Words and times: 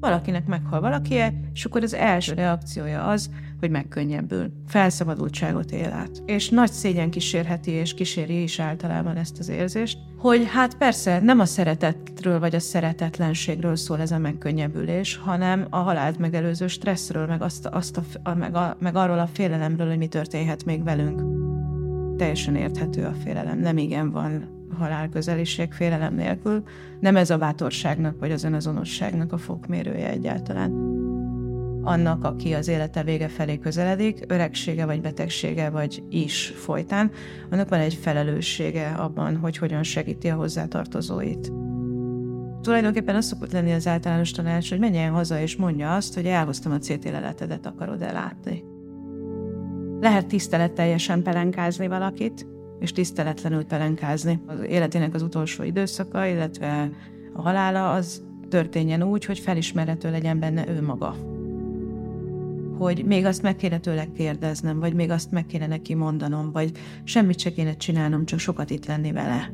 Valakinek 0.00 0.46
meghal 0.46 0.80
valakie, 0.80 1.34
és 1.54 1.64
akkor 1.64 1.82
az 1.82 1.94
első 1.94 2.34
reakciója 2.34 3.04
az, 3.04 3.30
hogy 3.60 3.70
megkönnyebbül, 3.70 4.52
felszabadultságot 4.66 5.70
él 5.70 5.92
át. 5.92 6.22
És 6.26 6.48
nagy 6.48 6.70
szégyen 6.70 7.10
kísérheti 7.10 7.70
és 7.70 7.94
kíséri 7.94 8.42
is 8.42 8.60
általában 8.60 9.16
ezt 9.16 9.38
az 9.38 9.48
érzést, 9.48 9.98
hogy 10.18 10.48
hát 10.52 10.76
persze 10.76 11.20
nem 11.20 11.40
a 11.40 11.44
szeretetről 11.44 12.38
vagy 12.38 12.54
a 12.54 12.60
szeretetlenségről 12.60 13.76
szól 13.76 14.00
ez 14.00 14.10
a 14.10 14.18
megkönnyebbülés, 14.18 15.16
hanem 15.16 15.66
a 15.70 15.76
halált 15.76 16.18
megelőző 16.18 16.66
stresszről, 16.66 17.26
meg, 17.26 17.42
azt, 17.42 17.66
azt 17.66 18.00
a, 18.22 18.34
meg, 18.34 18.54
a, 18.54 18.76
meg 18.80 18.96
arról 18.96 19.18
a 19.18 19.28
félelemről, 19.32 19.88
hogy 19.88 19.98
mi 19.98 20.06
történhet 20.06 20.64
még 20.64 20.84
velünk. 20.84 21.22
Teljesen 22.16 22.56
érthető 22.56 23.04
a 23.04 23.12
félelem, 23.12 23.58
nem 23.58 23.76
igen 23.76 24.10
van 24.10 24.55
halálközeliség 24.78 25.72
félelem 25.72 26.14
nélkül. 26.14 26.62
Nem 27.00 27.16
ez 27.16 27.30
a 27.30 27.38
bátorságnak 27.38 28.18
vagy 28.18 28.32
az 28.32 28.44
önazonosságnak 28.44 29.32
a 29.32 29.38
fokmérője 29.38 30.10
egyáltalán. 30.10 30.70
Annak, 31.82 32.24
aki 32.24 32.52
az 32.52 32.68
élete 32.68 33.02
vége 33.02 33.28
felé 33.28 33.58
közeledik, 33.58 34.24
öregsége 34.28 34.86
vagy 34.86 35.00
betegsége 35.00 35.70
vagy 35.70 36.02
is 36.10 36.52
folytán, 36.56 37.10
annak 37.50 37.68
van 37.68 37.80
egy 37.80 37.94
felelőssége 37.94 38.88
abban, 38.88 39.36
hogy 39.36 39.56
hogyan 39.56 39.82
segíti 39.82 40.28
a 40.28 40.34
hozzátartozóit. 40.34 41.52
Tulajdonképpen 42.60 43.16
az 43.16 43.26
szokott 43.26 43.52
lenni 43.52 43.72
az 43.72 43.86
általános 43.86 44.30
tanács, 44.30 44.68
hogy 44.68 44.78
menjen 44.78 45.12
haza 45.12 45.40
és 45.40 45.56
mondja 45.56 45.94
azt, 45.94 46.14
hogy 46.14 46.26
elhoztam 46.26 46.72
a 46.72 46.78
CT 46.78 47.04
leletedet, 47.04 47.66
akarod 47.66 48.02
elátni. 48.02 48.64
Lehet 50.00 50.26
tiszteletteljesen 50.26 51.22
pelenkázni 51.22 51.88
valakit, 51.88 52.46
és 52.78 52.92
tiszteletlenül 52.92 53.64
pelenkázni. 53.64 54.40
Az 54.46 54.60
életének 54.68 55.14
az 55.14 55.22
utolsó 55.22 55.62
időszaka, 55.62 56.26
illetve 56.26 56.90
a 57.34 57.42
halála 57.42 57.92
az 57.92 58.22
történjen 58.48 59.02
úgy, 59.02 59.24
hogy 59.24 59.38
felismerhető 59.38 60.10
legyen 60.10 60.38
benne 60.38 60.68
ő 60.68 60.82
maga. 60.82 61.16
Hogy 62.78 63.04
még 63.04 63.24
azt 63.24 63.42
meg 63.42 63.56
kéne 63.56 63.78
tőle 63.78 64.06
kérdeznem, 64.12 64.78
vagy 64.78 64.94
még 64.94 65.10
azt 65.10 65.30
meg 65.30 65.46
kéne 65.46 65.66
neki 65.66 65.94
mondanom, 65.94 66.52
vagy 66.52 66.70
semmit 67.04 67.38
se 67.38 67.52
kéne 67.52 67.76
csinálnom, 67.76 68.24
csak 68.24 68.38
sokat 68.38 68.70
itt 68.70 68.86
lenni 68.86 69.12
vele. 69.12 69.52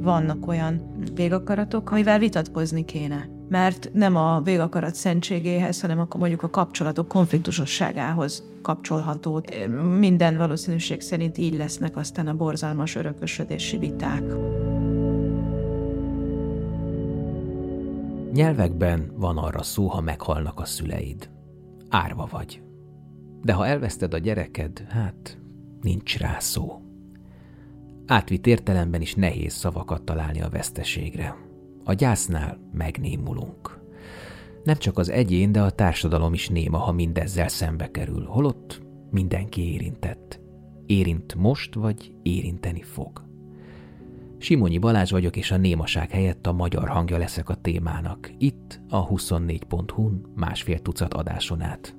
Vannak 0.00 0.46
olyan 0.46 0.96
végakaratok, 1.14 1.90
amivel 1.90 2.18
vitatkozni 2.18 2.84
kéne 2.84 3.33
mert 3.48 3.90
nem 3.92 4.16
a 4.16 4.40
végakarat 4.40 4.94
szentségéhez, 4.94 5.80
hanem 5.80 5.98
akkor 5.98 6.20
mondjuk 6.20 6.42
a 6.42 6.50
kapcsolatok 6.50 7.08
konfliktusosságához 7.08 8.42
kapcsolható. 8.62 9.44
Minden 9.98 10.36
valószínűség 10.36 11.00
szerint 11.00 11.38
így 11.38 11.56
lesznek 11.56 11.96
aztán 11.96 12.26
a 12.26 12.34
borzalmas 12.34 12.94
örökösödési 12.94 13.78
viták. 13.78 14.22
Nyelvekben 18.32 19.12
van 19.16 19.38
arra 19.38 19.62
szó, 19.62 19.86
ha 19.86 20.00
meghalnak 20.00 20.60
a 20.60 20.64
szüleid. 20.64 21.30
Árva 21.88 22.28
vagy. 22.30 22.62
De 23.42 23.52
ha 23.52 23.66
elveszted 23.66 24.14
a 24.14 24.18
gyereked, 24.18 24.86
hát 24.88 25.38
nincs 25.80 26.18
rá 26.18 26.38
szó. 26.38 26.80
Átvitt 28.06 28.46
értelemben 28.46 29.00
is 29.00 29.14
nehéz 29.14 29.52
szavakat 29.52 30.02
találni 30.02 30.40
a 30.40 30.48
veszteségre. 30.48 31.43
A 31.84 31.92
gyásznál 31.92 32.58
megnémulunk. 32.72 33.80
Nem 34.64 34.76
csak 34.76 34.98
az 34.98 35.10
egyén, 35.10 35.52
de 35.52 35.62
a 35.62 35.70
társadalom 35.70 36.32
is 36.32 36.48
néma, 36.48 36.78
ha 36.78 36.92
mindezzel 36.92 37.48
szembe 37.48 37.90
kerül, 37.90 38.24
holott 38.24 38.82
mindenki 39.10 39.72
érintett. 39.72 40.40
Érint 40.86 41.34
most, 41.34 41.74
vagy 41.74 42.14
érinteni 42.22 42.82
fog. 42.82 43.24
Simonyi 44.38 44.78
Balázs 44.78 45.10
vagyok, 45.10 45.36
és 45.36 45.50
a 45.50 45.56
némaság 45.56 46.10
helyett 46.10 46.46
a 46.46 46.52
magyar 46.52 46.88
hangja 46.88 47.18
leszek 47.18 47.48
a 47.48 47.54
témának, 47.54 48.30
itt 48.38 48.80
a 48.88 49.08
24.hu-n 49.08 50.26
másfél 50.34 50.78
tucat 50.78 51.14
adáson 51.14 51.60
át. 51.60 51.96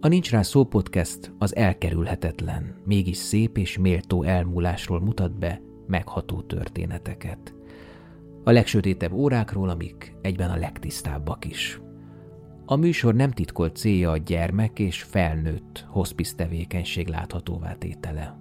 A 0.00 0.08
Nincs 0.08 0.30
Rá 0.30 0.42
Szó 0.42 0.64
podcast 0.64 1.32
az 1.38 1.56
elkerülhetetlen, 1.56 2.74
mégis 2.84 3.16
szép 3.16 3.58
és 3.58 3.78
méltó 3.78 4.22
elmúlásról 4.22 5.00
mutat 5.00 5.38
be 5.38 5.60
megható 5.86 6.40
történeteket. 6.40 7.54
A 8.44 8.50
legsötétebb 8.50 9.12
órákról, 9.12 9.68
amik 9.68 10.14
egyben 10.22 10.50
a 10.50 10.56
legtisztábbak 10.56 11.44
is. 11.44 11.80
A 12.66 12.76
műsor 12.76 13.14
nem 13.14 13.30
titkolt 13.30 13.76
célja 13.76 14.10
a 14.10 14.16
gyermek 14.16 14.78
és 14.78 15.02
felnőtt 15.02 15.86
hospice 15.88 16.34
tevékenység 16.34 17.08
láthatóvá 17.08 17.74
tétele. 17.74 18.38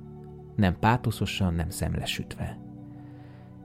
Nem 0.56 0.80
pátoszosan, 0.80 1.54
nem 1.54 1.70
szemlesütve. 1.70 2.58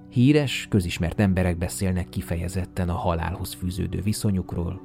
Híres, 0.08 0.66
közismert 0.70 1.20
emberek 1.20 1.58
beszélnek 1.58 2.08
kifejezetten 2.08 2.88
a 2.88 2.94
halálhoz 2.94 3.52
fűződő 3.52 4.00
viszonyukról, 4.00 4.80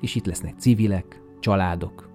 és 0.00 0.14
itt 0.14 0.26
lesznek 0.26 0.58
civilek, 0.58 1.22
családok, 1.40 2.13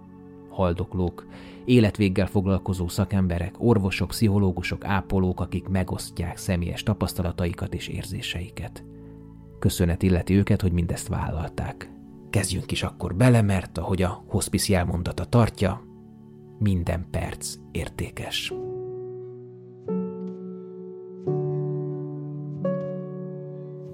haldoklók, 0.59 1.25
életvéggel 1.65 2.27
foglalkozó 2.27 2.87
szakemberek, 2.87 3.55
orvosok, 3.57 4.07
pszichológusok, 4.07 4.85
ápolók, 4.85 5.39
akik 5.39 5.67
megosztják 5.67 6.37
személyes 6.37 6.83
tapasztalataikat 6.83 7.73
és 7.73 7.87
érzéseiket. 7.87 8.83
Köszönet 9.59 10.03
illeti 10.03 10.33
őket, 10.35 10.61
hogy 10.61 10.71
mindezt 10.71 11.07
vállalták. 11.07 11.91
Kezdjünk 12.29 12.71
is 12.71 12.83
akkor 12.83 13.15
bele, 13.15 13.41
mert 13.41 13.77
ahogy 13.77 14.01
a 14.01 14.23
hospice 14.27 14.73
jelmondata 14.73 15.25
tartja, 15.25 15.81
minden 16.57 17.07
perc 17.11 17.55
értékes. 17.71 18.53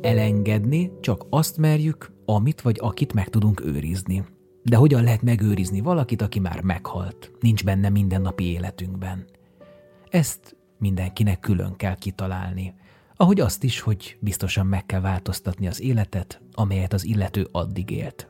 Elengedni 0.02 0.92
csak 1.00 1.26
azt 1.30 1.58
merjük, 1.58 2.12
amit 2.26 2.62
vagy 2.62 2.78
akit 2.82 3.14
meg 3.14 3.30
tudunk 3.30 3.66
őrizni. 3.66 4.35
De 4.68 4.76
hogyan 4.76 5.04
lehet 5.04 5.22
megőrizni 5.22 5.82
valakit, 5.82 6.22
aki 6.22 6.40
már 6.40 6.62
meghalt, 6.62 7.32
nincs 7.40 7.64
benne 7.64 7.90
mindennapi 7.90 8.44
életünkben? 8.44 9.26
Ezt 10.10 10.56
mindenkinek 10.78 11.40
külön 11.40 11.76
kell 11.76 11.96
kitalálni, 11.96 12.74
ahogy 13.16 13.40
azt 13.40 13.64
is, 13.64 13.80
hogy 13.80 14.18
biztosan 14.20 14.66
meg 14.66 14.86
kell 14.86 15.00
változtatni 15.00 15.68
az 15.68 15.82
életet, 15.82 16.42
amelyet 16.54 16.94
az 16.94 17.06
illető 17.06 17.48
addig 17.52 17.90
élt. 17.90 18.30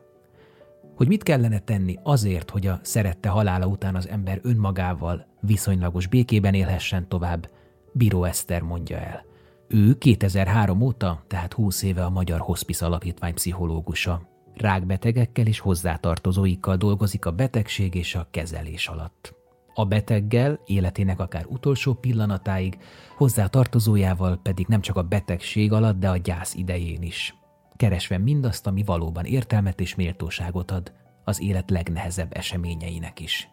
Hogy 0.96 1.08
mit 1.08 1.24
kellene 1.24 1.60
tenni 1.60 2.00
azért, 2.04 2.50
hogy 2.50 2.68
a 2.68 2.80
szerette 2.84 3.30
halála 3.30 3.66
után 3.66 3.96
az 3.96 4.08
ember 4.08 4.40
önmagával 4.44 5.28
viszonylagos 5.42 6.08
békében 6.08 6.54
élhessen 6.54 7.08
tovább, 7.08 7.50
Bíró 7.94 8.24
Eszter 8.24 8.62
mondja 8.62 8.98
el. 8.98 9.26
Ő 9.68 9.98
2003 9.98 10.82
óta, 10.82 11.24
tehát 11.28 11.54
20 11.54 11.84
éve 11.84 12.06
a 12.06 12.10
Magyar 12.10 12.40
Hospice 12.40 12.86
Alapítvány 12.86 13.34
pszichológusa, 13.34 14.34
rákbetegekkel 14.58 15.46
és 15.46 15.60
hozzátartozóikkal 15.60 16.78
dolgozik 16.78 17.26
a 17.26 17.32
betegség 17.32 17.96
és 17.96 18.16
a 18.16 18.28
kezelés 18.32 18.88
alatt. 18.88 19.36
A 19.74 19.86
beteggel 19.86 20.60
életének 20.66 21.20
akár 21.20 21.46
utolsó 21.46 21.94
pillanatáig, 21.94 22.78
hozzátartozójával 23.16 24.40
pedig 24.44 24.68
nem 24.68 24.82
csak 24.82 24.96
a 24.96 25.04
betegség 25.04 25.72
alatt, 25.72 26.00
de 26.00 26.10
a 26.10 26.18
gyász 26.18 26.54
idején 26.54 27.02
is. 27.02 27.36
Keresve 27.76 28.18
mindazt, 28.18 28.68
ami 28.68 28.84
valóban 28.84 29.26
értelmet 29.26 29.80
és 29.80 29.96
méltóságot 29.96 30.72
ad 30.72 30.94
az 31.24 31.42
élet 31.42 31.70
legnehezebb 31.70 32.38
eseményeinek 32.38 33.20
is. 33.20 33.50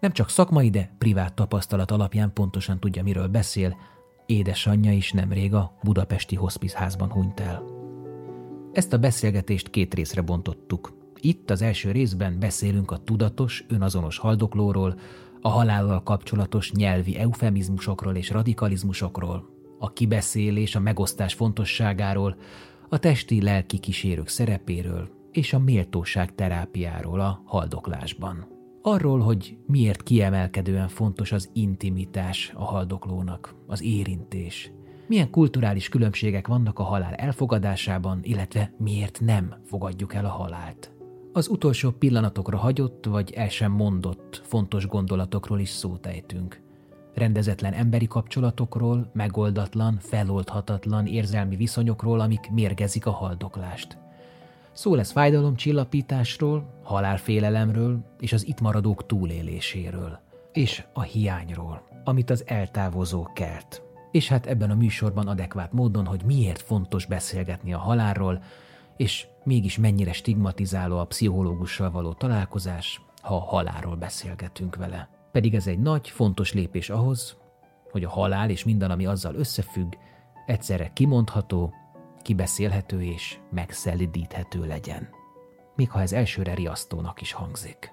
Nem 0.00 0.12
csak 0.12 0.30
szakmai, 0.30 0.70
de 0.70 0.94
privát 0.98 1.34
tapasztalat 1.34 1.90
alapján 1.90 2.32
pontosan 2.32 2.78
tudja, 2.78 3.02
miről 3.02 3.28
beszél, 3.28 3.76
édesanyja 4.26 4.92
is 4.92 5.12
nemrég 5.12 5.54
a 5.54 5.72
budapesti 5.82 6.36
hospizházban 6.36 7.10
hunyt 7.10 7.40
el. 7.40 7.77
Ezt 8.78 8.92
a 8.92 8.98
beszélgetést 8.98 9.70
két 9.70 9.94
részre 9.94 10.20
bontottuk. 10.20 10.92
Itt 11.20 11.50
az 11.50 11.62
első 11.62 11.90
részben 11.90 12.38
beszélünk 12.38 12.90
a 12.90 12.96
tudatos, 12.96 13.64
önazonos 13.68 14.18
haldoklóról, 14.18 14.98
a 15.40 15.48
halállal 15.48 16.02
kapcsolatos 16.02 16.72
nyelvi 16.72 17.16
eufemizmusokról 17.16 18.16
és 18.16 18.30
radikalizmusokról, 18.30 19.48
a 19.78 19.92
kibeszélés, 19.92 20.74
a 20.74 20.80
megosztás 20.80 21.34
fontosságáról, 21.34 22.36
a 22.88 22.98
testi-lelki 22.98 23.78
kísérők 23.78 24.28
szerepéről 24.28 25.08
és 25.32 25.52
a 25.52 25.58
méltóság 25.58 26.34
terápiáról 26.34 27.20
a 27.20 27.42
haldoklásban. 27.44 28.46
Arról, 28.82 29.20
hogy 29.20 29.56
miért 29.66 30.02
kiemelkedően 30.02 30.88
fontos 30.88 31.32
az 31.32 31.50
intimitás 31.52 32.52
a 32.54 32.64
haldoklónak, 32.64 33.54
az 33.66 33.82
érintés, 33.82 34.72
milyen 35.08 35.30
kulturális 35.30 35.88
különbségek 35.88 36.46
vannak 36.46 36.78
a 36.78 36.82
halál 36.82 37.14
elfogadásában, 37.14 38.20
illetve 38.22 38.72
miért 38.78 39.20
nem 39.20 39.54
fogadjuk 39.64 40.14
el 40.14 40.24
a 40.24 40.28
halált. 40.28 40.92
Az 41.32 41.48
utolsó 41.48 41.90
pillanatokra 41.90 42.56
hagyott 42.56 43.04
vagy 43.04 43.32
el 43.32 43.48
sem 43.48 43.72
mondott 43.72 44.42
fontos 44.44 44.86
gondolatokról 44.86 45.60
is 45.60 45.68
szót 45.68 46.06
ejtünk. 46.06 46.60
Rendezetlen 47.14 47.72
emberi 47.72 48.06
kapcsolatokról, 48.06 49.10
megoldatlan, 49.12 49.98
feloldhatatlan 50.00 51.06
érzelmi 51.06 51.56
viszonyokról, 51.56 52.20
amik 52.20 52.50
mérgezik 52.50 53.06
a 53.06 53.10
haldoklást. 53.10 53.98
Szó 54.72 54.94
lesz 54.94 55.12
fájdalomcsillapításról, 55.12 56.80
halálfélelemről 56.82 58.04
és 58.20 58.32
az 58.32 58.46
itt 58.46 58.60
maradók 58.60 59.06
túléléséről. 59.06 60.18
És 60.52 60.84
a 60.92 61.02
hiányról, 61.02 61.82
amit 62.04 62.30
az 62.30 62.44
eltávozó 62.46 63.28
kert, 63.34 63.82
és 64.18 64.28
hát 64.28 64.46
ebben 64.46 64.70
a 64.70 64.74
műsorban 64.74 65.28
adekvát 65.28 65.72
módon, 65.72 66.06
hogy 66.06 66.22
miért 66.24 66.62
fontos 66.62 67.06
beszélgetni 67.06 67.72
a 67.72 67.78
halálról, 67.78 68.42
És 68.96 69.26
mégis 69.44 69.78
mennyire 69.78 70.12
stigmatizáló 70.12 70.98
a 70.98 71.04
pszichológussal 71.04 71.90
való 71.90 72.12
találkozás, 72.12 73.00
ha 73.22 73.36
a 73.36 73.44
halálról 73.44 73.96
beszélgetünk 73.96 74.76
vele. 74.76 75.08
Pedig 75.32 75.54
ez 75.54 75.66
egy 75.66 75.78
nagy, 75.78 76.08
fontos 76.08 76.52
lépés 76.52 76.90
ahhoz, 76.90 77.36
hogy 77.90 78.04
a 78.04 78.08
halál 78.08 78.50
és 78.50 78.64
minden, 78.64 78.90
ami 78.90 79.06
azzal 79.06 79.34
összefügg, 79.34 79.92
egyszerre 80.46 80.90
kimondható, 80.92 81.74
kibeszélhető 82.22 83.02
és 83.02 83.38
megszelidíthető 83.50 84.66
legyen. 84.66 85.08
Még 85.76 85.90
ha 85.90 86.00
ez 86.00 86.12
elsőre 86.12 86.54
riasztónak 86.54 87.20
is 87.20 87.32
hangzik. 87.32 87.92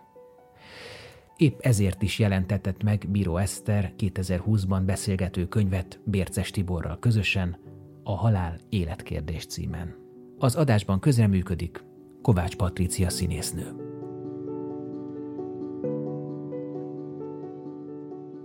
Épp 1.38 1.60
ezért 1.60 2.02
is 2.02 2.20
jelentetett 2.20 2.84
meg 2.84 3.06
Bíró 3.10 3.38
Eszter 3.38 3.94
2020-ban 3.98 4.82
beszélgető 4.86 5.48
könyvet 5.48 6.00
Bérces 6.04 6.52
Tiborral 6.52 7.00
közösen, 7.00 7.58
a 8.04 8.16
Halál 8.16 8.60
életkérdés 8.70 9.46
címen. 9.46 9.96
Az 10.38 10.56
adásban 10.56 11.00
közreműködik 11.00 11.84
Kovács 12.22 12.56
Patrícia 12.56 13.10
színésznő. 13.10 13.76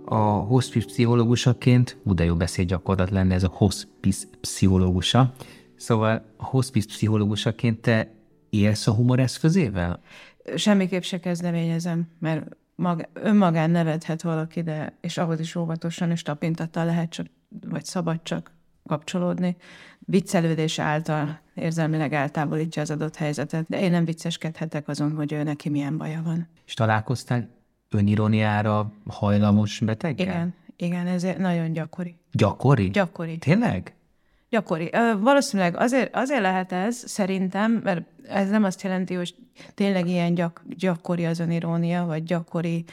A 0.05 0.21
hospice 0.23 0.85
pszichológusaként, 0.85 1.97
ú, 2.03 2.13
de 2.13 2.23
jó 2.23 2.35
beszédgyakorlat 2.35 3.09
lenne 3.09 3.33
ez 3.33 3.43
a 3.43 3.51
hospice 3.53 4.27
pszichológusa. 4.41 5.33
Szóval 5.75 6.25
a 6.37 6.45
hospice 6.45 6.87
pszichológusaként 6.87 7.81
te 7.81 8.11
élsz 8.49 8.87
a 8.87 8.93
humor 8.93 9.19
eszközével? 9.19 10.01
Semmiképp 10.55 11.01
se 11.01 11.19
kezdeményezem, 11.19 12.07
mert 12.19 12.59
mag, 12.81 13.09
önmagán 13.13 13.69
nevethet 13.71 14.21
valaki, 14.21 14.61
de, 14.61 14.97
és 15.01 15.17
ahhoz 15.17 15.39
is 15.39 15.55
óvatosan 15.55 16.11
és 16.11 16.21
tapintattal 16.21 16.85
lehet 16.85 17.09
csak, 17.09 17.25
vagy 17.67 17.85
szabad 17.85 18.19
csak 18.23 18.51
kapcsolódni. 18.85 19.55
Viccelődés 19.99 20.79
által 20.79 21.39
érzelmileg 21.53 22.13
eltávolítja 22.13 22.81
az 22.81 22.91
adott 22.91 23.15
helyzetet, 23.15 23.65
de 23.69 23.79
én 23.79 23.91
nem 23.91 24.05
vicceskedhetek 24.05 24.87
azon, 24.87 25.15
hogy 25.15 25.31
ő 25.31 25.43
neki 25.43 25.69
milyen 25.69 25.97
baja 25.97 26.21
van. 26.23 26.47
És 26.65 26.73
találkoztál 26.73 27.49
önironiára 27.89 28.91
hajlamos 29.07 29.79
beteggel? 29.79 30.25
Igen, 30.25 30.53
igen, 30.75 31.07
ez 31.07 31.27
nagyon 31.37 31.71
gyakori. 31.73 32.15
Gyakori? 32.31 32.89
Gyakori. 32.89 33.37
Tényleg? 33.37 33.95
Gyakori. 34.51 34.89
Valószínűleg 35.19 35.75
azért, 35.75 36.15
azért 36.15 36.41
lehet 36.41 36.71
ez, 36.71 36.95
szerintem, 36.95 37.71
mert 37.71 38.01
ez 38.27 38.49
nem 38.49 38.63
azt 38.63 38.81
jelenti, 38.81 39.13
hogy 39.13 39.35
tényleg 39.73 40.07
ilyen 40.07 40.33
gyak, 40.33 40.63
gyakori 40.77 41.25
az 41.25 41.39
önirónia, 41.39 42.05
vagy 42.05 42.23
gyakori 42.23 42.85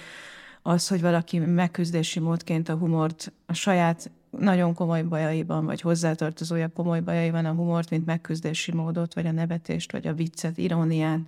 az, 0.62 0.88
hogy 0.88 1.00
valaki 1.00 1.38
megküzdési 1.38 2.20
módként 2.20 2.68
a 2.68 2.74
humort 2.74 3.32
a 3.46 3.52
saját 3.52 4.10
nagyon 4.30 4.74
komoly 4.74 5.02
bajaiban, 5.02 5.64
vagy 5.64 5.80
hozzátartozója 5.80 6.68
komoly 6.68 7.00
bajaiban 7.00 7.44
a 7.44 7.52
humort, 7.52 7.90
mint 7.90 8.06
megküzdési 8.06 8.72
módot, 8.72 9.14
vagy 9.14 9.26
a 9.26 9.32
nevetést, 9.32 9.92
vagy 9.92 10.06
a 10.06 10.14
viccet, 10.14 10.58
iróniát 10.58 11.20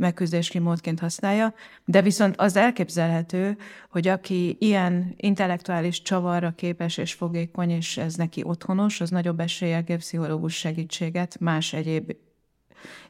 megküzdési 0.00 0.58
módként 0.58 1.00
használja, 1.00 1.54
de 1.84 2.02
viszont 2.02 2.36
az 2.36 2.56
elképzelhető, 2.56 3.56
hogy 3.90 4.08
aki 4.08 4.56
ilyen 4.60 5.14
intellektuális 5.16 6.02
csavarra 6.02 6.52
képes 6.56 6.96
és 6.96 7.12
fogékony, 7.12 7.70
és 7.70 7.96
ez 7.96 8.14
neki 8.14 8.42
otthonos, 8.44 9.00
az 9.00 9.10
nagyobb 9.10 9.40
eséllyel 9.40 9.84
kér 9.84 9.98
pszichológus 9.98 10.54
segítséget 10.54 11.40
más 11.40 11.72
egyéb 11.72 12.12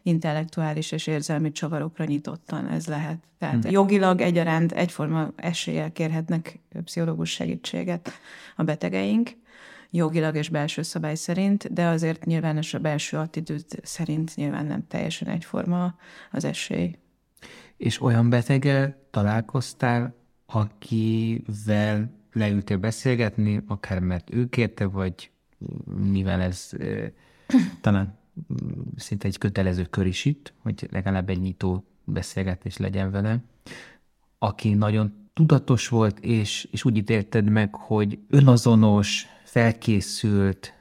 intellektuális 0.03 0.93
és 0.93 1.07
érzelmi 1.07 1.53
csavarokra 1.53 2.05
nyitottan 2.05 2.69
ez 2.69 2.87
lehet. 2.87 3.19
Tehát 3.39 3.63
hmm. 3.63 3.73
jogilag 3.73 4.21
egyaránt 4.21 4.73
egyforma 4.73 5.33
eséllyel 5.37 5.93
kérhetnek 5.93 6.59
pszichológus 6.85 7.31
segítséget 7.31 8.11
a 8.57 8.63
betegeink, 8.63 9.31
jogilag 9.91 10.37
és 10.37 10.49
belső 10.49 10.83
szabály 10.83 11.15
szerint, 11.15 11.73
de 11.73 11.87
azért 11.87 12.25
nyilvános 12.25 12.75
a 12.75 12.79
belső 12.79 13.17
attitűd 13.17 13.65
szerint 13.83 14.37
nyilván 14.37 14.67
nem 14.67 14.87
teljesen 14.89 15.29
egyforma 15.29 15.95
az 16.31 16.45
esély. 16.45 16.97
És 17.77 18.03
olyan 18.03 18.31
beteggel 18.31 18.97
találkoztál, 19.11 20.15
akivel 20.47 22.11
leültél 22.33 22.77
beszélgetni, 22.77 23.63
akár 23.67 23.99
mert 23.99 24.35
ő 24.35 24.49
kérte, 24.49 24.85
vagy 24.85 25.31
mivel 26.11 26.41
ez 26.41 26.71
talán 27.81 28.19
szinte 28.97 29.27
egy 29.27 29.39
kötelező 29.39 29.85
kör 29.85 30.07
is 30.07 30.25
itt, 30.25 30.53
hogy 30.59 30.89
legalább 30.91 31.29
egy 31.29 31.41
nyitó 31.41 31.85
beszélgetés 32.05 32.77
legyen 32.77 33.11
vele, 33.11 33.39
aki 34.39 34.75
nagyon 34.75 35.29
tudatos 35.33 35.89
volt, 35.89 36.19
és, 36.19 36.69
és 36.71 36.85
úgy 36.85 36.97
ítélted 36.97 37.51
meg, 37.51 37.75
hogy 37.75 38.19
önazonos, 38.29 39.27
felkészült, 39.51 40.75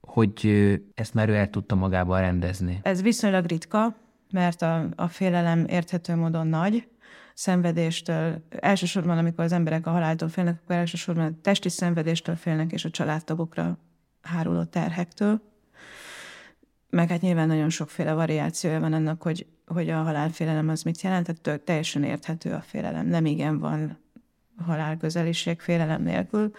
hogy 0.00 0.46
ezt 0.94 1.14
már 1.14 1.28
ő 1.28 1.34
el 1.34 1.50
tudta 1.50 1.74
magával 1.74 2.20
rendezni. 2.20 2.80
Ez 2.82 3.02
viszonylag 3.02 3.44
ritka, 3.44 3.96
mert 4.30 4.62
a, 4.62 4.88
a 4.96 5.08
félelem 5.08 5.64
érthető 5.68 6.14
módon 6.14 6.46
nagy, 6.46 6.88
szenvedéstől, 7.34 8.44
elsősorban 8.48 9.18
amikor 9.18 9.44
az 9.44 9.52
emberek 9.52 9.86
a 9.86 9.90
haláltól 9.90 10.28
félnek, 10.28 10.60
akkor 10.62 10.76
elsősorban 10.76 11.24
a 11.24 11.40
testi 11.42 11.68
szenvedéstől 11.68 12.36
félnek, 12.36 12.72
és 12.72 12.84
a 12.84 12.90
családtagokra 12.90 13.78
háruló 14.22 14.64
terhektől. 14.64 15.40
Meg 16.88 17.08
hát 17.08 17.20
nyilván 17.20 17.46
nagyon 17.46 17.70
sokféle 17.70 18.12
variációja 18.12 18.80
van 18.80 18.92
annak, 18.92 19.22
hogy, 19.22 19.46
hogy 19.66 19.90
a 19.90 20.02
halálfélelem 20.02 20.68
az 20.68 20.82
mit 20.82 21.00
jelent, 21.00 21.42
tehát 21.42 21.64
teljesen 21.64 22.02
érthető 22.02 22.52
a 22.52 22.60
félelem. 22.60 23.06
Nem 23.06 23.26
igen 23.26 23.58
van 23.58 23.98
halálközeliség 24.66 25.60
félelem 25.60 26.02
nélkül, 26.02 26.52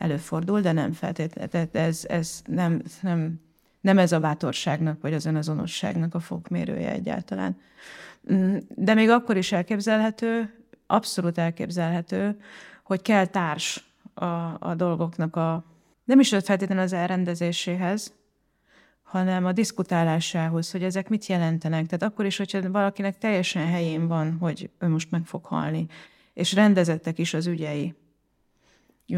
előfordul, 0.00 0.60
de 0.60 0.72
nem 0.72 0.92
feltétlenül. 0.92 1.68
Ez, 1.72 2.04
ez 2.08 2.42
nem, 2.46 2.82
nem, 3.00 3.40
nem 3.80 3.98
ez 3.98 4.12
a 4.12 4.20
bátorságnak, 4.20 5.00
vagy 5.00 5.14
az 5.14 5.24
önazonosságnak 5.24 6.14
a 6.14 6.20
fokmérője 6.20 6.90
egyáltalán. 6.90 7.60
Mm, 8.32 8.56
de 8.68 8.94
még 8.94 9.08
akkor 9.08 9.36
is 9.36 9.52
elképzelhető, 9.52 10.54
abszolút 10.86 11.38
elképzelhető, 11.38 12.40
hogy 12.82 13.02
kell 13.02 13.26
társ 13.26 13.84
a, 14.14 14.24
a 14.58 14.74
dolgoknak 14.76 15.36
a, 15.36 15.64
nem 16.04 16.20
is 16.20 16.28
feltétlenül 16.28 16.82
az 16.82 16.92
elrendezéséhez, 16.92 18.12
hanem 19.02 19.44
a 19.44 19.52
diskutálásához, 19.52 20.70
hogy 20.70 20.82
ezek 20.82 21.08
mit 21.08 21.26
jelentenek. 21.26 21.86
Tehát 21.86 22.12
akkor 22.12 22.24
is, 22.24 22.36
hogyha 22.36 22.70
valakinek 22.70 23.18
teljesen 23.18 23.66
helyén 23.66 24.06
van, 24.06 24.36
hogy 24.40 24.70
ő 24.78 24.88
most 24.88 25.10
meg 25.10 25.24
fog 25.24 25.44
halni, 25.44 25.86
és 26.34 26.52
rendezettek 26.52 27.18
is 27.18 27.34
az 27.34 27.46
ügyei, 27.46 27.94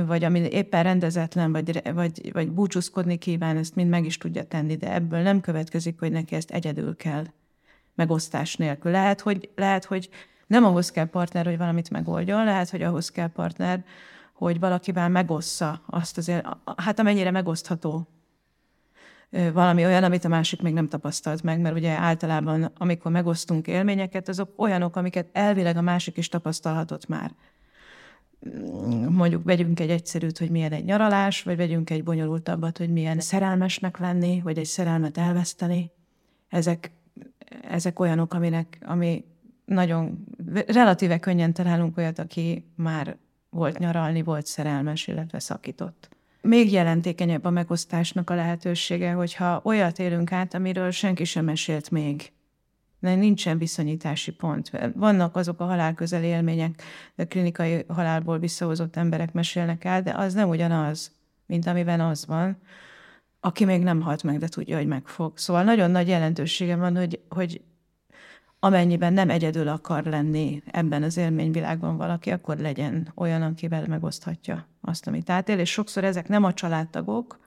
vagy 0.06 0.24
ami 0.24 0.38
éppen 0.38 0.82
rendezetlen, 0.82 1.52
vagy, 1.52 1.92
vagy, 1.94 2.32
vagy 2.32 2.50
búcsúzkodni 2.50 3.16
kíván, 3.18 3.56
ezt 3.56 3.74
mind 3.74 3.88
meg 3.88 4.04
is 4.04 4.18
tudja 4.18 4.44
tenni, 4.44 4.76
de 4.76 4.92
ebből 4.92 5.20
nem 5.20 5.40
következik, 5.40 5.98
hogy 5.98 6.12
neki 6.12 6.34
ezt 6.34 6.50
egyedül 6.50 6.96
kell 6.96 7.24
megosztás 7.94 8.56
nélkül. 8.56 8.90
Lehet, 8.90 9.20
hogy, 9.20 9.50
lehet, 9.56 9.84
hogy 9.84 10.08
nem 10.46 10.64
ahhoz 10.64 10.90
kell 10.90 11.06
partner, 11.06 11.44
hogy 11.44 11.58
valamit 11.58 11.90
megoldjon, 11.90 12.44
lehet, 12.44 12.70
hogy 12.70 12.82
ahhoz 12.82 13.10
kell 13.10 13.28
partner, 13.28 13.84
hogy 14.32 14.58
valakivel 14.58 15.08
megossza 15.08 15.82
azt 15.86 16.18
azért, 16.18 16.46
hát 16.76 16.98
amennyire 16.98 17.30
megosztható 17.30 18.08
valami 19.52 19.84
olyan, 19.84 20.04
amit 20.04 20.24
a 20.24 20.28
másik 20.28 20.62
még 20.62 20.72
nem 20.72 20.88
tapasztalt 20.88 21.42
meg, 21.42 21.60
mert 21.60 21.76
ugye 21.76 21.90
általában, 21.90 22.72
amikor 22.78 23.10
megosztunk 23.10 23.66
élményeket, 23.66 24.28
azok 24.28 24.52
olyanok, 24.56 24.96
amiket 24.96 25.28
elvileg 25.32 25.76
a 25.76 25.80
másik 25.80 26.16
is 26.16 26.28
tapasztalhatott 26.28 27.06
már 27.06 27.34
mondjuk 29.08 29.44
vegyünk 29.44 29.80
egy 29.80 29.90
egyszerűt, 29.90 30.38
hogy 30.38 30.50
milyen 30.50 30.72
egy 30.72 30.84
nyaralás, 30.84 31.42
vagy 31.42 31.56
vegyünk 31.56 31.90
egy 31.90 32.02
bonyolultabbat, 32.02 32.78
hogy 32.78 32.92
milyen 32.92 33.20
szerelmesnek 33.20 33.98
lenni, 33.98 34.40
vagy 34.44 34.58
egy 34.58 34.64
szerelmet 34.64 35.18
elveszteni. 35.18 35.90
Ezek, 36.48 36.92
ezek 37.68 38.00
olyanok, 38.00 38.34
aminek, 38.34 38.78
ami 38.86 39.24
nagyon 39.64 40.24
relatíve 40.66 41.18
könnyen 41.18 41.52
találunk 41.52 41.96
olyat, 41.96 42.18
aki 42.18 42.64
már 42.76 43.16
volt 43.50 43.78
nyaralni, 43.78 44.22
volt 44.22 44.46
szerelmes, 44.46 45.06
illetve 45.06 45.38
szakított. 45.38 46.08
Még 46.40 46.72
jelentékenyebb 46.72 47.44
a 47.44 47.50
megosztásnak 47.50 48.30
a 48.30 48.34
lehetősége, 48.34 49.12
hogyha 49.12 49.60
olyat 49.64 49.98
élünk 49.98 50.32
át, 50.32 50.54
amiről 50.54 50.90
senki 50.90 51.24
sem 51.24 51.44
mesélt 51.44 51.90
még 51.90 52.32
de 53.02 53.14
nincsen 53.14 53.58
viszonyítási 53.58 54.32
pont. 54.32 54.70
Vannak 54.94 55.36
azok 55.36 55.60
a 55.60 55.64
halálközeli 55.64 56.26
élmények, 56.26 56.82
de 57.14 57.24
klinikai 57.24 57.84
halálból 57.88 58.38
visszahozott 58.38 58.96
emberek 58.96 59.32
mesélnek 59.32 59.84
el, 59.84 60.02
de 60.02 60.14
az 60.14 60.34
nem 60.34 60.48
ugyanaz, 60.48 61.12
mint 61.46 61.66
amiben 61.66 62.00
az 62.00 62.26
van, 62.26 62.56
aki 63.40 63.64
még 63.64 63.82
nem 63.82 64.00
halt 64.00 64.22
meg, 64.22 64.38
de 64.38 64.48
tudja, 64.48 64.76
hogy 64.76 64.86
meg 64.86 65.06
fog. 65.06 65.38
Szóval 65.38 65.62
nagyon 65.62 65.90
nagy 65.90 66.08
jelentősége 66.08 66.76
van, 66.76 66.96
hogy, 66.96 67.20
hogy 67.28 67.60
amennyiben 68.58 69.12
nem 69.12 69.30
egyedül 69.30 69.68
akar 69.68 70.04
lenni 70.04 70.62
ebben 70.66 71.02
az 71.02 71.16
élményvilágban 71.16 71.96
valaki, 71.96 72.30
akkor 72.30 72.56
legyen 72.56 73.12
olyan, 73.14 73.42
akivel 73.42 73.86
megoszthatja 73.86 74.66
azt, 74.80 75.06
amit 75.06 75.30
átél, 75.30 75.58
és 75.58 75.70
sokszor 75.70 76.04
ezek 76.04 76.28
nem 76.28 76.44
a 76.44 76.54
családtagok, 76.54 77.38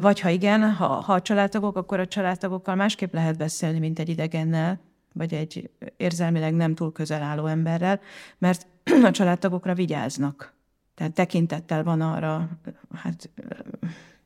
vagy 0.00 0.20
ha 0.20 0.28
igen, 0.28 0.72
ha, 0.72 0.86
ha 0.86 1.12
a 1.12 1.22
családtagok, 1.22 1.76
akkor 1.76 2.00
a 2.00 2.06
családtagokkal 2.06 2.74
másképp 2.74 3.12
lehet 3.12 3.36
beszélni, 3.36 3.78
mint 3.78 3.98
egy 3.98 4.08
idegennel, 4.08 4.80
vagy 5.12 5.34
egy 5.34 5.70
érzelmileg 5.96 6.54
nem 6.54 6.74
túl 6.74 6.92
közel 6.92 7.22
álló 7.22 7.46
emberrel, 7.46 8.00
mert 8.38 8.66
a 9.04 9.10
családtagokra 9.10 9.74
vigyáznak. 9.74 10.54
Tehát 10.94 11.12
tekintettel 11.12 11.84
van 11.84 12.00
arra, 12.00 12.48
hát 12.94 13.30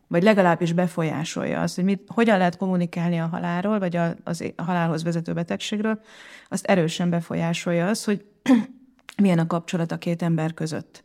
vagy 0.06 0.22
legalábbis 0.22 0.72
befolyásolja 0.72 1.60
azt, 1.60 1.74
hogy 1.74 1.84
mit, 1.84 2.02
hogyan 2.14 2.38
lehet 2.38 2.56
kommunikálni 2.56 3.20
a 3.20 3.26
halálról, 3.26 3.78
vagy 3.78 3.96
a, 3.96 4.14
az, 4.24 4.52
a 4.56 4.62
halálhoz 4.62 5.02
vezető 5.02 5.32
betegségről, 5.32 6.00
azt 6.48 6.66
erősen 6.66 7.10
befolyásolja 7.10 7.86
az, 7.86 8.04
hogy 8.04 8.24
milyen 9.22 9.38
a 9.38 9.46
kapcsolat 9.46 9.92
a 9.92 9.98
két 9.98 10.22
ember 10.22 10.54
között. 10.54 11.04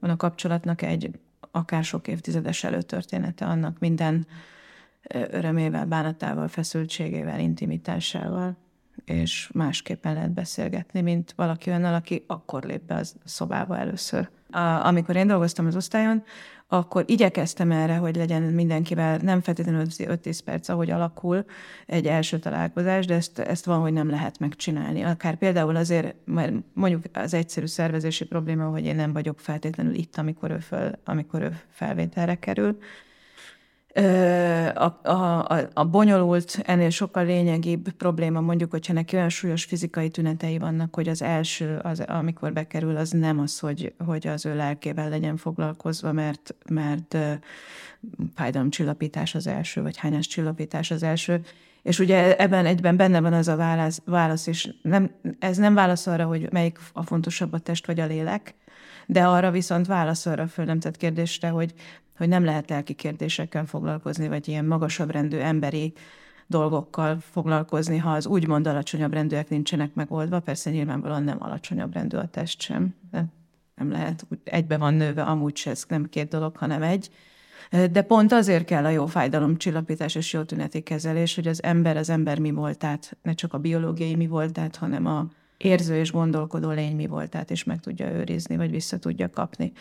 Van 0.00 0.10
a 0.10 0.16
kapcsolatnak 0.16 0.82
egy 0.82 1.10
akár 1.54 1.84
sok 1.84 2.08
évtizedes 2.08 2.64
előtörténete, 2.64 3.44
annak 3.44 3.78
minden 3.78 4.26
örömével, 5.08 5.86
bánatával, 5.86 6.48
feszültségével, 6.48 7.40
intimitásával, 7.40 8.56
és 9.04 9.50
másképpen 9.52 10.14
lehet 10.14 10.32
beszélgetni, 10.32 11.00
mint 11.00 11.32
valaki 11.36 11.70
olyannal, 11.70 11.94
aki 11.94 12.24
akkor 12.26 12.62
lép 12.62 12.82
be 12.82 12.94
a 12.94 13.02
szobába 13.24 13.78
először. 13.78 14.28
A, 14.50 14.58
amikor 14.58 15.16
én 15.16 15.26
dolgoztam 15.26 15.66
az 15.66 15.76
osztályon, 15.76 16.22
akkor 16.66 17.04
igyekeztem 17.06 17.70
erre, 17.70 17.96
hogy 17.96 18.16
legyen 18.16 18.42
mindenkivel 18.42 19.16
nem 19.16 19.40
feltétlenül 19.40 19.84
5-10 19.88 20.38
perc, 20.44 20.68
ahogy 20.68 20.90
alakul 20.90 21.44
egy 21.86 22.06
első 22.06 22.38
találkozás, 22.38 23.06
de 23.06 23.14
ezt, 23.14 23.38
ezt 23.38 23.64
van, 23.64 23.80
hogy 23.80 23.92
nem 23.92 24.10
lehet 24.10 24.38
megcsinálni. 24.38 25.02
Akár 25.02 25.36
például 25.36 25.76
azért, 25.76 26.14
mert 26.24 26.52
mondjuk 26.72 27.04
az 27.12 27.34
egyszerű 27.34 27.66
szervezési 27.66 28.24
probléma, 28.24 28.68
hogy 28.68 28.84
én 28.84 28.96
nem 28.96 29.12
vagyok 29.12 29.40
feltétlenül 29.40 29.94
itt, 29.94 30.16
amikor 30.16 30.50
ő, 30.50 30.58
föl, 30.58 30.90
amikor 31.04 31.42
ő 31.42 31.60
felvételre 31.70 32.34
kerül, 32.34 32.78
a, 34.74 35.00
a, 35.02 35.46
a, 35.74 35.84
bonyolult, 35.84 36.62
ennél 36.64 36.90
sokkal 36.90 37.24
lényegibb 37.24 37.90
probléma 37.90 38.40
mondjuk, 38.40 38.70
hogyha 38.70 38.92
neki 38.92 39.16
olyan 39.16 39.28
súlyos 39.28 39.64
fizikai 39.64 40.08
tünetei 40.08 40.58
vannak, 40.58 40.94
hogy 40.94 41.08
az 41.08 41.22
első, 41.22 41.78
az, 41.82 42.00
amikor 42.00 42.52
bekerül, 42.52 42.96
az 42.96 43.10
nem 43.10 43.38
az, 43.38 43.58
hogy, 43.58 43.94
hogy 44.04 44.26
az 44.26 44.46
ő 44.46 44.56
lelkével 44.56 45.08
legyen 45.08 45.36
foglalkozva, 45.36 46.12
mert, 46.12 46.54
mert 46.68 47.16
fájdalomcsillapítás 48.34 49.34
az 49.34 49.46
első, 49.46 49.82
vagy 49.82 49.96
hányás 49.96 50.26
csillapítás 50.26 50.90
az 50.90 51.02
első. 51.02 51.40
És 51.82 51.98
ugye 51.98 52.36
ebben 52.36 52.66
egyben 52.66 52.96
benne 52.96 53.20
van 53.20 53.32
az 53.32 53.48
a 53.48 53.56
válasz, 53.56 54.02
válasz 54.04 54.46
és 54.46 54.74
nem, 54.82 55.10
ez 55.38 55.56
nem 55.56 55.74
válasz 55.74 56.06
arra, 56.06 56.24
hogy 56.24 56.52
melyik 56.52 56.78
a 56.92 57.02
fontosabb 57.02 57.52
a 57.52 57.58
test 57.58 57.86
vagy 57.86 58.00
a 58.00 58.06
lélek, 58.06 58.54
de 59.06 59.26
arra 59.26 59.50
viszont 59.50 59.86
válasz 59.86 60.26
arra 60.26 60.46
föl 60.46 60.78
kérdésre, 60.98 61.48
hogy 61.48 61.74
hogy 62.16 62.28
nem 62.28 62.44
lehet 62.44 62.70
lelki 62.70 62.92
kérdésekkel 62.92 63.66
foglalkozni, 63.66 64.28
vagy 64.28 64.48
ilyen 64.48 64.64
magasabb 64.64 65.10
rendű 65.10 65.36
emberi 65.36 65.92
dolgokkal 66.46 67.18
foglalkozni, 67.20 67.96
ha 67.96 68.10
az 68.10 68.26
úgymond 68.26 68.66
alacsonyabb 68.66 69.12
rendűek 69.12 69.48
nincsenek 69.48 69.94
megoldva. 69.94 70.40
Persze 70.40 70.70
nyilvánvalóan 70.70 71.22
nem 71.22 71.36
alacsonyabb 71.40 71.92
rendű 71.92 72.16
a 72.16 72.26
test 72.26 72.60
sem. 72.60 72.94
De 73.10 73.24
nem 73.74 73.90
lehet, 73.90 74.26
egybe 74.44 74.76
van 74.76 74.94
nőve, 74.94 75.22
amúgy 75.22 75.56
se, 75.56 75.70
ez 75.70 75.84
nem 75.88 76.08
két 76.08 76.28
dolog, 76.28 76.56
hanem 76.56 76.82
egy. 76.82 77.10
De 77.90 78.02
pont 78.02 78.32
azért 78.32 78.64
kell 78.64 78.84
a 78.84 78.88
jó 78.88 79.06
fájdalomcsillapítás 79.06 80.14
és 80.14 80.32
jó 80.32 80.42
tüneti 80.42 80.80
kezelés, 80.80 81.34
hogy 81.34 81.48
az 81.48 81.62
ember 81.62 81.96
az 81.96 82.10
ember 82.10 82.38
mi 82.38 82.50
voltát, 82.50 83.16
ne 83.22 83.32
csak 83.32 83.52
a 83.52 83.58
biológiai 83.58 84.14
mi 84.14 84.26
voltát, 84.26 84.76
hanem 84.76 85.06
a 85.06 85.28
érző 85.56 85.96
és 85.96 86.12
gondolkodó 86.12 86.70
lény 86.70 86.96
mi 86.96 87.06
voltát 87.06 87.50
is 87.50 87.64
meg 87.64 87.80
tudja 87.80 88.12
őrizni, 88.12 88.56
vagy 88.56 88.70
vissza 88.70 88.98
tudja 88.98 89.30
kapni. 89.30 89.72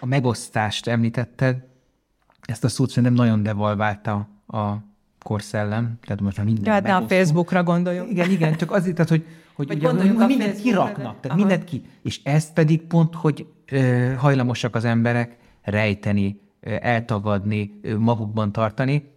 A 0.00 0.06
megosztást 0.06 0.86
említetted, 0.86 1.56
ezt 2.42 2.64
a 2.64 2.68
szót 2.68 2.88
szerintem 2.88 3.14
nagyon 3.14 3.42
devalválta 3.42 4.28
a 4.46 4.74
korszellem. 5.26 5.98
Tehát 6.06 6.20
most 6.20 6.36
már 6.36 6.46
minden 6.46 6.74
ja, 6.74 6.80
de 6.80 6.88
hát 6.88 7.02
a 7.02 7.06
Facebookra 7.06 7.62
gondoljuk. 7.62 8.10
Igen, 8.10 8.30
igen, 8.30 8.56
csak 8.56 8.70
azért, 8.70 8.94
tehát, 8.94 9.10
hogy, 9.10 9.26
hogy 9.54 9.70
ugye, 9.74 9.92
mindent 10.26 10.60
kiraknak, 10.60 11.20
tehát 11.20 11.36
mindent 11.36 11.64
ki. 11.64 11.82
És 12.02 12.20
ezt 12.22 12.52
pedig 12.52 12.82
pont, 12.82 13.14
hogy 13.14 13.46
ö, 13.70 14.12
hajlamosak 14.16 14.74
az 14.74 14.84
emberek 14.84 15.36
rejteni, 15.62 16.40
ö, 16.60 16.76
eltagadni, 16.80 17.78
ö, 17.82 17.98
magukban 17.98 18.52
tartani, 18.52 19.10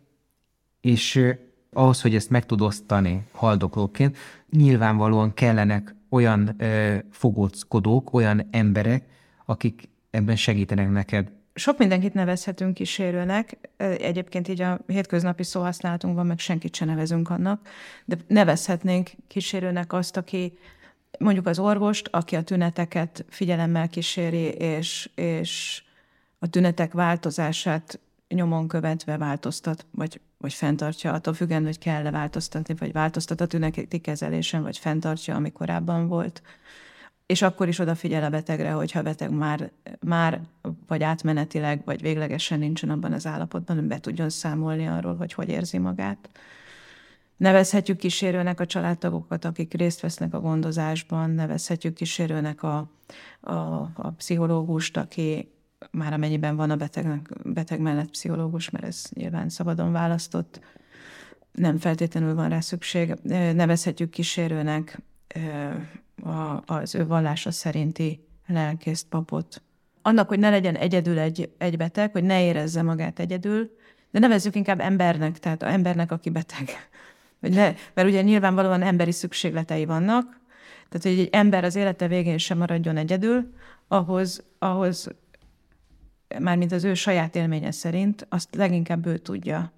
és 0.82 1.16
ö, 1.16 1.32
ahhoz, 1.74 2.02
hogy 2.02 2.16
ezt 2.16 2.30
meg 2.30 2.46
tud 2.46 2.62
osztani 2.62 3.24
haldoklóként, 3.32 4.18
nyilvánvalóan 4.50 5.34
kellenek 5.34 5.96
olyan 6.10 6.56
ö, 6.58 6.98
fogóckodók, 7.12 8.14
olyan 8.14 8.48
emberek, 8.52 9.06
akik 9.46 9.90
ebben 10.10 10.36
segítenek 10.36 10.90
neked. 10.90 11.32
Sok 11.54 11.78
mindenkit 11.78 12.14
nevezhetünk 12.14 12.74
kísérőnek, 12.74 13.58
egyébként 13.78 14.48
így 14.48 14.62
a 14.62 14.80
hétköznapi 14.88 15.44
szóhasználatunkban 15.44 16.26
meg 16.26 16.40
senkit 16.40 16.76
se 16.76 16.86
nevezünk 16.86 17.30
annak, 17.30 17.68
de 18.06 18.18
nevezhetnénk 18.28 19.10
kísérőnek 19.28 19.94
azt, 19.94 20.18
aki 20.18 20.58
mondjuk 21.20 21.46
az 21.46 21.60
orvost, 21.60 22.08
aki 22.12 22.36
a 22.36 22.42
tüneteket 22.42 23.26
figyelemmel 23.30 23.90
kíséri, 23.90 24.44
és, 24.48 25.10
és 25.16 25.84
a 26.40 26.48
tünetek 26.48 26.94
változását 26.94 28.00
nyomon 28.28 28.68
követve 28.68 29.18
változtat, 29.18 29.86
vagy, 29.92 30.22
vagy 30.40 30.54
fenntartja, 30.54 31.14
attól 31.14 31.34
függően, 31.34 31.64
hogy 31.64 31.78
kell-e 31.78 32.12
változtatni, 32.12 32.76
vagy 32.80 32.92
változtat 32.92 33.42
a 33.42 33.46
tüneti 33.46 34.00
kezelésen, 34.00 34.62
vagy 34.62 34.78
fenntartja, 34.78 35.36
ami 35.36 35.52
korábban 35.52 36.08
volt 36.08 36.42
és 37.30 37.42
akkor 37.42 37.68
is 37.68 37.80
odafigyel 37.80 38.24
a 38.24 38.30
betegre, 38.30 38.72
hogyha 38.72 39.00
a 39.00 39.04
beteg 39.04 39.32
már, 39.32 39.72
már 40.00 40.42
vagy 40.88 41.04
átmenetileg, 41.04 41.82
vagy 41.86 42.02
véglegesen 42.02 42.60
nincsen 42.60 42.90
abban 42.90 43.14
az 43.14 43.26
állapotban, 43.26 43.76
hogy 43.76 43.86
be 43.86 44.00
tudjon 44.00 44.30
számolni 44.30 44.88
arról, 44.88 45.16
hogy 45.16 45.34
hogy 45.34 45.50
érzi 45.50 45.78
magát. 45.78 46.30
Nevezhetjük 47.38 47.98
kísérőnek 47.98 48.60
a 48.60 48.66
családtagokat, 48.66 49.46
akik 49.46 49.74
részt 49.74 50.00
vesznek 50.00 50.34
a 50.34 50.40
gondozásban, 50.40 51.30
nevezhetjük 51.30 51.94
kísérőnek 51.94 52.64
a, 52.64 52.90
a, 53.42 53.54
a 53.96 54.14
pszichológust, 54.18 54.98
aki 54.98 55.52
már 55.92 56.14
amennyiben 56.14 56.56
van 56.56 56.70
a 56.70 56.76
betegnek, 56.76 57.30
beteg 57.44 57.80
mellett 57.80 58.10
pszichológus, 58.10 58.70
mert 58.70 58.86
ez 58.86 59.04
nyilván 59.14 59.50
szabadon 59.50 59.92
választott, 59.92 60.60
nem 61.52 61.78
feltétlenül 61.78 62.36
van 62.36 62.50
rá 62.50 62.60
szükség. 62.60 63.14
Nevezhetjük 63.54 64.10
kísérőnek 64.10 65.02
az 66.66 66.96
ő 66.96 67.08
vallása 67.08 67.52
szerinti 67.52 68.28
lelkészt, 68.48 69.08
papot. 69.08 69.62
Annak, 70.02 70.28
hogy 70.28 70.40
ne 70.40 70.50
legyen 70.50 70.76
egyedül 70.76 71.20
egy, 71.20 71.52
egy 71.58 71.78
beteg, 71.78 72.12
hogy 72.12 72.24
ne 72.24 72.44
érezze 72.44 72.82
magát 72.82 73.20
egyedül, 73.20 73.78
de 74.12 74.20
nevezzük 74.20 74.56
inkább 74.56 74.80
embernek, 74.80 75.40
tehát 75.40 75.62
a 75.64 75.72
embernek, 75.72 76.12
aki 76.12 76.30
beteg. 76.30 76.70
Hogy 77.40 77.54
ne, 77.54 77.74
mert 77.94 78.08
ugye 78.08 78.22
nyilvánvalóan 78.22 78.82
emberi 78.82 79.12
szükségletei 79.12 79.86
vannak, 79.86 80.40
tehát 80.90 81.18
hogy 81.18 81.26
egy 81.26 81.30
ember 81.32 81.64
az 81.64 81.76
élete 81.76 82.08
végén 82.08 82.38
sem 82.38 82.58
maradjon 82.58 82.98
egyedül, 82.98 83.54
ahhoz, 83.88 84.44
ahhoz 84.58 85.10
mármint 86.40 86.72
az 86.72 86.84
ő 86.84 86.94
saját 86.94 87.36
élménye 87.36 87.72
szerint, 87.72 88.26
azt 88.30 88.56
leginkább 88.56 89.06
ő 89.06 89.18
tudja 89.18 89.72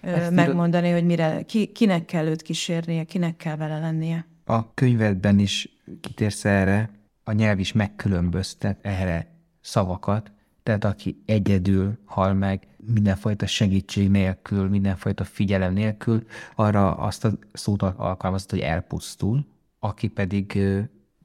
Ezt 0.00 0.30
megmondani, 0.30 0.90
hogy 0.90 1.04
mire, 1.04 1.42
ki, 1.42 1.66
kinek 1.66 2.04
kell 2.04 2.26
őt 2.26 2.42
kísérnie, 2.42 3.04
kinek 3.04 3.36
kell 3.36 3.56
vele 3.56 3.78
lennie 3.78 4.26
a 4.50 4.74
könyvedben 4.74 5.38
is 5.38 5.68
kitérsz 6.00 6.44
erre, 6.44 6.90
a 7.24 7.32
nyelv 7.32 7.58
is 7.58 7.72
megkülönböztet 7.72 8.78
erre 8.82 9.26
szavakat, 9.60 10.32
tehát 10.62 10.84
aki 10.84 11.22
egyedül 11.26 11.98
hal 12.04 12.34
meg, 12.34 12.66
mindenfajta 12.76 13.46
segítség 13.46 14.10
nélkül, 14.10 14.68
mindenfajta 14.68 15.24
figyelem 15.24 15.72
nélkül, 15.72 16.26
arra 16.54 16.96
azt 16.96 17.24
a 17.24 17.32
szót 17.52 17.82
alkalmazott, 17.82 18.50
hogy 18.50 18.60
elpusztul, 18.60 19.46
aki 19.78 20.08
pedig 20.08 20.60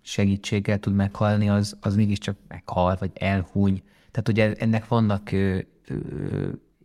segítséggel 0.02 0.80
tud 0.80 0.96
meghalni, 0.96 1.50
az, 1.50 1.78
az 1.82 1.96
mégiscsak 1.96 2.38
meghal, 2.48 2.96
vagy 3.00 3.12
elhúny. 3.14 3.84
Tehát 4.16 4.30
ugye 4.30 4.54
ennek 4.64 4.88
vannak 4.88 5.32
ö, 5.32 5.60
ö, 5.88 5.96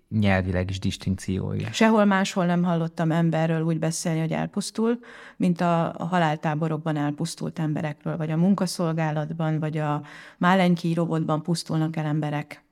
nyelvileg 0.08 0.70
is 0.70 0.78
distinkciói. 0.78 1.58
Sehol 1.72 2.04
máshol 2.04 2.46
nem 2.46 2.62
hallottam 2.62 3.10
emberről 3.10 3.62
úgy 3.62 3.78
beszélni, 3.78 4.20
hogy 4.20 4.32
elpusztul, 4.32 4.98
mint 5.36 5.60
a, 5.60 5.94
haláltáborokban 5.98 6.96
elpusztult 6.96 7.58
emberekről, 7.58 8.16
vagy 8.16 8.30
a 8.30 8.36
munkaszolgálatban, 8.36 9.58
vagy 9.58 9.78
a 9.78 10.02
málenki 10.38 10.94
robotban 10.94 11.42
pusztulnak 11.42 11.96
el 11.96 12.04
emberek. 12.04 12.64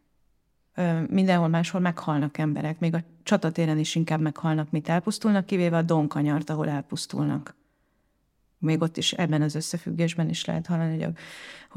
Mindenhol 1.08 1.48
máshol 1.48 1.80
meghalnak 1.80 2.38
emberek, 2.38 2.78
még 2.78 2.94
a 2.94 3.02
csatatéren 3.22 3.78
is 3.78 3.94
inkább 3.94 4.20
meghalnak, 4.20 4.70
mint 4.70 4.88
elpusztulnak, 4.88 5.46
kivéve 5.46 5.76
a 5.76 5.82
donkanyart, 5.82 6.50
ahol 6.50 6.68
elpusztulnak 6.68 7.56
még 8.58 8.82
ott 8.82 8.96
is 8.96 9.12
ebben 9.12 9.42
az 9.42 9.54
összefüggésben 9.54 10.28
is 10.28 10.44
lehet 10.44 10.66
hallani, 10.66 10.90
hogy 10.90 11.02
a, 11.02 11.12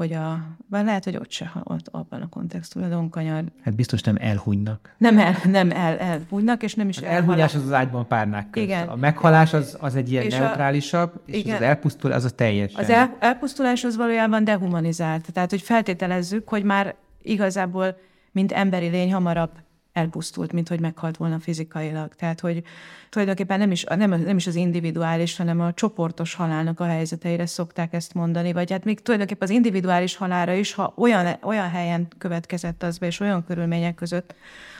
hogy 0.02 0.12
a 0.12 0.40
bár 0.66 0.84
lehet, 0.84 1.04
hogy 1.04 1.16
ott 1.16 1.30
se, 1.30 1.52
ott 1.62 1.88
abban 1.90 2.22
a 2.22 2.28
kontextusban 2.28 2.92
a 2.92 2.94
donkanyar. 2.94 3.44
Hát 3.62 3.74
biztos 3.74 4.00
nem 4.00 4.16
elhunynak. 4.20 4.94
Nem, 4.98 5.18
el, 5.18 5.36
nem 5.44 5.70
el, 5.70 5.98
elhunynak, 5.98 6.62
és 6.62 6.74
nem 6.74 6.88
is 6.88 6.96
az 6.96 7.02
elhunyás 7.02 7.54
az 7.54 7.62
az 7.64 7.72
ágyban 7.72 8.06
párnák 8.06 8.50
közt. 8.50 8.66
Igen. 8.66 8.88
A 8.88 8.96
meghalás 8.96 9.52
az, 9.52 9.76
az 9.80 9.96
egy 9.96 10.10
ilyen 10.10 10.24
és 10.24 10.36
neutrálisabb, 10.36 11.14
a, 11.14 11.20
és 11.26 11.36
igen. 11.36 11.54
az 11.54 11.62
elpusztul, 11.62 12.12
az 12.12 12.24
a 12.24 12.30
teljes. 12.30 12.74
Az 12.74 12.90
el, 12.90 13.16
elpusztulás 13.20 13.84
az 13.84 13.96
valójában 13.96 14.44
dehumanizált. 14.44 15.32
Tehát, 15.32 15.50
hogy 15.50 15.62
feltételezzük, 15.62 16.48
hogy 16.48 16.62
már 16.62 16.94
igazából, 17.22 17.96
mint 18.32 18.52
emberi 18.52 18.88
lény 18.88 19.12
hamarabb 19.12 19.52
elpusztult, 19.92 20.52
mint 20.52 20.68
hogy 20.68 20.80
meghalt 20.80 21.16
volna 21.16 21.38
fizikailag. 21.40 22.14
Tehát, 22.14 22.40
hogy 22.40 22.62
tulajdonképpen 23.08 23.58
nem 23.58 23.70
is, 23.70 23.84
nem, 23.84 24.10
nem 24.10 24.36
is 24.36 24.46
az 24.46 24.54
individuális, 24.54 25.36
hanem 25.36 25.60
a 25.60 25.72
csoportos 25.72 26.34
halálnak 26.34 26.80
a 26.80 26.84
helyzeteire 26.84 27.46
szokták 27.46 27.92
ezt 27.92 28.14
mondani, 28.14 28.52
vagy 28.52 28.70
hát 28.70 28.84
még 28.84 29.00
tulajdonképpen 29.00 29.48
az 29.48 29.54
individuális 29.54 30.16
halára 30.16 30.52
is, 30.52 30.74
ha 30.74 30.92
olyan, 30.96 31.36
olyan 31.42 31.70
helyen 31.70 32.08
következett 32.18 32.82
az 32.82 32.98
be, 32.98 33.06
és 33.06 33.20
olyan 33.20 33.44
körülmények 33.44 33.94
között, 33.94 34.34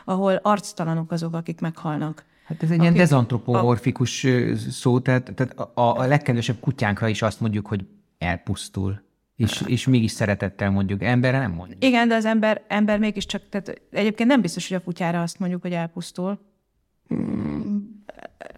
ahol 0.05 0.35
arctalanok 0.43 1.13
azok, 1.13 1.35
akik 1.35 1.61
meghalnak. 1.61 2.25
Hát 2.45 2.63
ez 2.63 2.71
egy 2.71 2.81
ilyen 2.81 2.95
dezantropomorfikus 2.95 4.25
a... 4.25 4.57
szó, 4.71 5.01
tehát, 5.01 5.33
tehát 5.35 5.59
a, 5.59 6.01
a 6.01 6.07
legkedvesebb 6.07 6.61
kutyánkra 6.61 7.09
is 7.09 7.23
azt 7.23 7.41
mondjuk, 7.41 7.67
hogy 7.67 7.85
elpusztul. 8.19 9.03
És, 9.37 9.63
és 9.67 9.87
mégis 9.87 10.11
szeretettel 10.11 10.71
mondjuk. 10.71 11.03
Emberre 11.03 11.39
nem 11.39 11.53
mondjuk. 11.53 11.85
Igen, 11.85 12.09
de 12.09 12.15
az 12.15 12.25
ember, 12.25 12.63
ember 12.69 12.99
mégiscsak, 12.99 13.49
tehát 13.49 13.81
egyébként 13.91 14.29
nem 14.29 14.41
biztos, 14.41 14.69
hogy 14.69 14.77
a 14.77 14.81
kutyára 14.81 15.23
azt 15.23 15.39
mondjuk, 15.39 15.63
hogy 15.63 15.73
elpusztul. 15.73 16.39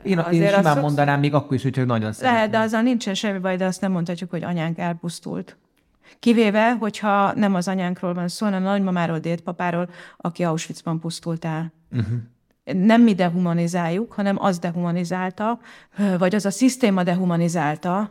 Én, 0.02 0.18
Azért 0.18 0.52
én 0.52 0.56
simán 0.56 0.80
mondanám, 0.80 1.20
még 1.20 1.34
akkor 1.34 1.54
is, 1.54 1.62
hogyha 1.62 1.84
nagyon 1.84 2.12
szeretném. 2.12 2.34
Lehet, 2.34 2.50
de 2.50 2.58
azzal 2.58 2.82
nincsen 2.82 3.14
semmi 3.14 3.38
baj, 3.38 3.56
de 3.56 3.64
azt 3.64 3.80
nem 3.80 3.92
mondhatjuk, 3.92 4.30
hogy 4.30 4.42
anyánk 4.42 4.78
elpusztult. 4.78 5.56
Kivéve, 6.18 6.72
hogyha 6.72 7.32
nem 7.34 7.54
az 7.54 7.68
anyánkról 7.68 8.14
van 8.14 8.28
szó, 8.28 8.44
hanem 8.44 8.66
a 8.66 8.68
nagymamáról, 8.68 9.18
dédpapáról, 9.18 9.90
aki 10.16 10.42
Auschwitzban 10.42 11.00
pusztult 11.00 11.44
el. 11.44 11.72
Uh-huh 11.92 12.18
nem 12.64 13.02
mi 13.02 13.14
dehumanizáljuk, 13.14 14.12
hanem 14.12 14.36
az 14.38 14.58
dehumanizálta, 14.58 15.58
vagy 16.18 16.34
az 16.34 16.46
a 16.46 16.50
szisztéma 16.50 17.02
dehumanizálta, 17.02 18.10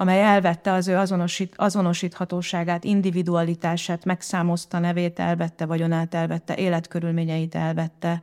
amely 0.00 0.22
elvette 0.22 0.72
az 0.72 0.88
ő 0.88 0.96
azonosít, 0.96 1.54
azonosíthatóságát, 1.56 2.84
individualitását, 2.84 4.04
megszámozta 4.04 4.78
nevét, 4.78 5.18
elvette 5.18 5.66
vagyonát, 5.66 6.14
elvette 6.14 6.56
életkörülményeit, 6.56 7.54
elvette. 7.54 8.22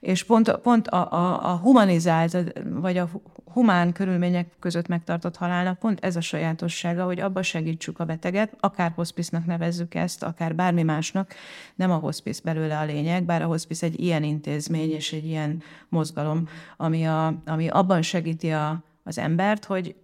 És 0.00 0.24
pont, 0.24 0.56
pont 0.56 0.88
a, 0.88 1.12
a, 1.12 1.50
a 1.52 1.56
humanizált, 1.56 2.52
vagy 2.64 2.96
a 2.96 3.08
humán 3.52 3.92
körülmények 3.92 4.48
között 4.58 4.88
megtartott 4.88 5.36
halálnak 5.36 5.78
pont 5.78 6.04
ez 6.04 6.16
a 6.16 6.20
sajátossága, 6.20 7.04
hogy 7.04 7.20
abba 7.20 7.42
segítsük 7.42 7.98
a 7.98 8.04
beteget, 8.04 8.56
akár 8.60 8.92
hospice 8.94 9.42
nevezzük 9.46 9.94
ezt, 9.94 10.22
akár 10.22 10.54
bármi 10.54 10.82
másnak, 10.82 11.34
nem 11.74 11.90
a 11.90 11.96
hospice 11.96 12.40
belőle 12.44 12.78
a 12.78 12.84
lényeg, 12.84 13.24
bár 13.24 13.42
a 13.42 13.46
hospice 13.46 13.86
egy 13.86 14.00
ilyen 14.00 14.22
intézmény 14.22 14.90
és 14.90 15.12
egy 15.12 15.26
ilyen 15.26 15.62
mozgalom, 15.88 16.48
ami, 16.76 17.06
a, 17.06 17.34
ami 17.46 17.68
abban 17.68 18.02
segíti 18.02 18.50
a, 18.50 18.82
az 19.04 19.18
embert, 19.18 19.64
hogy 19.64 19.94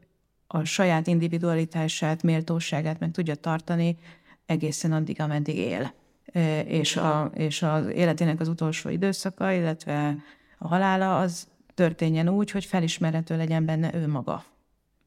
a 0.50 0.64
saját 0.64 1.06
individualitását, 1.06 2.22
méltóságát 2.22 2.98
meg 2.98 3.10
tudja 3.10 3.34
tartani 3.34 3.98
egészen 4.46 4.92
addig, 4.92 5.20
ameddig 5.20 5.56
él. 5.56 5.92
És, 6.66 6.96
a, 6.96 7.30
és 7.34 7.62
az 7.62 7.86
életének 7.86 8.40
az 8.40 8.48
utolsó 8.48 8.88
időszaka, 8.88 9.52
illetve 9.52 10.16
a 10.58 10.68
halála 10.68 11.18
az 11.18 11.48
történjen 11.74 12.28
úgy, 12.28 12.50
hogy 12.50 12.64
felismerhető 12.64 13.36
legyen 13.36 13.64
benne 13.64 13.94
ő 13.94 14.08
maga. 14.08 14.44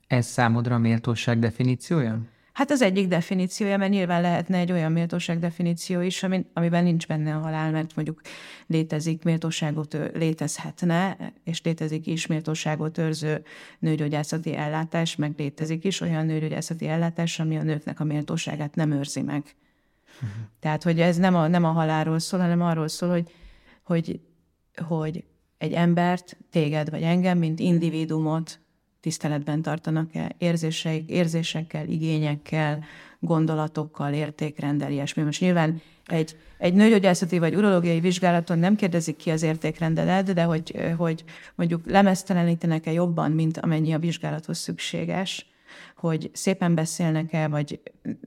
Ez 0.08 0.26
számodra 0.26 0.76
a 0.76 0.78
méltóság 0.78 1.40
definíciója? 1.40 2.20
Hát 2.53 2.72
az 2.72 2.81
egyik 2.81 3.08
definíciója, 3.08 3.77
mert 3.77 3.91
nyilván 3.91 4.22
lehetne 4.22 4.58
egy 4.58 4.72
olyan 4.72 4.91
méltóság 4.91 5.39
definíció 5.39 6.01
is, 6.01 6.24
amiben 6.53 6.84
nincs 6.84 7.08
benne 7.08 7.36
a 7.36 7.39
halál, 7.39 7.72
mert 7.72 7.96
mondjuk 7.96 8.22
létezik 8.67 9.24
méltóságot, 9.24 9.98
létezhetne, 10.13 11.17
és 11.43 11.62
létezik 11.62 12.08
is 12.08 12.27
méltóságot 12.27 12.98
őrző 12.98 13.43
nőgyógyászati 13.79 14.55
ellátás, 14.55 15.15
meg 15.15 15.34
létezik 15.38 15.84
is 15.84 16.01
olyan 16.01 16.25
nőgyógyászati 16.25 16.88
ellátás, 16.88 17.39
ami 17.39 17.58
a 17.58 17.63
nőknek 17.63 18.00
a 18.00 18.03
méltóságát 18.03 18.75
nem 18.75 18.91
őrzi 18.91 19.22
meg. 19.22 19.43
Uh-huh. 20.15 20.29
Tehát, 20.60 20.84
hogy 20.84 21.00
ez 21.00 21.17
nem 21.17 21.36
a, 21.36 21.48
nem 21.48 21.63
a 21.63 21.72
halálról 21.72 22.20
szól, 22.20 22.39
hanem 22.39 22.62
arról 22.62 22.88
szól, 22.88 23.10
hogy, 23.10 23.31
hogy, 23.84 24.20
hogy 24.88 25.24
egy 25.58 25.74
embert, 25.74 26.38
téged 26.50 26.89
vagy 26.89 27.01
engem, 27.01 27.38
mint 27.38 27.60
individumot 27.60 28.61
tiszteletben 29.01 29.62
tartanak-e 29.62 30.36
érzéseik, 30.38 31.10
érzésekkel, 31.10 31.88
igényekkel, 31.88 32.84
gondolatokkal, 33.20 34.13
értékrendel, 34.13 34.91
ilyesmi. 34.91 35.24
Most 35.24 35.41
nyilván 35.41 35.81
egy, 36.05 36.38
egy 36.58 36.74
nőgyógyászati 36.74 37.39
vagy 37.39 37.55
urológiai 37.55 38.00
vizsgálaton 38.00 38.60
nem 38.60 38.75
kérdezik 38.75 39.15
ki 39.15 39.29
az 39.29 39.43
értékrendelet, 39.43 40.34
de 40.34 40.43
hogy, 40.43 40.93
hogy 40.98 41.24
mondjuk 41.55 41.89
lemeztelenítenek-e 41.89 42.91
jobban, 42.91 43.31
mint 43.31 43.58
amennyi 43.58 43.93
a 43.93 44.00
vizsgálathoz 44.00 44.58
szükséges, 44.58 45.50
hogy 45.96 46.29
szépen 46.34 46.75
beszélnek-e, 46.75 47.48
vagy 47.48 47.81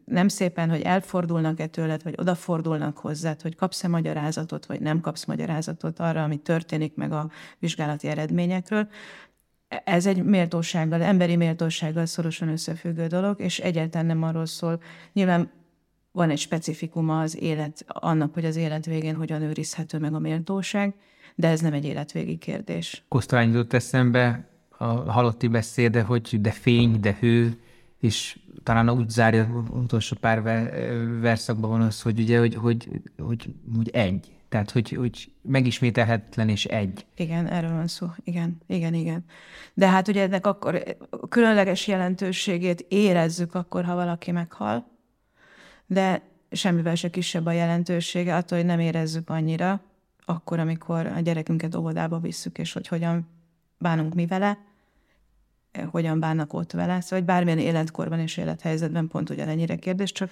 nem 0.05 0.29
szépen, 0.29 0.71
hogy 0.71 0.81
elfordulnak-e 0.81 1.67
tőled, 1.67 2.03
vagy 2.03 2.15
odafordulnak 2.17 2.99
hozzád, 2.99 3.41
hogy 3.41 3.55
kapsz-e 3.55 3.89
magyarázatot, 3.89 4.67
vagy 4.67 4.81
nem 4.81 5.01
kapsz 5.01 5.25
magyarázatot 5.25 5.99
arra, 5.99 6.23
ami 6.23 6.37
történik 6.37 6.95
meg 6.95 7.13
a 7.13 7.31
vizsgálati 7.59 8.09
eredményekről. 8.09 8.89
Ez 9.85 10.07
egy 10.07 10.23
méltósággal, 10.23 11.03
emberi 11.03 11.37
méltósággal 11.37 12.07
szorosan 12.07 12.49
összefüggő 12.49 13.07
dolog, 13.07 13.41
és 13.41 13.59
egyáltalán 13.59 14.07
nem 14.07 14.23
arról 14.23 14.47
szól. 14.47 14.81
Nyilván 15.13 15.51
van 16.13 16.31
egy 16.31 16.39
specifikuma 16.39 17.21
az 17.21 17.43
élet, 17.43 17.85
annak, 17.87 18.35
hogy 18.35 18.45
az 18.45 18.57
élet 18.57 18.87
végén 18.87 19.15
hogyan 19.15 19.43
őrizhető 19.43 19.99
meg 19.99 20.15
a 20.15 20.19
méltóság, 20.19 20.95
de 21.35 21.49
ez 21.49 21.61
nem 21.61 21.73
egy 21.73 21.85
életvégi 21.85 22.37
kérdés. 22.37 23.05
Kosztolány 23.09 23.49
jutott 23.49 23.73
eszembe 23.73 24.49
a 24.79 24.85
halotti 24.85 25.49
beszéde, 25.49 26.03
hogy 26.03 26.41
de 26.41 26.51
fény, 26.51 27.01
de 27.01 27.17
hő, 27.21 27.59
és 28.01 28.39
talán 28.63 28.91
úgy 28.91 29.09
zárja 29.09 29.65
utolsó 29.71 30.17
pár 30.21 30.43
verszakban 31.21 31.71
van 31.71 31.81
az, 31.81 32.03
hogy 32.03 32.21
ugye, 32.21 32.39
hogy, 32.39 32.55
hogy, 32.55 32.89
hogy, 33.19 33.55
hogy 33.77 33.91
egy. 33.91 34.33
Tehát, 34.55 34.71
hogy, 34.71 34.91
hogy 34.91 35.33
megismételhetetlen 35.43 36.49
és 36.49 36.65
egy. 36.65 37.07
Igen, 37.17 37.47
erről 37.47 37.71
van 37.71 37.87
szó. 37.87 38.07
Igen, 38.25 38.61
igen, 38.67 38.95
igen. 38.95 39.25
De 39.75 39.89
hát 39.89 40.09
ugye 40.09 40.23
ennek 40.23 40.47
akkor 40.47 40.97
különleges 41.29 41.87
jelentőségét 41.87 42.87
érezzük 42.89 43.55
akkor, 43.55 43.85
ha 43.85 43.95
valaki 43.95 44.31
meghal, 44.31 44.87
de 45.87 46.23
semmivel 46.51 46.95
se 46.95 47.11
kisebb 47.11 47.47
a 47.47 47.53
jelentősége, 47.53 48.37
attól, 48.37 48.59
hogy 48.59 48.67
nem 48.67 48.81
érezzük 48.81 49.31
annyira, 49.31 49.81
akkor, 50.25 50.59
amikor 50.59 51.07
a 51.07 51.21
gyerekünket 51.21 51.75
óvodába 51.75 52.19
visszük, 52.19 52.59
és 52.59 52.73
hogy 52.73 52.89
hogyan 52.89 53.29
bánunk 53.79 54.15
mi 54.15 54.27
vele, 54.27 54.59
hogyan 55.91 56.21
bánnak 56.21 56.53
ott 56.53 56.73
vele. 56.73 57.01
Szóval, 57.01 57.19
hogy 57.19 57.27
bármilyen 57.27 57.59
életkorban 57.59 58.19
és 58.19 58.37
élethelyzetben 58.37 59.09
pont 59.09 59.31
ugyanennyire 59.31 59.77
kérdés, 59.77 60.13
csak 60.13 60.31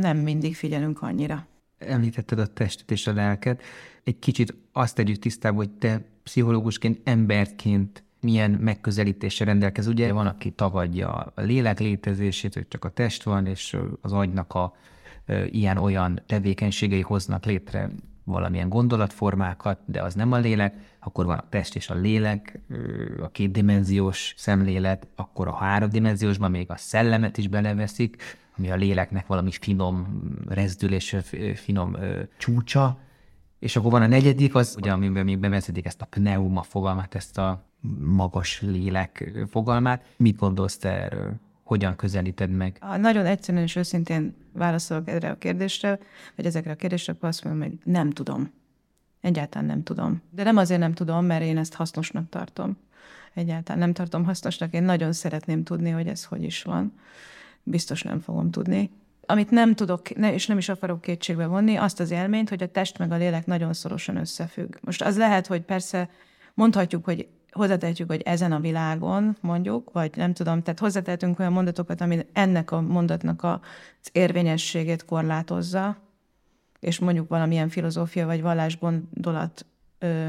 nem 0.00 0.16
mindig 0.16 0.56
figyelünk 0.56 1.02
annyira. 1.02 1.46
Említetted 1.88 2.38
a 2.38 2.46
testet 2.46 2.90
és 2.90 3.06
a 3.06 3.12
lelket. 3.12 3.62
Egy 4.04 4.18
kicsit 4.18 4.54
azt 4.72 4.94
tegyük 4.94 5.18
tisztába, 5.18 5.56
hogy 5.56 5.70
te 5.70 6.04
pszichológusként, 6.22 7.00
emberként 7.04 8.02
milyen 8.20 8.50
megközelítéssel 8.50 9.46
rendelkez. 9.46 9.86
Ugye 9.86 10.12
van, 10.12 10.26
aki 10.26 10.50
tagadja 10.50 11.08
a 11.08 11.32
lélek 11.36 11.80
létezését, 11.80 12.54
hogy 12.54 12.68
csak 12.68 12.84
a 12.84 12.88
test 12.88 13.22
van, 13.22 13.46
és 13.46 13.76
az 14.00 14.12
agynak 14.12 14.54
a 14.54 14.76
ilyen-olyan 15.46 16.20
tevékenységei 16.26 17.00
hoznak 17.00 17.44
létre 17.44 17.90
valamilyen 18.24 18.68
gondolatformákat, 18.68 19.78
de 19.84 20.02
az 20.02 20.14
nem 20.14 20.32
a 20.32 20.38
lélek, 20.38 20.74
akkor 20.98 21.24
van 21.24 21.38
a 21.38 21.48
test 21.48 21.76
és 21.76 21.90
a 21.90 21.94
lélek, 21.94 22.60
a 23.20 23.28
kétdimenziós 23.28 24.34
szemlélet, 24.36 25.06
akkor 25.14 25.48
a 25.48 25.54
háromdimenziósban 25.54 26.50
még 26.50 26.70
a 26.70 26.76
szellemet 26.76 27.38
is 27.38 27.48
beleveszik, 27.48 28.22
ami 28.60 28.70
a 28.70 28.76
léleknek 28.76 29.26
valami 29.26 29.50
finom 29.50 30.22
rezdülés, 30.48 31.16
finom 31.54 31.96
csúcsa, 32.38 32.98
és 33.58 33.76
akkor 33.76 33.90
van 33.90 34.02
a 34.02 34.06
negyedik, 34.06 34.54
az 34.54 34.74
ugye, 34.78 34.92
amiben 34.92 35.24
még 35.24 35.38
bevezetik 35.38 35.86
ezt 35.86 36.02
a 36.02 36.06
pneuma 36.06 36.62
fogalmát, 36.62 37.14
ezt 37.14 37.38
a 37.38 37.64
magas 37.98 38.60
lélek 38.60 39.32
fogalmát. 39.50 40.04
Mit 40.16 40.36
gondolsz 40.36 40.76
te 40.76 40.88
erről? 40.88 41.34
hogyan 41.62 41.96
közelíted 41.96 42.50
meg? 42.50 42.76
Ha 42.80 42.96
nagyon 42.96 43.26
egyszerűen 43.26 43.62
és 43.62 43.76
őszintén 43.76 44.34
válaszolok 44.52 45.08
erre 45.08 45.30
a 45.30 45.38
kérdésre, 45.38 45.98
vagy 46.36 46.46
ezekre 46.46 46.70
a 46.70 46.74
kérdésre, 46.74 47.12
akkor 47.12 47.28
azt 47.28 47.44
mondom, 47.44 47.62
hogy 47.62 47.78
nem 47.84 48.10
tudom. 48.10 48.52
Egyáltalán 49.20 49.66
nem 49.66 49.82
tudom. 49.82 50.22
De 50.30 50.42
nem 50.42 50.56
azért 50.56 50.80
nem 50.80 50.92
tudom, 50.92 51.24
mert 51.24 51.42
én 51.42 51.58
ezt 51.58 51.74
hasznosnak 51.74 52.28
tartom. 52.28 52.76
Egyáltalán 53.34 53.78
nem 53.80 53.92
tartom 53.92 54.24
hasznosnak. 54.24 54.74
Én 54.74 54.82
nagyon 54.82 55.12
szeretném 55.12 55.64
tudni, 55.64 55.90
hogy 55.90 56.06
ez 56.06 56.24
hogy 56.24 56.42
is 56.42 56.62
van. 56.62 56.92
Biztos 57.62 58.02
nem 58.02 58.20
fogom 58.20 58.50
tudni. 58.50 58.90
Amit 59.26 59.50
nem 59.50 59.74
tudok, 59.74 60.10
és 60.10 60.46
nem 60.46 60.58
is 60.58 60.68
akarok 60.68 61.00
kétségbe 61.00 61.46
vonni, 61.46 61.76
azt 61.76 62.00
az 62.00 62.10
élményt, 62.10 62.48
hogy 62.48 62.62
a 62.62 62.70
test 62.70 62.98
meg 62.98 63.12
a 63.12 63.16
lélek 63.16 63.46
nagyon 63.46 63.72
szorosan 63.72 64.16
összefügg. 64.16 64.76
Most 64.80 65.02
az 65.02 65.16
lehet, 65.16 65.46
hogy 65.46 65.60
persze 65.60 66.10
mondhatjuk, 66.54 67.04
hogy 67.04 67.28
hozzátehetjük, 67.50 68.10
hogy 68.10 68.22
ezen 68.22 68.52
a 68.52 68.60
világon 68.60 69.36
mondjuk, 69.40 69.92
vagy 69.92 70.10
nem 70.16 70.32
tudom, 70.32 70.62
tehát 70.62 70.78
hozzátehetünk 70.78 71.38
olyan 71.38 71.52
mondatokat, 71.52 72.00
ami 72.00 72.26
ennek 72.32 72.70
a 72.70 72.80
mondatnak 72.80 73.42
az 73.42 74.08
érvényességét 74.12 75.04
korlátozza, 75.04 75.96
és 76.80 76.98
mondjuk 76.98 77.28
valamilyen 77.28 77.68
filozófia 77.68 78.26
vagy 78.26 78.42
vallásgondolat 78.42 79.66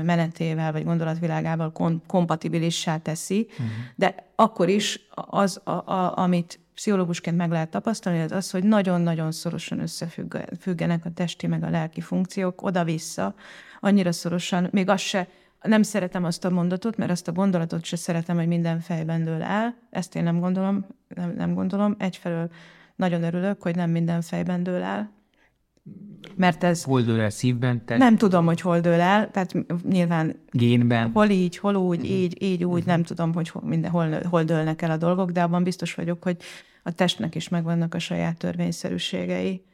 menetével 0.03 0.71
vagy 0.71 0.83
gondolatvilágával 0.83 1.71
kom- 1.71 2.05
kompatibilissá 2.07 2.97
teszi, 2.97 3.47
uh-huh. 3.51 3.67
de 3.95 4.15
akkor 4.35 4.69
is 4.69 4.99
az, 5.13 5.61
a, 5.63 5.71
a, 5.71 6.17
amit 6.17 6.59
pszichológusként 6.81 7.37
meg 7.37 7.51
lehet 7.51 7.69
tapasztalni, 7.69 8.21
az 8.21 8.31
az, 8.31 8.51
hogy 8.51 8.63
nagyon-nagyon 8.63 9.31
szorosan 9.31 9.79
összefüggenek 9.79 11.05
a 11.05 11.11
testi 11.13 11.47
meg 11.47 11.63
a 11.63 11.69
lelki 11.69 12.01
funkciók 12.01 12.61
oda-vissza, 12.61 13.35
annyira 13.79 14.11
szorosan, 14.11 14.67
még 14.71 14.89
az 14.89 15.01
se, 15.01 15.27
nem 15.61 15.83
szeretem 15.83 16.23
azt 16.23 16.45
a 16.45 16.49
mondatot, 16.49 16.97
mert 16.97 17.11
azt 17.11 17.27
a 17.27 17.31
gondolatot 17.31 17.83
se 17.83 17.95
szeretem, 17.95 18.37
hogy 18.37 18.47
minden 18.47 18.79
fejben 18.79 19.23
dől 19.23 19.41
el. 19.41 19.75
Ezt 19.89 20.15
én 20.15 20.23
nem 20.23 20.39
gondolom, 20.39 20.85
nem, 21.07 21.33
nem 21.37 21.53
gondolom. 21.53 21.95
Egyfelől 21.99 22.49
nagyon 22.95 23.23
örülök, 23.23 23.61
hogy 23.61 23.75
nem 23.75 23.89
minden 23.89 24.21
fejben 24.21 24.63
dől 24.63 24.81
el, 24.81 25.11
mert 26.35 26.63
ez... 26.63 26.83
Hol 26.83 27.01
dől 27.01 27.19
el 27.19 27.29
szívben? 27.29 27.85
Te... 27.85 27.97
Nem 27.97 28.17
tudom, 28.17 28.45
hogy 28.45 28.61
hol 28.61 28.79
dől 28.79 28.99
el, 28.99 29.31
tehát 29.31 29.53
nyilván... 29.89 30.35
Génben? 30.49 31.11
Hol 31.13 31.29
így, 31.29 31.57
hol 31.57 31.75
úgy, 31.75 31.99
uh-huh. 31.99 32.11
így, 32.11 32.41
így, 32.43 32.63
úgy, 32.63 32.71
uh-huh. 32.71 32.85
nem 32.85 33.03
tudom, 33.03 33.33
hogy 33.33 33.49
hol, 33.49 33.61
minden, 33.65 33.91
hol, 33.91 34.21
hol 34.29 34.43
dőlnek 34.43 34.81
el 34.81 34.91
a 34.91 34.97
dolgok, 34.97 35.31
de 35.31 35.41
abban 35.41 35.63
biztos 35.63 35.93
vagyok, 35.93 36.23
hogy 36.23 36.37
a 36.83 36.91
testnek 36.91 37.35
is 37.35 37.49
megvannak 37.49 37.93
a 37.93 37.99
saját 37.99 38.37
törvényszerűségei. 38.37 39.65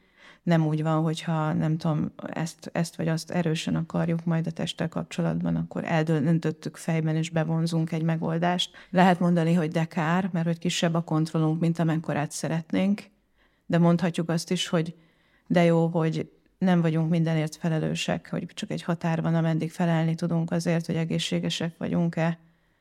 Nem 0.42 0.66
úgy 0.66 0.82
van, 0.82 1.02
hogyha 1.02 1.52
nem 1.52 1.76
tudom, 1.76 2.12
ezt, 2.26 2.70
ezt 2.72 2.96
vagy 2.96 3.08
azt 3.08 3.30
erősen 3.30 3.76
akarjuk 3.76 4.24
majd 4.24 4.46
a 4.46 4.50
testtel 4.50 4.88
kapcsolatban, 4.88 5.56
akkor 5.56 5.84
eldöntöttük 5.84 6.76
fejben, 6.76 7.16
és 7.16 7.30
bevonzunk 7.30 7.92
egy 7.92 8.02
megoldást. 8.02 8.76
Lehet 8.90 9.20
mondani, 9.20 9.54
hogy 9.54 9.70
de 9.70 9.84
kár, 9.84 10.28
mert 10.32 10.46
hogy 10.46 10.58
kisebb 10.58 10.94
a 10.94 11.00
kontrollunk, 11.00 11.60
mint 11.60 11.78
amekkorát 11.78 12.30
szeretnénk, 12.30 13.02
de 13.66 13.78
mondhatjuk 13.78 14.28
azt 14.28 14.50
is, 14.50 14.68
hogy 14.68 14.94
de 15.46 15.64
jó, 15.64 15.86
hogy 15.86 16.30
nem 16.58 16.80
vagyunk 16.80 17.10
mindenért 17.10 17.56
felelősek, 17.56 18.30
hogy 18.30 18.46
csak 18.54 18.70
egy 18.70 18.82
határ 18.82 19.22
van, 19.22 19.34
ameddig 19.34 19.70
felelni 19.70 20.14
tudunk 20.14 20.50
azért, 20.50 20.86
hogy 20.86 20.94
egészségesek 20.94 21.74
vagyunk-e, 21.78 22.38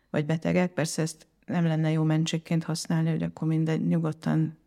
vagy 0.09 0.25
betegek. 0.25 0.71
Persze 0.71 1.01
ezt 1.01 1.27
nem 1.47 1.65
lenne 1.65 1.91
jó 1.91 2.03
mentségként 2.03 2.63
használni, 2.63 3.09
hogy 3.09 3.23
akkor 3.23 3.47
minden 3.47 3.79
nyugodtan 3.79 4.57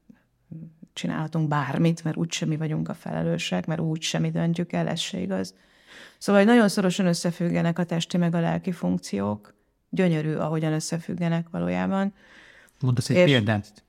csinálhatunk 0.93 1.49
bármit, 1.49 2.05
mert 2.05 2.17
úgy 2.17 2.33
semmi 2.33 2.57
vagyunk 2.57 2.89
a 2.89 2.95
felelősek, 2.95 3.67
mert 3.67 3.81
úgy 3.81 4.03
semmi 4.03 4.31
döntjük 4.31 4.73
el, 4.73 4.89
ez 4.89 5.01
se 5.01 5.19
igaz. 5.19 5.55
Szóval 6.19 6.45
nagyon 6.45 6.69
szorosan 6.69 7.07
összefüggenek 7.07 7.79
a 7.79 7.85
testi 7.85 8.17
meg 8.17 8.35
a 8.35 8.41
lelki 8.41 8.73
funkciók. 8.73 9.55
Gyönyörű, 9.91 10.35
ahogyan 10.35 10.73
összefüggenek 10.73 11.49
valójában. 11.51 12.15
Mondasz 12.81 13.11
egy 13.11 13.25
példát? 13.25 13.85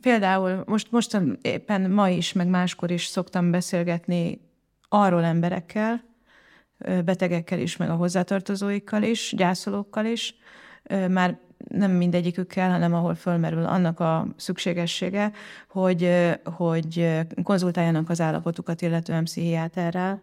Például 0.00 0.62
most, 0.66 0.90
most 0.90 1.20
éppen 1.42 1.90
ma 1.90 2.08
is, 2.08 2.32
meg 2.32 2.46
máskor 2.48 2.90
is 2.90 3.06
szoktam 3.06 3.50
beszélgetni 3.50 4.40
arról 4.88 5.24
emberekkel, 5.24 6.04
betegekkel 7.04 7.58
is, 7.58 7.76
meg 7.76 7.90
a 7.90 7.94
hozzátartozóikkal 7.94 9.02
is, 9.02 9.34
gyászolókkal 9.36 10.04
is, 10.04 10.34
már 11.08 11.38
nem 11.68 11.90
mindegyikükkel, 11.90 12.70
hanem 12.70 12.94
ahol 12.94 13.14
fölmerül 13.14 13.64
annak 13.64 14.00
a 14.00 14.26
szükségessége, 14.36 15.32
hogy, 15.68 16.10
hogy 16.44 17.20
konzultáljanak 17.42 18.10
az 18.10 18.20
állapotukat, 18.20 18.82
illetően 18.82 19.24
pszichiáterrel, 19.24 20.22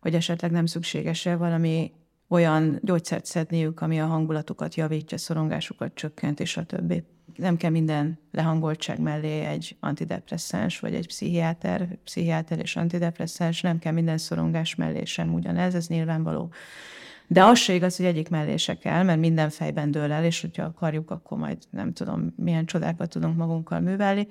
hogy 0.00 0.14
esetleg 0.14 0.50
nem 0.50 0.66
szükséges-e 0.66 1.36
valami 1.36 1.92
olyan 2.28 2.78
gyógyszert 2.82 3.24
szedniük, 3.24 3.80
ami 3.80 4.00
a 4.00 4.06
hangulatukat 4.06 4.74
javítja, 4.74 5.18
szorongásukat 5.18 5.94
csökkent, 5.94 6.40
és 6.40 6.56
a 6.56 6.64
többi 6.64 7.04
nem 7.36 7.56
kell 7.56 7.70
minden 7.70 8.18
lehangoltság 8.30 9.00
mellé 9.00 9.40
egy 9.40 9.76
antidepresszáns, 9.80 10.80
vagy 10.80 10.94
egy 10.94 11.06
pszichiáter, 11.06 11.98
pszichiáter 12.04 12.58
és 12.58 12.76
antidepresszáns, 12.76 13.60
nem 13.60 13.78
kell 13.78 13.92
minden 13.92 14.18
szorongás 14.18 14.74
mellé 14.74 15.04
sem 15.04 15.34
ugyanez, 15.34 15.74
ez 15.74 15.86
nyilvánvaló. 15.86 16.52
De 17.26 17.44
az 17.44 17.58
se 17.58 17.74
igaz, 17.74 17.96
hogy 17.96 18.06
egyik 18.06 18.28
mellé 18.28 18.56
se 18.56 18.78
kell, 18.78 19.02
mert 19.02 19.18
minden 19.18 19.50
fejben 19.50 19.90
dől 19.90 20.12
el, 20.12 20.24
és 20.24 20.40
hogyha 20.40 20.64
akarjuk, 20.64 21.10
akkor 21.10 21.38
majd 21.38 21.58
nem 21.70 21.92
tudom, 21.92 22.34
milyen 22.36 22.66
csodákat 22.66 23.10
tudunk 23.10 23.36
magunkkal 23.36 23.80
művelni. 23.80 24.28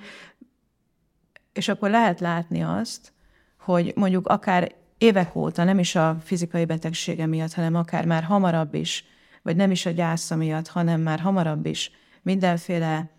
És 1.53 1.67
akkor 1.67 1.89
lehet 1.89 2.19
látni 2.19 2.61
azt, 2.63 3.13
hogy 3.59 3.93
mondjuk 3.95 4.27
akár 4.27 4.75
évek 4.97 5.35
óta, 5.35 5.63
nem 5.63 5.79
is 5.79 5.95
a 5.95 6.17
fizikai 6.23 6.65
betegsége 6.65 7.25
miatt, 7.25 7.53
hanem 7.53 7.75
akár 7.75 8.05
már 8.05 8.23
hamarabb 8.23 8.73
is, 8.73 9.05
vagy 9.41 9.55
nem 9.55 9.71
is 9.71 9.85
a 9.85 9.89
gyásza 9.91 10.35
miatt, 10.35 10.67
hanem 10.67 11.01
már 11.01 11.19
hamarabb 11.19 11.65
is 11.65 11.91
mindenféle 12.21 13.09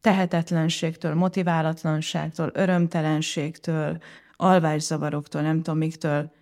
tehetetlenségtől, 0.00 1.14
motiválatlanságtól, 1.14 2.50
örömtelenségtől, 2.54 3.98
alvászavaroktól, 4.36 5.42
nem 5.42 5.56
tudom 5.56 5.78
miktől 5.78 6.32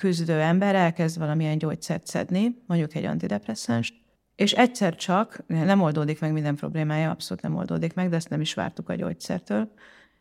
küzdő 0.00 0.40
ember 0.40 0.74
elkezd 0.74 1.18
valamilyen 1.18 1.58
gyógyszert 1.58 2.06
szedni, 2.06 2.62
mondjuk 2.66 2.94
egy 2.94 3.04
antidepresszánst, 3.04 3.94
és 4.36 4.52
egyszer 4.52 4.96
csak, 4.96 5.44
nem 5.46 5.80
oldódik 5.80 6.20
meg 6.20 6.32
minden 6.32 6.54
problémája, 6.54 7.10
abszolút 7.10 7.42
nem 7.42 7.56
oldódik 7.56 7.94
meg, 7.94 8.08
de 8.08 8.16
ezt 8.16 8.28
nem 8.28 8.40
is 8.40 8.54
vártuk 8.54 8.88
a 8.88 8.94
gyógyszertől, 8.94 9.72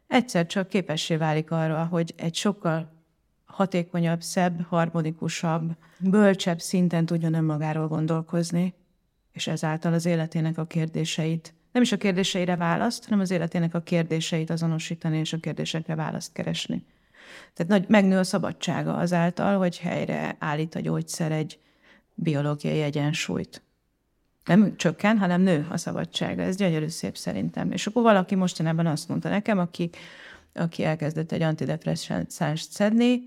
egyszer 0.08 0.46
csak 0.46 0.68
képessé 0.68 1.16
válik 1.16 1.52
arra, 1.52 1.86
hogy 1.86 2.14
egy 2.18 2.36
sokkal 2.36 2.92
hatékonyabb, 3.46 4.22
szebb, 4.22 4.62
harmonikusabb, 4.62 5.76
bölcsebb 6.00 6.60
szinten 6.60 7.06
tudjon 7.06 7.34
önmagáról 7.34 7.88
gondolkozni, 7.88 8.74
és 9.32 9.48
ezáltal 9.48 9.94
az 9.94 10.06
életének 10.06 10.58
a 10.58 10.66
kérdéseit, 10.66 11.54
nem 11.72 11.82
is 11.82 11.92
a 11.92 11.98
kérdéseire 11.98 12.56
választ, 12.56 13.04
hanem 13.04 13.20
az 13.20 13.32
életének 13.32 13.74
a 13.74 13.82
kérdéseit 13.82 14.50
azonosítani, 14.50 15.18
és 15.18 15.34
a 15.34 15.38
kérdésekre 15.38 15.96
választ 15.96 16.34
keresni. 16.34 16.86
Tehát 17.54 17.72
nagy, 17.72 17.86
megnő 17.88 18.18
a 18.18 18.24
szabadsága 18.24 18.94
azáltal, 18.94 19.58
hogy 19.58 19.80
helyre 19.80 20.36
állít 20.40 20.76
a 20.76 20.80
gyógyszer 20.80 21.32
egy 21.32 21.60
biológiai 22.14 22.82
egyensúlyt. 22.82 23.62
Nem 24.46 24.76
csökken, 24.76 25.18
hanem 25.18 25.42
nő 25.42 25.68
a 25.70 25.78
szabadsága. 25.78 26.42
Ez 26.42 26.56
gyönyörű 26.56 26.88
szép 26.88 27.18
szerintem. 27.18 27.72
És 27.72 27.88
akkor 27.88 28.02
valaki 28.04 28.36
mostanában 28.36 28.86
azt 28.86 29.08
mondta 29.08 29.30
nekem, 29.30 29.60
aki, 29.60 29.90
aki 30.54 30.84
elkezdett 30.84 31.32
egy 31.32 31.42
antidepresszánst 31.42 32.72
szedni, 32.72 33.22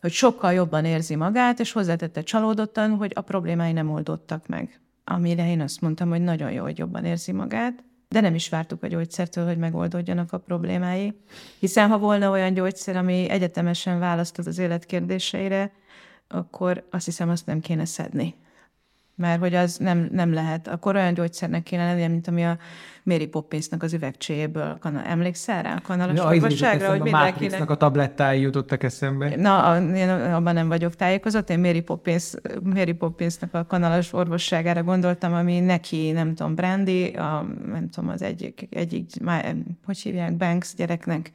hogy 0.00 0.12
sokkal 0.12 0.52
jobban 0.52 0.84
érzi 0.84 1.16
magát, 1.16 1.60
és 1.60 1.72
hozzátette 1.72 2.22
csalódottan, 2.22 2.96
hogy 2.96 3.12
a 3.14 3.20
problémái 3.20 3.72
nem 3.72 3.90
oldottak 3.90 4.46
meg 4.46 4.80
amire 5.08 5.50
én 5.50 5.60
azt 5.60 5.80
mondtam, 5.80 6.08
hogy 6.08 6.20
nagyon 6.20 6.52
jó, 6.52 6.62
hogy 6.62 6.78
jobban 6.78 7.04
érzi 7.04 7.32
magát, 7.32 7.84
de 8.08 8.20
nem 8.20 8.34
is 8.34 8.48
vártuk 8.48 8.82
a 8.82 8.86
gyógyszertől, 8.86 9.46
hogy 9.46 9.58
megoldódjanak 9.58 10.32
a 10.32 10.38
problémái. 10.38 11.20
Hiszen 11.58 11.88
ha 11.88 11.98
volna 11.98 12.30
olyan 12.30 12.54
gyógyszer, 12.54 12.96
ami 12.96 13.28
egyetemesen 13.28 13.98
választott 13.98 14.46
az 14.46 14.58
életkérdéseire, 14.58 15.72
akkor 16.28 16.86
azt 16.90 17.04
hiszem, 17.04 17.28
azt 17.28 17.46
nem 17.46 17.60
kéne 17.60 17.84
szedni 17.84 18.34
mert 19.18 19.40
hogy 19.40 19.54
az 19.54 19.76
nem, 19.76 20.08
nem 20.12 20.32
lehet. 20.32 20.68
Akkor 20.68 20.94
olyan 20.94 21.14
gyógyszernek 21.14 21.62
kéne 21.62 21.84
lennie, 21.84 22.08
mint 22.08 22.28
ami 22.28 22.44
a 22.44 22.58
Mary 23.02 23.26
Poppinsnak 23.26 23.82
az 23.82 23.92
üvegcséjéből. 23.92 24.78
Emlékszel 25.04 25.62
rá 25.62 25.74
a 25.74 25.80
kanalas 25.80 26.16
ja, 26.16 26.26
orvosságra, 26.26 26.88
hogy 26.88 27.00
mindenkinek... 27.00 27.70
a 27.70 27.74
tablettái 27.74 28.40
jutottak 28.40 28.82
eszembe. 28.82 29.36
Na, 29.36 29.80
én 29.94 30.08
abban 30.08 30.54
nem 30.54 30.68
vagyok 30.68 30.94
tájékozott. 30.94 31.50
Én 31.50 31.58
Mary, 31.58 31.80
Poppins, 31.80 32.34
Mary 32.62 32.92
Poppinsnak 32.92 33.54
a 33.54 33.66
kanalas 33.66 34.12
orvosságára 34.12 34.82
gondoltam, 34.82 35.34
ami 35.34 35.60
neki, 35.60 36.10
nem 36.10 36.34
tudom, 36.34 36.54
Brandy, 36.54 37.06
a, 37.06 37.46
nem 37.66 37.90
tudom, 37.90 38.10
az 38.10 38.22
egyik, 38.22 38.68
egyik, 38.70 39.10
hogy 39.84 39.98
hívják, 39.98 40.36
Banks 40.36 40.74
gyereknek 40.74 41.30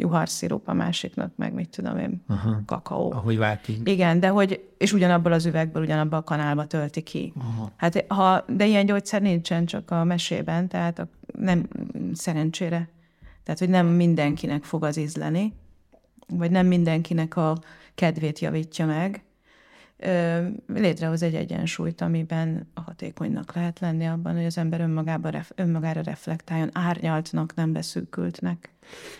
juharszirup, 0.00 0.68
a 0.68 0.72
másiknak 0.72 1.32
meg 1.36 1.52
mit 1.52 1.68
tudom 1.68 1.98
én, 1.98 2.24
Aha. 2.28 2.62
kakaó. 2.66 3.12
Ahogy 3.12 3.38
váltunk. 3.38 3.88
Igen, 3.88 4.20
de 4.20 4.28
hogy, 4.28 4.68
és 4.78 4.92
ugyanabból 4.92 5.32
az 5.32 5.46
üvegből, 5.46 5.82
ugyanabban 5.82 6.18
a 6.18 6.24
kanálba 6.24 6.66
tölti 6.66 7.02
ki. 7.02 7.32
Aha. 7.38 7.72
Hát 7.76 8.04
ha, 8.08 8.44
de 8.48 8.66
ilyen 8.66 8.86
gyógyszer 8.86 9.22
nincsen 9.22 9.64
csak 9.64 9.90
a 9.90 10.04
mesében, 10.04 10.68
tehát 10.68 10.98
a, 10.98 11.08
nem 11.38 11.68
szerencsére. 12.12 12.88
Tehát, 13.42 13.60
hogy 13.60 13.68
nem 13.68 13.86
mindenkinek 13.86 14.64
fog 14.64 14.84
az 14.84 14.96
ízleni, 14.96 15.52
vagy 16.28 16.50
nem 16.50 16.66
mindenkinek 16.66 17.36
a 17.36 17.58
kedvét 17.94 18.38
javítja 18.38 18.86
meg, 18.86 19.22
létrehoz 20.66 21.22
egy 21.22 21.34
egyensúlyt, 21.34 22.00
amiben 22.00 22.70
a 22.74 22.80
hatékonynak 22.80 23.54
lehet 23.54 23.80
lenni 23.80 24.06
abban, 24.06 24.34
hogy 24.34 24.44
az 24.44 24.58
ember 24.58 24.80
önmagába, 24.80 25.30
önmagára 25.54 26.00
reflektáljon, 26.00 26.70
árnyaltnak, 26.72 27.54
nem 27.54 27.72
beszűkültnek. 27.72 28.70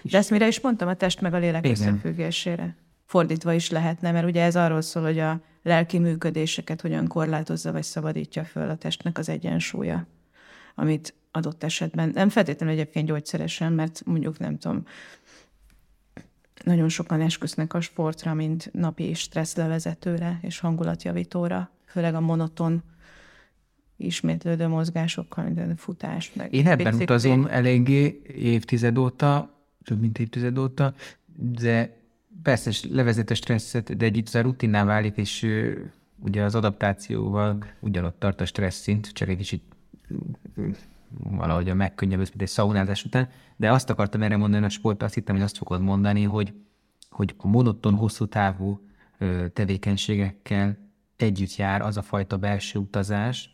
De 0.03 0.19
ezt 0.19 0.31
mire 0.31 0.47
is 0.47 0.61
mondtam, 0.61 0.89
a 0.89 0.95
test 0.95 1.21
meg 1.21 1.35
a 1.35 1.39
lélek 1.39 1.67
Igen. 1.67 1.77
összefüggésére. 1.77 2.77
Fordítva 3.07 3.53
is 3.53 3.71
lehetne, 3.71 4.13
mert 4.13 4.27
ugye 4.27 4.43
ez 4.43 4.57
arról 4.57 4.81
szól, 4.81 5.03
hogy 5.03 5.19
a 5.19 5.41
lelki 5.63 5.99
működéseket 5.99 6.81
hogyan 6.81 7.07
korlátozza 7.07 7.73
vagy 7.73 7.83
szabadítja 7.83 8.45
föl 8.45 8.69
a 8.69 8.77
testnek 8.77 9.19
az 9.19 9.29
egyensúlya, 9.29 10.07
amit 10.75 11.15
adott 11.31 11.65
esetben, 11.65 12.11
nem 12.15 12.29
feltétlenül 12.29 12.75
egyébként 12.75 13.07
gyógyszeresen, 13.07 13.73
mert 13.73 14.03
mondjuk 14.05 14.39
nem 14.39 14.59
tudom, 14.59 14.87
nagyon 16.65 16.89
sokan 16.89 17.21
esküsznek 17.21 17.75
a 17.75 17.81
sportra, 17.81 18.35
mint 18.35 18.71
napi 18.73 19.15
stresszlevezetőre 19.15 20.39
és 20.43 20.59
hangulatjavítóra, 20.59 21.71
főleg 21.85 22.15
a 22.15 22.21
monoton 22.21 22.83
ismétlődő 23.97 24.67
mozgásokkal, 24.67 25.45
mint 25.45 25.81
futás. 25.81 26.33
Meg 26.35 26.55
Én 26.55 26.67
ebben 26.67 26.77
bicikli. 26.77 27.03
utazom 27.03 27.47
eléggé 27.47 28.23
évtized 28.37 28.99
óta, 28.99 29.55
több 29.85 30.01
mint 30.01 30.19
évtized 30.19 30.59
óta, 30.59 30.95
de 31.37 31.97
persze 32.43 32.71
levezet 32.91 33.31
a 33.31 33.35
stresszet, 33.35 33.97
de 33.97 34.05
egy 34.05 34.17
itt 34.17 34.35
a 34.35 34.41
rutinná 34.41 34.85
válik, 34.85 35.17
és 35.17 35.47
ugye 36.19 36.43
az 36.43 36.55
adaptációval 36.55 37.65
ugyanott 37.81 38.19
tart 38.19 38.41
a 38.41 38.45
stressz 38.45 38.81
szint, 38.81 39.13
csak 39.13 39.29
egy 39.29 39.37
kicsit 39.37 39.63
valahogy 41.19 41.69
a 41.69 41.75
megkönnyebbülsz, 41.75 42.29
mint 42.29 42.43
egy 42.43 42.49
szaunázás 42.49 43.05
után, 43.05 43.29
de 43.57 43.73
azt 43.73 43.91
akartam 43.91 44.23
erre 44.23 44.37
mondani 44.37 44.65
a 44.65 44.69
sport, 44.69 45.03
azt 45.03 45.15
hittem, 45.15 45.35
hogy 45.35 45.45
azt 45.45 45.57
fogod 45.57 45.81
mondani, 45.81 46.23
hogy, 46.23 46.55
hogy 47.11 47.35
a 47.37 47.47
monoton, 47.47 47.95
hosszú 47.95 48.27
távú 48.27 48.81
tevékenységekkel 49.53 50.79
együtt 51.17 51.57
jár 51.57 51.83
az 51.83 51.97
a 51.97 52.03
fajta 52.03 52.37
belső 52.37 52.79
utazás, 52.79 53.51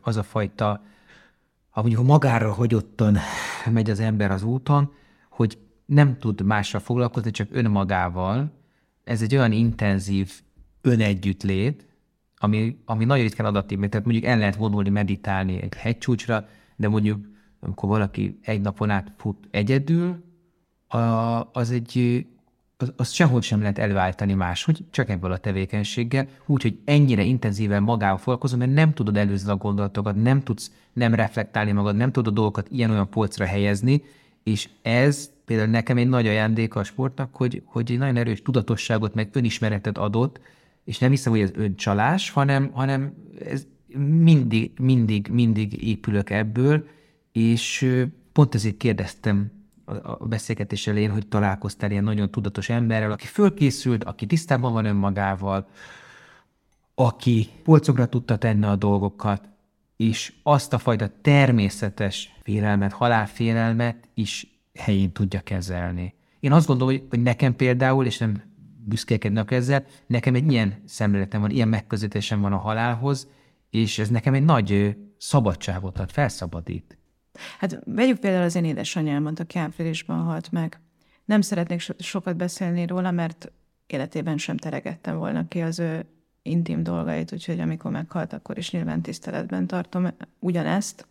az 0.00 0.16
a 0.16 0.22
fajta, 0.22 0.84
ha 1.70 1.80
mondjuk 1.80 2.06
magára 2.06 2.52
hagyottan 2.52 3.18
megy 3.70 3.90
az 3.90 4.00
ember 4.00 4.30
az 4.30 4.42
úton, 4.42 4.92
hogy 5.30 5.58
nem 5.84 6.18
tud 6.18 6.42
mással 6.42 6.80
foglalkozni, 6.80 7.30
csak 7.30 7.48
önmagával. 7.50 8.52
Ez 9.04 9.22
egy 9.22 9.36
olyan 9.36 9.52
intenzív 9.52 10.40
önegyüttlét, 10.80 11.86
ami, 12.36 12.82
ami 12.84 13.04
nagyon 13.04 13.24
ritkán 13.24 13.46
adatív, 13.46 13.78
tehát 13.78 14.06
mondjuk 14.06 14.26
el 14.26 14.38
lehet 14.38 14.56
vonulni, 14.56 14.88
meditálni 14.88 15.62
egy 15.62 15.74
hegycsúcsra, 15.74 16.48
de 16.82 16.88
mondjuk 16.88 17.18
amikor 17.60 17.88
valaki 17.88 18.38
egy 18.42 18.60
napon 18.60 18.90
át 18.90 19.12
fut 19.16 19.48
egyedül, 19.50 20.24
a, 20.88 20.98
az 21.52 21.70
egy, 21.70 22.26
az, 22.76 22.92
az 22.96 23.10
sehol 23.10 23.40
sem 23.40 23.60
lehet 23.60 23.78
elváltani 23.78 24.34
máshogy, 24.34 24.84
csak 24.90 25.08
ebből 25.08 25.32
a 25.32 25.36
tevékenységgel, 25.36 26.28
úgyhogy 26.46 26.78
ennyire 26.84 27.22
intenzíven 27.22 27.82
magával 27.82 28.18
foglalkozom, 28.18 28.58
mert 28.58 28.72
nem 28.72 28.92
tudod 28.92 29.16
előzni 29.16 29.50
a 29.50 29.56
gondolatokat, 29.56 30.22
nem 30.22 30.42
tudsz 30.42 30.70
nem 30.92 31.14
reflektálni 31.14 31.72
magad, 31.72 31.96
nem 31.96 32.12
tudod 32.12 32.32
a 32.32 32.34
dolgokat 32.34 32.68
ilyen-olyan 32.70 33.08
polcra 33.08 33.44
helyezni, 33.44 34.02
és 34.42 34.68
ez 34.82 35.30
például 35.44 35.70
nekem 35.70 35.96
egy 35.96 36.08
nagy 36.08 36.26
ajándéka 36.26 36.80
a 36.80 36.84
sportnak, 36.84 37.34
hogy, 37.34 37.62
hogy 37.64 37.90
egy 37.90 37.98
nagyon 37.98 38.16
erős 38.16 38.42
tudatosságot, 38.42 39.14
meg 39.14 39.28
önismeretet 39.32 39.98
adott, 39.98 40.40
és 40.84 40.98
nem 40.98 41.10
hiszem, 41.10 41.32
hogy 41.32 41.40
ez 41.40 41.50
öncsalás, 41.54 42.30
hanem, 42.30 42.70
hanem 42.72 43.14
ez 43.44 43.66
mindig, 43.96 44.72
mindig, 44.80 45.28
mindig 45.28 45.86
épülök 45.86 46.30
ebből, 46.30 46.86
és 47.32 47.88
pont 48.32 48.54
ezért 48.54 48.76
kérdeztem 48.76 49.50
a 50.02 50.26
beszélgetés 50.26 50.86
elején, 50.86 51.10
hogy 51.10 51.26
találkoztál 51.26 51.90
ilyen 51.90 52.04
nagyon 52.04 52.30
tudatos 52.30 52.68
emberrel, 52.68 53.12
aki 53.12 53.26
fölkészült, 53.26 54.04
aki 54.04 54.26
tisztában 54.26 54.72
van 54.72 54.84
önmagával, 54.84 55.68
aki 56.94 57.48
polcokra 57.62 58.06
tudta 58.06 58.36
tenni 58.36 58.64
a 58.64 58.76
dolgokat, 58.76 59.48
és 59.96 60.32
azt 60.42 60.72
a 60.72 60.78
fajta 60.78 61.10
természetes 61.22 62.34
félelmet, 62.42 62.92
halálfélelmet 62.92 64.08
is 64.14 64.46
helyén 64.74 65.12
tudja 65.12 65.40
kezelni. 65.40 66.14
Én 66.40 66.52
azt 66.52 66.66
gondolom, 66.66 66.96
hogy 67.08 67.22
nekem 67.22 67.56
például, 67.56 68.06
és 68.06 68.18
nem 68.18 68.42
büszkélkednek 68.84 69.50
ezzel, 69.50 69.84
nekem 70.06 70.34
egy 70.34 70.52
ilyen 70.52 70.82
szemléletem 70.84 71.40
van, 71.40 71.50
ilyen 71.50 71.68
megközelítésem 71.68 72.40
van 72.40 72.52
a 72.52 72.56
halálhoz, 72.56 73.28
és 73.72 73.98
ez 73.98 74.08
nekem 74.08 74.34
egy 74.34 74.44
nagy 74.44 74.96
szabadságot 75.18 75.98
ad, 75.98 76.10
felszabadít. 76.10 76.98
Hát 77.58 77.78
vegyük 77.84 78.18
például 78.18 78.44
az 78.44 78.54
én 78.54 78.64
édesanyámat, 78.64 79.40
aki 79.40 79.58
áprilisban 79.58 80.20
halt 80.20 80.50
meg. 80.50 80.80
Nem 81.24 81.40
szeretnék 81.40 81.80
so- 81.80 82.02
sokat 82.02 82.36
beszélni 82.36 82.86
róla, 82.86 83.10
mert 83.10 83.52
életében 83.86 84.38
sem 84.38 84.56
teregettem 84.56 85.16
volna 85.16 85.48
ki 85.48 85.60
az 85.60 85.78
ő 85.78 86.06
intim 86.42 86.82
dolgait, 86.82 87.32
úgyhogy 87.32 87.60
amikor 87.60 87.90
meghalt, 87.90 88.32
akkor 88.32 88.58
is 88.58 88.70
nyilván 88.70 89.02
tiszteletben 89.02 89.66
tartom 89.66 90.08
ugyanezt. 90.38 91.06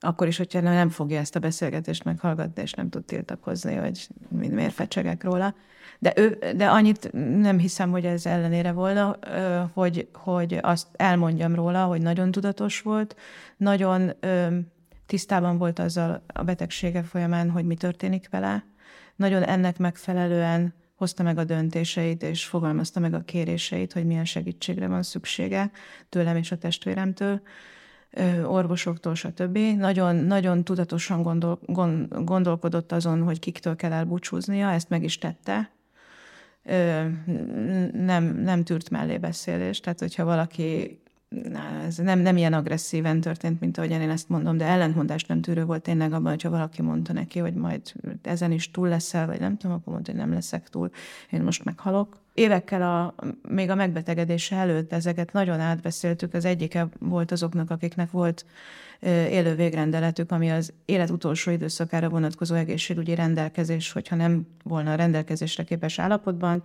Akkor 0.00 0.26
is, 0.26 0.36
hogyha 0.36 0.60
nem 0.60 0.88
fogja 0.88 1.18
ezt 1.18 1.36
a 1.36 1.40
beszélgetést 1.40 2.04
meghallgatni, 2.04 2.62
és 2.62 2.72
nem 2.72 2.88
tud 2.88 3.04
tiltakozni, 3.04 3.74
hogy 3.74 4.08
miért 4.28 4.72
fecsegek 4.72 5.24
róla. 5.24 5.54
De, 6.02 6.12
ő, 6.16 6.38
de 6.56 6.68
annyit 6.68 7.12
nem 7.40 7.58
hiszem, 7.58 7.90
hogy 7.90 8.04
ez 8.04 8.26
ellenére 8.26 8.72
volna, 8.72 9.18
hogy, 9.72 10.08
hogy 10.12 10.58
azt 10.60 10.86
elmondjam 10.92 11.54
róla, 11.54 11.84
hogy 11.84 12.02
nagyon 12.02 12.30
tudatos 12.30 12.80
volt, 12.80 13.16
nagyon 13.56 14.12
tisztában 15.06 15.58
volt 15.58 15.78
azzal 15.78 16.22
a 16.26 16.42
betegsége 16.42 17.02
folyamán, 17.02 17.50
hogy 17.50 17.64
mi 17.64 17.74
történik 17.74 18.28
vele. 18.30 18.64
Nagyon 19.16 19.42
ennek 19.42 19.78
megfelelően 19.78 20.74
hozta 20.94 21.22
meg 21.22 21.38
a 21.38 21.44
döntéseit, 21.44 22.22
és 22.22 22.44
fogalmazta 22.44 23.00
meg 23.00 23.14
a 23.14 23.24
kéréseit, 23.24 23.92
hogy 23.92 24.06
milyen 24.06 24.24
segítségre 24.24 24.88
van 24.88 25.02
szüksége 25.02 25.70
tőlem 26.08 26.36
és 26.36 26.52
a 26.52 26.58
testvéremtől, 26.58 27.40
orvosoktól, 28.44 29.14
stb. 29.14 29.58
Nagyon, 29.58 30.16
nagyon 30.16 30.64
tudatosan 30.64 31.22
gondol, 31.22 31.60
gondolkodott 32.08 32.92
azon, 32.92 33.22
hogy 33.22 33.38
kiktől 33.38 33.76
kell 33.76 33.92
elbúcsúznia, 33.92 34.70
ezt 34.70 34.88
meg 34.88 35.02
is 35.02 35.18
tette, 35.18 35.70
nem, 37.92 38.40
nem 38.44 38.64
tűrt 38.64 38.90
mellébeszélés. 38.90 39.80
Tehát, 39.80 40.00
hogyha 40.00 40.24
valaki 40.24 41.00
ez 41.86 41.96
nem, 41.96 42.18
nem 42.18 42.36
ilyen 42.36 42.52
agresszíven 42.52 43.20
történt, 43.20 43.60
mint 43.60 43.78
ahogy 43.78 43.90
én 43.90 44.10
ezt 44.10 44.28
mondom, 44.28 44.56
de 44.56 44.64
ellentmondást 44.64 45.28
nem 45.28 45.40
tűrő 45.40 45.64
volt 45.64 45.82
tényleg 45.82 46.12
abban, 46.12 46.30
hogyha 46.30 46.50
valaki 46.50 46.82
mondta 46.82 47.12
neki, 47.12 47.38
hogy 47.38 47.54
majd 47.54 47.80
ezen 48.22 48.52
is 48.52 48.70
túl 48.70 48.88
leszel, 48.88 49.26
vagy 49.26 49.40
nem 49.40 49.56
tudom, 49.56 49.76
akkor 49.76 49.92
mondta, 49.92 50.10
hogy 50.10 50.20
nem 50.20 50.32
leszek 50.32 50.68
túl, 50.68 50.90
én 51.30 51.42
most 51.42 51.64
meghalok. 51.64 52.18
Évekkel 52.34 52.82
a, 52.82 53.14
még 53.48 53.70
a 53.70 53.74
megbetegedése 53.74 54.56
előtt 54.56 54.92
ezeket 54.92 55.32
nagyon 55.32 55.60
átbeszéltük, 55.60 56.34
az 56.34 56.44
egyike 56.44 56.88
volt 56.98 57.32
azoknak, 57.32 57.70
akiknek 57.70 58.10
volt 58.10 58.44
élő 59.08 59.54
végrendeletük, 59.54 60.32
ami 60.32 60.50
az 60.50 60.72
élet 60.84 61.10
utolsó 61.10 61.50
időszakára 61.50 62.08
vonatkozó 62.08 62.54
egészségügyi 62.54 63.14
rendelkezés, 63.14 63.92
hogyha 63.92 64.16
nem 64.16 64.46
volna 64.64 64.92
a 64.92 64.94
rendelkezésre 64.94 65.64
képes 65.64 65.98
állapotban, 65.98 66.62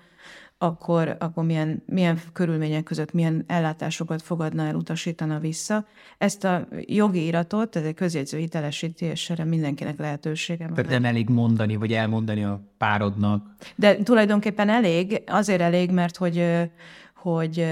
akkor, 0.58 1.16
akkor 1.20 1.44
milyen, 1.44 1.84
milyen 1.86 2.20
körülmények 2.34 2.84
között 2.84 3.14
milyen 3.14 3.44
ellátásokat 3.48 4.22
fogadna 4.22 4.64
el, 4.66 4.76
utasítana 4.76 5.40
vissza. 5.40 5.86
Ezt 6.18 6.44
a 6.44 6.68
jogi 6.80 7.26
iratot, 7.26 7.76
ez 7.76 7.84
egy 7.84 7.94
közjegyző 7.94 8.38
hitelesíti, 8.38 9.06
és 9.06 9.30
erre 9.30 9.44
mindenkinek 9.44 10.00
lehetősége 10.00 10.66
van. 10.66 10.74
Tehát 10.74 10.90
nem 10.90 11.06
elég 11.06 11.30
mondani, 11.30 11.76
vagy 11.76 11.94
elmondani 11.94 12.44
a 12.44 12.62
párodnak. 12.78 13.56
De 13.76 13.96
tulajdonképpen 13.96 14.70
elég, 14.70 15.22
azért 15.28 15.62
elég, 15.62 15.92
mert 15.92 16.18
hogy 16.18 16.70
hogy 17.26 17.68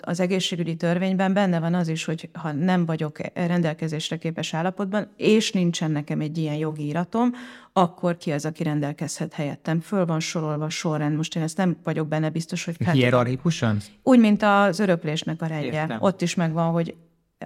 az 0.00 0.20
egészségügyi 0.20 0.76
törvényben 0.76 1.32
benne 1.32 1.60
van 1.60 1.74
az 1.74 1.88
is, 1.88 2.04
hogy 2.04 2.28
ha 2.32 2.52
nem 2.52 2.86
vagyok 2.86 3.18
rendelkezésre 3.34 4.16
képes 4.16 4.54
állapotban, 4.54 5.08
és 5.16 5.52
nincsen 5.52 5.90
nekem 5.90 6.20
egy 6.20 6.38
ilyen 6.38 6.54
jogi 6.54 6.86
iratom, 6.86 7.32
akkor 7.72 8.16
ki 8.16 8.32
az, 8.32 8.44
aki 8.44 8.62
rendelkezhet 8.62 9.32
helyettem. 9.32 9.80
Föl 9.80 10.06
van 10.06 10.20
sorolva 10.20 10.68
sorrend. 10.68 11.16
Most 11.16 11.36
én 11.36 11.42
ezt 11.42 11.56
nem 11.56 11.76
vagyok 11.84 12.08
benne 12.08 12.30
biztos, 12.30 12.64
hogy... 12.64 12.76
Hierarchikusan? 12.92 13.78
Úgy, 14.02 14.18
mint 14.18 14.42
az 14.42 14.78
öröklésnek 14.78 15.42
a 15.42 15.46
rendje. 15.46 15.96
Ott 16.00 16.22
is 16.22 16.34
megvan, 16.34 16.70
hogy 16.70 16.94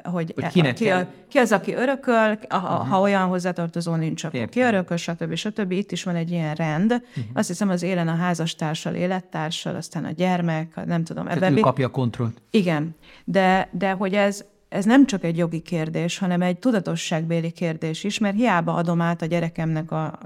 hogy, 0.02 0.32
hogy 0.34 0.46
kinek 0.46 0.74
ki, 0.74 0.88
a, 0.88 1.06
ki 1.28 1.38
az, 1.38 1.52
aki 1.52 1.74
örököl, 1.74 2.38
ha, 2.48 2.58
uh-huh. 2.58 2.88
ha 2.88 3.00
olyan 3.00 3.28
hozzátartozó 3.28 3.94
nincs, 3.94 4.24
akkor 4.24 4.38
Értem. 4.38 4.50
ki 4.50 4.68
örököl, 4.68 4.96
stb. 4.96 5.34
stb. 5.34 5.70
Itt 5.70 5.92
is 5.92 6.02
van 6.02 6.16
egy 6.16 6.30
ilyen 6.30 6.54
rend. 6.54 6.92
Uh-huh. 6.92 7.24
Azt 7.34 7.48
hiszem, 7.48 7.68
az 7.68 7.82
élen 7.82 8.08
a 8.08 8.14
házastársal, 8.14 8.94
élettársal, 8.94 9.76
aztán 9.76 10.04
a 10.04 10.10
gyermek, 10.10 10.84
nem 10.86 11.04
tudom. 11.04 11.24
Tehát 11.24 11.42
ebben 11.42 11.56
ő 11.56 11.60
kapja 11.60 11.86
a 11.86 11.90
kontrollt. 11.90 12.42
Igen, 12.50 12.96
de, 13.24 13.68
de 13.72 13.90
hogy 13.90 14.14
ez, 14.14 14.44
ez 14.68 14.84
nem 14.84 15.06
csak 15.06 15.24
egy 15.24 15.36
jogi 15.36 15.60
kérdés, 15.60 16.18
hanem 16.18 16.42
egy 16.42 16.58
tudatosságbéli 16.58 17.50
kérdés 17.50 18.04
is, 18.04 18.18
mert 18.18 18.36
hiába 18.36 18.74
adom 18.74 19.00
át 19.00 19.22
a 19.22 19.26
gyerekemnek 19.26 19.90
a, 19.90 20.18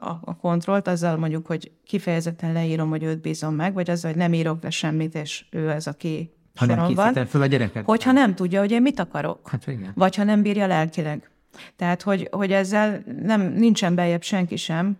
a, 0.00 0.10
a 0.24 0.36
kontrollt, 0.36 0.88
azzal 0.88 1.16
mondjuk, 1.16 1.46
hogy 1.46 1.70
kifejezetten 1.84 2.52
leírom, 2.52 2.88
hogy 2.88 3.02
őt 3.02 3.20
bízom 3.20 3.54
meg, 3.54 3.74
vagy 3.74 3.90
azzal, 3.90 4.10
hogy 4.10 4.20
nem 4.20 4.32
írok 4.32 4.62
le 4.62 4.70
semmit, 4.70 5.14
és 5.14 5.44
ő 5.50 5.68
az, 5.68 5.86
aki 5.86 6.30
ha 6.56 6.66
nem 6.66 6.86
készítem 6.86 7.26
föl 7.26 7.42
a 7.42 7.46
gyereket. 7.46 7.84
Hogyha 7.84 8.12
nem 8.12 8.34
tudja, 8.34 8.60
hogy 8.60 8.70
én 8.70 8.82
mit 8.82 8.98
akarok. 8.98 9.48
Hát 9.48 9.66
igen. 9.66 9.92
Vagy 9.94 10.16
ha 10.16 10.24
nem 10.24 10.42
bírja 10.42 10.66
lelkileg. 10.66 11.30
Tehát, 11.76 12.02
hogy, 12.02 12.28
hogy 12.30 12.52
ezzel 12.52 13.02
nem, 13.22 13.40
nincsen 13.40 13.94
beljebb 13.94 14.22
senki 14.22 14.56
sem, 14.56 14.98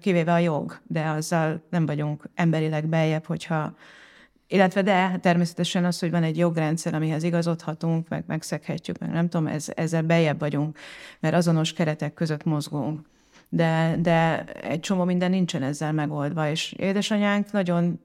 kivéve 0.00 0.32
a 0.32 0.38
jog, 0.38 0.80
de 0.86 1.04
azzal 1.04 1.62
nem 1.70 1.86
vagyunk 1.86 2.28
emberileg 2.34 2.86
beljebb, 2.86 3.24
hogyha 3.24 3.74
illetve 4.50 4.82
de 4.82 5.18
természetesen 5.20 5.84
az, 5.84 5.98
hogy 5.98 6.10
van 6.10 6.22
egy 6.22 6.36
jogrendszer, 6.36 6.94
amihez 6.94 7.22
igazodhatunk, 7.22 8.08
meg 8.08 8.24
megszeghetjük, 8.26 8.98
meg 8.98 9.10
nem 9.10 9.28
tudom, 9.28 9.46
ez, 9.46 9.66
ezzel 9.74 10.02
beljebb 10.02 10.38
vagyunk, 10.38 10.78
mert 11.20 11.34
azonos 11.34 11.72
keretek 11.72 12.14
között 12.14 12.44
mozgunk. 12.44 13.00
De, 13.48 13.96
de 13.98 14.44
egy 14.44 14.80
csomó 14.80 15.04
minden 15.04 15.30
nincsen 15.30 15.62
ezzel 15.62 15.92
megoldva, 15.92 16.50
és 16.50 16.72
édesanyánk 16.72 17.52
nagyon 17.52 18.00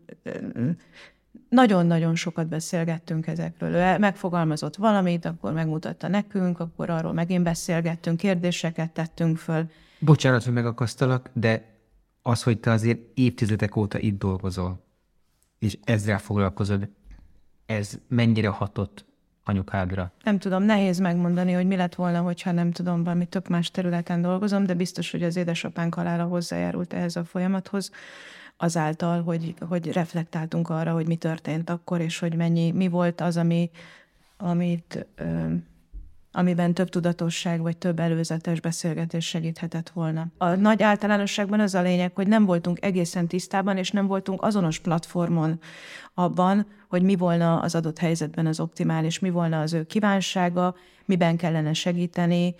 nagyon-nagyon 1.49 2.15
sokat 2.15 2.47
beszélgettünk 2.47 3.27
ezekről. 3.27 3.73
Ő 3.73 3.97
megfogalmazott 3.97 4.75
valamit, 4.75 5.25
akkor 5.25 5.53
megmutatta 5.53 6.07
nekünk, 6.07 6.59
akkor 6.59 6.89
arról 6.89 7.13
megint 7.13 7.43
beszélgettünk, 7.43 8.17
kérdéseket 8.17 8.91
tettünk 8.91 9.37
föl. 9.37 9.69
Bocsánat, 9.99 10.43
hogy 10.43 10.53
megakasztalak, 10.53 11.29
de 11.33 11.73
az, 12.21 12.43
hogy 12.43 12.59
te 12.59 12.71
azért 12.71 12.99
évtizedek 13.13 13.75
óta 13.75 13.99
itt 13.99 14.19
dolgozol, 14.19 14.83
és 15.59 15.77
ezzel 15.83 16.19
foglalkozod, 16.19 16.89
ez 17.65 17.93
mennyire 18.07 18.47
hatott 18.47 19.05
anyukádra? 19.43 20.11
Nem 20.23 20.39
tudom, 20.39 20.63
nehéz 20.63 20.99
megmondani, 20.99 21.51
hogy 21.51 21.67
mi 21.67 21.75
lett 21.75 21.95
volna, 21.95 22.21
hogyha 22.21 22.51
nem 22.51 22.71
tudom, 22.71 23.03
valami 23.03 23.25
tök 23.25 23.47
más 23.47 23.71
területen 23.71 24.21
dolgozom, 24.21 24.65
de 24.65 24.73
biztos, 24.73 25.11
hogy 25.11 25.23
az 25.23 25.35
édesapánk 25.35 25.93
halála 25.93 26.23
hozzájárult 26.23 26.93
ehhez 26.93 27.15
a 27.15 27.23
folyamathoz 27.23 27.91
azáltal, 28.63 29.21
hogy, 29.21 29.53
hogy 29.69 29.91
reflektáltunk 29.91 30.69
arra, 30.69 30.91
hogy 30.91 31.07
mi 31.07 31.15
történt 31.15 31.69
akkor, 31.69 32.01
és 32.01 32.19
hogy 32.19 32.35
mennyi, 32.35 32.71
mi 32.71 32.87
volt 32.87 33.21
az, 33.21 33.37
ami, 33.37 33.69
amit, 34.37 35.05
ö, 35.15 35.53
amiben 36.31 36.73
több 36.73 36.89
tudatosság 36.89 37.61
vagy 37.61 37.77
több 37.77 37.99
előzetes 37.99 38.61
beszélgetés 38.61 39.25
segíthetett 39.25 39.89
volna. 39.89 40.27
A 40.37 40.47
nagy 40.47 40.83
általánosságban 40.83 41.59
az 41.59 41.75
a 41.75 41.81
lényeg, 41.81 42.11
hogy 42.15 42.27
nem 42.27 42.45
voltunk 42.45 42.85
egészen 42.85 43.27
tisztában, 43.27 43.77
és 43.77 43.91
nem 43.91 44.07
voltunk 44.07 44.41
azonos 44.43 44.79
platformon 44.79 45.59
abban, 46.13 46.67
hogy 46.89 47.01
mi 47.01 47.15
volna 47.15 47.59
az 47.59 47.75
adott 47.75 47.97
helyzetben 47.97 48.45
az 48.45 48.59
optimális, 48.59 49.19
mi 49.19 49.29
volna 49.29 49.61
az 49.61 49.73
ő 49.73 49.83
kívánsága, 49.83 50.75
miben 51.05 51.37
kellene 51.37 51.73
segíteni. 51.73 52.55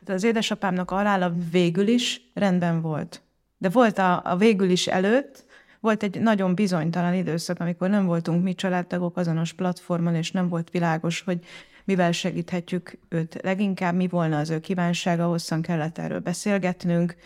De 0.00 0.12
az 0.12 0.24
édesapámnak 0.24 0.90
alála 0.90 1.34
végül 1.50 1.88
is 1.88 2.20
rendben 2.34 2.80
volt. 2.80 3.22
De 3.58 3.68
volt 3.68 3.98
a, 3.98 4.22
a 4.24 4.36
végül 4.36 4.70
is 4.70 4.86
előtt, 4.86 5.44
volt 5.80 6.02
egy 6.02 6.20
nagyon 6.20 6.54
bizonytalan 6.54 7.14
időszak, 7.14 7.60
amikor 7.60 7.88
nem 7.88 8.06
voltunk 8.06 8.42
mi 8.42 8.54
családtagok 8.54 9.16
azonos 9.16 9.52
platformon, 9.52 10.14
és 10.14 10.30
nem 10.30 10.48
volt 10.48 10.70
világos, 10.70 11.20
hogy 11.20 11.38
mivel 11.84 12.12
segíthetjük 12.12 12.98
őt. 13.08 13.38
Leginkább 13.42 13.94
mi 13.94 14.08
volna 14.08 14.38
az 14.38 14.50
ő 14.50 14.60
kívánsága, 14.60 15.26
hosszan 15.26 15.62
kellett 15.62 15.98
erről 15.98 16.18
beszélgetnünk, 16.18 17.16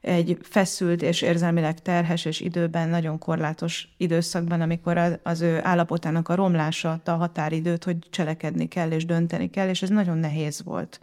egy 0.00 0.38
feszült 0.42 1.02
és 1.02 1.22
érzelmileg 1.22 1.82
terhes 1.82 2.24
és 2.24 2.40
időben 2.40 2.88
nagyon 2.88 3.18
korlátos 3.18 3.88
időszakban, 3.96 4.60
amikor 4.60 5.18
az 5.22 5.40
ő 5.40 5.60
állapotának 5.62 6.28
a 6.28 6.34
romlása 6.34 6.90
adta 6.90 7.12
a 7.12 7.16
határidőt, 7.16 7.84
hogy 7.84 7.96
cselekedni 8.10 8.68
kell 8.68 8.90
és 8.90 9.04
dönteni 9.04 9.50
kell, 9.50 9.68
és 9.68 9.82
ez 9.82 9.88
nagyon 9.88 10.18
nehéz 10.18 10.62
volt. 10.64 11.00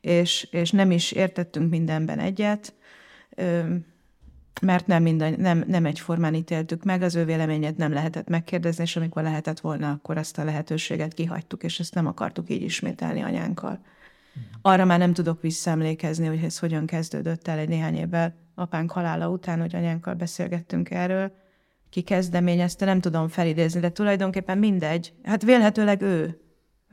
És, 0.00 0.48
és 0.50 0.70
nem 0.70 0.90
is 0.90 1.12
értettünk 1.12 1.70
mindenben 1.70 2.18
egyet, 2.18 2.74
mert 4.60 4.86
nem, 4.86 5.02
minden, 5.02 5.34
nem, 5.38 5.64
nem 5.66 5.86
egyformán 5.86 6.34
ítéltük 6.34 6.84
meg, 6.84 7.02
az 7.02 7.14
ő 7.14 7.24
véleményet 7.24 7.76
nem 7.76 7.92
lehetett 7.92 8.28
megkérdezni, 8.28 8.82
és 8.82 8.96
amikor 8.96 9.22
lehetett 9.22 9.60
volna, 9.60 9.90
akkor 9.90 10.16
azt 10.16 10.38
a 10.38 10.44
lehetőséget 10.44 11.14
kihagytuk, 11.14 11.62
és 11.62 11.80
ezt 11.80 11.94
nem 11.94 12.06
akartuk 12.06 12.50
így 12.50 12.62
ismételni 12.62 13.22
anyánkkal. 13.22 13.80
Arra 14.62 14.84
már 14.84 14.98
nem 14.98 15.12
tudok 15.12 15.42
visszaemlékezni, 15.42 16.26
hogy 16.26 16.44
ez 16.44 16.58
hogyan 16.58 16.86
kezdődött 16.86 17.48
el 17.48 17.58
egy 17.58 17.68
néhány 17.68 17.96
évvel 17.96 18.34
apánk 18.54 18.90
halála 18.90 19.28
után, 19.28 19.60
hogy 19.60 19.74
anyánkkal 19.74 20.14
beszélgettünk 20.14 20.90
erről, 20.90 21.32
ki 21.90 22.00
kezdeményezte, 22.00 22.84
nem 22.84 23.00
tudom 23.00 23.28
felidézni, 23.28 23.80
de 23.80 23.90
tulajdonképpen 23.90 24.58
mindegy. 24.58 25.12
Hát 25.22 25.42
vélhetőleg 25.42 26.02
ő, 26.02 26.40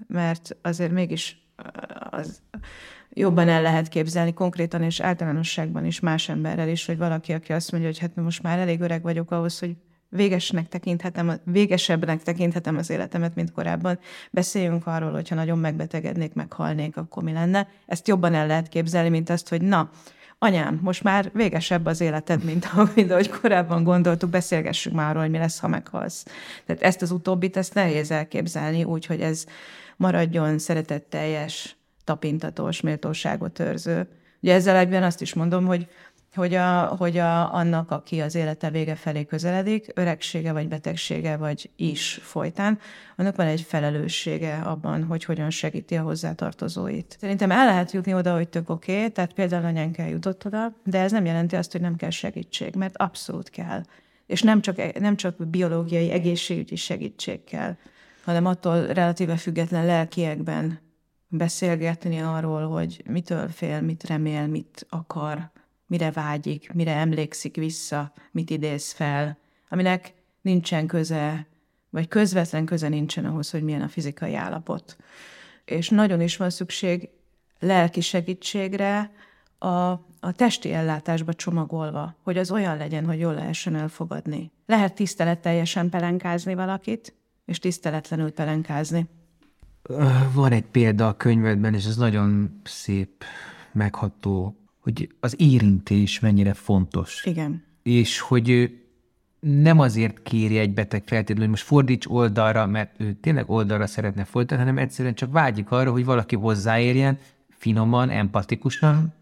mert 0.07 0.57
azért 0.61 0.91
mégis 0.91 1.47
az, 2.09 2.41
jobban 3.09 3.49
el 3.49 3.61
lehet 3.61 3.87
képzelni 3.87 4.33
konkrétan 4.33 4.83
és 4.83 4.99
általánosságban 4.99 5.85
is 5.85 5.99
más 5.99 6.29
emberrel 6.29 6.69
is, 6.69 6.85
hogy 6.85 6.97
valaki, 6.97 7.33
aki 7.33 7.53
azt 7.53 7.71
mondja, 7.71 7.89
hogy 7.89 7.99
hát 7.99 8.15
most 8.15 8.43
már 8.43 8.59
elég 8.59 8.79
öreg 8.81 9.01
vagyok 9.01 9.31
ahhoz, 9.31 9.59
hogy 9.59 9.75
végesnek 10.09 10.67
tekinthetem, 10.67 11.39
végesebbnek 11.43 12.23
tekinthetem 12.23 12.77
az 12.77 12.89
életemet, 12.89 13.35
mint 13.35 13.51
korábban. 13.51 13.99
Beszéljünk 14.31 14.87
arról, 14.87 15.11
hogyha 15.11 15.35
nagyon 15.35 15.59
megbetegednék, 15.59 16.33
meghalnék, 16.33 16.97
akkor 16.97 17.23
mi 17.23 17.31
lenne. 17.31 17.67
Ezt 17.85 18.07
jobban 18.07 18.33
el 18.33 18.47
lehet 18.47 18.67
képzelni, 18.67 19.09
mint 19.09 19.29
azt, 19.29 19.49
hogy 19.49 19.61
na, 19.61 19.89
anyám, 20.39 20.79
most 20.81 21.03
már 21.03 21.31
végesebb 21.33 21.85
az 21.85 22.01
életed, 22.01 22.43
mint, 22.43 22.69
mint 22.95 23.11
ahogy 23.11 23.29
korábban 23.29 23.83
gondoltuk, 23.83 24.29
beszélgessünk 24.29 24.95
már 24.95 25.09
arról, 25.09 25.21
hogy 25.21 25.31
mi 25.31 25.37
lesz, 25.37 25.59
ha 25.59 25.67
meghalsz. 25.67 26.25
Tehát 26.65 26.81
ezt 26.81 27.01
az 27.01 27.11
utóbbit, 27.11 27.57
ezt 27.57 27.73
nehéz 27.73 28.11
elképzelni, 28.11 28.83
úgyhogy 28.83 29.21
ez 29.21 29.45
maradjon 29.95 30.57
szeretetteljes, 30.57 31.76
tapintatós, 32.07 32.81
méltóságot 32.81 33.59
őrző. 33.59 34.07
Ugye 34.41 34.53
ezzel 34.53 34.75
egyben 34.75 35.03
azt 35.03 35.21
is 35.21 35.33
mondom, 35.33 35.65
hogy 35.65 35.87
hogy, 36.35 36.53
a, 36.53 36.85
hogy 36.85 37.17
a, 37.17 37.53
annak, 37.53 37.91
aki 37.91 38.19
az 38.19 38.35
élete 38.35 38.69
vége 38.69 38.95
felé 38.95 39.25
közeledik, 39.25 39.91
öregsége 39.93 40.51
vagy 40.51 40.67
betegsége 40.67 41.37
vagy 41.37 41.69
is 41.75 42.19
folytán, 42.21 42.79
annak 43.15 43.35
van 43.35 43.47
egy 43.47 43.61
felelőssége 43.61 44.55
abban, 44.55 45.03
hogy 45.03 45.23
hogyan 45.23 45.49
segíti 45.49 45.95
a 45.95 46.01
hozzátartozóit. 46.01 47.17
Szerintem 47.19 47.51
el 47.51 47.65
lehet 47.65 47.91
jutni 47.91 48.13
oda, 48.13 48.35
hogy 48.35 48.47
tök 48.49 48.69
oké, 48.69 48.95
okay, 48.95 49.09
tehát 49.09 49.33
például 49.33 49.65
anyánk 49.65 49.97
eljutott 49.97 50.45
oda, 50.45 50.73
de 50.83 50.99
ez 50.99 51.11
nem 51.11 51.25
jelenti 51.25 51.55
azt, 51.55 51.71
hogy 51.71 51.81
nem 51.81 51.95
kell 51.95 52.09
segítség, 52.09 52.75
mert 52.75 52.97
abszolút 52.97 53.49
kell. 53.49 53.81
És 54.25 54.41
nem 54.41 54.61
csak, 54.61 54.99
nem 54.99 55.15
csak 55.15 55.47
biológiai, 55.47 56.11
egészségügyi 56.11 56.75
segítség 56.75 57.43
kell, 57.43 57.75
hanem 58.23 58.45
attól 58.45 58.85
relatíve 58.85 59.35
független 59.35 59.85
lelkiekben 59.85 60.79
beszélgetni 61.27 62.19
arról, 62.21 62.67
hogy 62.67 63.03
mitől 63.09 63.47
fél, 63.49 63.81
mit 63.81 64.03
remél, 64.03 64.47
mit 64.47 64.85
akar, 64.89 65.51
mire 65.87 66.11
vágyik, 66.11 66.73
mire 66.73 66.95
emlékszik 66.95 67.55
vissza, 67.55 68.13
mit 68.31 68.49
idéz 68.49 68.91
fel, 68.91 69.37
aminek 69.69 70.13
nincsen 70.41 70.87
köze, 70.87 71.47
vagy 71.89 72.07
közvetlen 72.07 72.65
köze 72.65 72.87
nincsen 72.87 73.25
ahhoz, 73.25 73.49
hogy 73.49 73.63
milyen 73.63 73.81
a 73.81 73.87
fizikai 73.87 74.35
állapot. 74.35 74.97
És 75.65 75.89
nagyon 75.89 76.21
is 76.21 76.37
van 76.37 76.49
szükség 76.49 77.09
lelki 77.59 78.01
segítségre, 78.01 79.11
a, 79.57 79.91
a 80.19 80.31
testi 80.35 80.73
ellátásba 80.73 81.33
csomagolva, 81.33 82.15
hogy 82.23 82.37
az 82.37 82.51
olyan 82.51 82.77
legyen, 82.77 83.05
hogy 83.05 83.19
jól 83.19 83.33
lehessen 83.33 83.75
elfogadni. 83.75 84.51
Lehet 84.65 84.95
tiszteletteljesen 84.95 85.89
pelenkázni 85.89 86.55
valakit, 86.55 87.13
és 87.45 87.59
tiszteletlenül 87.59 88.31
pelenkázni. 88.31 89.05
Van 90.33 90.51
egy 90.51 90.65
példa 90.65 91.07
a 91.07 91.17
könyvedben, 91.17 91.73
és 91.73 91.85
ez 91.85 91.97
nagyon 91.97 92.59
szép, 92.63 93.23
megható 93.71 94.57
hogy 94.87 95.15
az 95.19 95.35
érintés 95.37 96.19
mennyire 96.19 96.53
fontos. 96.53 97.25
Igen. 97.25 97.63
És 97.83 98.19
hogy 98.19 98.77
nem 99.39 99.79
azért 99.79 100.21
kéri 100.23 100.57
egy 100.57 100.73
beteg 100.73 101.03
feltétlenül, 101.05 101.41
hogy 101.41 101.51
most 101.51 101.63
fordíts 101.63 102.05
oldalra, 102.07 102.65
mert 102.65 102.95
ő 102.97 103.13
tényleg 103.13 103.49
oldalra 103.49 103.87
szeretne 103.87 104.23
fordítani, 104.23 104.59
hanem 104.59 104.77
egyszerűen 104.77 105.13
csak 105.13 105.31
vágyik 105.31 105.71
arra, 105.71 105.91
hogy 105.91 106.05
valaki 106.05 106.35
hozzáérjen, 106.35 107.17
finoman, 107.49 108.09
empatikusan, 108.09 109.13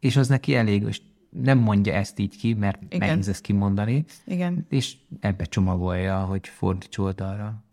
és 0.00 0.16
az 0.16 0.28
neki 0.28 0.54
elég, 0.54 0.82
és 0.82 1.00
nem 1.30 1.58
mondja 1.58 1.92
ezt 1.92 2.18
így 2.18 2.36
ki, 2.36 2.54
mert 2.54 2.78
Igen. 2.88 3.08
nehéz 3.08 3.28
ezt 3.28 3.40
kimondani. 3.40 4.04
Igen. 4.24 4.66
És 4.68 4.96
ebbe 5.20 5.44
csomagolja, 5.44 6.18
hogy 6.18 6.48
fordíts 6.48 6.98
oldalra. 6.98 7.64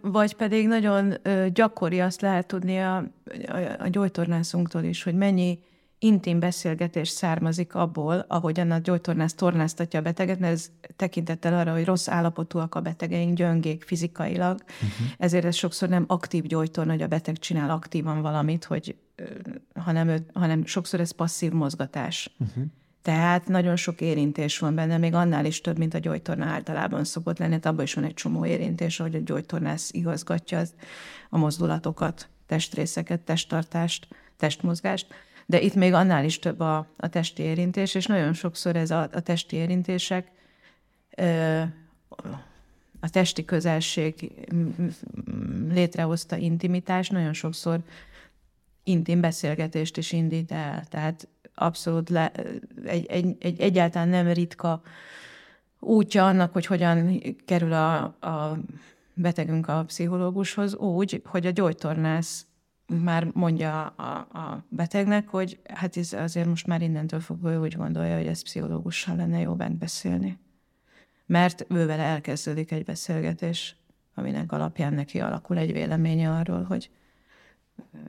Vagy 0.00 0.34
pedig 0.34 0.66
nagyon 0.66 1.14
gyakori 1.52 2.00
azt 2.00 2.20
lehet 2.20 2.46
tudni 2.46 2.78
a, 2.78 2.96
a, 3.78 3.88
gyógytornászunktól 3.88 4.82
is, 4.82 5.02
hogy 5.02 5.14
mennyi 5.14 5.58
intim 5.98 6.38
beszélgetés 6.38 7.08
származik 7.08 7.74
abból, 7.74 8.24
ahogyan 8.28 8.70
a 8.70 8.78
gyógytornász 8.78 9.34
tornáztatja 9.34 9.98
a 9.98 10.02
beteget, 10.02 10.38
mert 10.38 10.52
ez 10.52 10.70
tekintettel 10.96 11.58
arra, 11.58 11.72
hogy 11.72 11.84
rossz 11.84 12.08
állapotúak 12.08 12.74
a 12.74 12.80
betegeink, 12.80 13.36
gyöngék 13.36 13.82
fizikailag, 13.82 14.62
uh-huh. 14.64 15.08
ezért 15.18 15.44
ez 15.44 15.54
sokszor 15.54 15.88
nem 15.88 16.04
aktív 16.06 16.44
gyógytorna, 16.44 16.92
hogy 16.92 17.02
a 17.02 17.06
beteg 17.06 17.38
csinál 17.38 17.70
aktívan 17.70 18.22
valamit, 18.22 18.64
hogy, 18.64 18.96
hanem, 19.74 20.08
ő, 20.08 20.26
hanem 20.32 20.66
sokszor 20.66 21.00
ez 21.00 21.10
passzív 21.10 21.52
mozgatás. 21.52 22.30
Uh-huh. 22.38 22.64
Tehát 23.02 23.48
nagyon 23.48 23.76
sok 23.76 24.00
érintés 24.00 24.58
van 24.58 24.74
benne, 24.74 24.98
még 24.98 25.14
annál 25.14 25.44
is 25.44 25.60
több, 25.60 25.78
mint 25.78 25.94
a 25.94 25.98
gyógytorna 25.98 26.44
általában 26.44 27.04
szokott 27.04 27.38
lenni. 27.38 27.52
Hát 27.52 27.66
abban 27.66 27.84
is 27.84 27.94
van 27.94 28.04
egy 28.04 28.14
csomó 28.14 28.46
érintés, 28.46 29.00
ahogy 29.00 29.14
a 29.14 29.20
gyógytornász 29.24 29.90
igazgatja 29.92 30.62
a 31.30 31.38
mozdulatokat, 31.38 32.28
testrészeket, 32.46 33.20
testtartást, 33.20 34.08
testmozgást 34.36 35.06
de 35.50 35.60
itt 35.60 35.74
még 35.74 35.92
annál 35.92 36.24
is 36.24 36.38
több 36.38 36.60
a, 36.60 36.86
a 36.96 37.08
testi 37.08 37.42
érintés, 37.42 37.94
és 37.94 38.06
nagyon 38.06 38.32
sokszor 38.32 38.76
ez 38.76 38.90
a, 38.90 39.08
a 39.12 39.20
testi 39.20 39.56
érintések, 39.56 40.30
a 43.00 43.10
testi 43.10 43.44
közelség 43.44 44.30
létrehozta 45.68 46.36
intimitás 46.36 47.08
nagyon 47.08 47.32
sokszor 47.32 47.80
intim 48.88 49.20
beszélgetést 49.20 49.96
is 49.96 50.12
indít 50.12 50.52
el. 50.52 50.84
Tehát 50.84 51.28
abszolút 51.54 52.08
le, 52.08 52.32
egy, 52.84 53.06
egy, 53.06 53.36
egy 53.40 53.60
egyáltalán 53.60 54.08
nem 54.08 54.32
ritka 54.32 54.82
útja 55.80 56.26
annak, 56.26 56.52
hogy 56.52 56.66
hogyan 56.66 57.20
kerül 57.44 57.72
a, 57.72 58.02
a 58.04 58.58
betegünk 59.14 59.68
a 59.68 59.84
pszichológushoz, 59.84 60.74
úgy, 60.74 61.22
hogy 61.24 61.46
a 61.46 61.50
gyógytornász 61.50 62.46
már 63.02 63.28
mondja 63.32 63.86
a, 63.86 64.12
a 64.16 64.64
betegnek, 64.68 65.28
hogy 65.28 65.60
hát 65.74 65.96
ez 65.96 66.12
azért 66.12 66.46
most 66.46 66.66
már 66.66 66.82
innentől 66.82 67.20
fogva 67.20 67.50
ő 67.50 67.58
úgy 67.58 67.76
gondolja, 67.76 68.16
hogy 68.16 68.26
ez 68.26 68.42
pszichológussal 68.42 69.16
lenne 69.16 69.40
jó 69.40 69.54
bent 69.54 69.78
beszélni. 69.78 70.38
Mert 71.26 71.66
ővel 71.68 72.00
elkezdődik 72.00 72.70
egy 72.70 72.84
beszélgetés, 72.84 73.76
aminek 74.14 74.52
alapján 74.52 74.92
neki 74.92 75.20
alakul 75.20 75.58
egy 75.58 75.72
véleménye 75.72 76.30
arról, 76.30 76.62
hogy 76.62 76.90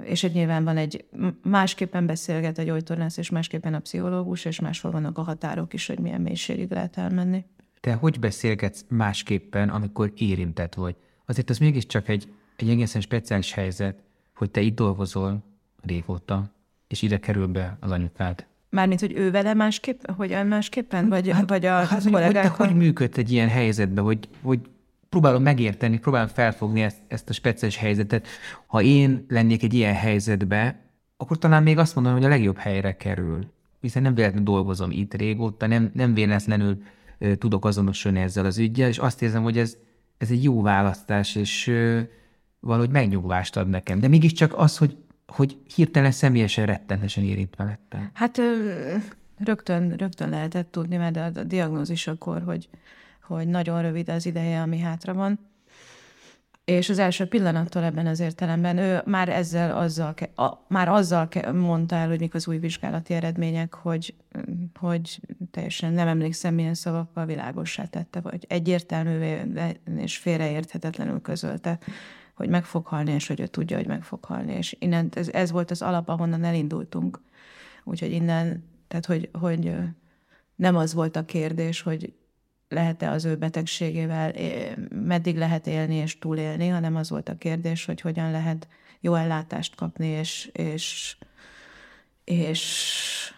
és 0.03 0.23
egy 0.23 0.34
nyilván 0.34 0.63
van 0.63 0.77
egy, 0.77 1.05
másképpen 1.43 2.05
beszélget 2.05 2.58
a 2.58 2.63
gyógytornász, 2.63 3.17
és 3.17 3.29
másképpen 3.29 3.73
a 3.73 3.79
pszichológus, 3.79 4.45
és 4.45 4.60
máshol 4.60 4.91
vannak 4.91 5.17
a 5.17 5.21
határok 5.21 5.73
is, 5.73 5.88
hogy 5.88 5.99
milyen 5.99 6.21
mélységig 6.21 6.71
lehet 6.71 6.97
elmenni. 6.97 7.45
Te 7.79 7.93
hogy 7.93 8.19
beszélgetsz 8.19 8.86
másképpen, 8.88 9.70
amikor 9.70 10.11
érintett 10.15 10.74
vagy? 10.74 10.95
Azért 11.26 11.49
az 11.49 11.57
mégiscsak 11.57 12.07
egy, 12.07 12.34
egy 12.55 12.70
egészen 12.70 13.01
speciális 13.01 13.53
helyzet, 13.53 14.03
hogy 14.36 14.51
te 14.51 14.61
itt 14.61 14.76
dolgozol 14.76 15.43
régóta, 15.82 16.51
és 16.88 17.01
ide 17.01 17.20
kerül 17.20 17.47
be 17.47 17.78
az 17.80 17.91
anyukád. 17.91 18.45
Mármint, 18.70 18.99
hogy 18.99 19.13
ő 19.15 19.32
vele 19.32 19.53
másképp, 19.53 20.09
hogy 20.11 20.38
másképpen? 20.47 21.09
Vagy, 21.09 21.30
hát, 21.30 21.49
vagy 21.49 21.65
a 21.65 21.72
hát, 21.72 22.03
hogy, 22.03 22.24
hogy, 22.24 22.47
hogy 22.47 22.76
működt 22.76 23.17
egy 23.17 23.32
ilyen 23.32 23.49
helyzetben, 23.49 24.03
hogy, 24.03 24.30
hogy 24.41 24.59
próbálom 25.10 25.41
megérteni, 25.41 25.99
próbálom 25.99 26.28
felfogni 26.28 26.82
ezt, 26.82 26.97
ezt 27.07 27.30
a 27.30 27.34
speciális 27.34 27.78
helyzetet. 27.78 28.28
Ha 28.66 28.82
én 28.82 29.26
lennék 29.28 29.64
egy 29.64 29.74
ilyen 29.74 29.93
helyzetbe, 29.93 30.80
akkor 31.18 31.38
talán 31.38 31.64
még 31.64 31.78
azt 31.78 31.95
mondom, 31.95 32.14
hogy 32.14 32.26
a 32.26 32.30
legjobb 32.30 32.57
helyre 32.57 32.95
kerül. 32.95 33.51
Hiszen 33.82 34.01
nem 34.01 34.16
véletlenül 34.16 34.45
dolgozom 34.45 34.91
itt 34.91 35.14
régóta, 35.14 35.68
nem, 35.68 35.91
nem 35.93 36.14
véletlenül 36.14 36.82
tudok 37.38 37.66
azonosulni 37.66 38.20
ezzel 38.20 38.45
az 38.45 38.57
ügyel, 38.57 38.88
és 38.88 38.97
azt 38.97 39.22
érzem, 39.22 39.43
hogy 39.43 39.57
ez, 39.57 39.78
ez 40.18 40.32
egy 40.32 40.43
jó 40.43 40.62
választás, 40.62 41.36
és 41.36 41.72
valahogy 42.60 42.89
megnyugvást 42.89 43.57
ad 43.57 43.70
nekem. 43.70 43.99
De 43.99 44.07
mégiscsak 44.07 44.57
az, 44.57 44.78
hogy, 44.78 44.97
hogy 45.28 45.57
hirtelen 45.76 46.12
személyesen 46.12 46.66
rettenetesen 46.66 47.24
érintve 47.24 47.64
lettem. 47.64 48.10
Hát 48.14 48.41
rögtön, 49.38 49.95
rögtön 49.97 50.30
lehetett 50.30 50.72
tudni, 50.72 50.97
mert 50.97 51.38
a 51.38 51.43
diagnózis 51.43 52.07
akkor, 52.07 52.41
hogy, 52.41 52.70
hogy 53.36 53.47
nagyon 53.47 53.82
rövid 53.82 54.09
az 54.09 54.25
ideje, 54.25 54.61
ami 54.61 54.80
hátra 54.80 55.13
van. 55.13 55.39
És 56.63 56.89
az 56.89 56.99
első 56.99 57.25
pillanattól 57.25 57.84
ebben 57.84 58.07
az 58.07 58.19
értelemben 58.19 58.77
ő 58.77 59.01
már 59.05 59.30
ezzel 59.30 59.77
azzal, 59.77 60.13
ke, 60.13 60.30
a, 60.36 60.65
már 60.67 60.88
azzal 60.88 61.27
ke, 61.27 61.51
mondta 61.51 61.95
el, 61.95 62.07
hogy 62.07 62.19
mik 62.19 62.34
az 62.34 62.47
új 62.47 62.57
vizsgálati 62.57 63.13
eredmények, 63.13 63.73
hogy, 63.73 64.15
hogy 64.80 65.19
teljesen 65.51 65.93
nem 65.93 66.07
emlékszem, 66.07 66.53
milyen 66.53 66.73
szavakkal 66.73 67.25
világossá 67.25 67.86
tette, 67.86 68.19
vagy 68.19 68.45
egyértelművé 68.47 69.41
és 69.97 70.17
félreérthetetlenül 70.17 71.21
közölte, 71.21 71.80
hogy 72.36 72.49
meg 72.49 72.63
fog 72.63 72.86
halni, 72.86 73.11
és 73.11 73.27
hogy 73.27 73.39
ő 73.39 73.47
tudja, 73.47 73.77
hogy 73.77 73.88
meg 73.88 74.03
fog 74.03 74.25
halni. 74.25 74.53
És 74.53 74.75
innen 74.80 75.09
ez, 75.13 75.30
ez 75.30 75.51
volt 75.51 75.71
az 75.71 75.82
alap, 75.82 76.09
ahonnan 76.09 76.43
elindultunk. 76.43 77.21
Úgyhogy 77.84 78.11
innen, 78.11 78.63
tehát 78.88 79.05
hogy, 79.05 79.30
hogy 79.39 79.75
nem 80.55 80.75
az 80.75 80.93
volt 80.93 81.15
a 81.15 81.25
kérdés, 81.25 81.82
hogy 81.82 82.13
lehet-e 82.70 83.11
az 83.11 83.26
ő 83.26 83.36
betegségével, 83.36 84.34
meddig 84.89 85.38
lehet 85.38 85.67
élni 85.67 85.95
és 85.95 86.20
túlélni, 86.20 86.67
hanem 86.67 86.95
az 86.95 87.09
volt 87.09 87.30
a 87.30 87.38
kérdés, 87.38 87.86
hogy 87.86 88.01
hogyan 88.01 88.32
lehet 88.32 88.67
jó 88.99 89.13
ellátást 89.13 89.76
kapni, 89.76 90.07
és, 90.07 90.49
és, 90.53 91.17
és 92.24 92.93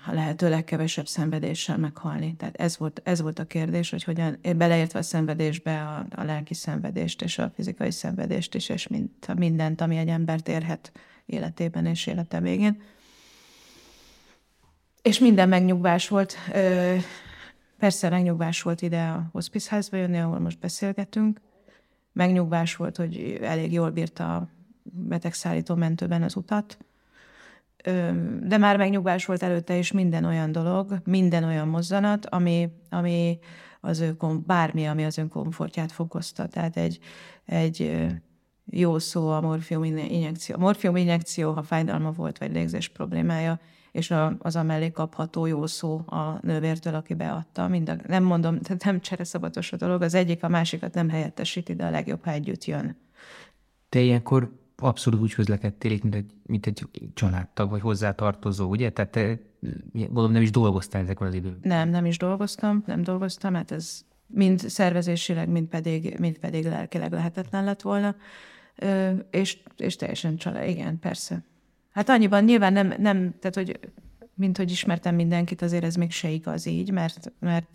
a 0.05 0.13
lehető 0.13 0.49
legkevesebb 0.49 1.07
szenvedéssel 1.07 1.77
meghalni. 1.77 2.35
Tehát 2.35 2.55
ez 2.55 2.77
volt, 2.77 3.01
ez 3.03 3.21
volt 3.21 3.39
a 3.39 3.45
kérdés, 3.45 3.89
hogy 3.89 4.03
hogyan, 4.03 4.39
beleértve 4.55 4.99
a 4.99 5.01
szenvedésbe 5.01 5.81
a, 5.81 6.05
a 6.21 6.23
lelki 6.23 6.53
szenvedést 6.53 7.21
és 7.21 7.37
a 7.37 7.51
fizikai 7.55 7.91
szenvedést 7.91 8.55
is, 8.55 8.69
és 8.69 8.87
mind, 8.87 9.09
mindent, 9.35 9.81
ami 9.81 9.97
egy 9.97 10.07
embert 10.07 10.47
érhet 10.47 10.91
életében 11.25 11.85
és 11.85 12.07
élete 12.07 12.39
végén. 12.39 12.81
És 15.01 15.19
minden 15.19 15.49
megnyugvás 15.49 16.07
volt. 16.07 16.35
Persze 17.81 18.09
megnyugvás 18.09 18.61
volt 18.61 18.81
ide 18.81 19.07
a 19.07 19.29
hospice 19.31 19.75
házba 19.75 19.97
jönni, 19.97 20.19
ahol 20.19 20.39
most 20.39 20.59
beszélgetünk. 20.59 21.41
Megnyugvás 22.13 22.75
volt, 22.75 22.97
hogy 22.97 23.39
elég 23.41 23.71
jól 23.71 23.89
bírta 23.89 24.35
a 24.35 24.47
betegszállító 24.83 25.75
mentőben 25.75 26.23
az 26.23 26.35
utat. 26.35 26.77
De 28.41 28.57
már 28.57 28.77
megnyugvás 28.77 29.25
volt 29.25 29.43
előtte 29.43 29.77
is 29.77 29.91
minden 29.91 30.23
olyan 30.23 30.51
dolog, 30.51 31.01
minden 31.03 31.43
olyan 31.43 31.67
mozzanat, 31.67 32.25
ami, 32.25 32.69
ami 32.89 33.39
az 33.79 33.99
ő, 33.99 34.17
bármi, 34.45 34.87
ami 34.87 35.05
az 35.05 35.17
ön 35.17 35.29
komfortját 35.29 35.91
fokozta. 35.91 36.47
Tehát 36.47 36.77
egy, 36.77 36.99
egy 37.45 38.07
jó 38.65 38.99
szó 38.99 39.29
a 39.29 39.41
morfium 39.41 39.83
injekció. 39.83 40.55
A 40.55 40.59
morfium 40.59 40.95
injekció, 40.95 41.51
ha 41.51 41.63
fájdalma 41.63 42.11
volt, 42.11 42.37
vagy 42.37 42.51
légzés 42.51 42.87
problémája, 42.89 43.59
és 43.91 44.11
a, 44.11 44.35
az 44.39 44.55
a 44.55 44.63
mellé 44.63 44.91
kapható 44.91 45.45
jó 45.45 45.65
szó 45.65 46.03
a 46.05 46.39
nővértől, 46.41 46.95
aki 46.95 47.13
beadta. 47.13 47.67
Mind 47.67 47.89
a, 47.89 47.95
nem 48.07 48.23
mondom, 48.23 48.59
tehát 48.59 48.83
nem 48.83 49.01
csereszabatos 49.01 49.71
a 49.71 49.77
dolog, 49.77 50.01
az 50.01 50.13
egyik 50.13 50.43
a 50.43 50.47
másikat 50.47 50.93
nem 50.93 51.09
helyettesíti, 51.09 51.73
de 51.73 51.85
a 51.85 51.89
legjobb, 51.89 52.23
ha 52.23 52.31
együtt 52.31 52.65
jön. 52.65 52.97
Te 53.89 53.99
ilyenkor 53.99 54.59
abszolút 54.75 55.21
úgy 55.21 55.33
közlekedtél 55.33 55.97
mint 56.01 56.15
egy, 56.15 56.31
mint 56.45 56.65
egy 56.65 56.87
családtag, 57.13 57.69
vagy 57.69 57.81
hozzátartozó, 57.81 58.69
ugye? 58.69 58.89
Tehát 58.89 59.11
te 59.11 59.39
gondolom 59.91 60.31
nem 60.31 60.41
is 60.41 60.51
dolgoztál 60.51 61.01
ezekben 61.01 61.27
az 61.27 61.33
időben. 61.33 61.59
Nem, 61.63 61.89
nem 61.89 62.05
is 62.05 62.17
dolgoztam, 62.17 62.83
nem 62.85 63.03
dolgoztam, 63.03 63.53
hát 63.53 63.71
ez 63.71 64.05
mind 64.27 64.59
szervezésileg, 64.59 65.49
mind 65.49 65.67
pedig, 65.67 66.19
mind 66.19 66.37
pedig 66.37 66.65
lelkileg 66.65 67.11
lehetetlen 67.11 67.63
lett 67.63 67.81
volna. 67.81 68.15
És, 69.31 69.57
és 69.77 69.95
teljesen 69.95 70.35
család, 70.35 70.69
igen, 70.69 70.99
persze. 70.99 71.43
Hát 71.91 72.09
annyiban 72.09 72.43
nyilván 72.43 72.73
nem, 72.73 72.93
nem 72.97 73.33
tehát 73.39 73.55
hogy 73.55 73.79
mint 74.33 74.57
hogy 74.57 74.71
ismertem 74.71 75.15
mindenkit, 75.15 75.61
azért 75.61 75.83
ez 75.83 75.95
még 75.95 76.11
se 76.11 76.29
igaz 76.29 76.65
így, 76.65 76.91
mert, 76.91 77.31
mert 77.39 77.69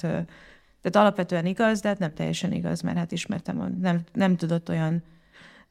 tehát 0.80 0.96
alapvetően 1.06 1.46
igaz, 1.46 1.80
de 1.80 1.88
hát 1.88 1.98
nem 1.98 2.14
teljesen 2.14 2.52
igaz, 2.52 2.80
mert 2.80 2.96
hát 2.96 3.12
ismertem, 3.12 3.76
nem, 3.80 4.00
nem 4.12 4.36
tudott 4.36 4.68
olyan 4.68 5.02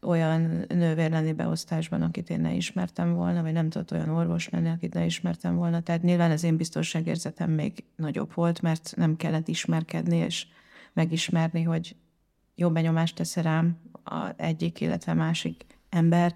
olyan 0.05 0.65
nővér 0.67 1.11
lenni 1.11 1.33
beosztásban, 1.33 2.01
akit 2.01 2.29
én 2.29 2.39
ne 2.39 2.53
ismertem 2.53 3.13
volna, 3.13 3.41
vagy 3.41 3.53
nem 3.53 3.69
tudott 3.69 3.91
olyan 3.91 4.09
orvos 4.09 4.49
lenni, 4.49 4.69
akit 4.69 4.93
ne 4.93 5.05
ismertem 5.05 5.55
volna. 5.55 5.81
Tehát 5.81 6.01
nyilván 6.01 6.31
az 6.31 6.43
én 6.43 6.57
biztonságérzetem 6.57 7.51
még 7.51 7.83
nagyobb 7.95 8.33
volt, 8.33 8.61
mert 8.61 8.93
nem 8.95 9.15
kellett 9.15 9.47
ismerkedni 9.47 10.17
és 10.17 10.47
megismerni, 10.93 11.63
hogy 11.63 11.95
jó 12.55 12.71
benyomást 12.71 13.15
tesz 13.15 13.35
rám 13.35 13.77
a 14.03 14.29
egyik, 14.35 14.81
illetve 14.81 15.13
másik 15.13 15.65
ember 15.89 16.35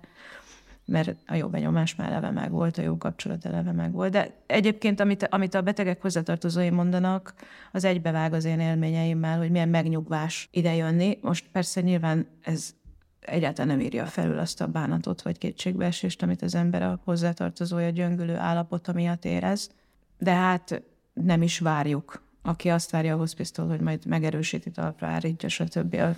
mert 0.90 1.16
a 1.28 1.36
jó 1.36 1.48
benyomás 1.48 1.96
már 1.96 2.10
eleve 2.10 2.32
meg 2.32 2.52
volt, 2.52 2.78
a 2.78 2.82
jó 2.82 2.98
kapcsolat 2.98 3.46
eleve 3.46 3.72
meg 3.72 3.92
volt. 3.92 4.12
De 4.12 4.32
egyébként, 4.46 5.00
amit, 5.00 5.28
amit 5.30 5.54
a 5.54 5.62
betegek 5.62 6.02
hozzátartozói 6.02 6.70
mondanak, 6.70 7.34
az 7.72 7.84
egybevág 7.84 8.34
az 8.34 8.46
én 8.46 8.60
élményeimmel, 8.60 9.38
hogy 9.38 9.52
milyen 9.52 9.70
megnyugvás 9.70 10.50
ide 10.52 10.76
jönni. 10.76 11.18
Most 11.22 11.46
persze 11.52 11.82
nyilván 11.82 12.28
ez 12.42 12.74
egyáltalán 13.20 13.78
nem 13.78 13.86
írja 13.86 14.06
felül 14.06 14.40
azt 14.40 14.62
a 14.62 14.68
bánatot 14.68 15.22
vagy 15.22 15.38
kétségbeesést, 15.38 16.24
amit 16.24 16.42
az 16.42 16.56
ember 16.56 16.82
a 16.84 17.00
hozzátartozója 17.04 17.90
gyöngülő 17.90 18.36
állapota 18.36 18.94
miatt 18.94 19.26
érez. 19.26 19.70
De 20.18 20.34
hát 20.34 20.82
nem 21.14 21.42
is 21.42 21.60
várjuk. 21.60 22.28
Aki 22.42 22.70
azt 22.70 22.92
várja 22.92 23.16
a 23.16 23.18
hospice 23.18 23.62
hogy 23.62 23.80
majd 23.80 24.06
megerősíti 24.06 24.72
talpra 24.72 25.08
állítja, 25.08 25.50
stb. 25.50 25.94
A, 25.94 26.16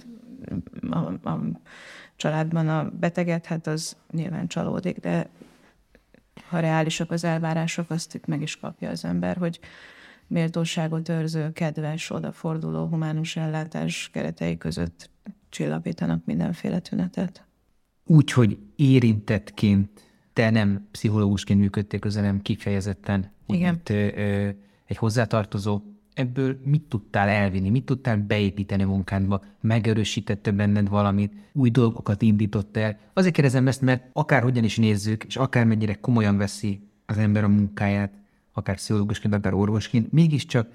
a, 0.95 1.30
a, 1.30 1.39
családban 2.22 2.67
a 2.67 2.89
beteget, 2.99 3.45
hát 3.45 3.67
az 3.67 3.95
nyilván 4.11 4.47
csalódik, 4.47 4.99
de 4.99 5.30
ha 6.49 6.59
reálisak 6.59 7.11
az 7.11 7.24
elvárások, 7.24 7.89
azt 7.89 8.15
itt 8.15 8.26
meg 8.26 8.41
is 8.41 8.57
kapja 8.57 8.89
az 8.89 9.05
ember, 9.05 9.38
hogy 9.38 9.59
méltóságot 10.28 11.09
őrző, 11.09 11.51
kedves, 11.51 12.09
odaforduló, 12.09 12.86
humánus 12.86 13.36
ellátás 13.36 14.09
keretei 14.13 14.57
között 14.57 15.09
csillapítanak 15.49 16.26
mindenféle 16.26 16.80
tünetet. 16.80 17.45
Úgy, 18.05 18.32
hogy 18.32 18.57
érintettként 18.76 19.89
te 20.34 20.49
nem 20.49 20.88
pszichológusként 20.91 21.59
működtél 21.59 21.99
közel, 21.99 22.24
nem 22.24 22.41
kifejezetten, 22.41 23.32
Igen. 23.47 23.74
Mint, 23.74 23.89
ö, 23.89 24.22
ö, 24.22 24.49
egy 24.86 24.97
hozzátartozó 24.97 25.82
ebből 26.14 26.57
mit 26.64 26.82
tudtál 26.82 27.28
elvinni, 27.30 27.70
mit 27.70 27.86
tudtál 27.86 28.18
beépíteni 28.18 28.84
munkádba, 28.84 29.43
megerősítette 29.62 30.51
benned 30.51 30.89
valamit, 30.89 31.34
új 31.53 31.70
dolgokat 31.70 32.22
indított 32.22 32.78
el. 32.78 32.97
Azért 33.14 33.34
kérdezem 33.34 33.68
ezt, 33.68 33.82
mert 33.82 34.09
akárhogyan 34.14 34.64
is 34.64 34.78
nézzük, 34.78 35.24
és 35.24 35.36
akármennyire 35.36 35.93
komolyan 35.93 36.38
veszi 36.38 36.82
az 37.05 37.18
ember 37.18 37.43
a 37.43 37.47
munkáját, 37.47 38.12
akár 38.53 38.76
pszichológusként, 38.76 39.34
akár 39.34 39.53
orvosként, 39.53 40.12
mégiscsak 40.12 40.68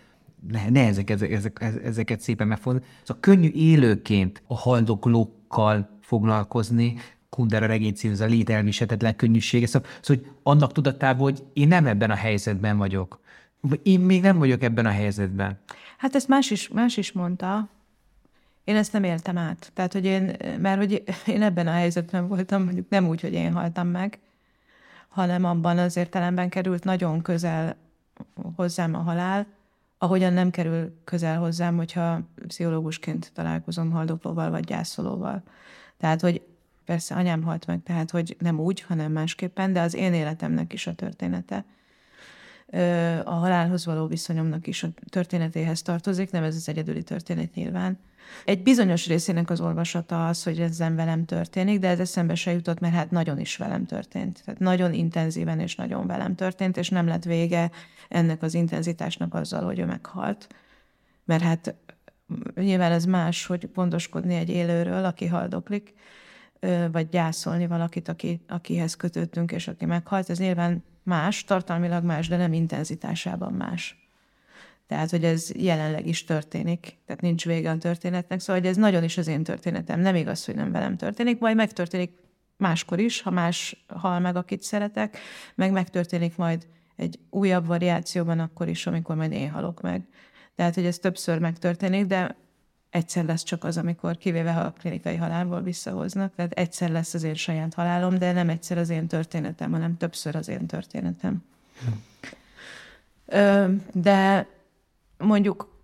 ne, 0.50 0.68
ne 0.68 0.86
ezek, 0.86 1.10
ezek, 1.10 1.30
ezek, 1.30 1.80
ezeket 1.84 2.20
szépen 2.20 2.46
megfogni. 2.46 2.80
Szóval 3.02 3.20
könnyű 3.20 3.50
élőként 3.54 4.42
a 4.46 4.56
haldoklókkal 4.56 5.88
foglalkozni, 6.00 6.96
Kundera 7.28 7.66
regény 7.66 7.94
cím, 7.94 8.10
ez 8.10 8.20
a 8.20 8.26
lételvisetetlen 8.26 9.16
könnyűsége. 9.16 9.66
Szóval, 9.66 9.88
szóval, 10.00 10.24
hogy 10.24 10.32
annak 10.42 10.72
tudatában, 10.72 11.22
hogy 11.22 11.42
én 11.52 11.68
nem 11.68 11.86
ebben 11.86 12.10
a 12.10 12.14
helyzetben 12.14 12.76
vagyok, 12.76 13.20
én 13.82 14.00
még 14.00 14.22
nem 14.22 14.38
vagyok 14.38 14.62
ebben 14.62 14.86
a 14.86 14.90
helyzetben. 14.90 15.58
Hát 15.98 16.14
ezt 16.14 16.28
más 16.28 16.50
is, 16.50 16.68
más 16.68 16.96
is 16.96 17.12
mondta. 17.12 17.68
Én 18.64 18.76
ezt 18.76 18.92
nem 18.92 19.04
éltem 19.04 19.38
át. 19.38 19.70
Tehát, 19.74 19.92
hogy 19.92 20.04
én, 20.04 20.36
mert 20.58 20.78
hogy 20.78 21.02
én 21.26 21.42
ebben 21.42 21.66
a 21.66 21.70
helyzetben 21.70 22.28
voltam, 22.28 22.64
mondjuk 22.64 22.88
nem 22.88 23.08
úgy, 23.08 23.20
hogy 23.20 23.32
én 23.32 23.52
haltam 23.52 23.88
meg, 23.88 24.18
hanem 25.08 25.44
abban 25.44 25.78
az 25.78 25.96
értelemben 25.96 26.48
került 26.48 26.84
nagyon 26.84 27.22
közel 27.22 27.76
hozzám 28.56 28.94
a 28.94 28.98
halál, 28.98 29.46
ahogyan 29.98 30.32
nem 30.32 30.50
kerül 30.50 31.00
közel 31.04 31.38
hozzám, 31.38 31.76
hogyha 31.76 32.20
pszichológusként 32.46 33.30
találkozom 33.34 33.90
haldoklóval 33.90 34.50
vagy 34.50 34.64
gyászolóval. 34.64 35.42
Tehát, 35.98 36.20
hogy 36.20 36.42
persze 36.84 37.14
anyám 37.14 37.42
halt 37.42 37.66
meg, 37.66 37.82
tehát, 37.82 38.10
hogy 38.10 38.36
nem 38.38 38.60
úgy, 38.60 38.80
hanem 38.80 39.12
másképpen, 39.12 39.72
de 39.72 39.80
az 39.80 39.94
én 39.94 40.14
életemnek 40.14 40.72
is 40.72 40.86
a 40.86 40.94
története 40.94 41.64
a 43.24 43.30
halálhoz 43.30 43.86
való 43.86 44.06
viszonyomnak 44.06 44.66
is 44.66 44.82
a 44.82 44.88
történetéhez 45.08 45.82
tartozik, 45.82 46.30
nem 46.30 46.42
ez 46.42 46.56
az 46.56 46.68
egyedüli 46.68 47.02
történet 47.02 47.54
nyilván. 47.54 47.98
Egy 48.44 48.62
bizonyos 48.62 49.06
részének 49.06 49.50
az 49.50 49.60
olvasata 49.60 50.28
az, 50.28 50.42
hogy 50.42 50.60
ez 50.60 50.78
velem 50.78 51.24
történik, 51.24 51.78
de 51.78 51.88
ez 51.88 52.00
eszembe 52.00 52.34
se 52.34 52.52
jutott, 52.52 52.80
mert 52.80 52.94
hát 52.94 53.10
nagyon 53.10 53.40
is 53.40 53.56
velem 53.56 53.86
történt. 53.86 54.42
Tehát 54.44 54.60
nagyon 54.60 54.92
intenzíven 54.92 55.60
és 55.60 55.74
nagyon 55.74 56.06
velem 56.06 56.34
történt, 56.34 56.76
és 56.76 56.88
nem 56.88 57.06
lett 57.06 57.24
vége 57.24 57.70
ennek 58.08 58.42
az 58.42 58.54
intenzitásnak 58.54 59.34
azzal, 59.34 59.64
hogy 59.64 59.78
ő 59.78 59.84
meghalt. 59.84 60.46
Mert 61.24 61.42
hát 61.42 61.74
nyilván 62.54 62.92
ez 62.92 63.04
más, 63.04 63.46
hogy 63.46 63.70
gondoskodni 63.74 64.34
egy 64.34 64.50
élőről, 64.50 65.04
aki 65.04 65.26
haldoklik, 65.26 65.94
vagy 66.92 67.08
gyászolni 67.08 67.66
valakit, 67.66 68.08
aki, 68.08 68.40
akihez 68.48 68.94
kötöttünk, 68.94 69.52
és 69.52 69.68
aki 69.68 69.84
meghalt. 69.84 70.30
Ez 70.30 70.38
nyilván 70.38 70.84
más, 71.06 71.44
tartalmilag 71.44 72.04
más, 72.04 72.28
de 72.28 72.36
nem 72.36 72.52
intenzitásában 72.52 73.52
más. 73.52 74.08
Tehát, 74.86 75.10
hogy 75.10 75.24
ez 75.24 75.50
jelenleg 75.54 76.06
is 76.06 76.24
történik, 76.24 76.96
tehát 77.06 77.22
nincs 77.22 77.44
vége 77.44 77.70
a 77.70 77.78
történetnek, 77.78 78.40
szóval 78.40 78.62
hogy 78.62 78.70
ez 78.70 78.76
nagyon 78.76 79.04
is 79.04 79.18
az 79.18 79.26
én 79.26 79.42
történetem. 79.42 80.00
Nem 80.00 80.14
igaz, 80.14 80.44
hogy 80.44 80.54
nem 80.54 80.72
velem 80.72 80.96
történik, 80.96 81.38
majd 81.38 81.56
megtörténik 81.56 82.12
máskor 82.56 82.98
is, 82.98 83.20
ha 83.20 83.30
más 83.30 83.84
hal 83.86 84.20
meg, 84.20 84.36
akit 84.36 84.62
szeretek, 84.62 85.18
meg 85.54 85.72
megtörténik 85.72 86.36
majd 86.36 86.66
egy 86.96 87.18
újabb 87.30 87.66
variációban 87.66 88.38
akkor 88.38 88.68
is, 88.68 88.86
amikor 88.86 89.16
majd 89.16 89.32
én 89.32 89.50
halok 89.50 89.80
meg. 89.80 90.08
Tehát, 90.54 90.74
hogy 90.74 90.86
ez 90.86 90.98
többször 90.98 91.38
megtörténik, 91.38 92.06
de 92.06 92.36
egyszer 92.96 93.24
lesz 93.24 93.42
csak 93.42 93.64
az, 93.64 93.76
amikor 93.76 94.16
kivéve, 94.16 94.52
ha 94.52 94.60
a 94.60 94.72
klinikai 94.78 95.16
halálból 95.16 95.62
visszahoznak, 95.62 96.34
tehát 96.34 96.52
egyszer 96.52 96.90
lesz 96.90 97.14
az 97.14 97.22
én 97.22 97.34
saját 97.34 97.74
halálom, 97.74 98.18
de 98.18 98.32
nem 98.32 98.48
egyszer 98.48 98.78
az 98.78 98.90
én 98.90 99.06
történetem, 99.06 99.70
hanem 99.70 99.96
többször 99.96 100.36
az 100.36 100.48
én 100.48 100.66
történetem. 100.66 101.44
De 103.92 104.48
mondjuk 105.18 105.74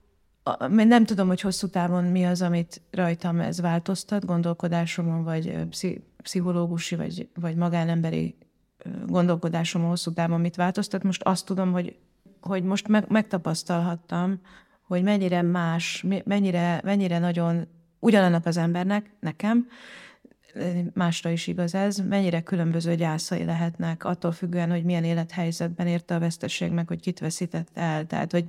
nem 0.69 1.05
tudom, 1.05 1.27
hogy 1.27 1.41
hosszú 1.41 1.69
távon 1.69 2.05
mi 2.05 2.25
az, 2.25 2.43
amit 2.43 2.81
rajtam 2.91 3.41
ez 3.41 3.61
változtat, 3.61 4.25
gondolkodásomon, 4.25 5.25
vagy 5.25 5.59
pszichológusi, 6.23 6.97
vagy, 6.97 7.29
vagy 7.35 7.57
magánemberi 7.57 8.37
gondolkodásomon 9.07 9.89
hosszú 9.89 10.13
távon 10.13 10.41
mit 10.41 10.57
változtat. 10.57 11.03
Most 11.03 11.23
azt 11.23 11.47
tudom, 11.47 11.73
hogy, 11.73 11.97
hogy 12.41 12.63
most 12.63 12.89
meg, 12.89 13.05
megtapasztalhattam, 13.09 14.41
hogy 14.93 15.03
mennyire 15.03 15.43
más, 15.43 16.05
mennyire, 16.25 16.81
mennyire 16.85 17.19
nagyon 17.19 17.67
ugyanannak 17.99 18.47
az 18.47 18.57
embernek, 18.57 19.11
nekem, 19.21 19.69
másra 20.95 21.31
is 21.31 21.47
igaz 21.47 21.75
ez, 21.75 21.97
mennyire 21.97 22.43
különböző 22.43 22.95
gyászai 22.95 23.45
lehetnek, 23.45 24.05
attól 24.05 24.33
függően, 24.33 24.71
hogy 24.71 24.85
milyen 24.85 25.05
élethelyzetben 25.05 25.87
érte 25.87 26.15
a 26.15 26.19
veszteség 26.19 26.71
meg, 26.71 26.89
hogy 26.89 27.01
kit 27.01 27.19
veszített 27.19 27.69
el. 27.75 28.07
Tehát, 28.07 28.33
hogy, 28.33 28.49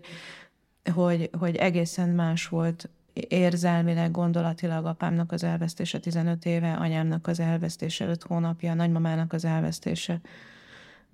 hogy, 0.94 1.30
hogy 1.40 1.56
egészen 1.56 2.10
más 2.10 2.48
volt 2.48 2.90
érzelmileg, 3.14 4.12
gondolatilag 4.12 4.86
apámnak 4.86 5.32
az 5.32 5.44
elvesztése 5.44 6.00
15 6.00 6.46
éve, 6.46 6.74
anyámnak 6.74 7.28
az 7.28 7.40
elvesztése 7.40 8.06
5 8.06 8.24
hónapja, 8.24 8.74
nagymamának 8.74 9.34
az 9.34 9.46
elvesztése 9.46 10.20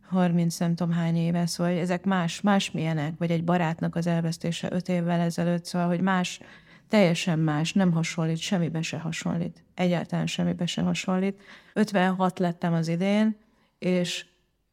30 0.10 0.57
nem 0.57 0.76
tudom 0.76 0.93
hány 0.93 1.16
éve, 1.16 1.45
szóval 1.45 1.74
ezek 1.74 2.05
más, 2.05 2.41
más 2.41 2.72
milyenek, 2.72 3.14
vagy 3.18 3.32
egy 3.32 3.43
barátnak 3.43 3.95
az 3.95 4.07
elvesztése 4.07 4.68
5 4.72 4.89
évvel 4.89 5.20
ezelőtt, 5.20 5.66
szóval, 5.66 5.88
hogy 5.88 6.01
más, 6.01 6.39
teljesen 6.88 7.39
más, 7.39 7.74
nem 7.74 7.91
hasonlít, 7.91 8.38
semmibe 8.38 8.82
se 8.82 8.97
hasonlít. 8.97 9.64
Egyáltalán 9.74 10.28
semmibe 10.28 10.66
se 10.66 10.82
hasonlít. 10.82 11.41
56 11.74 12.39
lettem 12.39 12.74
az 12.74 12.88
idén, 12.88 13.38
és 13.80 14.26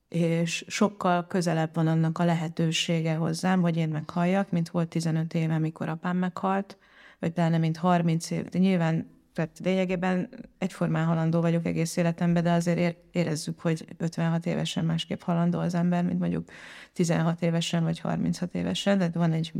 és 0.09 0.64
sokkal 0.68 1.26
közelebb 1.26 1.74
van 1.74 1.87
annak 1.87 2.18
a 2.18 2.24
lehetősége 2.24 3.14
hozzám, 3.14 3.61
hogy 3.61 3.76
én 3.76 3.89
meghalljak, 3.89 4.51
mint 4.51 4.68
volt 4.68 4.89
15 4.89 5.34
éve, 5.34 5.55
amikor 5.55 5.89
apám 5.89 6.16
meghalt, 6.16 6.76
vagy 7.18 7.30
pláne 7.32 7.59
mint 7.59 7.76
30 7.76 8.30
év. 8.30 8.45
De 8.45 8.59
nyilván 8.59 9.16
tehát 9.37 9.59
lényegében 9.64 10.28
egyformán 10.59 11.07
halandó 11.07 11.41
vagyok 11.41 11.66
egész 11.66 11.97
életemben, 11.97 12.43
de 12.43 12.53
azért 12.53 12.97
érezzük, 13.11 13.61
hogy 13.61 13.84
56 13.99 14.47
évesen 14.47 14.84
másképp 14.84 15.20
halandó 15.20 15.59
az 15.59 15.74
ember, 15.74 16.05
mint 16.05 16.18
mondjuk 16.18 16.49
16 16.93 17.43
évesen 17.43 17.84
vagy 17.84 17.99
36 17.99 18.55
évesen, 18.55 18.99
de 18.99 19.11
van 19.14 19.32
egy 19.32 19.53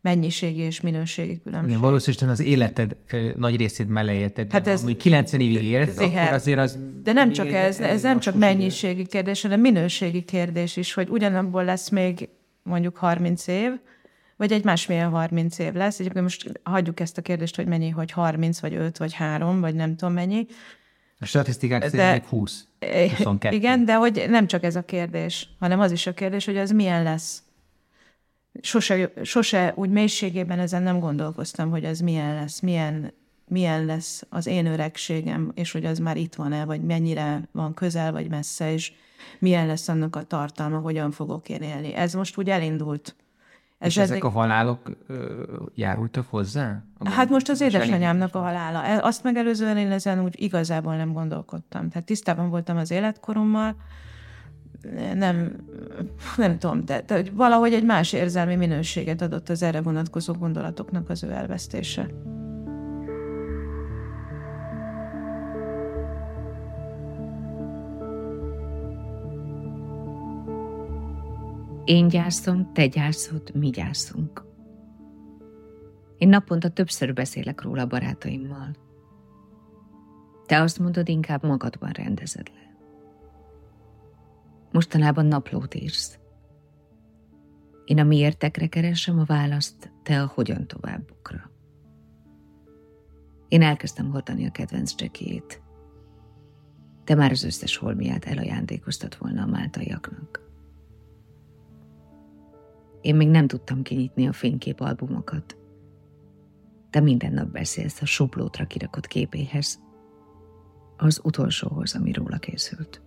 mennyiségi 0.00 0.60
és 0.60 0.80
minőségi 0.80 1.40
különbség. 1.42 1.70
Igen, 1.70 1.82
valószínűleg 1.82 2.28
az 2.28 2.40
életed 2.40 2.96
nagy 3.36 3.56
részét 3.56 3.88
meleélted. 3.88 4.52
Hát 4.52 4.66
ez, 4.66 4.82
hogy 4.82 4.96
90 4.96 5.40
évig 5.40 5.62
élsz, 5.62 5.98
akkor 5.98 6.32
azért 6.32 6.58
az... 6.58 6.78
De 7.02 7.12
nem 7.12 7.32
csak 7.32 7.52
ez, 7.52 7.80
ez 7.80 8.02
nem 8.02 8.20
csak 8.20 8.34
mennyiségi 8.34 9.06
kérdés, 9.06 9.42
hanem 9.42 9.60
minőségi 9.60 10.22
kérdés 10.22 10.76
is, 10.76 10.94
hogy 10.94 11.08
ugyanabból 11.08 11.64
lesz 11.64 11.88
még 11.88 12.28
mondjuk 12.62 12.96
30 12.96 13.46
év, 13.46 13.70
vagy 14.36 14.52
egy 14.52 14.64
másmilyen 14.64 15.10
30 15.10 15.58
év 15.58 15.72
lesz. 15.72 16.00
Egyébként 16.00 16.24
most 16.24 16.60
hagyjuk 16.62 17.00
ezt 17.00 17.18
a 17.18 17.22
kérdést, 17.22 17.56
hogy 17.56 17.66
mennyi, 17.66 17.88
hogy 17.88 18.10
30, 18.10 18.60
vagy 18.60 18.74
5, 18.74 18.98
vagy 18.98 19.12
3, 19.12 19.60
vagy 19.60 19.74
nem 19.74 19.96
tudom 19.96 20.14
mennyi. 20.14 20.46
A 21.18 21.24
statisztikák 21.24 21.80
de, 21.80 21.88
szerint 21.88 22.12
még 22.12 22.24
20, 22.24 22.66
22. 23.16 23.56
Igen, 23.56 23.84
de 23.84 23.94
hogy 23.94 24.24
nem 24.28 24.46
csak 24.46 24.64
ez 24.64 24.76
a 24.76 24.82
kérdés, 24.82 25.48
hanem 25.58 25.80
az 25.80 25.92
is 25.92 26.06
a 26.06 26.14
kérdés, 26.14 26.44
hogy 26.44 26.56
az 26.56 26.70
milyen 26.70 27.02
lesz 27.02 27.42
sose, 28.60 29.12
sose 29.22 29.72
úgy 29.76 29.90
mélységében 29.90 30.58
ezen 30.58 30.82
nem 30.82 30.98
gondolkoztam, 30.98 31.70
hogy 31.70 31.84
ez 31.84 32.00
milyen 32.00 32.34
lesz, 32.34 32.60
milyen, 32.60 33.12
milyen 33.48 33.84
lesz 33.84 34.26
az 34.28 34.46
én 34.46 34.66
öregségem, 34.66 35.52
és 35.54 35.72
hogy 35.72 35.84
az 35.84 35.98
már 35.98 36.16
itt 36.16 36.34
van-e, 36.34 36.64
vagy 36.64 36.82
mennyire 36.82 37.48
van 37.52 37.74
közel, 37.74 38.12
vagy 38.12 38.28
messze, 38.28 38.72
és 38.72 38.92
milyen 39.38 39.66
lesz 39.66 39.88
annak 39.88 40.16
a 40.16 40.22
tartalma, 40.22 40.78
hogyan 40.78 41.10
fogok 41.10 41.48
én 41.48 41.62
élni. 41.62 41.94
Ez 41.94 42.14
most 42.14 42.38
úgy 42.38 42.50
elindult. 42.50 43.16
És 43.78 43.96
ezek 43.96 44.24
a 44.24 44.28
halálok 44.28 44.96
ö, 45.06 45.42
járultak 45.74 46.26
hozzá? 46.30 46.82
Hát 47.04 47.28
most 47.28 47.48
az 47.48 47.60
édesanyámnak 47.60 48.34
a 48.34 48.38
halála. 48.38 48.84
E, 48.84 49.00
azt 49.02 49.22
megelőzően 49.22 49.76
én 49.76 49.90
ezen 49.90 50.24
úgy 50.24 50.42
igazából 50.42 50.96
nem 50.96 51.12
gondolkodtam. 51.12 51.88
Tehát 51.88 52.06
tisztában 52.06 52.50
voltam 52.50 52.76
az 52.76 52.90
életkorommal, 52.90 53.76
nem, 55.14 55.56
nem 56.36 56.58
tudom, 56.58 56.84
de, 56.84 57.02
de 57.06 57.22
valahogy 57.32 57.72
egy 57.72 57.84
más 57.84 58.12
érzelmi 58.12 58.56
minőséget 58.56 59.22
adott 59.22 59.48
az 59.48 59.62
erre 59.62 59.80
vonatkozó 59.80 60.32
gondolatoknak 60.32 61.08
az 61.08 61.24
ő 61.24 61.30
elvesztése. 61.30 62.06
Én 71.86 72.08
gyászom, 72.08 72.72
te 72.72 72.86
gyászod, 72.86 73.54
mi 73.54 73.70
gyászunk. 73.70 74.44
Én 76.18 76.28
naponta 76.28 76.68
többször 76.68 77.12
beszélek 77.12 77.62
róla 77.62 77.86
barátaimmal. 77.86 78.76
Te 80.46 80.60
azt 80.60 80.78
mondod, 80.78 81.08
inkább 81.08 81.44
magadban 81.44 81.90
rendezed 81.90 82.48
le. 82.48 82.76
Mostanában 84.72 85.26
naplót 85.26 85.74
írsz. 85.74 86.18
Én 87.84 87.98
a 87.98 88.04
miértekre 88.04 88.66
keresem 88.66 89.18
a 89.18 89.24
választ, 89.24 89.92
te 90.02 90.22
a 90.22 90.32
hogyan 90.34 90.66
továbbukra. 90.66 91.50
Én 93.48 93.62
elkezdtem 93.62 94.10
hordani 94.10 94.46
a 94.46 94.50
kedvenc 94.50 94.94
csekéjét. 94.94 95.62
Te 97.04 97.14
már 97.14 97.30
az 97.30 97.44
összes 97.44 97.76
holmiát 97.76 98.24
elajándékoztat 98.24 99.16
volna 99.16 99.42
a 99.42 99.46
máltaiaknak. 99.46 100.45
Én 103.06 103.14
még 103.14 103.28
nem 103.28 103.46
tudtam 103.46 103.82
kinyitni 103.82 104.28
a 104.28 104.32
fényképalbumokat. 104.32 105.56
Te 106.90 107.00
minden 107.00 107.32
nap 107.32 107.48
beszélsz 107.48 108.02
a 108.02 108.06
sublótra 108.06 108.66
kirakott 108.66 109.06
képéhez, 109.06 109.80
az 110.96 111.20
utolsóhoz, 111.24 111.94
ami 111.94 112.12
róla 112.12 112.38
készült. 112.38 113.02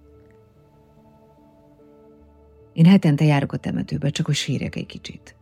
Én 2.74 2.86
hetente 2.86 3.26
járok 3.26 3.52
a 3.52 3.58
temetőbe, 3.58 4.10
csak 4.10 4.26
hogy 4.26 4.36
sírjak 4.36 4.76
egy 4.76 4.86
kicsit. 4.86 5.36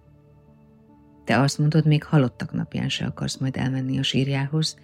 Te 1.23 1.39
azt 1.39 1.57
mondod, 1.57 1.85
még 1.85 2.03
halottak 2.03 2.53
napján 2.53 2.89
se 2.89 3.05
akarsz 3.05 3.37
majd 3.37 3.57
elmenni 3.57 3.97
a 3.97 4.03
sírjához, 4.03 4.79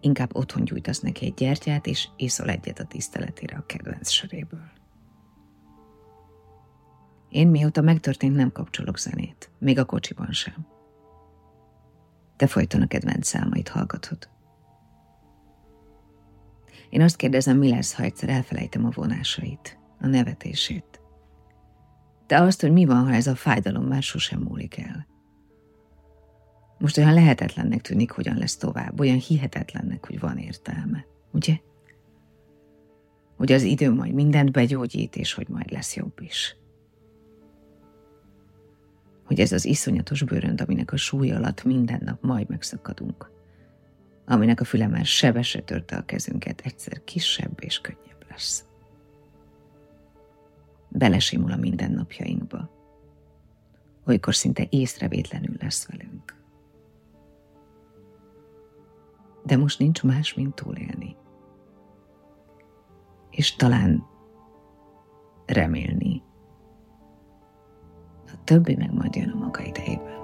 inkább 0.00 0.36
otthon 0.36 0.64
gyújtasz 0.64 1.00
neki 1.00 1.24
egy 1.24 1.34
gyertyát, 1.34 1.86
és 1.86 2.08
iszol 2.16 2.48
egyet 2.48 2.78
a 2.78 2.84
tiszteletére 2.84 3.56
a 3.56 3.66
kedvenc 3.66 4.08
söréből. 4.08 4.77
Én 7.28 7.48
mióta 7.48 7.80
megtörtént 7.80 8.36
nem 8.36 8.52
kapcsolok 8.52 8.98
zenét, 8.98 9.50
még 9.58 9.78
a 9.78 9.84
kocsiban 9.84 10.32
sem. 10.32 10.66
Te 12.36 12.46
folyton 12.46 12.82
a 12.82 12.86
kedvenc 12.86 13.26
számait 13.26 13.68
hallgatod. 13.68 14.28
Én 16.90 17.00
azt 17.00 17.16
kérdezem, 17.16 17.58
mi 17.58 17.68
lesz, 17.68 17.94
ha 17.94 18.02
egyszer 18.02 18.28
elfelejtem 18.28 18.84
a 18.84 18.90
vonásait, 18.90 19.78
a 20.00 20.06
nevetését, 20.06 21.00
de 22.26 22.40
azt, 22.40 22.60
hogy 22.60 22.72
mi 22.72 22.84
van, 22.84 23.06
ha 23.06 23.12
ez 23.12 23.26
a 23.26 23.34
fájdalom 23.34 23.84
már 23.84 24.02
sosem 24.02 24.40
múlik 24.40 24.78
el. 24.78 25.06
Most 26.78 26.98
olyan 26.98 27.14
lehetetlennek 27.14 27.80
tűnik, 27.80 28.10
hogyan 28.10 28.36
lesz 28.36 28.56
tovább, 28.56 29.00
olyan 29.00 29.18
hihetetlennek, 29.18 30.06
hogy 30.06 30.20
van 30.20 30.38
értelme, 30.38 31.06
ugye? 31.30 31.58
Hogy 33.36 33.52
az 33.52 33.62
idő 33.62 33.92
majd 33.92 34.12
mindent 34.12 34.52
begyógyít, 34.52 35.16
és 35.16 35.32
hogy 35.32 35.48
majd 35.48 35.70
lesz 35.70 35.96
jobb 35.96 36.20
is. 36.20 36.56
Hogy 39.28 39.40
ez 39.40 39.52
az 39.52 39.64
iszonyatos 39.64 40.22
bőrönd, 40.22 40.60
aminek 40.60 40.92
a 40.92 40.96
súly 40.96 41.30
alatt 41.30 41.64
minden 41.64 42.00
nap 42.04 42.22
majd 42.22 42.48
megszakadunk, 42.48 43.30
aminek 44.26 44.60
a 44.60 44.64
füle 44.64 44.86
már 44.86 45.04
sebesre 45.04 45.60
törte 45.60 45.96
a 45.96 46.04
kezünket, 46.04 46.60
egyszer 46.60 47.04
kisebb 47.04 47.58
és 47.60 47.80
könnyebb 47.80 48.26
lesz 48.30 48.64
belesimul 50.88 51.52
a 51.52 51.56
mindennapjainkba. 51.56 52.70
Olykor 54.06 54.34
szinte 54.34 54.66
észrevétlenül 54.70 55.56
lesz 55.60 55.86
velünk. 55.86 56.38
de 59.48 59.56
most 59.56 59.78
nincs 59.78 60.02
más, 60.02 60.34
mint 60.34 60.54
túlélni. 60.54 61.16
És 63.30 63.56
talán 63.56 64.06
remélni. 65.46 66.22
Többi 68.48 68.76
meg 68.76 68.92
majd 68.94 69.14
jön 69.14 69.30
a 69.30 69.38
maga 69.38 69.62
idejében. 69.62 70.16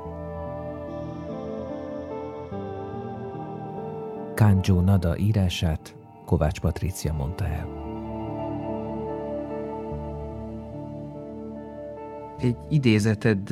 Kanjo 4.35 4.81
Nada 4.81 5.17
írását 5.19 5.97
Kovács 6.25 6.61
Patrícia 6.61 7.13
mondta 7.13 7.45
el. 7.47 7.69
Egy 12.39 12.57
idézeted 12.69 13.51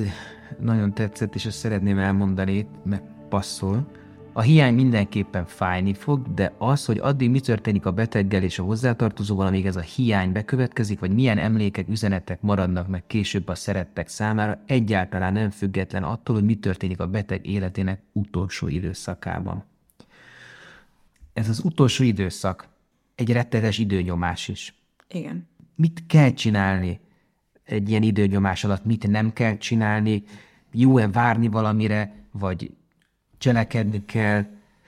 nagyon 0.58 0.92
tetszett, 0.92 1.34
és 1.34 1.46
ezt 1.46 1.58
szeretném 1.58 1.98
elmondani, 1.98 2.68
mert 2.82 3.04
passzol. 3.28 3.86
A 4.34 4.40
hiány 4.40 4.74
mindenképpen 4.74 5.46
fájni 5.46 5.94
fog, 5.94 6.34
de 6.34 6.54
az, 6.58 6.84
hogy 6.84 6.98
addig 6.98 7.30
mi 7.30 7.40
történik 7.40 7.86
a 7.86 7.92
beteggel 7.92 8.42
és 8.42 8.58
a 8.58 8.62
hozzátartozóval, 8.62 9.46
amíg 9.46 9.66
ez 9.66 9.76
a 9.76 9.80
hiány 9.80 10.32
bekövetkezik, 10.32 11.00
vagy 11.00 11.14
milyen 11.14 11.38
emlékek, 11.38 11.88
üzenetek 11.88 12.40
maradnak 12.40 12.88
meg 12.88 13.06
később 13.06 13.48
a 13.48 13.54
szerettek 13.54 14.08
számára, 14.08 14.62
egyáltalán 14.66 15.32
nem 15.32 15.50
független 15.50 16.02
attól, 16.02 16.34
hogy 16.34 16.44
mi 16.44 16.54
történik 16.54 17.00
a 17.00 17.06
beteg 17.06 17.46
életének 17.46 18.02
utolsó 18.12 18.68
időszakában. 18.68 19.64
Ez 21.32 21.48
az 21.48 21.64
utolsó 21.64 22.04
időszak 22.04 22.68
egy 23.14 23.32
rettetes 23.32 23.78
időnyomás 23.78 24.48
is. 24.48 24.74
Igen. 25.08 25.48
Mit 25.74 26.06
kell 26.06 26.30
csinálni 26.30 27.00
egy 27.64 27.88
ilyen 27.88 28.02
időnyomás 28.02 28.64
alatt, 28.64 28.84
mit 28.84 29.08
nem 29.08 29.32
kell 29.32 29.56
csinálni, 29.56 30.22
jó-e 30.72 31.08
várni 31.08 31.48
valamire, 31.48 32.14
vagy 32.30 32.70
cselekedni 33.43 34.05
kell, 34.05 34.45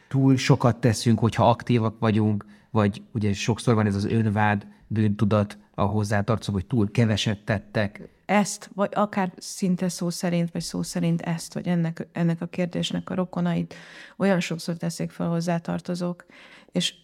túl 0.09 0.37
sokat 0.37 0.77
teszünk, 0.77 1.19
hogyha 1.19 1.49
aktívak 1.49 1.99
vagyunk, 1.99 2.45
vagy 2.71 3.03
ugye 3.13 3.33
sokszor 3.33 3.75
van 3.75 3.87
ez 3.87 3.95
az 3.95 4.05
önvád, 4.05 4.67
bűntudat 4.87 5.59
a 5.75 5.83
hozzátartozó, 5.83 6.53
hogy 6.53 6.67
túl 6.67 6.91
keveset 6.91 7.45
tettek. 7.45 8.09
Ezt, 8.25 8.71
vagy 8.75 8.91
akár 8.95 9.33
szinte 9.37 9.89
szó 9.89 10.11
szerint, 10.11 10.53
vagy 10.53 10.63
szó 10.63 10.83
szerint 10.83 11.21
ezt, 11.21 11.55
vagy 11.55 11.67
ennek, 11.67 12.07
ennek 12.13 12.41
a 12.41 12.47
kérdésnek 12.47 13.11
a 13.11 13.15
rokonait 13.15 13.75
olyan 14.17 14.41
sokszor 14.41 14.77
teszik 14.77 15.11
fel 15.11 15.29
hozzátartozók, 15.29 16.27
és 16.73 16.95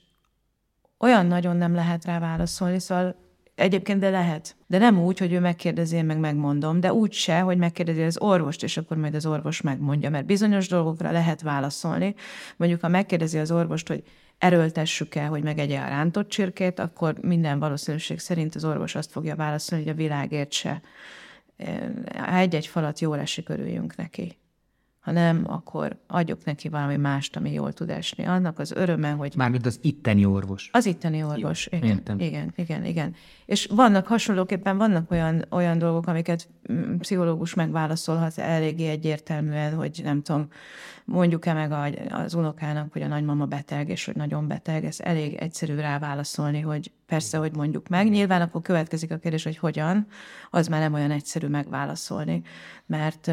olyan 0.98 1.26
nagyon 1.26 1.56
nem 1.56 1.74
lehet 1.74 2.04
rá 2.04 2.18
válaszolni, 2.18 2.78
szóval 2.78 3.16
Egyébként 3.54 4.00
de 4.00 4.10
lehet. 4.10 4.56
De 4.66 4.78
nem 4.78 5.02
úgy, 5.02 5.18
hogy 5.18 5.32
ő 5.32 5.40
megkérdezi, 5.40 5.96
én 5.96 6.04
meg 6.04 6.18
megmondom, 6.18 6.80
de 6.80 6.92
úgy 6.92 7.12
se, 7.12 7.40
hogy 7.40 7.58
megkérdezi 7.58 8.02
az 8.02 8.18
orvost, 8.18 8.62
és 8.62 8.76
akkor 8.76 8.96
majd 8.96 9.14
az 9.14 9.26
orvos 9.26 9.60
megmondja, 9.60 10.10
mert 10.10 10.26
bizonyos 10.26 10.68
dolgokra 10.68 11.10
lehet 11.10 11.42
válaszolni. 11.42 12.14
Mondjuk, 12.56 12.80
ha 12.80 12.88
megkérdezi 12.88 13.38
az 13.38 13.50
orvost, 13.50 13.88
hogy 13.88 14.02
erőltessük 14.38 15.14
el, 15.14 15.28
hogy 15.28 15.42
megegye 15.42 15.80
a 15.80 15.88
rántott 15.88 16.28
csirkét, 16.28 16.78
akkor 16.78 17.14
minden 17.20 17.58
valószínűség 17.58 18.18
szerint 18.18 18.54
az 18.54 18.64
orvos 18.64 18.94
azt 18.94 19.10
fogja 19.10 19.36
válaszolni, 19.36 19.84
hogy 19.84 19.92
a 19.92 19.96
világért 19.96 20.52
se. 20.52 20.80
Egy-egy 22.36 22.66
falat 22.66 23.00
jól 23.00 23.18
esik, 23.18 23.48
örüljünk 23.48 23.96
neki 23.96 24.39
ha 25.10 25.16
nem, 25.16 25.44
akkor 25.46 25.96
adjuk 26.06 26.44
neki 26.44 26.68
valami 26.68 26.96
mást, 26.96 27.36
ami 27.36 27.52
jól 27.52 27.72
tud 27.72 27.90
esni. 27.90 28.24
Annak 28.24 28.58
az 28.58 28.72
öröme, 28.72 29.10
hogy... 29.10 29.32
Mármint 29.36 29.66
az 29.66 29.78
itteni 29.82 30.24
orvos. 30.24 30.68
Az 30.72 30.86
itteni 30.86 31.24
orvos, 31.24 31.68
Jó, 31.70 31.78
igen, 31.78 31.90
értem. 31.90 32.18
igen, 32.18 32.52
igen, 32.56 32.84
igen. 32.84 33.14
És 33.46 33.66
vannak 33.66 34.06
hasonlóképpen, 34.06 34.76
vannak 34.76 35.10
olyan, 35.10 35.44
olyan 35.50 35.78
dolgok, 35.78 36.06
amiket 36.06 36.48
mm, 36.72 36.96
pszichológus 36.96 37.54
megválaszolhat 37.54 38.38
eléggé 38.38 38.88
egyértelműen, 38.88 39.74
hogy 39.74 40.00
nem 40.04 40.22
tudom, 40.22 40.48
mondjuk-e 41.04 41.52
meg 41.52 41.72
az 42.10 42.34
unokának, 42.34 42.92
hogy 42.92 43.02
a 43.02 43.06
nagymama 43.06 43.44
beteg, 43.44 43.88
és 43.88 44.04
hogy 44.04 44.16
nagyon 44.16 44.48
beteg, 44.48 44.84
ez 44.84 45.00
elég 45.00 45.34
egyszerű 45.34 45.74
rá 45.74 45.98
válaszolni, 45.98 46.60
hogy 46.60 46.92
persze, 47.06 47.38
hogy 47.38 47.56
mondjuk 47.56 47.88
meg. 47.88 48.10
Nyilván 48.10 48.40
akkor 48.40 48.62
következik 48.62 49.12
a 49.12 49.16
kérdés, 49.16 49.44
hogy 49.44 49.56
hogyan, 49.56 50.06
az 50.50 50.66
már 50.66 50.80
nem 50.80 50.94
olyan 50.94 51.10
egyszerű 51.10 51.46
megválaszolni, 51.46 52.42
mert 52.86 53.30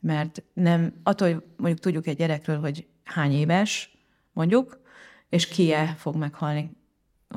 mert 0.00 0.42
nem, 0.52 0.92
attól, 1.02 1.32
hogy 1.32 1.42
mondjuk 1.56 1.80
tudjuk 1.80 2.06
egy 2.06 2.16
gyerekről, 2.16 2.60
hogy 2.60 2.86
hány 3.04 3.32
éves, 3.32 3.98
mondjuk, 4.32 4.80
és 5.28 5.48
kie 5.48 5.94
fog 5.98 6.16
meghalni 6.16 6.78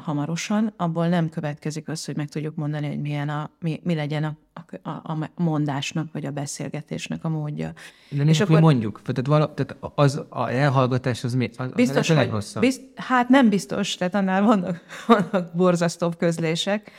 hamarosan, 0.02 0.74
abból 0.78 1.08
nem 1.08 1.30
következik 1.30 1.88
az, 1.88 2.06
hogy 2.06 2.16
meg 2.16 2.30
tudjuk 2.30 2.56
mondani, 2.56 2.88
hogy 2.88 3.02
milyen 3.02 3.30
a, 3.30 3.50
mi, 3.60 3.80
mi 3.84 3.96
legyen 3.96 4.24
a, 4.24 4.38
a, 4.82 4.90
a 4.90 5.30
mondásnak, 5.36 6.12
vagy 6.12 6.26
a 6.26 6.32
beszélgetésnek 6.32 7.24
a 7.24 7.30
módja. 7.30 7.74
De 8.10 8.24
és 8.24 8.40
akkor 8.40 8.60
mondjuk, 8.60 9.02
tehát, 9.02 9.28
vala, 9.28 9.54
tehát 9.54 9.78
az 9.96 10.22
a 10.30 10.50
elhallgatás 10.50 11.24
az 11.24 11.34
mi? 11.34 11.50
Az, 11.58 11.72
biztos, 11.72 12.10
az 12.10 12.18
hogy, 12.54 12.60
bizt, 12.60 12.82
hát 12.96 13.30
nem 13.30 13.50
biztos, 13.50 13.96
tehát 13.96 14.16
annál 14.16 14.42
vannak, 14.42 14.84
vannak 15.08 15.56
borzasztóbb 15.56 16.18
közlések. 16.18 16.92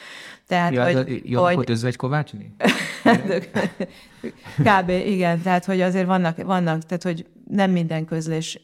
Tehát, 0.47 0.73
ja, 0.73 0.93
hogy, 0.93 1.23
jó, 1.25 1.43
hogy, 1.43 1.71
özvegy 1.71 1.97
kovácsni? 1.97 2.55
Kb. 4.69 4.89
igen, 4.89 5.43
tehát 5.43 5.65
hogy 5.65 5.81
azért 5.81 6.07
vannak, 6.07 6.43
vannak, 6.43 6.83
tehát 6.83 7.03
hogy 7.03 7.27
nem 7.49 7.71
minden 7.71 8.05
közlés 8.05 8.61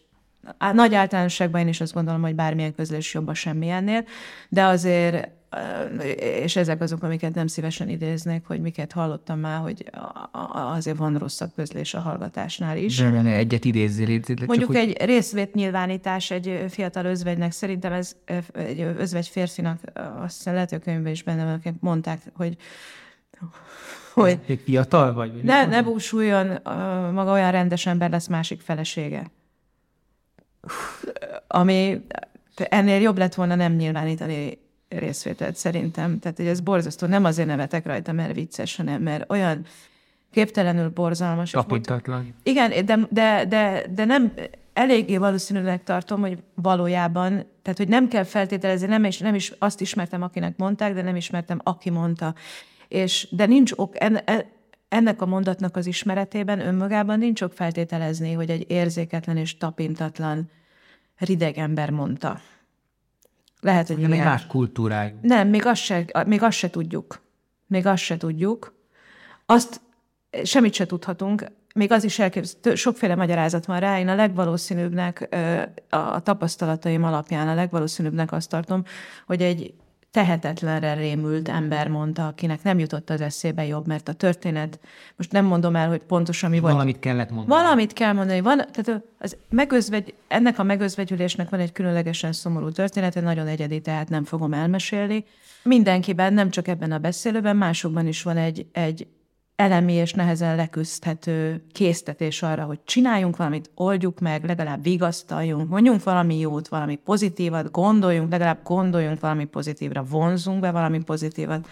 nagy 0.72 0.94
általánosságban 0.94 1.60
én 1.60 1.68
is 1.68 1.80
azt 1.80 1.92
gondolom, 1.92 2.22
hogy 2.22 2.34
bármilyen 2.34 2.74
közlés 2.74 3.14
jobb 3.14 3.28
a 3.28 3.34
semmilyennél, 3.34 4.04
de 4.48 4.64
azért 4.64 5.28
és 6.16 6.56
ezek 6.56 6.80
azok, 6.80 7.02
amiket 7.02 7.34
nem 7.34 7.46
szívesen 7.46 7.88
idéznék, 7.88 8.46
hogy 8.46 8.60
miket 8.60 8.92
hallottam 8.92 9.38
már, 9.38 9.60
hogy 9.60 9.90
azért 10.52 10.96
van 10.96 11.18
rosszabb 11.18 11.50
közlés 11.56 11.94
a 11.94 12.00
hallgatásnál 12.00 12.76
is. 12.76 12.96
De 12.96 13.24
egyet 13.24 13.64
idézzél. 13.64 14.20
Mondjuk 14.46 14.68
hogy... 14.68 14.76
egy 14.76 14.96
részvétnyilvánítás 15.04 16.30
egy 16.30 16.64
fiatal 16.68 17.04
özvegynek, 17.04 17.52
szerintem 17.52 17.92
ez 17.92 18.16
egy 18.52 18.80
özvegy 18.80 19.28
férfinak, 19.28 19.80
azt 20.22 20.36
hiszem 20.36 20.54
lehet, 20.54 20.70
hogy 20.70 20.78
a 20.78 20.84
könyvben 20.84 21.12
is 21.12 21.22
benne 21.22 21.44
van, 21.44 21.78
mondták, 21.80 22.20
hogy 22.34 22.56
hogy 24.12 24.38
egy 24.46 24.60
fiatal 24.64 25.12
vagy? 25.12 25.42
Ne, 25.42 25.66
ne 25.66 25.82
búsuljon, 25.82 26.46
maga 27.12 27.32
olyan 27.32 27.50
rendes 27.50 27.86
ember 27.86 28.10
lesz 28.10 28.26
másik 28.26 28.60
felesége. 28.60 29.30
Ami 31.46 32.04
ennél 32.54 33.00
jobb 33.00 33.18
lett 33.18 33.34
volna 33.34 33.54
nem 33.54 33.72
nyilvánítani 33.72 34.58
részvételt 34.90 35.56
szerintem. 35.56 36.18
Tehát, 36.18 36.36
hogy 36.36 36.46
ez 36.46 36.60
borzasztó. 36.60 37.06
Nem 37.06 37.24
azért 37.24 37.48
nevetek 37.48 37.86
rajta, 37.86 38.12
mert 38.12 38.34
vicces, 38.34 38.76
hanem 38.76 39.02
mert 39.02 39.30
olyan 39.30 39.64
képtelenül 40.30 40.88
borzalmas. 40.88 41.50
Tapintatlan. 41.50 42.34
Igen, 42.42 42.84
de, 42.84 42.98
de, 43.10 43.44
de, 43.44 43.84
de 43.94 44.04
nem 44.04 44.32
eléggé 44.72 45.16
valószínűleg 45.16 45.82
tartom, 45.82 46.20
hogy 46.20 46.38
valójában, 46.54 47.30
tehát 47.62 47.78
hogy 47.78 47.88
nem 47.88 48.08
kell 48.08 48.24
feltételezni, 48.24 48.86
nem 48.86 49.04
is, 49.04 49.18
nem 49.18 49.34
is 49.34 49.52
azt 49.58 49.80
ismertem, 49.80 50.22
akinek 50.22 50.56
mondták, 50.56 50.94
de 50.94 51.02
nem 51.02 51.16
ismertem, 51.16 51.60
aki 51.62 51.90
mondta. 51.90 52.34
És, 52.88 53.28
de 53.30 53.46
nincs 53.46 53.72
ok, 53.74 54.02
en, 54.02 54.16
en, 54.16 54.44
ennek 54.88 55.22
a 55.22 55.26
mondatnak 55.26 55.76
az 55.76 55.86
ismeretében 55.86 56.60
önmagában 56.60 57.18
nincs 57.18 57.42
ok 57.42 57.52
feltételezni, 57.52 58.32
hogy 58.32 58.50
egy 58.50 58.70
érzéketlen 58.70 59.36
és 59.36 59.56
tapintatlan 59.56 60.50
rideg 61.16 61.58
ember 61.58 61.90
mondta. 61.90 62.40
Lehet, 63.60 63.86
hogy 63.86 63.98
nem 63.98 64.12
egy 64.12 64.18
más 64.18 64.46
kultúrájú. 64.46 65.14
Nem, 65.22 65.48
még 65.48 65.66
azt, 65.66 65.82
se, 65.82 66.04
még 66.26 66.42
azt 66.42 66.56
se 66.56 66.70
tudjuk. 66.70 67.20
Még 67.66 67.86
azt 67.86 68.02
se 68.02 68.16
tudjuk. 68.16 68.74
Azt 69.46 69.80
semmit 70.42 70.74
se 70.74 70.86
tudhatunk. 70.86 71.44
Még 71.74 71.92
az 71.92 72.04
is 72.04 72.18
elképzelhető, 72.18 72.74
sokféle 72.74 73.14
magyarázat 73.14 73.66
van 73.66 73.80
rá. 73.80 73.98
Én 73.98 74.08
a 74.08 74.14
legvalószínűbbnek, 74.14 75.36
a 75.88 76.20
tapasztalataim 76.20 77.04
alapján 77.04 77.48
a 77.48 77.54
legvalószínűbbnek 77.54 78.32
azt 78.32 78.48
tartom, 78.48 78.82
hogy 79.26 79.42
egy 79.42 79.74
tehetetlenre 80.10 80.94
rémült 80.94 81.48
ember 81.48 81.88
mondta, 81.88 82.26
akinek 82.26 82.62
nem 82.62 82.78
jutott 82.78 83.10
az 83.10 83.20
eszébe 83.20 83.66
jobb, 83.66 83.86
mert 83.86 84.08
a 84.08 84.12
történet, 84.12 84.80
most 85.16 85.32
nem 85.32 85.44
mondom 85.44 85.76
el, 85.76 85.88
hogy 85.88 86.02
pontosan 86.02 86.50
mi 86.50 86.58
volt. 86.58 86.72
Valamit 86.72 86.98
kellett 86.98 87.30
mondani. 87.30 87.62
Valamit 87.62 87.92
kell 87.92 88.12
mondani. 88.12 88.40
Van, 88.40 88.56
tehát 88.56 89.02
az 89.18 89.36
megözvegy, 89.50 90.14
ennek 90.28 90.58
a 90.58 90.62
megözvegyülésnek 90.62 91.48
van 91.48 91.60
egy 91.60 91.72
különlegesen 91.72 92.32
szomorú 92.32 92.70
története, 92.70 93.20
nagyon 93.20 93.46
egyedi, 93.46 93.80
tehát 93.80 94.08
nem 94.08 94.24
fogom 94.24 94.52
elmesélni. 94.52 95.24
Mindenkiben, 95.62 96.32
nem 96.32 96.50
csak 96.50 96.68
ebben 96.68 96.92
a 96.92 96.98
beszélőben, 96.98 97.56
másokban 97.56 98.06
is 98.06 98.22
van 98.22 98.36
egy, 98.36 98.66
egy 98.72 99.06
elemi 99.60 99.92
és 99.92 100.12
nehezen 100.12 100.56
leküzdhető 100.56 101.62
késztetés 101.72 102.42
arra, 102.42 102.64
hogy 102.64 102.78
csináljunk 102.84 103.36
valamit, 103.36 103.70
oldjuk 103.74 104.20
meg, 104.20 104.44
legalább 104.44 104.82
vigasztaljunk, 104.82 105.68
mondjunk 105.68 106.02
valami 106.02 106.38
jót, 106.38 106.68
valami 106.68 106.96
pozitívat, 106.96 107.70
gondoljunk, 107.70 108.30
legalább 108.30 108.62
gondoljunk 108.64 109.20
valami 109.20 109.44
pozitívra, 109.44 110.02
vonzunk 110.02 110.60
be 110.60 110.70
valami 110.70 111.02
pozitívat. 111.02 111.68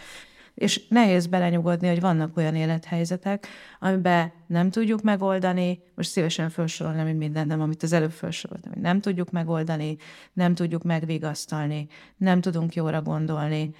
És 0.55 0.89
nehéz 0.89 1.26
belenyugodni, 1.26 1.89
hogy 1.89 2.01
vannak 2.01 2.36
olyan 2.36 2.55
élethelyzetek, 2.55 3.47
amiben 3.80 4.32
nem 4.47 4.70
tudjuk 4.70 5.03
megoldani, 5.03 5.80
most 5.95 6.11
szívesen 6.11 6.51
felsorolnám, 6.51 7.07
hogy 7.07 7.16
minden, 7.16 7.47
nem, 7.47 7.61
amit 7.61 7.82
az 7.82 7.93
előbb 7.93 8.11
felsoroltam, 8.11 8.72
hogy 8.72 8.82
nem 8.82 9.01
tudjuk 9.01 9.30
megoldani, 9.30 9.97
nem 10.32 10.55
tudjuk 10.55 10.82
megvigasztalni, 10.82 11.89
nem 12.16 12.41
tudunk 12.41 12.74
jóra 12.74 13.03
gondolni, 13.03 13.74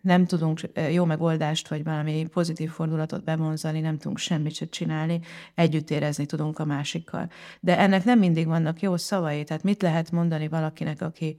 nem 0.00 0.26
tudunk 0.26 0.60
jó 0.90 1.04
megoldást, 1.04 1.68
vagy 1.68 1.84
valami 1.84 2.26
pozitív 2.32 2.70
fordulatot 2.70 3.24
bevonzani, 3.24 3.80
nem 3.80 3.98
tudunk 3.98 4.18
semmit 4.18 4.54
se 4.54 4.68
csinálni, 4.68 5.20
együtt 5.54 5.90
érezni 5.90 6.26
tudunk 6.26 6.58
a 6.58 6.64
másikkal. 6.64 7.30
De 7.60 7.78
ennek 7.78 8.04
nem 8.04 8.18
mindig 8.18 8.46
vannak 8.46 8.80
jó 8.80 8.96
szavai, 8.96 9.44
tehát 9.44 9.62
mit 9.62 9.82
lehet 9.82 10.10
mondani 10.10 10.48
valakinek, 10.48 11.02
aki, 11.02 11.36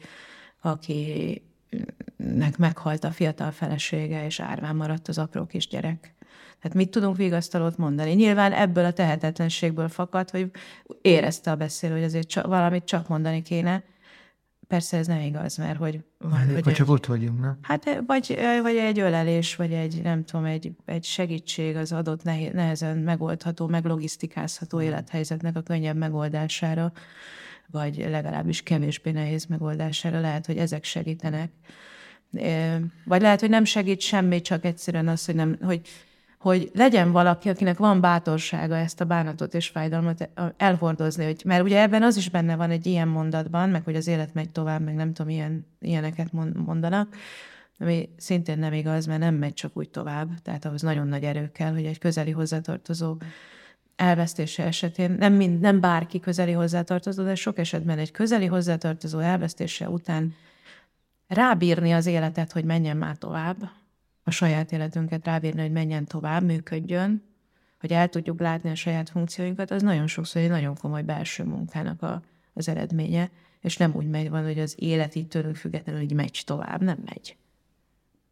akinek 0.62 1.41
meghalt 2.57 3.03
a 3.03 3.12
fiatal 3.12 3.51
felesége, 3.51 4.26
és 4.26 4.39
árván 4.39 4.76
maradt 4.76 5.07
az 5.07 5.18
apró 5.18 5.45
kisgyerek. 5.45 6.14
Tehát 6.62 6.78
mit 6.78 6.89
tudunk 6.89 7.18
vigasztalót 7.18 7.78
mondani? 7.78 8.12
Nyilván 8.12 8.53
ebből 8.53 8.86
a 8.86 8.93
tehetetlenségből 8.93 9.89
fakad, 9.89 10.30
hogy 10.30 10.51
érezte 11.01 11.51
a 11.51 11.55
beszélő, 11.55 11.93
hogy 11.93 12.03
azért 12.03 12.28
csak, 12.28 12.47
valamit 12.47 12.84
csak 12.84 13.07
mondani 13.07 13.41
kéne, 13.41 13.84
Persze 14.72 14.97
ez 14.97 15.07
nem 15.07 15.19
igaz, 15.19 15.57
mert 15.57 15.78
hogy... 15.78 16.03
Vagy, 16.17 16.63
vagy 16.63 16.74
csak 16.74 16.89
ott 16.89 17.05
vagyunk, 17.05 17.39
nem? 17.39 17.57
Hát 17.61 18.01
vagy, 18.07 18.39
vagy 18.61 18.76
egy 18.76 18.99
ölelés, 18.99 19.55
vagy 19.55 19.74
egy, 19.74 20.01
nem 20.03 20.26
tudom, 20.26 20.45
egy, 20.45 20.72
egy 20.86 21.03
segítség 21.03 21.76
az 21.76 21.91
adott 21.91 22.24
nehezen 22.24 22.97
megoldható, 22.97 23.67
meglogisztikázható 23.67 24.82
élethelyzetnek 24.82 25.55
a 25.55 25.61
könnyebb 25.61 25.95
megoldására, 25.95 26.91
vagy 27.67 28.05
legalábbis 28.09 28.63
kevésbé 28.63 29.11
nehéz 29.11 29.45
megoldására 29.45 30.19
lehet, 30.19 30.45
hogy 30.45 30.57
ezek 30.57 30.84
segítenek. 30.84 31.51
Vagy 33.05 33.22
lehet, 33.22 33.39
hogy 33.39 33.49
nem 33.49 33.63
segít 33.63 34.01
semmi, 34.01 34.41
csak 34.41 34.65
egyszerűen 34.65 35.07
az, 35.07 35.26
hogy, 35.26 35.36
nem, 35.36 35.57
hogy 35.61 35.82
hogy 36.41 36.71
legyen 36.73 37.11
valaki, 37.11 37.49
akinek 37.49 37.77
van 37.77 38.01
bátorsága 38.01 38.75
ezt 38.75 39.01
a 39.01 39.05
bánatot 39.05 39.53
és 39.53 39.67
fájdalmat 39.67 40.29
elhordozni, 40.57 41.25
hogy, 41.25 41.41
mert 41.45 41.63
ugye 41.63 41.81
ebben 41.81 42.03
az 42.03 42.17
is 42.17 42.29
benne 42.29 42.55
van 42.55 42.69
egy 42.69 42.85
ilyen 42.85 43.07
mondatban, 43.07 43.69
meg 43.69 43.83
hogy 43.83 43.95
az 43.95 44.07
élet 44.07 44.33
megy 44.33 44.49
tovább, 44.49 44.81
meg 44.81 44.95
nem 44.95 45.13
tudom, 45.13 45.31
ilyen, 45.31 45.65
ilyeneket 45.79 46.31
mondanak, 46.65 47.15
ami 47.79 48.09
szintén 48.17 48.57
nem 48.57 48.73
igaz, 48.73 49.05
mert 49.05 49.19
nem 49.19 49.35
megy 49.35 49.53
csak 49.53 49.77
úgy 49.77 49.89
tovább, 49.89 50.29
tehát 50.43 50.65
ahhoz 50.65 50.81
nagyon 50.81 51.07
nagy 51.07 51.23
erő 51.23 51.51
kell, 51.51 51.73
hogy 51.73 51.85
egy 51.85 51.99
közeli 51.99 52.31
hozzátartozó 52.31 53.17
elvesztése 53.95 54.63
esetén, 54.63 55.11
nem, 55.11 55.33
mind, 55.33 55.59
nem 55.59 55.79
bárki 55.79 56.19
közeli 56.19 56.51
hozzátartozó, 56.51 57.23
de 57.23 57.35
sok 57.35 57.57
esetben 57.57 57.97
egy 57.97 58.11
közeli 58.11 58.45
hozzátartozó 58.45 59.19
elvesztése 59.19 59.89
után 59.89 60.35
rábírni 61.27 61.91
az 61.91 62.05
életet, 62.05 62.51
hogy 62.51 62.63
menjen 62.63 62.97
már 62.97 63.17
tovább, 63.17 63.57
a 64.24 64.32
saját 64.32 64.72
életünket 64.72 65.26
rábírni, 65.26 65.61
hogy 65.61 65.72
menjen 65.72 66.05
tovább, 66.05 66.43
működjön, 66.43 67.24
hogy 67.80 67.91
el 67.91 68.07
tudjuk 68.07 68.39
látni 68.39 68.69
a 68.69 68.76
saját 68.76 69.09
funkcióinkat, 69.09 69.72
az 69.72 69.82
nagyon 69.82 70.07
sokszor 70.07 70.41
egy 70.41 70.49
nagyon 70.49 70.76
komoly 70.76 71.01
belső 71.01 71.43
munkának 71.43 72.01
a, 72.01 72.22
az 72.53 72.69
eredménye, 72.69 73.30
és 73.61 73.78
nem 73.78 73.93
úgy 73.95 74.09
megy 74.09 74.30
van, 74.30 74.43
hogy 74.43 74.59
az 74.59 74.76
élet 74.78 75.15
így 75.15 75.28
tőlünk 75.28 75.55
függetlenül 75.55 76.01
így 76.01 76.13
megy 76.13 76.41
tovább, 76.45 76.82
nem 76.82 76.97
megy. 77.05 77.36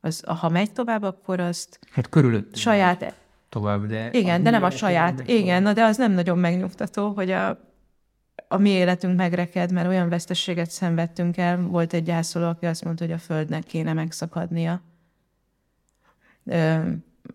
Az, 0.02 0.24
ha 0.26 0.50
megy 0.50 0.72
tovább, 0.72 1.04
akkor 1.04 1.40
azt 1.40 1.80
hát 1.92 2.10
körülött 2.10 2.56
saját... 2.56 3.16
Tovább, 3.50 3.86
de... 3.86 4.10
Igen, 4.12 4.44
de 4.44 4.50
nem 4.50 4.64
a 4.64 4.70
saját. 4.70 5.28
Igen, 5.28 5.64
na 5.64 5.74
de 5.74 5.84
az 5.84 5.98
nem 5.98 6.12
nagyon 6.12 6.38
megnyugtató, 6.38 7.10
hogy 7.10 7.32
a, 7.32 7.50
a 8.48 8.58
mi 8.58 8.70
életünk 8.70 9.18
megreked, 9.18 9.72
mert 9.72 9.88
olyan 9.88 10.10
vesztességet 10.10 10.72
szenvedtünk 10.72 11.38
el. 11.38 11.62
Volt 11.62 11.94
egy 11.94 12.04
gyászoló, 12.04 12.48
aki 12.48 12.66
azt 12.66 12.84
mondta, 12.84 13.04
hogy 13.04 13.14
a 13.14 13.18
földnek 13.18 13.64
kéne 13.64 13.94
megszakadnia 13.94 14.82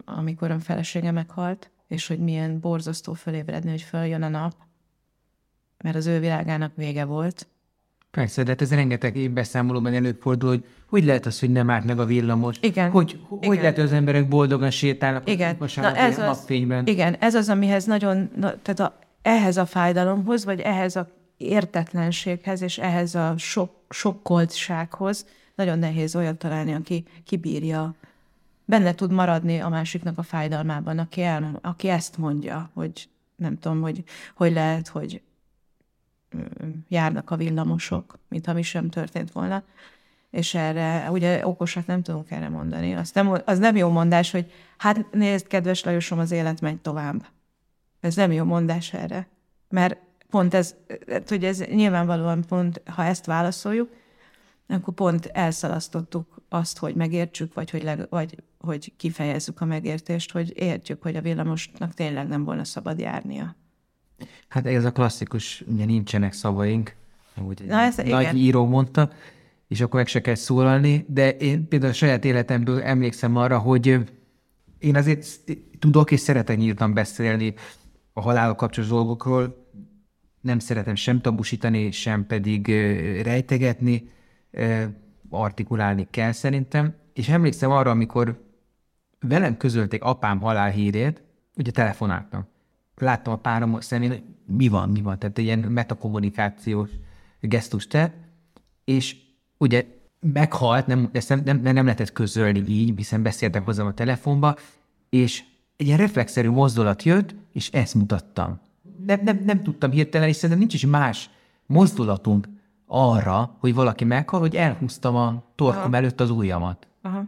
amikor 0.05 0.51
a 0.51 0.59
felesége 0.59 1.11
meghalt, 1.11 1.71
és 1.89 2.07
hogy 2.07 2.19
milyen 2.19 2.61
borzasztó 2.61 3.13
fölébredni, 3.13 3.71
hogy 3.71 3.83
följön 3.83 4.23
a 4.23 4.29
nap, 4.29 4.55
mert 5.83 5.97
az 5.97 6.07
ő 6.07 6.21
világának 6.21 6.73
vége 6.77 7.05
volt. 7.05 7.47
Persze, 8.11 8.43
de 8.43 8.51
hát 8.51 8.63
ez 8.63 8.75
rengeteg 8.75 9.17
én 9.17 9.35
beszámolóban 9.35 9.95
előfordul, 9.95 10.49
hogy 10.49 10.65
hogy 10.95 11.05
lehet 11.05 11.27
az, 11.27 11.41
hogy 11.41 11.51
nem 11.51 11.71
állt 11.71 11.85
meg 11.85 11.99
a 11.99 12.05
villamos? 12.05 12.57
Igen. 12.61 12.91
Hogy, 12.91 13.21
hogy 13.29 13.39
igen. 13.43 13.57
lehet, 13.57 13.75
hogy 13.75 13.85
az 13.85 13.93
emberek 13.93 14.29
boldogan 14.29 14.71
sétálnak 14.71 15.31
igen. 15.31 15.57
a 15.59 15.67
Na 15.77 15.97
ez 15.97 16.19
az, 16.19 16.25
napfényben? 16.25 16.87
Igen, 16.87 17.15
ez 17.15 17.35
az, 17.35 17.49
amihez 17.49 17.85
nagyon, 17.85 18.31
na, 18.37 18.55
tehát 18.63 18.81
a, 18.81 18.99
ehhez 19.23 19.57
a 19.57 19.67
fájdalomhoz, 19.67 20.45
vagy 20.45 20.61
ehhez 20.61 20.97
a 20.97 21.09
értetlenséghez, 21.37 22.63
és 22.63 22.79
ehhez 22.79 23.15
a 23.15 23.35
sok, 23.37 23.71
sokkoltsághoz 23.89 25.27
nagyon 25.55 25.79
nehéz 25.79 26.17
olyat 26.17 26.37
találni, 26.37 26.73
aki 26.73 27.05
kibírja 27.25 27.95
benne 28.65 28.95
tud 28.95 29.13
maradni 29.13 29.59
a 29.59 29.69
másiknak 29.69 30.19
a 30.19 30.23
fájdalmában, 30.23 30.99
aki, 30.99 31.23
el, 31.23 31.59
aki 31.63 31.89
ezt 31.89 32.19
mondja, 32.19 32.71
hogy 32.75 33.09
nem 33.37 33.59
tudom, 33.59 33.81
hogy, 33.81 34.05
hogy 34.35 34.53
lehet, 34.53 34.89
hogy 34.89 35.23
járnak 36.89 37.31
a 37.31 37.37
villamosok, 37.37 38.19
mintha 38.29 38.53
mi 38.53 38.63
sem 38.63 38.89
történt 38.89 39.33
volna. 39.33 39.63
És 40.31 40.55
erre, 40.55 41.11
ugye 41.11 41.47
okosat 41.47 41.87
nem 41.87 42.03
tudunk 42.03 42.31
erre 42.31 42.49
mondani. 42.49 42.95
Az 42.95 43.11
nem, 43.11 43.43
az 43.45 43.59
nem 43.59 43.77
jó 43.77 43.89
mondás, 43.89 44.31
hogy 44.31 44.53
hát 44.79 45.11
nézd, 45.13 45.47
kedves 45.47 45.85
Lajosom, 45.85 46.19
az 46.19 46.31
élet 46.31 46.61
megy 46.61 46.81
tovább. 46.81 47.27
Ez 48.01 48.17
nem 48.17 48.33
jó 48.33 48.45
mondás 48.45 48.93
erre. 48.93 49.29
Mert 49.69 49.97
pont 50.31 50.55
ez, 50.55 50.75
hogy 51.27 51.45
ez 51.45 51.61
nyilvánvalóan 51.61 52.45
pont, 52.49 52.83
ha 52.87 53.05
ezt 53.05 53.27
válaszoljuk, 53.27 53.91
akkor 54.67 54.95
pont 54.95 55.27
elszalasztottuk 55.27 56.43
azt, 56.49 56.79
hogy 56.79 56.95
megértsük, 56.95 57.55
vagy 57.55 57.71
hogy, 57.71 57.83
leg, 57.83 58.07
vagy 58.11 58.43
hogy 58.59 58.93
kifejezzük 58.97 59.61
a 59.61 59.65
megértést, 59.65 60.33
hogy 60.33 60.53
értjük, 60.57 61.03
hogy 61.03 61.17
a 61.17 61.21
villamosnak 61.21 61.95
tényleg 61.95 62.29
nem 62.29 62.45
volna 62.45 62.65
szabad 62.65 62.99
járnia. 62.99 63.57
Hát 64.49 64.67
ez 64.67 64.85
a 64.85 64.93
klasszikus, 64.93 65.65
ugye 65.67 65.85
nincsenek 65.85 66.33
szavaink, 66.33 66.95
ahogy 67.35 67.63
Na, 67.67 67.81
ez, 67.81 67.97
nagy 67.97 68.07
igen. 68.07 68.37
író 68.37 68.67
mondta, 68.67 69.11
és 69.69 69.81
akkor 69.81 69.95
meg 69.95 70.07
se 70.07 70.21
kell 70.21 70.35
szólalni, 70.35 71.05
de 71.09 71.31
én 71.31 71.69
például 71.69 71.91
a 71.91 71.95
saját 71.95 72.25
életemből 72.25 72.83
emlékszem 72.83 73.37
arra, 73.37 73.59
hogy 73.59 73.87
én 74.79 74.97
azért 74.97 75.27
tudok 75.79 76.11
és 76.11 76.21
szeretek 76.21 76.57
nyíltan 76.57 76.95
beszélni 76.95 77.55
a 78.13 78.21
halálok 78.21 78.57
kapcsolatos 78.57 78.97
dolgokról, 78.97 79.69
nem 80.41 80.59
szeretem 80.59 80.95
sem 80.95 81.21
tabusítani, 81.21 81.91
sem 81.91 82.27
pedig 82.27 82.67
rejtegetni, 83.23 84.11
artikulálni 85.31 86.07
kell 86.11 86.33
szerintem, 86.33 86.95
és 87.13 87.29
emlékszem 87.29 87.71
arra, 87.71 87.91
amikor 87.91 88.43
velem 89.21 89.57
közölték 89.57 90.03
apám 90.03 90.41
halálhírét, 90.41 91.23
ugye 91.57 91.71
telefonáltam. 91.71 92.47
Láttam 92.97 93.33
a 93.33 93.37
párom 93.37 93.81
szemén, 93.81 94.09
hogy 94.09 94.23
mi 94.47 94.69
van, 94.69 94.89
mi 94.89 95.01
van, 95.01 95.19
tehát 95.19 95.39
egy 95.39 95.45
ilyen 95.45 95.59
metakommunikációs 95.59 96.91
gesztus 97.41 97.87
tett, 97.87 98.15
és 98.85 99.17
ugye 99.59 99.85
meghalt, 100.21 100.87
nem, 100.87 101.09
ezt 101.13 101.29
nem, 101.29 101.43
nem, 101.45 101.61
nem 101.61 101.85
lehetett 101.85 102.13
közölni 102.13 102.65
így, 102.69 102.97
hiszen 102.97 103.23
beszéltek 103.23 103.65
hozzám 103.65 103.87
a 103.87 103.95
telefonba, 103.95 104.57
és 105.11 105.45
egy 105.77 105.87
ilyen 105.87 105.99
reflexzerű 105.99 106.51
mozdulat 106.51 107.03
jött, 107.03 107.35
és 107.53 107.71
ezt 107.71 107.95
mutattam. 107.95 108.61
Nem, 109.07 109.21
nem, 109.25 109.43
nem 109.45 109.63
tudtam 109.63 109.91
hirtelen, 109.91 110.29
és 110.29 110.35
szerintem 110.35 110.59
nincs 110.59 110.75
is 110.75 110.87
más 110.87 111.31
mozdulatunk 111.67 112.49
arra, 112.95 113.57
hogy 113.59 113.75
valaki 113.75 114.05
meghal, 114.05 114.41
hogy 114.41 114.57
elhúztam 114.57 115.17
a 115.17 115.43
torkom 115.55 115.83
Aha. 115.83 115.97
előtt 115.97 116.21
az 116.21 116.31
ujjamat. 116.31 116.87
Aha. 117.03 117.25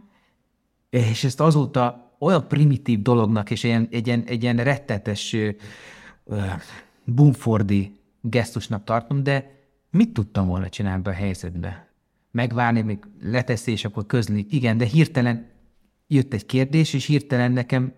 És 0.89 1.23
ezt 1.23 1.39
azóta 1.39 2.15
olyan 2.19 2.47
primitív 2.47 3.01
dolognak, 3.01 3.51
és 3.51 3.63
egy, 3.63 3.87
egy, 3.91 4.07
ilyen, 4.07 4.23
egy 4.25 4.43
ilyen 4.43 4.57
rettetes 4.57 5.35
bumfordi 7.03 7.99
gesztusnak 8.21 8.83
tartom, 8.83 9.23
de 9.23 9.55
mit 9.91 10.13
tudtam 10.13 10.47
volna 10.47 10.69
csinálni 10.69 11.01
be 11.01 11.09
a 11.09 11.13
helyzetbe? 11.13 11.87
Megvárni, 12.31 12.81
még 12.81 12.99
leteszi, 13.21 13.71
és 13.71 13.85
akkor 13.85 14.05
közli. 14.05 14.45
Igen, 14.49 14.77
de 14.77 14.85
hirtelen 14.85 15.49
jött 16.07 16.33
egy 16.33 16.45
kérdés, 16.45 16.93
és 16.93 17.05
hirtelen 17.05 17.51
nekem 17.51 17.93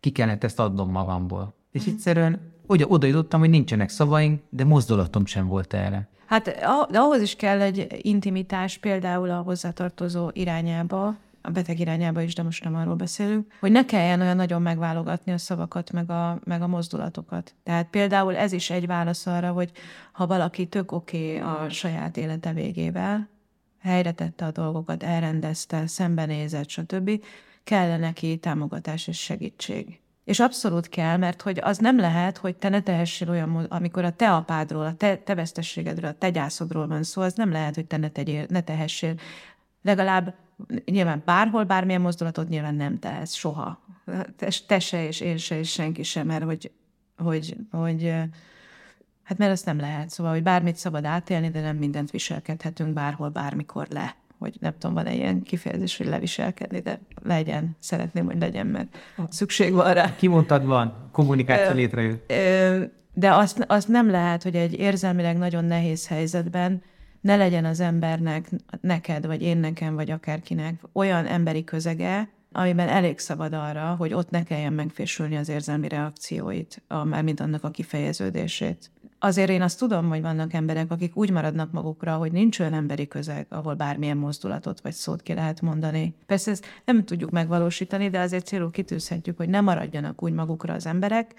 ki 0.00 0.10
kellett 0.10 0.44
ezt 0.44 0.60
adnom 0.60 0.90
magamból. 0.90 1.54
És 1.70 1.84
mhm. 1.84 1.90
egyszerűen 1.90 2.52
oda, 2.66 2.86
oda 2.86 3.06
jutottam, 3.06 3.40
hogy 3.40 3.50
nincsenek 3.50 3.88
szavaink, 3.88 4.42
de 4.50 4.64
mozdulatom 4.64 5.26
sem 5.26 5.46
volt 5.46 5.74
erre. 5.74 6.08
Hát 6.26 6.48
ahhoz 6.92 7.20
is 7.20 7.36
kell 7.36 7.60
egy 7.60 7.86
intimitás 8.00 8.78
például 8.78 9.30
a 9.30 9.42
hozzátartozó 9.42 10.30
irányába, 10.32 11.16
a 11.42 11.50
beteg 11.50 11.80
irányába 11.80 12.20
is, 12.20 12.34
de 12.34 12.42
most 12.42 12.64
nem 12.64 12.74
arról 12.74 12.94
beszélünk, 12.94 13.52
hogy 13.60 13.70
ne 13.70 13.84
kelljen 13.84 14.20
olyan 14.20 14.36
nagyon 14.36 14.62
megválogatni 14.62 15.32
a 15.32 15.38
szavakat, 15.38 15.92
meg 15.92 16.10
a, 16.10 16.38
meg 16.44 16.62
a 16.62 16.66
mozdulatokat. 16.66 17.54
Tehát 17.62 17.88
például 17.90 18.36
ez 18.36 18.52
is 18.52 18.70
egy 18.70 18.86
válasz 18.86 19.26
arra, 19.26 19.52
hogy 19.52 19.70
ha 20.12 20.26
valaki 20.26 20.66
tök 20.66 20.92
oké 20.92 21.36
okay 21.36 21.54
a 21.54 21.68
saját 21.68 22.16
élete 22.16 22.52
végével, 22.52 23.28
helyre 23.80 24.12
tette 24.12 24.44
a 24.44 24.50
dolgokat, 24.50 25.02
elrendezte, 25.02 25.86
szembenézett, 25.86 26.68
stb., 26.68 27.10
kellene 27.64 27.96
neki 27.96 28.36
támogatás 28.36 29.06
és 29.06 29.18
segítség. 29.18 30.00
És 30.26 30.40
abszolút 30.40 30.88
kell, 30.88 31.16
mert 31.16 31.42
hogy 31.42 31.58
az 31.62 31.78
nem 31.78 31.98
lehet, 31.98 32.36
hogy 32.36 32.56
te 32.56 32.68
ne 32.68 32.82
tehessél 32.82 33.30
olyan, 33.30 33.54
amikor 33.68 34.04
a 34.04 34.12
te 34.12 34.32
apádról, 34.32 34.84
a 34.84 34.94
te, 34.94 35.16
te 35.16 35.34
vesztességedről, 35.34 36.10
a 36.10 36.18
te 36.18 36.30
gyászodról 36.30 36.86
van 36.86 37.02
szó, 37.02 37.22
az 37.22 37.34
nem 37.34 37.50
lehet, 37.50 37.74
hogy 37.74 37.86
te 37.86 37.96
ne, 37.96 38.08
tegyél, 38.08 38.46
ne 38.48 38.60
tehessél 38.60 39.14
legalább 39.82 40.34
nyilván 40.84 41.22
bárhol 41.24 41.64
bármilyen 41.64 42.00
mozdulatot 42.00 42.48
nyilván 42.48 42.74
nem 42.74 42.98
tehetsz 42.98 43.34
soha. 43.34 43.80
Te, 44.36 44.48
te 44.66 44.78
se, 44.78 45.06
és 45.06 45.20
én 45.20 45.36
se, 45.36 45.58
és 45.58 45.70
senki 45.70 46.02
sem, 46.02 46.26
mert 46.26 46.44
hogy, 46.44 46.72
hogy, 47.16 47.56
hogy 47.70 48.14
hát 49.22 49.38
mert 49.38 49.50
ezt 49.50 49.64
nem 49.64 49.78
lehet. 49.78 50.10
Szóval, 50.10 50.32
hogy 50.32 50.42
bármit 50.42 50.76
szabad 50.76 51.04
átélni, 51.04 51.50
de 51.50 51.60
nem 51.60 51.76
mindent 51.76 52.10
viselkedhetünk 52.10 52.92
bárhol, 52.92 53.28
bármikor 53.28 53.86
le. 53.90 54.14
Hogy 54.38 54.56
nem 54.60 54.72
tudom, 54.78 54.94
van-e 54.94 55.14
ilyen 55.14 55.42
kifejezés, 55.42 55.96
hogy 55.96 56.06
leviselkedni, 56.06 56.80
de 56.80 57.00
legyen, 57.22 57.76
szeretném, 57.78 58.24
hogy 58.24 58.38
legyen, 58.38 58.66
mert 58.66 58.96
szükség 59.28 59.72
van 59.72 59.94
rá. 59.94 60.14
Kimondtad, 60.16 60.64
van, 60.64 61.08
kommunikáció 61.12 61.74
létrejött. 61.74 62.32
De 63.14 63.34
azt, 63.34 63.64
azt 63.68 63.88
nem 63.88 64.10
lehet, 64.10 64.42
hogy 64.42 64.54
egy 64.54 64.78
érzelmileg 64.78 65.36
nagyon 65.36 65.64
nehéz 65.64 66.08
helyzetben 66.08 66.82
ne 67.20 67.36
legyen 67.36 67.64
az 67.64 67.80
embernek, 67.80 68.48
neked, 68.80 69.26
vagy 69.26 69.42
én 69.42 69.56
nekem, 69.56 69.94
vagy 69.94 70.10
akárkinek 70.10 70.80
olyan 70.92 71.26
emberi 71.26 71.64
közege, 71.64 72.28
amiben 72.52 72.88
elég 72.88 73.18
szabad 73.18 73.52
arra, 73.52 73.94
hogy 73.98 74.12
ott 74.12 74.30
ne 74.30 74.42
kelljen 74.42 74.72
megfésülni 74.72 75.36
az 75.36 75.48
érzelmi 75.48 75.88
reakcióit, 75.88 76.82
mármint 77.04 77.40
annak 77.40 77.64
a 77.64 77.70
kifejeződését. 77.70 78.90
Azért 79.18 79.50
én 79.50 79.62
azt 79.62 79.78
tudom, 79.78 80.08
hogy 80.08 80.20
vannak 80.20 80.52
emberek, 80.52 80.90
akik 80.90 81.16
úgy 81.16 81.30
maradnak 81.30 81.72
magukra, 81.72 82.16
hogy 82.16 82.32
nincs 82.32 82.58
olyan 82.60 82.72
emberi 82.72 83.08
közeg, 83.08 83.46
ahol 83.48 83.74
bármilyen 83.74 84.16
mozdulatot 84.16 84.80
vagy 84.80 84.92
szót 84.92 85.22
ki 85.22 85.34
lehet 85.34 85.60
mondani. 85.60 86.14
Persze 86.26 86.50
ezt 86.50 86.66
nem 86.84 87.04
tudjuk 87.04 87.30
megvalósítani, 87.30 88.10
de 88.10 88.20
azért 88.20 88.46
célul 88.46 88.70
kitűzhetjük, 88.70 89.36
hogy 89.36 89.48
ne 89.48 89.60
maradjanak 89.60 90.22
úgy 90.22 90.32
magukra 90.32 90.74
az 90.74 90.86
emberek, 90.86 91.34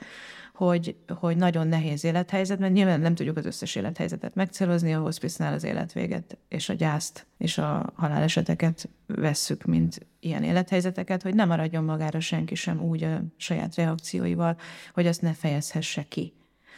hogy, 0.53 0.95
hogy 1.07 1.37
nagyon 1.37 1.67
nehéz 1.67 2.03
élethelyzetben, 2.03 2.71
nyilván 2.71 2.99
nem 2.99 3.15
tudjuk 3.15 3.37
az 3.37 3.45
összes 3.45 3.75
élethelyzetet 3.75 4.35
megcélozni, 4.35 4.93
a 4.93 4.99
hospice 4.99 5.47
az 5.47 5.63
életvéget 5.63 6.37
és 6.47 6.69
a 6.69 6.73
gyászt 6.73 7.27
és 7.37 7.57
a 7.57 7.93
haláleseteket 7.95 8.89
vesszük, 9.05 9.63
mint 9.63 10.07
ilyen 10.19 10.43
élethelyzeteket, 10.43 11.21
hogy 11.21 11.35
ne 11.35 11.45
maradjon 11.45 11.83
magára 11.83 12.19
senki 12.19 12.55
sem 12.55 12.81
úgy 12.81 13.03
a 13.03 13.21
saját 13.35 13.75
reakcióival, 13.75 14.57
hogy 14.93 15.07
azt 15.07 15.21
ne 15.21 15.33
fejezhesse 15.33 16.05
ki. 16.07 16.36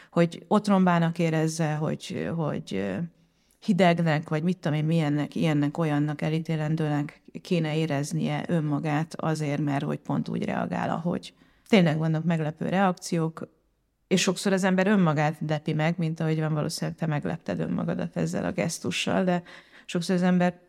Hogy 0.09 0.45
otrombának 0.47 1.19
érezze, 1.19 1.73
hogy, 1.73 2.29
hogy 2.35 2.97
hidegnek, 3.59 4.29
vagy 4.29 4.43
mit 4.43 4.57
tudom 4.57 4.77
én, 4.77 4.85
milyennek, 4.85 5.35
ilyennek, 5.35 5.77
olyannak, 5.77 6.21
elítélendőnek 6.21 7.21
kéne 7.41 7.77
éreznie 7.77 8.43
önmagát 8.47 9.15
azért, 9.15 9.61
mert 9.61 9.83
hogy 9.83 9.99
pont 9.99 10.29
úgy 10.29 10.45
reagál, 10.45 10.89
ahogy. 10.89 11.33
Tényleg 11.67 11.97
vannak 11.97 12.23
meglepő 12.23 12.69
reakciók, 12.69 13.47
és 14.07 14.21
sokszor 14.21 14.53
az 14.53 14.63
ember 14.63 14.87
önmagát 14.87 15.37
lepi 15.47 15.73
meg, 15.73 15.97
mint 15.97 16.19
ahogy 16.19 16.39
van 16.39 16.53
valószínűleg 16.53 16.99
te 16.99 17.05
meglepted 17.05 17.59
önmagadat 17.59 18.17
ezzel 18.17 18.45
a 18.45 18.51
gesztussal, 18.51 19.23
de 19.23 19.43
sokszor 19.85 20.15
az 20.15 20.21
ember 20.21 20.59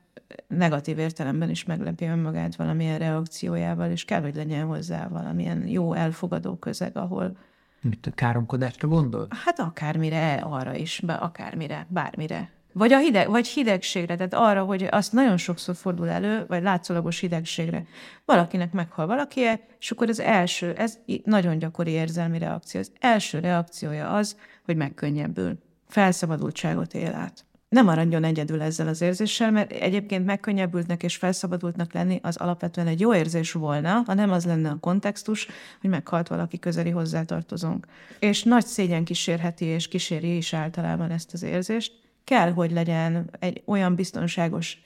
negatív 0.49 0.99
értelemben 0.99 1.51
is 1.51 1.64
meglepi 1.64 2.05
önmagát 2.05 2.57
valamilyen 2.57 2.99
reakciójával, 2.99 3.91
és 3.91 4.05
kell, 4.05 4.20
hogy 4.20 4.34
legyen 4.34 4.66
hozzá 4.66 5.09
valamilyen 5.09 5.66
jó 5.66 5.93
elfogadó 5.93 6.57
közeg, 6.57 6.97
ahol... 6.97 7.36
Mit 7.81 8.12
káromkodásra 8.14 8.89
gondol? 8.89 9.26
Hát 9.45 9.59
akármire, 9.59 10.35
arra 10.35 10.74
is, 10.74 11.03
akármire, 11.07 11.87
bármire. 11.89 12.51
Vagy 12.72 12.93
a 12.93 12.99
hideg, 12.99 13.28
vagy 13.28 13.47
hidegségre, 13.47 14.16
tehát 14.16 14.35
arra, 14.35 14.64
hogy 14.64 14.89
azt 14.91 15.12
nagyon 15.12 15.37
sokszor 15.37 15.76
fordul 15.76 16.09
elő, 16.09 16.45
vagy 16.49 16.62
látszólagos 16.62 17.18
hidegségre. 17.18 17.85
Valakinek 18.24 18.72
meghal 18.72 19.07
valaki, 19.07 19.41
és 19.78 19.91
akkor 19.91 20.09
az 20.09 20.20
első, 20.20 20.72
ez 20.72 20.99
nagyon 21.24 21.59
gyakori 21.59 21.91
érzelmi 21.91 22.39
reakció. 22.39 22.81
Az 22.81 22.93
első 23.01 23.39
reakciója 23.39 24.11
az, 24.11 24.37
hogy 24.64 24.76
megkönnyebbül. 24.76 25.59
Felszabadultságot 25.89 26.95
él 26.95 27.14
át. 27.14 27.45
Nem 27.71 27.85
maradjon 27.85 28.25
egyedül 28.25 28.62
ezzel 28.62 28.89
az 28.89 29.01
érzéssel, 29.01 29.51
mert 29.51 29.73
egyébként 29.73 30.25
megkönnyebbültnek 30.25 31.03
és 31.03 31.16
felszabadultnak 31.16 31.93
lenni 31.93 32.21
az 32.23 32.37
alapvetően 32.37 32.87
egy 32.87 33.01
jó 33.01 33.14
érzés 33.14 33.53
volna, 33.53 34.03
ha 34.07 34.14
nem 34.14 34.31
az 34.31 34.45
lenne 34.45 34.71
a 34.71 34.79
kontextus, 34.81 35.49
hogy 35.81 35.91
meghalt 35.91 36.29
valaki 36.29 36.59
közeli 36.59 36.91
hozzátartozónk. 36.91 37.87
És 38.18 38.43
nagy 38.43 38.66
szégyen 38.66 39.05
kísérheti 39.05 39.64
és 39.64 39.89
kíséri 39.89 40.37
is 40.37 40.55
általában 40.55 41.11
ezt 41.11 41.33
az 41.33 41.43
érzést, 41.43 41.93
kell, 42.25 42.53
hogy 42.53 42.71
legyen 42.71 43.31
egy 43.39 43.62
olyan 43.64 43.95
biztonságos 43.95 44.79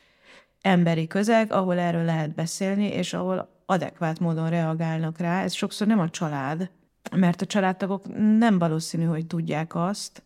emberi 0.60 1.06
közeg, 1.06 1.52
ahol 1.52 1.78
erről 1.78 2.04
lehet 2.04 2.34
beszélni, 2.34 2.86
és 2.86 3.12
ahol 3.12 3.62
adekvát 3.66 4.20
módon 4.20 4.50
reagálnak 4.50 5.18
rá. 5.18 5.42
Ez 5.42 5.52
sokszor 5.52 5.86
nem 5.86 6.00
a 6.00 6.10
család, 6.10 6.70
mert 7.16 7.42
a 7.42 7.46
családtagok 7.46 8.02
nem 8.38 8.58
valószínű, 8.58 9.04
hogy 9.04 9.26
tudják 9.26 9.74
azt, 9.74 10.22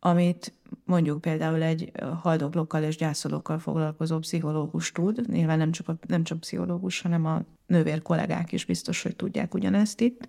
amit 0.00 0.52
mondjuk 0.84 1.20
például 1.20 1.62
egy 1.62 1.92
haldoklókkal 2.22 2.82
és 2.82 2.96
gyászolókkal 2.96 3.58
foglalkozó 3.58 4.18
pszichológus 4.18 4.92
tud. 4.92 5.28
Nyilván 5.28 5.58
nem 5.58 5.70
csak, 5.70 5.88
a, 5.88 5.98
nem 6.06 6.24
csak 6.24 6.40
pszichológus, 6.40 7.00
hanem 7.00 7.26
a 7.26 7.42
nővér 7.66 8.02
kollégák 8.02 8.52
is 8.52 8.64
biztos, 8.64 9.02
hogy 9.02 9.16
tudják 9.16 9.54
ugyanezt 9.54 10.00
itt 10.00 10.28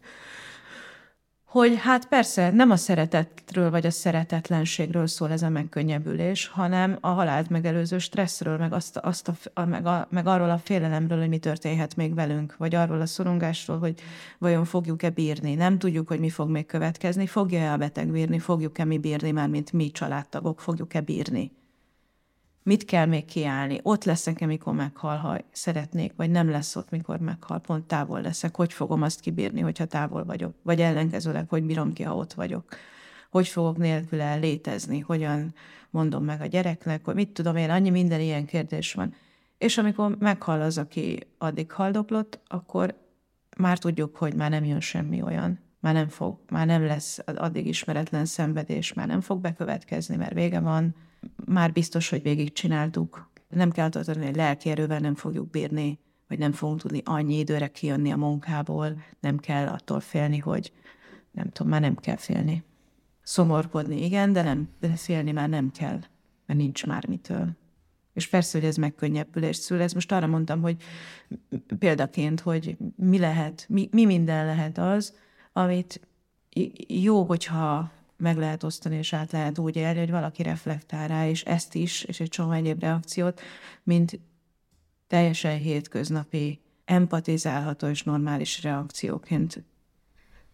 hogy 1.51 1.79
hát 1.79 2.05
persze 2.07 2.51
nem 2.51 2.71
a 2.71 2.75
szeretetről 2.75 3.69
vagy 3.69 3.85
a 3.85 3.91
szeretetlenségről 3.91 5.07
szól 5.07 5.31
ez 5.31 5.41
a 5.41 5.49
megkönnyebbülés, 5.49 6.47
hanem 6.47 6.97
a 7.01 7.07
halált 7.07 7.49
megelőző 7.49 7.97
stresszről, 7.97 8.57
meg, 8.57 8.73
azt, 8.73 8.97
azt 8.97 9.27
a, 9.27 9.33
a, 9.53 9.65
meg, 9.65 9.85
a, 9.85 10.07
meg 10.09 10.27
arról 10.27 10.49
a 10.49 10.57
félelemről, 10.57 11.19
hogy 11.19 11.29
mi 11.29 11.37
történhet 11.37 11.95
még 11.95 12.13
velünk, 12.13 12.55
vagy 12.57 12.75
arról 12.75 13.01
a 13.01 13.05
szorongásról, 13.05 13.79
hogy 13.79 14.01
vajon 14.39 14.65
fogjuk-e 14.65 15.09
bírni. 15.09 15.55
Nem 15.55 15.77
tudjuk, 15.77 16.07
hogy 16.07 16.19
mi 16.19 16.29
fog 16.29 16.49
még 16.49 16.65
következni, 16.65 17.27
fogja-e 17.27 17.71
a 17.71 17.77
beteg 17.77 18.11
bírni, 18.11 18.39
fogjuk-e 18.39 18.85
mi 18.85 18.97
bírni, 18.97 19.31
már 19.31 19.49
mint 19.49 19.71
mi 19.71 19.91
családtagok, 19.91 20.59
fogjuk-e 20.59 21.01
bírni. 21.01 21.51
Mit 22.63 22.85
kell 22.85 23.05
még 23.05 23.25
kiállni? 23.25 23.79
Ott 23.83 24.03
leszek-e, 24.03 24.45
mikor 24.45 24.73
meghal, 24.73 25.17
ha 25.17 25.37
szeretnék, 25.51 26.13
vagy 26.15 26.29
nem 26.29 26.49
lesz 26.49 26.75
ott, 26.75 26.89
mikor 26.89 27.19
meghal, 27.19 27.59
pont 27.59 27.85
távol 27.85 28.21
leszek. 28.21 28.55
Hogy 28.55 28.73
fogom 28.73 29.01
azt 29.01 29.19
kibírni, 29.19 29.61
hogyha 29.61 29.85
távol 29.85 30.25
vagyok? 30.25 30.55
Vagy 30.63 30.81
ellenkezőleg, 30.81 31.49
hogy 31.49 31.63
bírom 31.63 31.93
ki, 31.93 32.03
ha 32.03 32.15
ott 32.15 32.33
vagyok? 32.33 32.75
Hogy 33.29 33.47
fogok 33.47 33.77
nélküle 33.77 34.35
létezni? 34.35 34.99
Hogyan 34.99 35.53
mondom 35.89 36.23
meg 36.23 36.41
a 36.41 36.45
gyereknek, 36.45 37.05
hogy 37.05 37.15
mit 37.15 37.29
tudom 37.29 37.55
én, 37.55 37.69
annyi 37.69 37.89
minden 37.89 38.19
ilyen 38.19 38.45
kérdés 38.45 38.93
van. 38.93 39.13
És 39.57 39.77
amikor 39.77 40.15
meghal 40.19 40.61
az, 40.61 40.77
aki 40.77 41.19
addig 41.37 41.71
haldoklott, 41.71 42.39
akkor 42.47 42.95
már 43.57 43.77
tudjuk, 43.77 44.15
hogy 44.15 44.33
már 44.35 44.49
nem 44.49 44.65
jön 44.65 44.79
semmi 44.79 45.21
olyan. 45.21 45.59
Már 45.79 45.93
nem 45.93 46.07
fog, 46.07 46.39
már 46.49 46.65
nem 46.65 46.85
lesz 46.85 47.19
addig 47.25 47.67
ismeretlen 47.67 48.25
szenvedés, 48.25 48.93
már 48.93 49.07
nem 49.07 49.21
fog 49.21 49.41
bekövetkezni, 49.41 50.15
mert 50.15 50.33
vége 50.33 50.59
van, 50.59 50.95
már 51.45 51.71
biztos, 51.71 52.09
hogy 52.09 52.21
végigcsináltuk. 52.21 53.29
Nem 53.49 53.71
kell 53.71 53.89
tartani, 53.89 54.25
hogy 54.25 54.35
lelki 54.35 54.69
erővel 54.69 54.99
nem 54.99 55.15
fogjuk 55.15 55.49
bírni, 55.49 55.99
vagy 56.27 56.39
nem 56.39 56.51
fogunk 56.51 56.81
tudni 56.81 57.01
annyi 57.05 57.37
időre 57.37 57.67
kijönni 57.67 58.11
a 58.11 58.17
munkából, 58.17 59.01
nem 59.19 59.37
kell 59.37 59.67
attól 59.67 59.99
félni, 59.99 60.37
hogy 60.37 60.71
nem 61.31 61.49
tudom, 61.49 61.71
már 61.71 61.81
nem 61.81 61.95
kell 61.95 62.15
félni. 62.15 62.63
Szomorkodni, 63.21 64.03
igen, 64.03 64.33
de 64.33 64.41
nem, 64.41 64.69
de 64.79 64.87
félni 64.87 65.31
már 65.31 65.49
nem 65.49 65.71
kell, 65.71 65.99
mert 66.45 66.59
nincs 66.59 66.85
már 66.85 67.07
mitől. 67.07 67.59
És 68.13 68.27
persze, 68.27 68.59
hogy 68.59 68.67
ez 68.67 68.75
megkönnyebbülés 68.75 69.55
szül. 69.55 69.81
Ez 69.81 69.93
most 69.93 70.11
arra 70.11 70.27
mondtam, 70.27 70.61
hogy 70.61 70.83
példaként, 71.79 72.39
hogy 72.39 72.77
mi 72.95 73.19
lehet, 73.19 73.65
mi, 73.69 73.89
mi 73.91 74.05
minden 74.05 74.45
lehet 74.45 74.77
az, 74.77 75.15
amit 75.53 76.07
jó, 76.87 77.23
hogyha 77.23 77.91
meg 78.21 78.37
lehet 78.37 78.63
osztani, 78.63 78.95
és 78.95 79.13
át 79.13 79.31
lehet 79.31 79.57
úgy 79.57 79.75
élni, 79.75 79.99
hogy 79.99 80.11
valaki 80.11 80.43
reflektál 80.43 81.07
rá, 81.07 81.27
és 81.27 81.43
ezt 81.43 81.75
is, 81.75 82.03
és 82.03 82.19
egy 82.19 82.29
csomó 82.29 82.51
egyéb 82.51 82.79
reakciót, 82.79 83.41
mint 83.83 84.19
teljesen 85.07 85.57
hétköznapi, 85.57 86.59
empatizálható 86.85 87.87
és 87.87 88.03
normális 88.03 88.63
reakcióként 88.63 89.63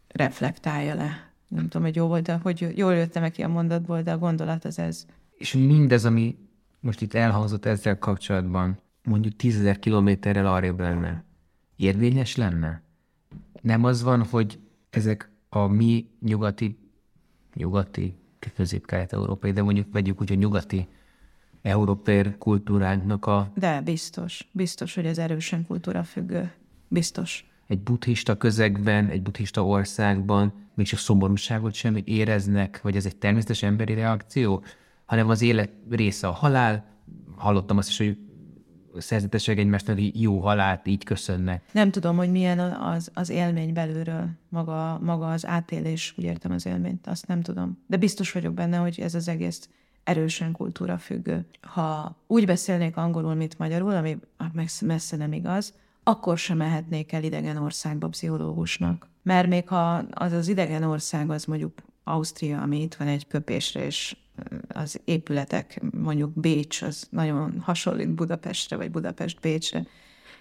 reflektálja 0.08 0.96
le. 0.96 1.32
Nem 1.48 1.64
tudom, 1.64 1.82
hogy 1.82 1.96
jó 1.96 2.08
volt, 2.08 2.24
de 2.24 2.40
hogy 2.42 2.72
jól 2.76 2.94
jöttem 2.94 3.32
ki 3.32 3.44
a 3.44 3.48
mondatból, 3.48 4.02
de 4.02 4.12
a 4.12 4.18
gondolat 4.18 4.66
az 4.66 4.80
ez. 4.80 5.06
És 5.38 5.54
mindez, 5.54 6.06
ami 6.06 6.38
most 6.80 7.02
itt 7.02 7.14
elhangzott 7.14 7.66
ezzel 7.66 7.98
kapcsolatban, 7.98 8.80
mondjuk 9.04 9.36
tízezer 9.36 9.80
kilométerrel 9.80 10.48
arrébb 10.48 10.80
lenne, 10.80 11.24
érvényes 11.76 12.36
lenne? 12.36 12.82
Nem 13.62 13.84
az 13.84 14.04
van, 14.04 14.24
hogy 14.24 14.60
ezek 14.90 15.32
a 15.50 15.68
mi 15.68 16.10
nyugati 16.22 16.87
nyugati, 17.58 18.16
közép-kelet-európai, 18.56 19.52
de 19.52 19.62
mondjuk 19.62 19.88
vegyük 19.92 20.22
úgy, 20.22 20.32
a 20.32 20.36
nyugati 20.36 20.88
európai 21.62 22.36
kultúránknak 22.38 23.26
a... 23.26 23.52
De 23.56 23.82
biztos, 23.82 24.48
biztos, 24.52 24.96
hogy 24.96 25.06
ez 25.06 25.18
erősen 25.18 25.66
kultúra 25.66 26.04
függő. 26.04 26.52
Biztos. 26.88 27.46
Egy 27.68 27.80
buddhista 27.80 28.38
közegben, 28.38 29.10
egy 29.10 29.22
buddhista 29.22 29.66
országban 29.66 30.54
még 30.74 30.86
csak 30.86 31.00
szomorúságot 31.00 31.74
sem 31.74 32.02
éreznek, 32.04 32.82
vagy 32.82 32.96
ez 32.96 33.06
egy 33.06 33.16
természetes 33.16 33.64
emberi 33.64 33.94
reakció, 33.94 34.64
hanem 35.06 35.30
az 35.30 35.42
élet 35.42 35.70
része 35.90 36.28
a 36.28 36.32
halál. 36.32 36.86
Hallottam 37.36 37.78
azt 37.78 37.90
is, 37.90 37.98
hogy 37.98 38.18
szerzetesek 38.98 39.58
egymásnak 39.58 40.00
jó 40.00 40.40
halált 40.40 40.88
így 40.88 41.04
köszönnek. 41.04 41.64
Nem 41.72 41.92
tudom, 41.92 42.18
hogy 42.18 42.32
milyen 42.32 42.60
az, 42.60 43.12
az 43.14 43.30
élmény 43.30 43.74
belülről, 43.74 44.30
maga, 44.50 45.00
maga 45.02 45.32
az 45.32 45.46
átélés, 45.46 46.14
úgy 46.18 46.24
értem 46.24 46.52
az 46.52 46.66
élményt, 46.66 47.08
azt 47.08 47.28
nem 47.28 47.42
tudom. 47.42 47.78
De 47.88 47.98
biztos 47.98 48.32
vagyok 48.32 48.54
benne, 48.54 48.78
hogy 48.78 49.00
ez 49.00 49.16
az 49.16 49.28
egész 49.28 49.70
erősen 50.04 50.52
kultúra 50.52 50.98
függő. 50.98 51.46
Ha 51.62 52.16
úgy 52.28 52.46
beszélnék 52.46 52.98
angolul, 52.98 53.34
mint 53.34 53.58
magyarul, 53.58 53.96
ami 53.96 54.18
meg 54.54 54.70
messze 54.82 55.18
nem 55.18 55.34
igaz, 55.34 55.74
akkor 56.04 56.38
sem 56.38 56.58
mehetnék 56.58 57.12
el 57.12 57.24
idegen 57.24 57.58
országba 57.58 58.08
pszichológusnak. 58.08 59.08
Mert 59.24 59.48
még 59.48 59.68
ha 59.68 59.94
az 60.12 60.32
az 60.32 60.48
idegen 60.48 60.84
ország, 60.84 61.30
az 61.30 61.46
mondjuk 61.46 61.74
Ausztria, 62.04 62.62
ami 62.62 62.82
itt 62.82 62.96
van 62.96 63.08
egy 63.08 63.28
köpésre, 63.28 63.86
és 63.86 64.16
az 64.68 65.02
épületek, 65.06 65.82
mondjuk 65.92 66.40
Bécs, 66.40 66.82
az 66.82 67.08
nagyon 67.10 67.60
hasonlít 67.60 68.10
Budapestre, 68.10 68.76
vagy 68.76 68.92
Budapest 68.92 69.40
Bécsre, 69.40 69.86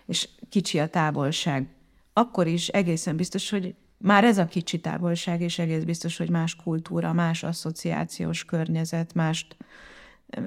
és 0.07 0.29
kicsi 0.49 0.79
a 0.79 0.89
távolság, 0.89 1.69
akkor 2.13 2.47
is 2.47 2.69
egészen 2.69 3.17
biztos, 3.17 3.51
hogy 3.51 3.75
már 3.99 4.25
ez 4.25 4.39
a 4.39 4.47
kicsi 4.47 4.81
távolság 4.81 5.41
is 5.41 5.59
egész 5.59 5.83
biztos, 5.83 6.17
hogy 6.17 6.31
más 6.31 6.57
kultúra, 6.57 7.13
más 7.13 7.43
asszociációs 7.43 8.45
környezet, 8.45 9.15
mást, 9.15 9.57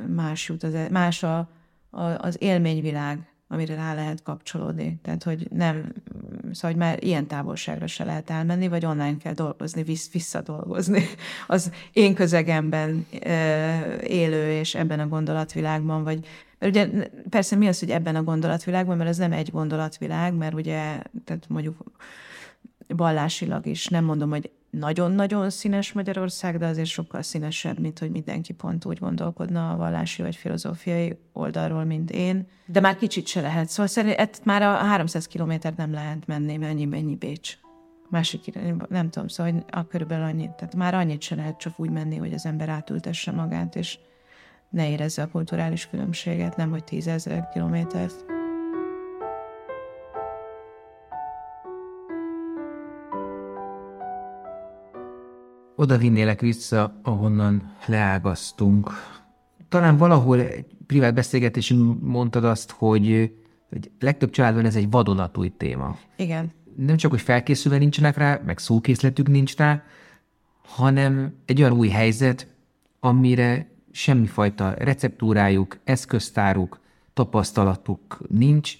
más 0.08 0.48
jut 0.48 0.64
az, 0.64 0.74
e, 0.74 0.90
más 0.90 1.24
a, 1.24 1.50
a, 1.90 2.02
az 2.02 2.42
élményvilág, 2.42 3.28
amire 3.52 3.76
rá 3.76 3.94
lehet 3.94 4.24
kapcsolódni. 4.24 5.00
Tehát, 5.02 5.24
hogy 5.24 5.48
nem, 5.52 5.94
szóval, 6.52 6.72
hogy 6.72 6.76
már 6.76 7.04
ilyen 7.04 7.28
távolságra 7.28 7.88
se 7.88 8.04
lehet 8.04 8.30
elmenni, 8.30 8.68
vagy 8.68 8.86
online 8.86 9.18
kell 9.18 9.34
dolgozni, 9.34 9.84
visz, 9.84 10.12
visszadolgozni. 10.12 11.04
Az 11.48 11.72
én 11.94 12.14
közegemben 12.14 13.06
élő 14.04 14.52
és 14.52 14.76
ebben 14.76 15.00
a 15.00 15.08
gondolatvilágban, 15.08 16.04
vagy. 16.04 16.26
Mert 16.60 16.76
ugye 16.76 17.08
persze 17.30 17.56
mi 17.56 17.68
az, 17.68 17.80
hogy 17.80 17.90
ebben 17.90 18.16
a 18.16 18.24
gondolatvilágban, 18.24 18.98
mert 18.98 19.10
ez 19.10 19.18
nem 19.18 19.32
egy 19.32 19.52
gondolatvilág, 19.52 20.34
mert 20.34 20.54
ugye, 20.54 21.02
tehát 21.24 21.46
mondjuk 21.48 21.84
vallásilag 22.88 23.66
is 23.66 23.88
nem 23.88 24.04
mondom, 24.04 24.30
hogy 24.30 24.52
nagyon-nagyon 24.70 25.50
színes 25.50 25.94
Magyarország, 25.94 26.58
de 26.58 26.66
azért 26.66 26.88
sokkal 26.88 27.22
színesebb, 27.22 27.80
mint 27.80 28.00
hogy 28.00 28.12
mindenki 28.12 28.54
pont 28.54 28.86
úgy 28.86 29.00
gondolkodna 29.00 29.72
a 29.72 29.78
vallási 29.78 30.22
vagy 30.22 30.36
filozófiai 30.36 31.18
oldalról, 31.34 31.84
mint 31.84 32.12
én. 32.12 32.48
De 32.66 32.80
már 32.80 32.98
kicsit 32.98 33.28
se 33.28 33.42
lehet. 33.42 33.70
Szóval 33.70 33.88
szerintem 33.88 34.30
már 34.44 34.62
a 34.62 34.74
300 34.74 35.28
kilométert 35.28 35.78
nem 35.78 35.92
lehet 35.92 36.28
menni, 36.28 36.58
mennyi, 36.58 36.86
mennyi 36.86 37.16
Bécs. 37.16 37.58
Másik 38.10 38.60
nem 38.90 39.10
tudom, 39.10 39.28
szóval 39.28 39.66
a 39.72 39.88
körülbelül 39.88 40.26
annyit. 40.26 40.52
Tehát 40.52 40.76
már 40.76 40.94
annyit 40.94 41.22
se 41.22 41.36
lehet 41.36 41.58
csak 41.58 41.80
úgy 41.80 41.90
menni, 41.90 42.18
hogy 42.18 42.34
az 42.34 42.46
ember 42.46 42.70
átültesse 42.70 43.32
magát, 43.32 43.76
és 43.76 44.00
ne 44.70 44.90
érezze 44.90 45.22
a 45.22 45.28
kulturális 45.28 45.88
különbséget, 45.88 46.56
nem 46.56 46.70
hogy 46.70 46.84
tízezer 46.84 47.50
kilométert. 47.54 48.39
Oda 55.80 55.98
vinnélek 55.98 56.40
vissza, 56.40 57.00
ahonnan 57.04 57.76
leágaztunk. 57.86 58.90
Talán 59.70 59.98
valahol 59.98 60.40
egy 60.40 60.66
privát 60.88 61.14
beszélgetésünk 61.14 62.02
mondtad 62.02 62.44
azt, 62.44 62.72
hogy, 62.72 63.34
hogy 63.70 63.92
legtöbb 64.00 64.30
családban 64.30 64.66
ez 64.66 64.76
egy 64.76 64.90
vadonatúj 64.90 65.52
téma. 65.58 65.98
Igen. 66.16 66.52
Nem 66.76 66.98
csak, 66.98 67.12
hogy 67.12 67.22
felkészülve 67.22 67.78
nincsenek 67.78 68.18
rá, 68.18 68.42
meg 68.46 68.58
szókészletük 68.58 69.28
nincs 69.28 69.56
rá, 69.56 69.84
hanem 70.66 71.34
egy 71.46 71.62
olyan 71.62 71.74
új 71.74 71.88
helyzet, 71.88 72.48
amire 73.00 73.70
semmifajta 73.92 74.74
receptúrájuk, 74.78 75.78
eszköztáruk, 75.84 76.80
tapasztalatuk 77.14 78.20
nincs, 78.30 78.78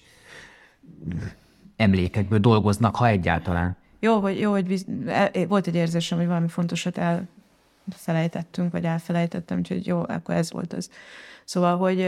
emlékekből 1.76 2.38
dolgoznak, 2.38 2.96
ha 2.96 3.06
egyáltalán. 3.06 3.76
Jó, 4.00 4.20
hogy, 4.20 4.40
jó, 4.40 4.50
hogy 4.50 4.66
biz... 4.66 4.86
E, 5.06 5.30
volt 5.48 5.66
egy 5.66 5.74
érzésem, 5.74 6.18
hogy 6.18 6.26
valami 6.26 6.48
fontosat 6.48 6.98
elfelejtettünk, 6.98 8.72
vagy 8.72 8.84
elfelejtettem, 8.84 9.58
úgyhogy 9.58 9.86
jó, 9.86 9.98
akkor 9.98 10.34
ez 10.34 10.52
volt 10.52 10.72
az. 10.72 10.90
Szóval, 11.44 11.76
hogy 11.76 11.98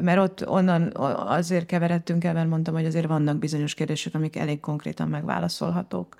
mert 0.00 0.18
ott 0.18 0.48
onnan 0.48 0.92
azért 1.26 1.66
keveredtünk 1.66 2.24
el, 2.24 2.32
mert 2.32 2.48
mondtam, 2.48 2.74
hogy 2.74 2.84
azért 2.86 3.06
vannak 3.06 3.38
bizonyos 3.38 3.74
kérdések, 3.74 4.14
amik 4.14 4.36
elég 4.36 4.60
konkrétan 4.60 5.08
megválaszolhatók. 5.08 6.14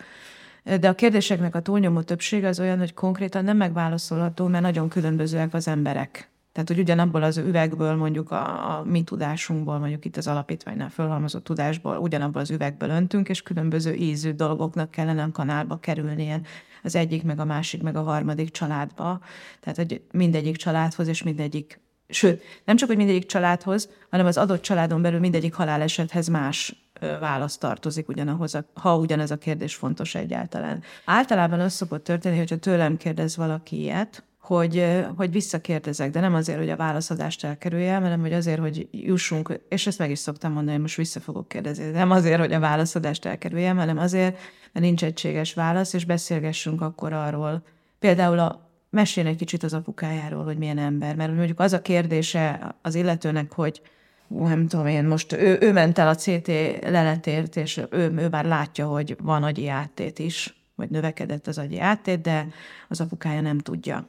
De 0.80 0.88
a 0.88 0.94
kérdéseknek 0.94 1.54
a 1.54 1.60
túlnyomó 1.60 2.00
többsége 2.00 2.48
az 2.48 2.60
olyan, 2.60 2.78
hogy 2.78 2.94
konkrétan 2.94 3.44
nem 3.44 3.56
megválaszolható, 3.56 4.46
mert 4.46 4.62
nagyon 4.62 4.88
különbözőek 4.88 5.54
az 5.54 5.68
emberek. 5.68 6.29
Tehát, 6.52 6.68
hogy 6.68 6.78
ugyanabból 6.78 7.22
az 7.22 7.36
üvegből, 7.36 7.94
mondjuk 7.94 8.30
a, 8.30 8.78
a 8.78 8.84
mi 8.84 9.02
tudásunkból, 9.02 9.78
mondjuk 9.78 10.04
itt 10.04 10.16
az 10.16 10.26
alapítványnál 10.26 10.88
fölhalmozott 10.88 11.44
tudásból, 11.44 11.96
ugyanabból 11.96 12.40
az 12.40 12.50
üvegből 12.50 12.88
öntünk, 12.88 13.28
és 13.28 13.42
különböző 13.42 13.94
ízű 13.94 14.32
dolgoknak 14.32 14.90
kellene 14.90 15.22
a 15.22 15.30
kanálba 15.32 15.76
kerülnie 15.76 16.40
az 16.82 16.94
egyik, 16.94 17.22
meg 17.22 17.40
a 17.40 17.44
másik, 17.44 17.82
meg 17.82 17.96
a 17.96 18.02
harmadik 18.02 18.50
családba. 18.50 19.20
Tehát, 19.60 19.76
hogy 19.76 20.02
mindegyik 20.12 20.56
családhoz, 20.56 21.08
és 21.08 21.22
mindegyik 21.22 21.80
Sőt, 22.12 22.42
nem 22.64 22.76
csak, 22.76 22.88
hogy 22.88 22.96
mindegyik 22.96 23.26
családhoz, 23.26 23.88
hanem 24.10 24.26
az 24.26 24.36
adott 24.36 24.62
családon 24.62 25.02
belül 25.02 25.20
mindegyik 25.20 25.54
halálesethez 25.54 26.28
más 26.28 26.90
válasz 27.20 27.56
tartozik 27.58 28.08
ugyanahoz, 28.08 28.58
ha 28.74 28.96
ugyanez 28.96 29.30
a 29.30 29.38
kérdés 29.38 29.74
fontos 29.74 30.14
egyáltalán. 30.14 30.82
Általában 31.04 31.60
az 31.60 31.72
szokott 31.72 32.04
történni, 32.04 32.36
hogyha 32.36 32.56
tőlem 32.56 32.96
kérdez 32.96 33.36
valaki 33.36 33.80
ilyet, 33.80 34.24
hogy, 34.56 35.04
hogy 35.16 35.32
visszakérdezek, 35.32 36.10
de 36.10 36.20
nem 36.20 36.34
azért, 36.34 36.58
hogy 36.58 36.70
a 36.70 36.76
válaszadást 36.76 37.44
elkerüljem, 37.44 38.02
hanem 38.02 38.20
hogy 38.20 38.32
azért, 38.32 38.60
hogy 38.60 38.88
jussunk, 38.90 39.60
és 39.68 39.86
ezt 39.86 39.98
meg 39.98 40.10
is 40.10 40.18
szoktam 40.18 40.52
mondani, 40.52 40.72
hogy 40.72 40.80
most 40.80 40.96
vissza 40.96 41.20
fogok 41.20 41.48
kérdezni, 41.48 41.84
de 41.84 41.98
nem 41.98 42.10
azért, 42.10 42.40
hogy 42.40 42.52
a 42.52 42.60
válaszadást 42.60 43.24
elkerüljem, 43.24 43.76
hanem 43.76 43.98
azért, 43.98 44.38
mert 44.72 44.86
nincs 44.86 45.04
egységes 45.04 45.54
válasz, 45.54 45.92
és 45.92 46.04
beszélgessünk 46.04 46.80
akkor 46.80 47.12
arról. 47.12 47.62
Például 47.98 48.38
a, 48.38 48.68
mesélj 48.90 49.28
egy 49.28 49.36
kicsit 49.36 49.62
az 49.62 49.74
apukájáról, 49.74 50.44
hogy 50.44 50.58
milyen 50.58 50.78
ember, 50.78 51.16
mert 51.16 51.34
mondjuk 51.34 51.60
az 51.60 51.72
a 51.72 51.82
kérdése 51.82 52.74
az 52.82 52.94
illetőnek, 52.94 53.52
hogy 53.52 53.82
nem 54.28 54.66
tudom 54.66 54.86
én, 54.86 55.04
most 55.04 55.32
ő, 55.32 55.58
ő 55.60 55.72
ment 55.72 55.98
el 55.98 56.08
a 56.08 56.14
CT 56.14 56.48
leletért, 56.82 57.56
és 57.56 57.76
ő, 57.90 58.12
ő 58.16 58.28
már 58.28 58.44
látja, 58.44 58.86
hogy 58.86 59.16
van 59.22 59.42
agyi 59.42 59.68
áttét 59.68 60.18
is, 60.18 60.54
vagy 60.74 60.90
növekedett 60.90 61.46
az 61.46 61.58
agyi 61.58 61.80
áttét, 61.80 62.20
de 62.20 62.48
az 62.88 63.00
apukája 63.00 63.40
nem 63.40 63.58
tudja. 63.58 64.08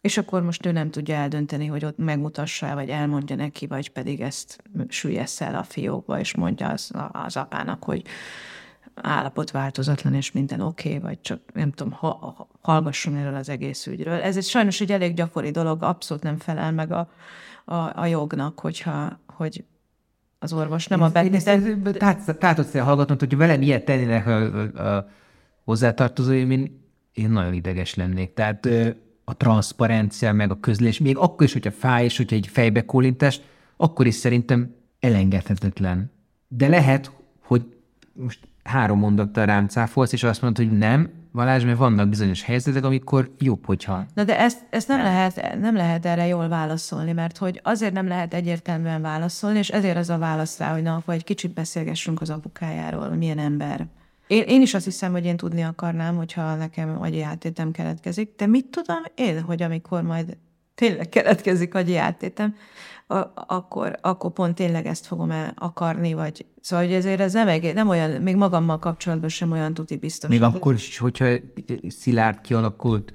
És 0.00 0.18
akkor 0.18 0.42
most 0.42 0.66
ő 0.66 0.72
nem 0.72 0.90
tudja 0.90 1.14
eldönteni, 1.14 1.66
hogy 1.66 1.84
ott 1.84 1.98
megmutassa, 1.98 2.74
vagy 2.74 2.88
elmondja 2.88 3.36
neki, 3.36 3.66
vagy 3.66 3.90
pedig 3.90 4.20
ezt 4.20 4.62
süllyessze 4.88 5.46
el 5.46 5.54
a 5.54 5.62
fiókba, 5.62 6.18
és 6.18 6.34
mondja 6.34 6.68
az, 6.68 6.90
az 7.12 7.36
apának, 7.36 7.84
hogy 7.84 8.02
állapot 8.94 9.50
változatlan, 9.50 10.14
és 10.14 10.32
minden 10.32 10.60
oké, 10.60 10.88
okay, 10.88 11.00
vagy 11.00 11.20
csak 11.20 11.40
nem 11.54 11.72
tudom, 11.72 11.92
ha, 11.92 12.08
ha, 12.08 12.48
hallgasson 12.60 13.16
erről 13.16 13.34
az 13.34 13.48
egész 13.48 13.86
ügyről. 13.86 14.20
Ez 14.20 14.36
egy 14.36 14.44
sajnos 14.44 14.80
egy 14.80 14.92
elég 14.92 15.14
gyakori 15.14 15.50
dolog, 15.50 15.82
abszolút 15.82 16.22
nem 16.22 16.36
felel 16.36 16.72
meg 16.72 16.92
a, 16.92 17.10
a, 17.64 17.74
a 17.74 18.06
jognak, 18.06 18.60
hogyha, 18.60 19.20
hogy 19.26 19.64
az 20.38 20.52
orvos 20.52 20.86
nem 20.86 20.98
én, 21.00 21.06
a 21.06 21.10
beteg. 21.10 22.38
Tehát 22.38 22.58
azt 22.58 22.76
hallgatnom, 22.76 23.18
hogy 23.18 23.36
velem 23.36 23.62
ilyet 23.62 23.84
tennének 23.84 24.26
a, 24.26 24.36
a, 24.36 24.96
a 24.96 25.08
hozzátartozóim, 25.64 26.50
én, 26.50 26.84
én 27.12 27.30
nagyon 27.30 27.52
ideges 27.52 27.94
lennék. 27.94 28.34
Tehát 28.34 28.68
a 29.30 29.36
transzparencia, 29.36 30.32
meg 30.32 30.50
a 30.50 30.60
közlés, 30.60 30.98
még 30.98 31.16
akkor 31.16 31.46
is, 31.46 31.52
hogyha 31.52 31.70
fáj, 31.70 32.04
és 32.04 32.16
hogyha 32.16 32.36
egy 32.36 32.46
fejbe 32.46 32.84
kólintás, 32.84 33.40
akkor 33.76 34.06
is 34.06 34.14
szerintem 34.14 34.74
elengedhetetlen. 35.00 36.10
De 36.48 36.68
lehet, 36.68 37.10
hogy 37.42 37.64
most 38.12 38.38
három 38.62 38.98
mondattal 38.98 39.46
rám 39.46 39.68
cáfolsz, 39.68 40.12
és 40.12 40.22
azt 40.22 40.42
mondod, 40.42 40.66
hogy 40.66 40.78
nem, 40.78 41.10
Valázs, 41.32 41.64
mert 41.64 41.78
vannak 41.78 42.08
bizonyos 42.08 42.42
helyzetek, 42.42 42.84
amikor 42.84 43.34
jobb, 43.38 43.66
hogyha... 43.66 44.06
Na 44.14 44.24
de 44.24 44.38
ezt, 44.38 44.58
ezt 44.70 44.88
nem, 44.88 45.02
lehet, 45.02 45.58
nem 45.60 45.76
lehet 45.76 46.06
erre 46.06 46.26
jól 46.26 46.48
válaszolni, 46.48 47.12
mert 47.12 47.36
hogy 47.36 47.60
azért 47.62 47.92
nem 47.92 48.08
lehet 48.08 48.34
egyértelműen 48.34 49.02
válaszolni, 49.02 49.58
és 49.58 49.68
ezért 49.68 49.96
az 49.96 50.10
a 50.10 50.18
válasz 50.18 50.58
rá, 50.58 50.72
hogy 50.72 50.82
na, 50.82 50.94
akkor 50.94 51.14
egy 51.14 51.24
kicsit 51.24 51.54
beszélgessünk 51.54 52.20
az 52.20 52.30
apukájáról, 52.30 53.08
milyen 53.08 53.38
ember. 53.38 53.86
Én, 54.30 54.42
én 54.42 54.62
is 54.62 54.74
azt 54.74 54.84
hiszem, 54.84 55.12
hogy 55.12 55.24
én 55.24 55.36
tudni 55.36 55.62
akarnám, 55.62 56.16
hogyha 56.16 56.54
nekem 56.54 57.02
agyi 57.02 57.22
átétem 57.22 57.70
keletkezik, 57.70 58.32
de 58.36 58.46
mit 58.46 58.66
tudom 58.66 59.02
én, 59.14 59.42
hogy 59.42 59.62
amikor 59.62 60.02
majd 60.02 60.36
tényleg 60.74 61.08
keletkezik 61.08 61.74
agyi 61.74 61.96
átétem, 61.96 62.54
akkor, 63.34 63.98
akkor 64.00 64.32
pont 64.32 64.54
tényleg 64.54 64.86
ezt 64.86 65.06
fogom 65.06 65.30
el 65.30 65.52
akarni, 65.56 66.12
vagy 66.12 66.46
szóval 66.60 66.84
hogy 66.84 66.94
ezért 66.94 67.20
ez 67.20 67.32
nem, 67.32 67.48
egész, 67.48 67.74
nem 67.74 67.88
olyan, 67.88 68.10
még 68.22 68.36
magammal 68.36 68.78
kapcsolatban 68.78 69.28
sem 69.28 69.50
olyan 69.50 69.74
tuti 69.74 69.96
biztos. 69.96 70.30
Még 70.30 70.42
akkor 70.42 70.74
is, 70.74 70.98
hogyha 70.98 71.34
szilárd 71.88 72.40
kialakult 72.40 73.12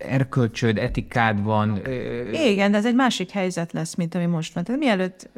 erkölcsöd, 0.00 0.78
etikád 0.78 1.42
van. 1.42 1.80
Igen, 2.32 2.70
de 2.70 2.76
ez 2.76 2.86
egy 2.86 2.94
másik 2.94 3.30
helyzet 3.30 3.72
lesz, 3.72 3.94
mint 3.94 4.14
ami 4.14 4.26
most 4.26 4.54
van. 4.54 4.64
Tehát 4.64 4.80
mielőtt, 4.80 5.30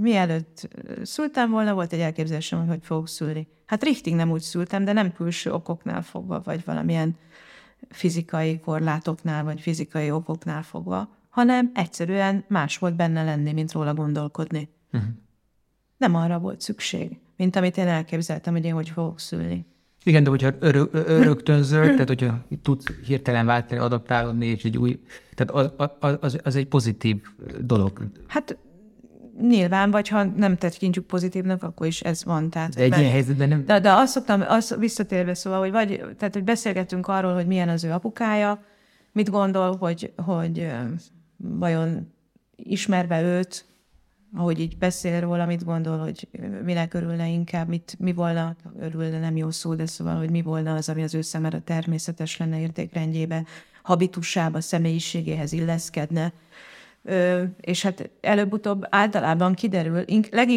mielőtt 0.00 0.68
szültem 1.02 1.50
volna, 1.50 1.74
volt 1.74 1.92
egy 1.92 2.00
elképzelésem, 2.00 2.58
hogy 2.58 2.68
hogy 2.68 2.80
fogok 2.82 3.08
szülni. 3.08 3.48
Hát 3.66 3.82
richtig 3.82 4.14
nem 4.14 4.30
úgy 4.30 4.40
szültem, 4.40 4.84
de 4.84 4.92
nem 4.92 5.12
külső 5.12 5.52
okoknál 5.52 6.02
fogva, 6.02 6.40
vagy 6.44 6.64
valamilyen 6.64 7.16
fizikai 7.90 8.60
korlátoknál, 8.60 9.44
vagy 9.44 9.60
fizikai 9.60 10.10
okoknál 10.10 10.62
fogva, 10.62 11.08
hanem 11.28 11.70
egyszerűen 11.74 12.44
más 12.48 12.78
volt 12.78 12.96
benne 12.96 13.24
lenni, 13.24 13.52
mint 13.52 13.72
róla 13.72 13.94
gondolkodni. 13.94 14.68
Uh-huh. 14.92 15.10
Nem 15.96 16.14
arra 16.14 16.38
volt 16.38 16.60
szükség, 16.60 17.18
mint 17.36 17.56
amit 17.56 17.76
én 17.76 17.86
elképzeltem, 17.86 18.52
hogy 18.52 18.64
én 18.64 18.72
hogy 18.72 18.88
fogok 18.88 19.20
szülni. 19.20 19.66
Igen, 20.06 20.22
de 20.22 20.30
hogyha 20.30 20.50
örök, 20.58 20.88
öröktön 20.92 21.62
zöld, 21.62 21.90
tehát 21.90 22.08
hogyha 22.08 22.44
tudsz 22.62 22.84
hirtelen 23.06 23.46
váltani, 23.46 23.80
adaptálódni, 23.80 24.46
és 24.46 24.64
egy 24.64 24.78
új, 24.78 25.00
tehát 25.34 25.70
az, 25.76 26.16
az, 26.20 26.38
az 26.42 26.56
egy 26.56 26.66
pozitív 26.66 27.16
dolog. 27.60 28.06
Hát 28.26 28.58
nyilván, 29.40 29.90
vagy 29.90 30.08
ha 30.08 30.24
nem 30.24 30.56
tekintjük 30.56 31.06
pozitívnak, 31.06 31.62
akkor 31.62 31.86
is 31.86 32.00
ez 32.00 32.24
van. 32.24 32.50
Tehát, 32.50 32.74
de 32.74 32.82
egy 32.82 32.88
mert, 32.88 33.00
ilyen 33.00 33.12
helyzetben 33.12 33.48
nem... 33.48 33.64
De, 33.64 33.80
de 33.80 33.92
azt 33.92 34.12
szoktam, 34.12 34.44
azt 34.48 34.76
visszatérve 34.76 35.34
szóval, 35.34 35.58
hogy 35.58 35.70
vagy, 35.70 36.04
tehát, 36.18 36.34
hogy 36.34 36.44
beszélgetünk 36.44 37.08
arról, 37.08 37.34
hogy 37.34 37.46
milyen 37.46 37.68
az 37.68 37.84
ő 37.84 37.90
apukája, 37.90 38.62
mit 39.12 39.30
gondol, 39.30 39.76
hogy, 39.76 40.12
hogy 40.16 40.68
vajon 41.36 42.12
ismerve 42.56 43.22
őt, 43.22 43.64
ahogy 44.34 44.60
így 44.60 44.78
beszél 44.78 45.20
róla, 45.20 45.46
mit 45.46 45.64
gondol, 45.64 45.98
hogy 45.98 46.28
minek 46.64 46.94
örülne 46.94 47.28
inkább, 47.28 47.68
mit, 47.68 47.96
mi 47.98 48.12
volna, 48.12 48.56
örülne 48.80 49.20
nem 49.20 49.36
jó 49.36 49.50
szó, 49.50 49.74
de 49.74 49.86
szóval, 49.86 50.16
hogy 50.16 50.30
mi 50.30 50.42
volna 50.42 50.74
az, 50.74 50.88
ami 50.88 51.02
az 51.02 51.14
ő 51.14 51.20
szemére 51.20 51.60
természetes 51.60 52.36
lenne 52.36 52.60
értékrendjébe, 52.60 53.44
habitusába, 53.82 54.60
személyiségéhez 54.60 55.52
illeszkedne. 55.52 56.32
Ö, 57.02 57.42
és 57.60 57.82
hát 57.82 58.10
előbb-utóbb 58.20 58.86
általában 58.90 59.54
kiderül, 59.54 60.04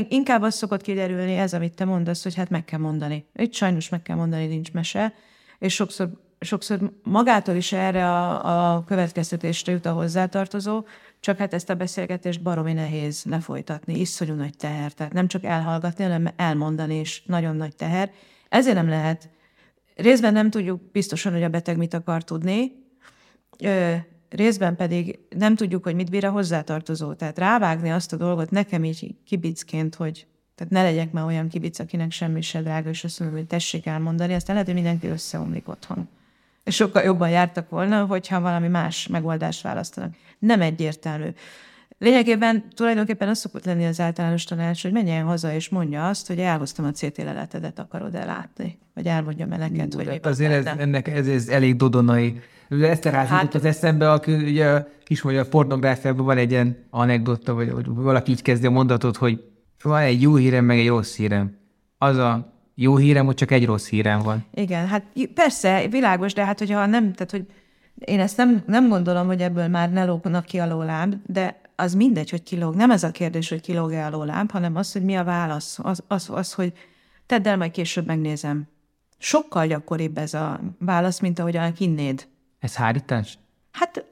inkább 0.10 0.42
az 0.42 0.56
szokott 0.56 0.82
kiderülni, 0.82 1.36
ez, 1.36 1.54
amit 1.54 1.76
te 1.76 1.86
mondasz, 1.86 2.24
hogy 2.24 2.36
hát 2.36 2.50
meg 2.50 2.66
kell 2.66 2.80
mondani. 2.80 3.26
Itt 3.34 3.54
sajnos 3.54 3.90
meg 3.90 4.02
kell 4.02 4.16
mondani, 4.16 4.46
nincs 4.46 4.72
mese, 4.72 5.14
és 5.60 5.74
sokszor, 5.74 6.10
sokszor 6.40 6.92
magától 7.04 7.56
is 7.56 7.72
erre 7.72 8.12
a, 8.12 8.76
a 8.76 8.84
következtetésre 8.84 9.72
jut 9.72 9.86
a 9.86 9.92
hozzátartozó, 9.92 10.84
csak 11.20 11.38
hát 11.38 11.54
ezt 11.54 11.70
a 11.70 11.76
beszélgetést 11.76 12.42
baromi 12.42 12.74
nehéz 12.74 13.24
lefolytatni, 13.24 14.00
iszonyú 14.00 14.34
nagy 14.34 14.58
teher. 14.58 14.92
Tehát 14.92 15.14
nem 15.14 15.28
csak 15.28 15.44
elhallgatni, 15.44 16.04
hanem 16.04 16.28
elmondani 16.36 17.00
is 17.00 17.24
nagyon 17.26 17.56
nagy 17.56 17.76
teher. 17.76 18.12
Ezért 18.50 18.76
nem 18.76 18.90
lehet. 18.90 19.30
Részben 19.96 20.34
nem 20.34 20.50
tudjuk 20.50 20.92
biztosan, 20.92 21.34
hogy 21.34 21.44
a 21.44 21.50
beteg 21.50 21.78
mit 21.78 21.94
akar 21.94 22.24
tudni, 22.24 22.72
ö, 23.60 23.96
részben 24.30 24.76
pedig 24.76 25.20
nem 25.30 25.56
tudjuk, 25.56 25.84
hogy 25.84 25.96
mit 25.96 26.10
bír 26.10 26.26
a 26.26 26.32
hozzátartozó. 26.32 27.14
Tehát 27.14 27.38
rávágni 27.38 27.92
azt 27.92 28.14
a 28.14 28.18
dolgot 28.18 28.52
nekem 28.52 28.84
így 28.84 29.16
kibicként, 29.26 29.96
hogy 29.96 30.28
tehát 30.56 30.74
ne 30.74 30.84
legyek 30.84 31.12
már 31.12 31.26
olyan 31.26 31.48
kibic, 31.48 31.80
akinek 31.80 32.12
semmi 32.12 32.42
se 32.42 32.62
drága, 32.62 32.90
és 32.90 33.04
azt 33.04 33.20
mondom, 33.20 33.38
hogy 33.38 33.48
tessék 33.48 33.86
elmondani, 33.86 34.34
aztán 34.34 34.56
lehet, 34.56 34.72
hogy 34.72 34.82
mindenki 34.82 35.08
összeomlik 35.08 35.68
otthon 35.68 36.10
és 36.70 36.76
sokkal 36.76 37.04
jobban 37.04 37.30
jártak 37.30 37.70
volna, 37.70 38.06
hogyha 38.06 38.42
valami 38.42 38.68
más 38.68 39.08
megoldást 39.08 39.62
választanak. 39.62 40.14
Nem 40.40 40.62
egyértelmű. 40.62 41.28
Lényegében 41.98 42.64
tulajdonképpen 42.76 43.28
az 43.28 43.38
szokott 43.38 43.66
lenni 43.66 43.86
az 43.86 44.00
általános 44.00 44.44
tanács, 44.44 44.82
hogy 44.82 44.92
menjen 44.92 45.26
haza 45.26 45.54
és 45.54 45.70
mondja 45.70 46.08
azt, 46.08 46.28
hogy 46.28 46.40
elhoztam 46.40 46.86
a 46.86 46.92
CT 46.92 47.18
leletedet, 47.18 47.80
akarod 47.80 48.14
látni? 48.14 48.80
Vagy 48.94 49.06
elmondja 49.06 49.46
neked, 49.46 49.94
hogy 49.94 50.08
hát 50.08 50.26
azért 50.26 50.52
ez, 50.52 50.66
ennek 50.78 51.08
ez, 51.08 51.28
ez 51.28 51.48
elég 51.48 51.76
dodonai. 51.76 52.40
Eszterház 52.70 53.28
hát, 53.28 53.56
az 53.56 53.66
eszembe, 53.66 54.12
aki 54.12 54.34
ugye 55.24 55.40
a 55.40 55.46
pornográfiában 55.50 56.26
van 56.26 56.38
egy 56.38 56.52
ilyen 56.52 56.78
anekdota, 56.90 57.54
vagy, 57.54 57.72
vagy 57.72 57.86
valaki 57.88 58.32
így 58.32 58.42
kezdi 58.42 58.66
a 58.66 58.70
mondatot, 58.70 59.18
hogy 59.18 59.44
van 59.84 60.02
egy 60.02 60.22
jó 60.22 60.36
hírem, 60.36 60.66
meg 60.66 60.80
egy 60.80 60.88
rossz 60.88 61.16
hírem. 61.16 61.58
Az 61.98 62.18
a 62.18 62.59
jó 62.82 62.98
hírem, 62.98 63.26
hogy 63.26 63.36
csak 63.36 63.52
egy 63.52 63.66
rossz 63.66 63.88
hírem 63.88 64.22
van. 64.22 64.46
Igen, 64.54 64.88
hát 64.88 65.04
persze, 65.34 65.88
világos, 65.88 66.34
de 66.34 66.46
hát 66.46 66.60
hogyha 66.60 66.86
nem, 66.86 67.14
tehát 67.14 67.32
hogy 67.32 67.46
én 68.00 68.20
ezt 68.20 68.38
nem, 68.38 68.64
nem 68.66 68.88
gondolom, 68.88 69.28
hogy 69.28 69.42
ebből 69.42 69.68
már 69.68 69.92
ne 69.92 70.06
lógnak 70.06 70.46
ki 70.46 70.58
a 70.58 70.68
lóláb, 70.68 71.16
de 71.26 71.62
az 71.76 71.94
mindegy, 71.94 72.30
hogy 72.30 72.44
kilóg. 72.44 72.76
Nem 72.76 72.92
ez 72.92 73.04
a 73.04 73.12
kérdés, 73.12 73.50
hogy 73.50 73.62
kilóg-e 73.62 74.06
a 74.06 74.10
lóláb, 74.10 74.52
hanem 74.52 74.76
az, 74.76 74.92
hogy 74.92 75.04
mi 75.04 75.16
a 75.16 75.24
válasz. 75.24 75.80
Az, 75.82 76.04
az, 76.08 76.30
az 76.32 76.54
hogy 76.54 76.74
tedd 77.26 77.48
el, 77.48 77.58
majd 77.58 77.72
később 77.72 78.06
megnézem. 78.06 78.68
Sokkal 79.18 79.68
gyakoribb 79.68 80.18
ez 80.18 80.34
a 80.34 80.60
válasz, 80.80 81.20
mint 81.20 81.40
ahogy 81.40 81.60
hinnéd. 81.78 82.28
Ez 82.60 82.76
hárítás? 82.76 83.38
Hát 83.72 84.06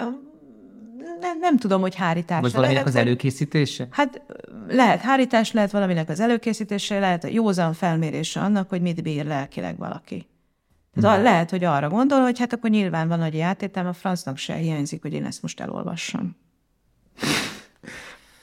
nem, 1.19 1.39
nem 1.39 1.57
tudom, 1.57 1.81
hogy 1.81 1.95
hárítás. 1.95 2.41
Vagy 2.41 2.51
valaminek 2.51 2.83
lehet, 2.83 2.95
az 2.99 3.01
előkészítése? 3.05 3.87
Hát 3.91 4.21
lehet 4.67 5.01
hárítás, 5.01 5.51
lehet 5.51 5.71
valaminek 5.71 6.09
az 6.09 6.19
előkészítése, 6.19 6.99
lehet 6.99 7.23
a 7.23 7.27
józan 7.27 7.73
felmérése 7.73 8.39
annak, 8.39 8.69
hogy 8.69 8.81
mit 8.81 9.03
bír 9.03 9.25
lelkileg 9.25 9.77
valaki. 9.77 10.27
Tehát 11.01 11.15
hmm. 11.15 11.25
lehet, 11.25 11.49
hogy 11.49 11.63
arra 11.63 11.89
gondol, 11.89 12.21
hogy 12.21 12.39
hát 12.39 12.53
akkor 12.53 12.69
nyilván 12.69 13.07
van 13.07 13.19
nagy 13.19 13.35
játétem, 13.35 13.87
a 13.87 13.93
francnak 13.93 14.37
se 14.37 14.53
hiányzik, 14.53 15.01
hogy 15.01 15.13
én 15.13 15.25
ezt 15.25 15.41
most 15.41 15.59
elolvassam. 15.59 16.35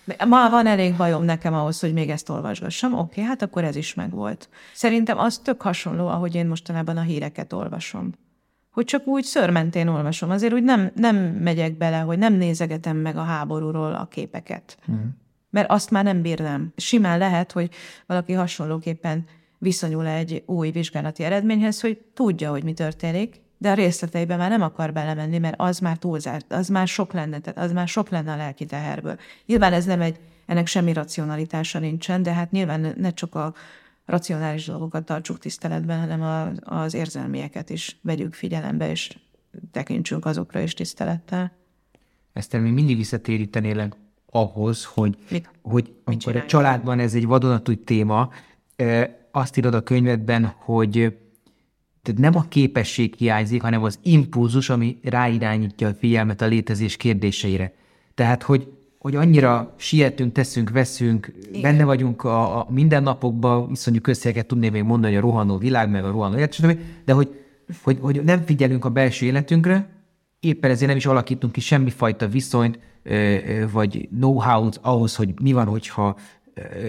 Ma 0.28 0.50
van 0.50 0.66
elég 0.66 0.96
bajom 0.96 1.24
nekem 1.24 1.54
ahhoz, 1.54 1.80
hogy 1.80 1.92
még 1.92 2.10
ezt 2.10 2.28
olvasgassam. 2.28 2.92
Oké, 2.92 3.02
okay, 3.02 3.24
hát 3.24 3.42
akkor 3.42 3.64
ez 3.64 3.76
is 3.76 3.94
megvolt. 3.94 4.48
Szerintem 4.72 5.18
az 5.18 5.38
tök 5.38 5.62
hasonló, 5.62 6.06
ahogy 6.06 6.34
én 6.34 6.46
mostanában 6.46 6.96
a 6.96 7.02
híreket 7.02 7.52
olvasom 7.52 8.12
hogy 8.74 8.84
csak 8.84 9.06
úgy 9.06 9.24
szörmentén 9.24 9.88
olvasom. 9.88 10.30
Azért 10.30 10.52
úgy 10.52 10.62
nem, 10.62 10.90
nem 10.94 11.16
megyek 11.16 11.76
bele, 11.76 11.98
hogy 11.98 12.18
nem 12.18 12.34
nézegetem 12.34 12.96
meg 12.96 13.16
a 13.16 13.22
háborúról 13.22 13.94
a 13.94 14.06
képeket. 14.06 14.78
Hmm. 14.84 15.16
Mert 15.50 15.70
azt 15.70 15.90
már 15.90 16.04
nem 16.04 16.22
bírnám. 16.22 16.72
Simán 16.76 17.18
lehet, 17.18 17.52
hogy 17.52 17.70
valaki 18.06 18.32
hasonlóképpen 18.32 19.24
viszonyul 19.58 20.06
egy 20.06 20.42
új 20.46 20.70
vizsgálati 20.70 21.22
eredményhez, 21.22 21.80
hogy 21.80 21.98
tudja, 22.14 22.50
hogy 22.50 22.64
mi 22.64 22.72
történik, 22.72 23.40
de 23.58 23.70
a 23.70 23.74
részleteiben 23.74 24.38
már 24.38 24.50
nem 24.50 24.62
akar 24.62 24.92
belemenni, 24.92 25.38
mert 25.38 25.54
az 25.58 25.78
már 25.78 25.96
túlzás, 25.96 26.40
az 26.48 26.68
már 26.68 26.88
sok 26.88 27.12
lenne, 27.12 27.38
tehát 27.38 27.58
az 27.58 27.72
már 27.72 27.88
sok 27.88 28.08
lenne 28.08 28.32
a 28.32 28.36
lelki 28.36 28.64
teherből. 28.64 29.16
Nyilván 29.46 29.72
ez 29.72 29.84
nem 29.84 30.00
egy, 30.00 30.16
ennek 30.46 30.66
semmi 30.66 30.92
racionalitása 30.92 31.78
nincsen, 31.78 32.22
de 32.22 32.32
hát 32.32 32.50
nyilván 32.50 32.94
ne 32.96 33.10
csak 33.10 33.34
a 33.34 33.54
racionális 34.05 34.66
dolgokat 34.66 35.05
tartsuk 35.05 35.38
tiszteletben, 35.38 36.00
hanem 36.00 36.22
a, 36.22 36.50
az 36.82 36.94
érzelmieket 36.94 37.70
is 37.70 37.98
vegyük 38.02 38.34
figyelembe, 38.34 38.90
és 38.90 39.18
tekintsünk 39.70 40.24
azokra 40.24 40.61
is 40.61 40.74
tisztelettel. 40.74 41.52
Ezt 42.32 42.52
még 42.52 42.72
mindig 42.72 42.96
visszatérítenélek 42.96 43.96
ahhoz, 44.30 44.84
hogy, 44.84 45.16
mit, 45.30 45.50
hogy 45.62 45.84
mit 45.84 45.96
amikor 46.05 46.36
a 46.36 46.46
családban 46.46 46.98
ez 46.98 47.14
egy 47.14 47.26
vadonatúj 47.26 47.84
téma, 47.84 48.30
azt 49.30 49.57
írod 49.57 49.74
a 49.74 49.82
könyvedben, 49.82 50.44
hogy 50.44 51.16
tehát 52.02 52.20
nem 52.20 52.36
a 52.36 52.48
képesség 52.48 53.14
hiányzik, 53.18 53.62
hanem 53.62 53.82
az 53.82 53.98
impulzus, 54.02 54.70
ami 54.70 54.98
ráirányítja 55.02 55.88
a 55.88 55.94
figyelmet 55.94 56.40
a 56.40 56.46
létezés 56.46 56.96
kérdéseire. 56.96 57.74
Tehát, 58.14 58.42
hogy 58.42 58.72
hogy 59.05 59.16
annyira 59.16 59.74
sietünk, 59.76 60.32
teszünk, 60.32 60.70
veszünk, 60.70 61.32
Igen. 61.48 61.62
benne 61.62 61.84
vagyunk 61.84 62.24
a, 62.24 62.59
a 62.59 62.66
mindennapokban, 62.70 63.70
iszonyú 63.70 64.00
közszéget 64.00 64.46
tudnék 64.46 64.72
még 64.72 64.82
mondani, 64.82 65.16
a 65.16 65.20
rohanó 65.20 65.59
világ, 65.59 65.90
meg 65.90 66.05
a 66.05 66.11
rohanó 66.11 66.36
élet, 66.36 66.78
de 67.05 67.12
hogy, 67.12 67.40
hogy, 67.82 67.98
hogy 68.00 68.24
nem 68.24 68.42
figyelünk 68.42 68.84
a 68.84 68.88
belső 68.88 69.26
életünkre, 69.26 69.88
éppen 70.40 70.70
ezért 70.70 70.88
nem 70.88 70.96
is 70.96 71.07
alakítunk 71.07 71.52
ki 71.52 71.61
semmifajta 71.61 72.28
viszonyt, 72.28 72.78
vagy 73.72 74.09
know-how-t 74.09 74.78
ahhoz, 74.82 75.16
hogy 75.16 75.34
mi 75.42 75.52
van, 75.52 75.66
hogyha 75.66 76.16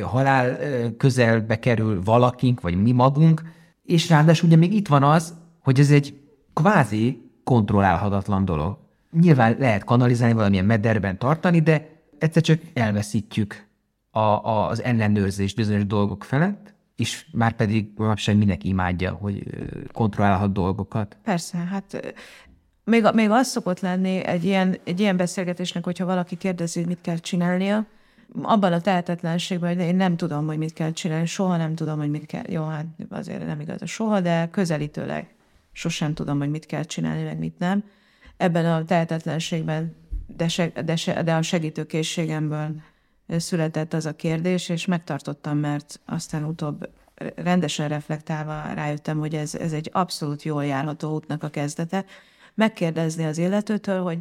halál 0.01 0.57
közelbe 0.97 1.59
kerül 1.59 2.01
valakink, 2.03 2.61
vagy 2.61 2.82
mi 2.82 2.91
magunk, 2.91 3.41
és 3.84 4.09
ráadásul 4.09 4.47
ugye 4.47 4.57
még 4.57 4.74
itt 4.74 4.88
van 4.88 5.03
az, 5.03 5.34
hogy 5.63 5.80
ez 5.80 5.91
egy 5.91 6.20
kvázi 6.53 7.22
kontrollálhatatlan 7.43 8.45
dolog. 8.45 8.78
Nyilván 9.22 9.55
lehet 9.59 9.84
kanalizálni, 9.84 10.34
valamilyen 10.34 10.66
mederben 10.66 11.18
tartani, 11.18 11.59
de 11.59 11.93
egyszer 12.18 12.41
csak 12.41 12.61
elveszítjük 12.74 13.68
a, 14.11 14.20
a, 14.20 14.68
az 14.68 14.84
ellenőrzés 14.84 15.53
bizonyos 15.53 15.86
dolgok 15.86 16.24
felett, 16.24 16.74
és 16.95 17.26
már 17.32 17.55
pedig 17.55 17.88
manapság 17.95 18.38
mindenki 18.38 18.68
imádja, 18.68 19.11
hogy 19.11 19.43
kontrollálhat 19.91 20.53
dolgokat. 20.53 21.18
Persze, 21.24 21.57
hát 21.57 22.16
még, 22.84 23.07
még 23.13 23.30
az 23.30 23.47
szokott 23.47 23.80
lenni 23.80 24.24
egy 24.24 24.43
ilyen, 24.43 24.78
egy 24.84 24.99
ilyen 24.99 25.18
beszélgetésnek, 25.18 25.84
hogyha 25.84 26.05
valaki 26.05 26.38
kérdezi, 26.38 26.80
hogy 26.80 26.88
mit 26.88 27.01
kell 27.01 27.18
csinálnia, 27.18 27.86
abban 28.41 28.74
a 28.74 28.82
tehetetlenségben, 28.82 29.76
hogy 29.76 29.86
én 29.86 29.95
nem 29.95 30.18
tudom, 30.18 30.45
hogy 30.45 30.57
mit 30.57 30.74
kell 30.74 30.91
csinálni, 30.91 31.26
soha 31.26 31.57
nem 31.57 31.76
tudom, 31.76 31.97
hogy 31.97 32.09
mit 32.09 32.26
kell. 32.26 32.43
Jó, 32.49 32.63
hát 32.63 32.86
azért 33.09 33.45
nem 33.45 33.59
igaz 33.59 33.82
a 33.82 33.86
soha, 33.86 34.22
de 34.22 34.49
közelítőleg 34.51 35.36
sosem 35.72 36.13
tudom, 36.13 36.38
hogy 36.38 36.49
mit 36.49 36.66
kell 36.66 36.84
csinálni, 36.84 37.24
meg 37.24 37.38
mit 37.38 37.59
nem. 37.59 37.84
Ebben 38.38 38.66
a 38.66 38.84
tehetetlenségben 38.84 39.95
de, 40.28 40.47
se, 40.47 40.67
de, 40.67 40.95
se, 40.95 41.23
de 41.23 41.36
a 41.36 41.41
segítőkészségemből 41.41 42.82
született 43.28 43.93
az 43.93 44.05
a 44.05 44.15
kérdés, 44.15 44.69
és 44.69 44.86
megtartottam, 44.86 45.57
mert 45.57 45.99
aztán 46.05 46.43
utóbb 46.43 46.89
rendesen 47.36 47.88
reflektálva 47.88 48.73
rájöttem, 48.73 49.20
hogy 49.20 49.36
ez, 49.36 49.55
ez 49.55 49.74
egy 49.74 49.89
abszolút 49.93 50.43
jól 50.43 50.66
járható 50.66 51.13
útnak 51.13 51.43
a 51.43 51.50
kezdete. 51.50 52.05
Megkérdezni 52.54 53.25
az 53.25 53.37
illetőtől, 53.37 54.01
hogy 54.01 54.20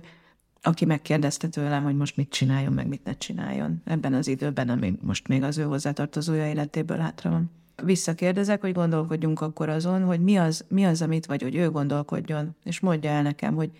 aki 0.62 0.84
megkérdezte 0.84 1.48
tőlem, 1.48 1.82
hogy 1.82 1.96
most 1.96 2.16
mit 2.16 2.30
csináljon, 2.30 2.72
meg 2.72 2.86
mit 2.86 3.04
ne 3.04 3.16
csináljon 3.16 3.82
ebben 3.84 4.14
az 4.14 4.26
időben, 4.26 4.68
ami 4.68 4.98
most 5.00 5.28
még 5.28 5.42
az 5.42 5.58
ő 5.58 5.62
hozzátartozója 5.62 6.48
életéből 6.48 6.98
hátra 6.98 7.30
van. 7.30 7.50
Visszakérdezek, 7.82 8.60
hogy 8.60 8.72
gondolkodjunk 8.72 9.40
akkor 9.40 9.68
azon, 9.68 10.04
hogy 10.04 10.20
mi 10.20 10.36
az, 10.36 10.64
mi 10.68 10.84
az, 10.84 11.02
amit, 11.02 11.26
vagy 11.26 11.42
hogy 11.42 11.54
ő 11.54 11.70
gondolkodjon, 11.70 12.56
és 12.64 12.80
mondja 12.80 13.10
el 13.10 13.22
nekem, 13.22 13.54
hogy 13.54 13.70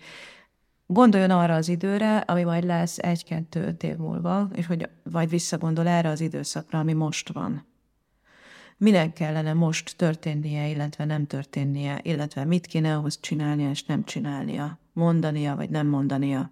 Gondoljon 0.87 1.29
arra 1.29 1.55
az 1.55 1.69
időre, 1.69 2.17
ami 2.17 2.43
majd 2.43 2.63
lesz 2.63 2.97
egy-kettő 2.97 3.75
év 3.81 3.95
múlva, 3.95 4.49
és 4.53 4.65
hogy 4.65 4.89
vagy 5.03 5.29
visszagondol 5.29 5.87
erre 5.87 6.09
az 6.09 6.21
időszakra, 6.21 6.79
ami 6.79 6.93
most 6.93 7.33
van. 7.33 7.65
Minek 8.77 9.13
kellene 9.13 9.53
most 9.53 9.97
történnie, 9.97 10.67
illetve 10.67 11.05
nem 11.05 11.27
történnie, 11.27 11.99
illetve 12.01 12.43
mit 12.45 12.65
kéne 12.65 12.95
ahhoz 12.95 13.19
csinálnia 13.19 13.69
és 13.69 13.83
nem 13.83 14.03
csinálnia, 14.03 14.79
mondania 14.93 15.55
vagy 15.55 15.69
nem 15.69 15.87
mondania, 15.87 16.51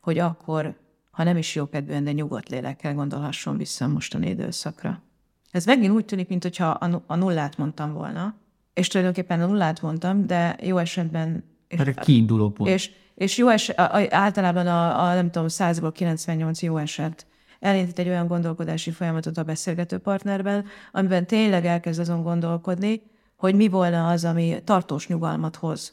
hogy 0.00 0.18
akkor, 0.18 0.78
ha 1.10 1.22
nem 1.22 1.36
is 1.36 1.54
jókedvűen, 1.54 2.04
de 2.04 2.12
nyugodt 2.12 2.48
lélekkel 2.48 2.94
gondolhasson 2.94 3.56
vissza 3.56 3.84
a 3.84 3.88
mostani 3.88 4.28
időszakra. 4.28 5.02
Ez 5.50 5.64
megint 5.64 5.92
úgy 5.92 6.04
tűnik, 6.04 6.28
mintha 6.28 6.70
a 7.06 7.16
nullát 7.16 7.58
mondtam 7.58 7.92
volna, 7.92 8.34
és 8.74 8.88
tulajdonképpen 8.88 9.40
a 9.40 9.46
nullát 9.46 9.82
mondtam, 9.82 10.26
de 10.26 10.56
jó 10.62 10.76
esetben 10.76 11.44
Hát 11.78 11.86
a 11.86 12.00
kiinduló 12.00 12.50
pont. 12.50 12.70
És, 12.70 12.90
és 13.14 13.38
jó 13.38 13.48
eset, 13.48 13.78
általában 14.10 14.66
a, 14.66 15.04
a, 15.04 15.14
nem 15.14 15.30
tudom, 15.30 15.48
100-ból 15.50 15.90
98 15.94 16.62
jó 16.62 16.76
eset 16.76 17.26
elindít 17.60 17.98
egy 17.98 18.08
olyan 18.08 18.26
gondolkodási 18.26 18.90
folyamatot 18.90 19.38
a 19.38 19.42
beszélgető 19.42 19.98
partnerben, 19.98 20.66
amiben 20.92 21.26
tényleg 21.26 21.66
elkezd 21.66 22.00
azon 22.00 22.22
gondolkodni, 22.22 23.02
hogy 23.36 23.54
mi 23.54 23.68
volna 23.68 24.08
az, 24.08 24.24
ami 24.24 24.56
tartós 24.64 25.06
nyugalmat 25.06 25.56
hoz. 25.56 25.92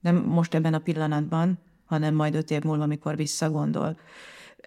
Nem 0.00 0.16
most 0.16 0.54
ebben 0.54 0.74
a 0.74 0.78
pillanatban, 0.78 1.58
hanem 1.84 2.14
majd 2.14 2.34
öt 2.34 2.50
év 2.50 2.62
múlva, 2.62 2.82
amikor 2.82 3.16
visszagondol. 3.16 3.98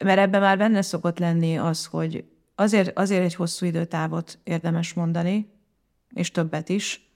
Mert 0.04 0.20
ebben 0.20 0.42
már 0.42 0.58
benne 0.58 0.82
szokott 0.82 1.20
lenni 1.20 1.58
az, 1.58 1.86
hogy 1.86 2.26
azért, 2.56 2.98
azért 3.00 3.24
egy 3.24 3.36
hosszú 3.36 3.66
időtávot 3.66 4.40
érdemes 4.44 4.94
mondani, 4.94 5.50
és 6.14 6.32
többet 6.32 6.70
is, 6.70 7.07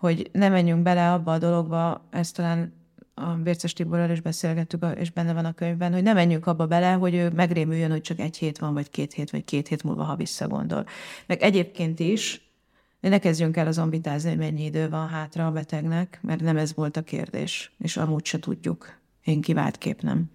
hogy 0.00 0.30
ne 0.32 0.48
menjünk 0.48 0.82
bele 0.82 1.12
abba 1.12 1.32
a 1.32 1.38
dologba, 1.38 2.06
ezt 2.10 2.36
talán 2.36 2.72
a 3.14 3.34
Vérces 3.34 3.72
Tiborral 3.72 4.10
is 4.10 4.20
beszélgettük, 4.20 4.86
és 4.96 5.10
benne 5.10 5.32
van 5.32 5.44
a 5.44 5.52
könyvben, 5.52 5.92
hogy 5.92 6.02
ne 6.02 6.12
menjünk 6.12 6.46
abba 6.46 6.66
bele, 6.66 6.92
hogy 6.92 7.14
ő 7.14 7.30
megrémüljön, 7.30 7.90
hogy 7.90 8.00
csak 8.00 8.18
egy 8.18 8.36
hét 8.36 8.58
van, 8.58 8.74
vagy 8.74 8.90
két 8.90 9.12
hét, 9.12 9.30
vagy 9.30 9.44
két 9.44 9.68
hét 9.68 9.82
múlva, 9.82 10.02
ha 10.02 10.16
visszagondol. 10.16 10.86
Meg 11.26 11.42
egyébként 11.42 12.00
is, 12.00 12.50
ne 13.00 13.18
kezdjünk 13.18 13.56
el 13.56 13.66
azon 13.66 13.90
vitázni, 13.90 14.28
hogy 14.28 14.38
mennyi 14.38 14.64
idő 14.64 14.88
van 14.88 15.08
hátra 15.08 15.46
a 15.46 15.52
betegnek, 15.52 16.18
mert 16.22 16.40
nem 16.40 16.56
ez 16.56 16.74
volt 16.74 16.96
a 16.96 17.02
kérdés, 17.02 17.72
és 17.78 17.96
amúgy 17.96 18.24
se 18.24 18.38
tudjuk. 18.38 18.98
Én 19.24 19.40
kép 19.40 20.00
nem. 20.00 20.30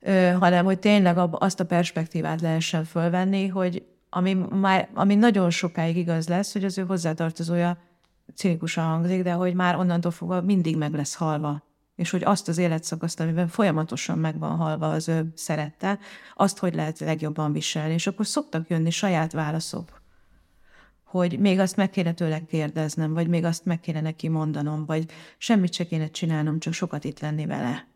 Ö, 0.00 0.30
hanem, 0.40 0.64
hogy 0.64 0.78
tényleg 0.78 1.18
azt 1.30 1.60
a 1.60 1.66
perspektívát 1.66 2.40
lehessen 2.40 2.84
fölvenni, 2.84 3.46
hogy 3.46 3.84
ami, 4.10 4.34
már, 4.34 4.88
ami 4.94 5.14
nagyon 5.14 5.50
sokáig 5.50 5.96
igaz 5.96 6.28
lesz, 6.28 6.52
hogy 6.52 6.64
az 6.64 6.78
ő 6.78 6.84
hozzátartozója 6.84 7.78
cinikusan 8.34 8.84
hangzik, 8.84 9.22
de 9.22 9.32
hogy 9.32 9.54
már 9.54 9.76
onnantól 9.76 10.10
fogva 10.10 10.40
mindig 10.40 10.76
meg 10.76 10.94
lesz 10.94 11.14
halva. 11.14 11.64
És 11.94 12.10
hogy 12.10 12.24
azt 12.24 12.48
az 12.48 12.58
életszakaszt, 12.58 13.20
amiben 13.20 13.48
folyamatosan 13.48 14.18
meg 14.18 14.38
van 14.38 14.56
halva 14.56 14.90
az 14.90 15.08
ő 15.08 15.32
szerette, 15.34 15.98
azt 16.34 16.58
hogy 16.58 16.74
lehet 16.74 16.98
legjobban 16.98 17.52
viselni. 17.52 17.92
És 17.92 18.06
akkor 18.06 18.26
szoktak 18.26 18.68
jönni 18.68 18.90
saját 18.90 19.32
válaszok 19.32 20.04
hogy 21.16 21.38
még 21.38 21.58
azt 21.58 21.76
meg 21.76 21.90
kéne 21.90 22.12
tőle 22.12 22.44
kérdeznem, 22.44 23.12
vagy 23.12 23.28
még 23.28 23.44
azt 23.44 23.64
meg 23.64 23.80
kéne 23.80 24.00
neki 24.00 24.28
mondanom, 24.28 24.86
vagy 24.86 25.10
semmit 25.38 25.72
se 25.72 25.86
kéne 25.86 26.10
csinálnom, 26.10 26.58
csak 26.58 26.72
sokat 26.72 27.04
itt 27.04 27.20
lenni 27.20 27.46
vele. 27.46 27.86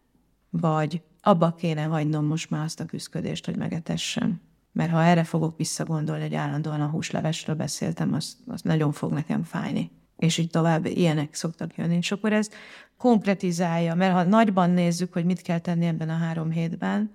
Vagy 0.50 1.02
abba 1.20 1.54
kéne 1.54 1.82
hagynom 1.82 2.24
most 2.24 2.50
már 2.50 2.64
azt 2.64 2.80
a 2.80 2.84
küzdködést, 2.84 3.44
hogy 3.44 3.56
megetessem. 3.56 4.40
Mert 4.72 4.90
ha 4.90 5.02
erre 5.02 5.24
fogok 5.24 5.56
visszagondolni, 5.56 6.22
hogy 6.22 6.34
állandóan 6.34 6.80
a 6.80 6.88
húslevesről 6.88 7.56
beszéltem, 7.56 8.14
az, 8.14 8.36
az 8.46 8.62
nagyon 8.62 8.92
fog 8.92 9.12
nekem 9.12 9.42
fájni. 9.42 9.90
És 10.20 10.38
így 10.38 10.50
tovább 10.50 10.86
ilyenek 10.86 11.34
szoktak 11.34 11.76
jönni. 11.76 11.96
És 11.96 12.12
akkor 12.12 12.32
ez 12.32 12.50
konkretizálja, 12.96 13.94
mert 13.94 14.12
ha 14.12 14.22
nagyban 14.22 14.70
nézzük, 14.70 15.12
hogy 15.12 15.24
mit 15.24 15.42
kell 15.42 15.58
tenni 15.58 15.86
ebben 15.86 16.08
a 16.08 16.16
három 16.16 16.50
hétben, 16.50 17.10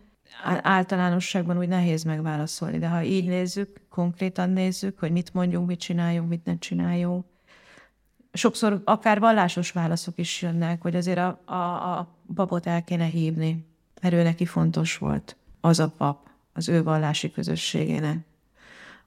általánosságban 0.61 1.57
úgy 1.57 1.67
nehéz 1.67 2.03
megválaszolni, 2.03 2.77
de 2.77 2.87
ha 2.87 3.03
így 3.03 3.27
nézzük, 3.27 3.81
konkrétan 3.89 4.49
nézzük, 4.49 4.99
hogy 4.99 5.11
mit 5.11 5.33
mondjunk, 5.33 5.67
mit 5.67 5.79
csináljunk, 5.79 6.29
mit 6.29 6.45
ne 6.45 6.57
csináljunk, 6.57 7.25
sokszor 8.33 8.81
akár 8.85 9.19
vallásos 9.19 9.71
válaszok 9.71 10.17
is 10.17 10.41
jönnek, 10.41 10.81
hogy 10.81 10.95
azért 10.95 11.17
a, 11.17 11.41
a, 11.45 11.53
a 11.97 12.07
papot 12.35 12.65
el 12.65 12.83
kéne 12.83 13.05
hívni, 13.05 13.65
mert 14.01 14.13
ő 14.13 14.23
neki 14.23 14.45
fontos 14.45 14.97
volt. 14.97 15.35
Az 15.61 15.79
a 15.79 15.89
pap, 15.97 16.27
az 16.53 16.69
ő 16.69 16.83
vallási 16.83 17.31
közösségének 17.31 18.17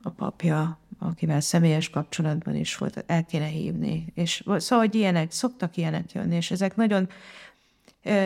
a 0.03 0.11
papja, 0.11 0.79
akivel 0.99 1.41
személyes 1.41 1.91
kapcsolatban 1.91 2.55
is 2.55 2.77
volt, 2.77 3.05
el 3.07 3.25
kéne 3.25 3.47
hívni. 3.47 4.13
És 4.15 4.43
szóval, 4.47 4.79
hogy 4.79 4.95
ilyenek, 4.95 5.31
szoktak 5.31 5.77
ilyenek 5.77 6.13
jönni, 6.13 6.37
és 6.37 6.51
ezek 6.51 6.77
nagyon 6.77 7.09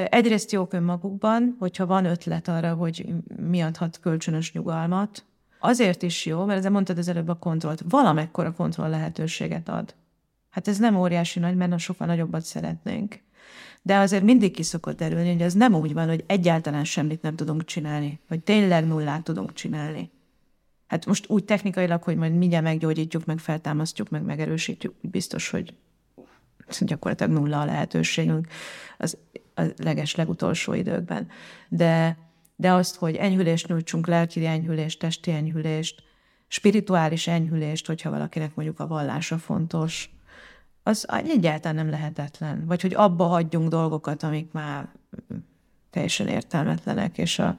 Egyrészt 0.04 0.52
jók 0.52 0.72
önmagukban, 0.72 1.56
hogyha 1.58 1.86
van 1.86 2.04
ötlet 2.04 2.48
arra, 2.48 2.74
hogy 2.74 3.06
mi 3.36 3.60
adhat 3.60 4.00
kölcsönös 4.00 4.52
nyugalmat. 4.52 5.24
Azért 5.58 6.02
is 6.02 6.26
jó, 6.26 6.44
mert 6.44 6.58
ezzel 6.58 6.70
mondtad 6.70 6.98
az 6.98 7.08
előbb 7.08 7.28
a 7.28 7.34
kontrollt. 7.34 7.84
Valamekkora 7.88 8.52
kontroll 8.52 8.90
lehetőséget 8.90 9.68
ad. 9.68 9.94
Hát 10.50 10.68
ez 10.68 10.78
nem 10.78 10.96
óriási 10.96 11.38
nagy, 11.38 11.56
mert 11.56 11.78
sokkal 11.78 12.06
nagyobbat 12.06 12.42
szeretnénk. 12.42 13.20
De 13.82 13.96
azért 13.96 14.22
mindig 14.22 14.52
ki 14.52 14.62
szokott 14.62 14.96
derülni, 14.96 15.32
hogy 15.32 15.42
ez 15.42 15.54
nem 15.54 15.74
úgy 15.74 15.92
van, 15.92 16.08
hogy 16.08 16.24
egyáltalán 16.26 16.84
semmit 16.84 17.22
nem 17.22 17.36
tudunk 17.36 17.64
csinálni, 17.64 18.20
vagy 18.28 18.40
tényleg 18.40 18.86
nullát 18.86 19.22
tudunk 19.22 19.52
csinálni. 19.52 20.10
Hát 20.92 21.06
most 21.06 21.28
úgy 21.28 21.44
technikailag, 21.44 22.02
hogy 22.02 22.16
majd 22.16 22.34
mindjárt 22.34 22.64
meggyógyítjuk, 22.64 23.24
meg 23.24 23.38
feltámasztjuk, 23.38 24.08
meg 24.08 24.22
megerősítjük, 24.22 24.94
biztos, 25.00 25.50
hogy 25.50 25.74
gyakorlatilag 26.80 27.32
nulla 27.32 27.60
a 27.60 27.64
lehetőségünk. 27.64 28.46
Az 28.98 29.16
a 29.54 29.62
leges 29.76 30.14
legutolsó 30.14 30.72
időkben. 30.72 31.28
De, 31.68 32.18
de 32.56 32.72
azt, 32.72 32.96
hogy 32.96 33.14
enyhülést 33.14 33.68
nyújtsunk, 33.68 34.06
lelki 34.06 34.46
enyhülést, 34.46 34.98
testi 34.98 35.30
enyhülést, 35.30 36.02
spirituális 36.48 37.26
enyhülést, 37.26 37.86
hogyha 37.86 38.10
valakinek 38.10 38.54
mondjuk 38.54 38.80
a 38.80 38.86
vallása 38.86 39.38
fontos, 39.38 40.10
az 40.82 41.06
egyáltalán 41.10 41.76
nem 41.76 41.90
lehetetlen. 41.90 42.66
Vagy 42.66 42.80
hogy 42.80 42.94
abba 42.94 43.24
hagyjunk 43.24 43.68
dolgokat, 43.68 44.22
amik 44.22 44.52
már 44.52 44.88
teljesen 45.90 46.28
értelmetlenek, 46.28 47.18
és 47.18 47.38
a 47.38 47.58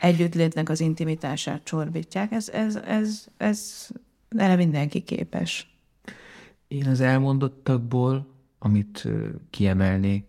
együttlétnek 0.00 0.68
az 0.68 0.80
intimitását 0.80 1.64
csorbítják. 1.64 2.32
Ez, 2.32 2.48
ez, 2.48 2.76
ez, 2.76 3.26
ez 3.36 3.88
erre 4.28 4.56
mindenki 4.56 5.00
képes. 5.00 5.74
Én 6.68 6.86
az 6.86 7.00
elmondottakból, 7.00 8.26
amit 8.58 9.08
kiemelnék, 9.50 10.24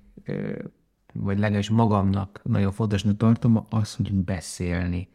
vagy 1.14 1.39
legalábbis 1.39 1.69
magamnak 1.69 2.41
nagyon 2.44 2.72
fontosnak 2.72 3.18
tartom, 3.18 3.65
az, 3.69 3.95
hogy 3.95 4.14
beszélni, 4.14 5.10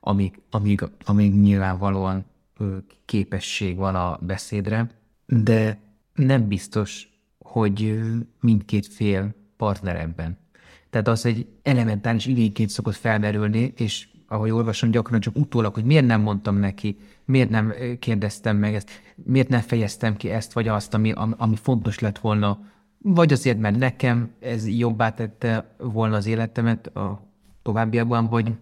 amíg, 0.00 0.40
amíg, 0.50 0.84
amíg 1.04 1.34
nyilvánvalóan 1.34 2.24
képesség 3.04 3.76
van 3.76 3.94
a 3.94 4.18
beszédre, 4.20 4.90
de 5.26 5.80
nem 6.14 6.48
biztos, 6.48 7.08
hogy 7.38 8.00
mindkét 8.40 8.86
fél 8.86 9.34
partner 9.56 9.96
ebben. 9.96 10.38
Tehát 10.90 11.08
az 11.08 11.26
egy 11.26 11.46
elementális 11.62 12.26
igényként 12.26 12.70
szokott 12.70 12.94
felmerülni, 12.94 13.72
és 13.76 14.08
ahogy 14.28 14.50
olvasom, 14.50 14.90
gyakran 14.90 15.20
csak 15.20 15.36
utólag, 15.36 15.74
hogy 15.74 15.84
miért 15.84 16.06
nem 16.06 16.20
mondtam 16.20 16.56
neki, 16.56 16.98
miért 17.24 17.50
nem 17.50 17.72
kérdeztem 17.98 18.56
meg 18.56 18.74
ezt, 18.74 18.90
miért 19.14 19.48
nem 19.48 19.60
fejeztem 19.60 20.16
ki 20.16 20.30
ezt 20.30 20.52
vagy 20.52 20.68
azt, 20.68 20.94
ami, 20.94 21.12
ami 21.36 21.56
fontos 21.56 21.98
lett 21.98 22.18
volna 22.18 22.58
vagy 23.02 23.32
azért, 23.32 23.58
mert 23.58 23.78
nekem 23.78 24.30
ez 24.40 24.68
jobbá 24.68 25.10
tette 25.10 25.74
volna 25.78 26.16
az 26.16 26.26
életemet 26.26 26.86
a 26.86 27.22
továbbiakban, 27.62 28.26
vagy 28.26 28.52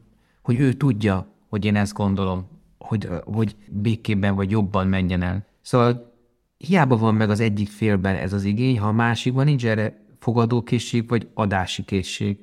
hogy 0.43 0.61
ő 0.61 0.73
tudja, 0.73 1.27
hogy 1.49 1.65
én 1.65 1.77
ezt 1.77 1.93
gondolom, 1.93 2.49
hogy, 2.79 3.09
hogy 3.25 3.57
békében 3.69 4.35
vagy 4.35 4.51
jobban 4.51 4.87
menjen 4.87 5.23
el. 5.23 5.47
Szóval 5.63 6.15
hiába 6.59 6.97
van 6.97 7.15
meg 7.15 7.31
az 7.31 7.41
egyik 7.41 7.69
félben 7.69 8.17
ez 8.17 8.33
az 8.33 8.45
igény, 8.45 8.79
ha 8.79 8.89
a 8.89 8.93
másikban 8.93 9.45
nincs 9.45 9.67
erre 9.67 10.06
fogadókészség 10.27 11.09
vagy 11.09 11.29
adási 11.35 11.85
készség. 11.85 12.39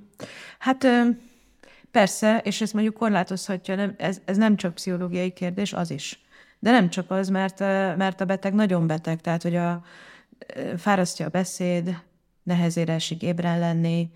Hát 0.60 0.88
persze, 1.92 2.38
és 2.44 2.62
ezt 2.62 2.74
mondjuk 2.74 2.94
korlátozhatja, 2.94 3.76
nem, 3.76 3.94
ez, 3.98 4.22
ez 4.26 4.38
nem 4.38 4.56
csak 4.56 4.74
pszichológiai 4.74 5.32
kérdés, 5.32 5.74
az 5.74 5.92
is. 5.92 6.22
De 6.60 6.72
nem 6.72 6.90
csak 6.90 7.12
az, 7.12 7.30
mert, 7.30 7.60
mert 7.98 8.22
a 8.22 8.26
beteg 8.26 8.54
nagyon 8.54 8.88
beteg, 8.88 9.22
tehát 9.22 9.42
hogy 9.42 9.56
a, 9.56 9.84
fárasztja 10.78 11.26
a 11.26 11.30
beszéd, 11.30 12.02
nehezére 12.44 12.94
esik 12.94 13.22
ébren 13.22 13.60
lenni, 13.60 14.10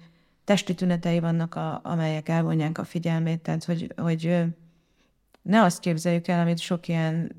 testi 0.44 0.73
tünetei 0.73 1.19
vannak, 1.19 1.56
a, 1.56 1.80
amelyek 1.84 2.30
elvonják 2.30 2.77
a 2.77 2.84
figyelmét, 2.84 3.41
tehát 3.41 3.64
hogy, 3.64 3.94
hogy 3.98 4.44
ne 5.41 5.61
azt 5.61 5.80
képzeljük 5.80 6.27
el, 6.27 6.39
amit 6.39 6.60
sok 6.60 6.88
ilyen 6.88 7.35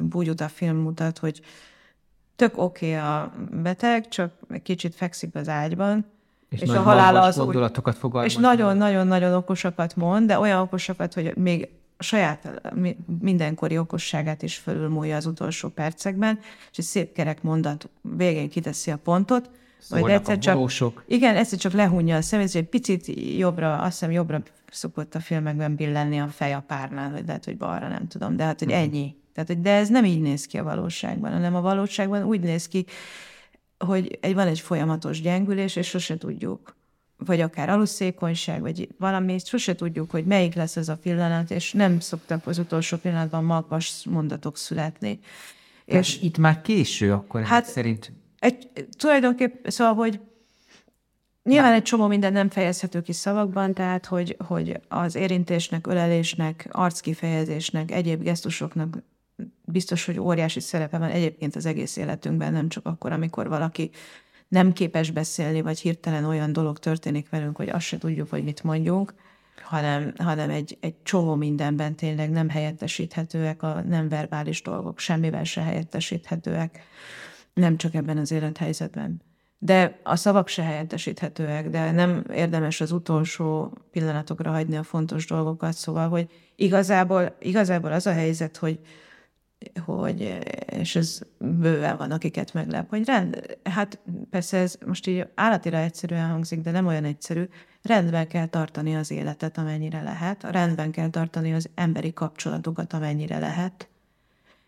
búgyuta 0.00 0.48
film 0.48 0.76
mutat, 0.76 1.18
hogy 1.18 1.40
tök 2.40 2.58
oké 2.58 2.96
okay 2.96 2.98
a 2.98 3.32
beteg, 3.50 4.08
csak 4.08 4.32
egy 4.50 4.62
kicsit 4.62 4.94
fekszik 4.94 5.34
az 5.34 5.48
ágyban, 5.48 6.04
és, 6.48 6.60
és 6.60 6.68
a 6.68 6.80
halála 6.80 7.20
az 7.20 7.36
gondolatokat 7.36 7.96
fogalmaz. 7.96 8.30
És 8.30 8.38
nagyon-nagyon-nagyon 8.38 9.34
okosakat 9.34 9.96
mond, 9.96 10.26
de 10.26 10.38
olyan 10.38 10.60
okosakat, 10.60 11.14
hogy 11.14 11.36
még 11.36 11.68
a 11.96 12.02
saját 12.02 12.62
mindenkori 13.20 13.78
okosságát 13.78 14.42
is 14.42 14.56
fölülmúlja 14.56 15.16
az 15.16 15.26
utolsó 15.26 15.68
percekben, 15.68 16.38
és 16.70 16.78
egy 16.78 16.84
szép 16.84 17.12
kerek 17.12 17.42
mondat 17.42 17.88
végén 18.00 18.48
kiteszi 18.48 18.90
a 18.90 18.96
pontot, 18.96 19.50
majd 19.90 20.08
egyszer 20.08 20.38
csak, 20.38 20.70
igen, 21.06 21.36
egyszer 21.36 21.58
csak 21.58 21.72
lehunja 21.72 22.16
a 22.16 22.22
szemét, 22.22 22.46
és 22.46 22.54
egy 22.54 22.68
picit 22.68 23.06
jobbra, 23.38 23.78
azt 23.78 23.90
hiszem 23.90 24.10
jobbra 24.10 24.42
szokott 24.70 25.14
a 25.14 25.20
filmekben 25.20 25.74
billenni 25.74 26.20
a 26.20 26.28
fej 26.28 26.52
a 26.52 26.64
párnál, 26.66 27.10
vagy 27.10 27.26
lehet, 27.26 27.44
hogy 27.44 27.56
balra, 27.56 27.88
nem 27.88 28.08
tudom, 28.08 28.36
de 28.36 28.44
hát, 28.44 28.58
hogy 28.58 28.68
mhm. 28.68 28.76
ennyi. 28.76 29.14
Tehát, 29.44 29.54
hogy 29.54 29.72
de 29.72 29.76
ez 29.78 29.88
nem 29.88 30.04
így 30.04 30.20
néz 30.20 30.46
ki 30.46 30.58
a 30.58 30.62
valóságban, 30.62 31.32
hanem 31.32 31.54
a 31.54 31.60
valóságban 31.60 32.24
úgy 32.24 32.40
néz 32.40 32.68
ki, 32.68 32.84
hogy 33.78 34.18
egy, 34.20 34.34
van 34.34 34.46
egy 34.46 34.60
folyamatos 34.60 35.20
gyengülés, 35.20 35.76
és 35.76 35.86
sose 35.86 36.18
tudjuk, 36.18 36.76
vagy 37.16 37.40
akár 37.40 37.68
aluszékonyság, 37.68 38.60
vagy 38.60 38.88
valami, 38.98 39.38
sose 39.44 39.74
tudjuk, 39.74 40.10
hogy 40.10 40.24
melyik 40.24 40.54
lesz 40.54 40.76
ez 40.76 40.88
a 40.88 40.96
pillanat, 40.96 41.50
és 41.50 41.72
nem 41.72 42.00
szoktak 42.00 42.46
az 42.46 42.58
utolsó 42.58 42.96
pillanatban 42.96 43.44
magas 43.44 44.04
mondatok 44.10 44.56
születni. 44.56 45.18
És 45.84 46.22
itt 46.22 46.38
már 46.38 46.60
késő 46.60 47.12
akkor 47.12 47.42
hát, 47.42 47.64
szerint? 47.64 48.12
Egy, 48.38 48.68
tulajdonképpen, 48.98 49.70
szóval, 49.70 49.94
hogy 49.94 50.20
Nyilván 51.42 51.72
egy 51.72 51.82
csomó 51.82 52.06
minden 52.06 52.32
nem 52.32 52.50
fejezhető 52.50 53.02
ki 53.02 53.12
szavakban, 53.12 53.74
tehát 53.74 54.06
hogy, 54.06 54.36
hogy 54.46 54.80
az 54.88 55.14
érintésnek, 55.14 55.86
ölelésnek, 55.86 56.68
arckifejezésnek, 56.70 57.90
egyéb 57.90 58.22
gesztusoknak 58.22 58.96
biztos, 59.70 60.04
hogy 60.04 60.18
óriási 60.20 60.60
szerepe 60.60 60.98
van 60.98 61.10
egyébként 61.10 61.56
az 61.56 61.66
egész 61.66 61.96
életünkben, 61.96 62.52
nem 62.52 62.68
csak 62.68 62.86
akkor, 62.86 63.12
amikor 63.12 63.48
valaki 63.48 63.90
nem 64.48 64.72
képes 64.72 65.10
beszélni, 65.10 65.60
vagy 65.60 65.80
hirtelen 65.80 66.24
olyan 66.24 66.52
dolog 66.52 66.78
történik 66.78 67.28
velünk, 67.28 67.56
hogy 67.56 67.68
azt 67.68 67.86
se 67.86 67.98
tudjuk, 67.98 68.30
hogy 68.30 68.44
mit 68.44 68.62
mondjunk, 68.62 69.14
hanem, 69.62 70.12
hanem 70.18 70.50
egy, 70.50 70.78
egy 70.80 71.02
csomó 71.02 71.34
mindenben 71.34 71.94
tényleg 71.94 72.30
nem 72.30 72.48
helyettesíthetőek 72.48 73.62
a 73.62 73.82
nem 73.82 74.08
verbális 74.08 74.62
dolgok, 74.62 74.98
semmivel 74.98 75.44
se 75.44 75.60
helyettesíthetőek, 75.60 76.82
nem 77.54 77.76
csak 77.76 77.94
ebben 77.94 78.18
az 78.18 78.32
élethelyzetben. 78.32 79.22
De 79.58 80.00
a 80.02 80.16
szavak 80.16 80.48
se 80.48 80.62
helyettesíthetőek, 80.62 81.68
de 81.68 81.90
nem 81.90 82.24
érdemes 82.32 82.80
az 82.80 82.92
utolsó 82.92 83.72
pillanatokra 83.90 84.50
hagyni 84.50 84.76
a 84.76 84.82
fontos 84.82 85.26
dolgokat, 85.26 85.72
szóval, 85.72 86.08
hogy 86.08 86.26
igazából, 86.56 87.36
igazából 87.40 87.92
az 87.92 88.06
a 88.06 88.12
helyzet, 88.12 88.56
hogy, 88.56 88.80
hogy, 89.84 90.38
és 90.66 90.96
ez 90.96 91.20
bőven 91.38 91.96
van, 91.96 92.10
akiket 92.10 92.54
meglep, 92.54 92.88
hogy 92.88 93.04
rend, 93.04 93.58
hát 93.64 93.98
persze 94.30 94.58
ez 94.58 94.78
most 94.86 95.06
így 95.06 95.26
állatira 95.34 95.76
egyszerűen 95.76 96.28
hangzik, 96.28 96.60
de 96.60 96.70
nem 96.70 96.86
olyan 96.86 97.04
egyszerű, 97.04 97.44
rendben 97.82 98.28
kell 98.28 98.46
tartani 98.46 98.96
az 98.96 99.10
életet, 99.10 99.58
amennyire 99.58 100.02
lehet, 100.02 100.42
rendben 100.42 100.90
kell 100.90 101.08
tartani 101.08 101.54
az 101.54 101.68
emberi 101.74 102.12
kapcsolatokat, 102.12 102.92
amennyire 102.92 103.38
lehet, 103.38 103.88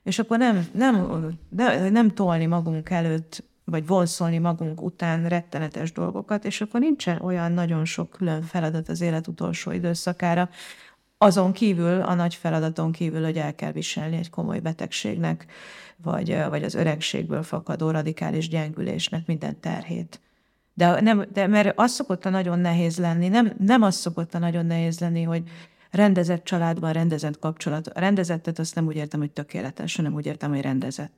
és 0.03 0.19
akkor 0.19 0.39
nem, 0.39 0.67
nem, 0.73 1.09
nem, 1.49 1.93
nem 1.93 2.11
tolni 2.11 2.47
magunk 2.47 2.91
előtt, 2.91 3.45
vagy 3.65 3.87
vonszolni 3.87 4.39
magunk 4.39 4.83
után 4.83 5.29
rettenetes 5.29 5.93
dolgokat, 5.93 6.45
és 6.45 6.61
akkor 6.61 6.81
nincsen 6.81 7.21
olyan 7.21 7.53
nagyon 7.53 7.85
sok 7.85 8.11
külön 8.11 8.43
feladat 8.43 8.89
az 8.89 9.01
élet 9.01 9.27
utolsó 9.27 9.71
időszakára, 9.71 10.49
azon 11.23 11.53
kívül, 11.53 12.01
a 12.01 12.15
nagy 12.15 12.35
feladaton 12.35 12.93
kívül, 12.93 13.25
hogy 13.25 13.39
el 13.39 13.55
kell 13.55 13.73
viselni 13.73 14.17
egy 14.17 14.31
komoly 14.31 14.59
betegségnek, 14.59 15.47
vagy, 15.97 16.37
vagy 16.49 16.65
az 16.65 16.75
öregségből 16.75 17.43
fakadó 17.43 17.91
radikális 17.91 18.49
gyengülésnek 18.49 19.27
minden 19.27 19.61
terhét. 19.61 20.21
De, 20.75 21.01
nem, 21.01 21.25
de 21.33 21.47
mert 21.47 21.73
az 21.79 21.93
szokott 21.93 22.25
a 22.25 22.31
nagyon 22.31 22.59
nehéz 22.59 22.99
lenni, 22.99 23.29
nem, 23.29 23.53
nem 23.59 23.83
az 23.83 23.95
szokott 23.95 24.35
a 24.35 24.39
nagyon 24.39 24.67
nehéz 24.67 25.01
lenni, 25.01 25.23
hogy 25.23 25.43
rendezett 25.91 26.45
családban, 26.45 26.93
rendezett 26.93 27.39
kapcsolat. 27.39 27.87
A 27.87 28.01
rendezettet 28.01 28.59
azt 28.59 28.75
nem 28.75 28.87
úgy 28.87 28.97
értem, 28.97 29.21
hogy 29.21 29.31
tökéletes, 29.31 29.97
hanem 29.97 30.15
úgy 30.15 30.27
értem, 30.27 30.51
hogy 30.51 30.61
rendezett. 30.61 31.13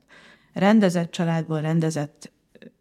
Rendezett 0.52 1.10
családból, 1.10 1.60
rendezett 1.60 2.32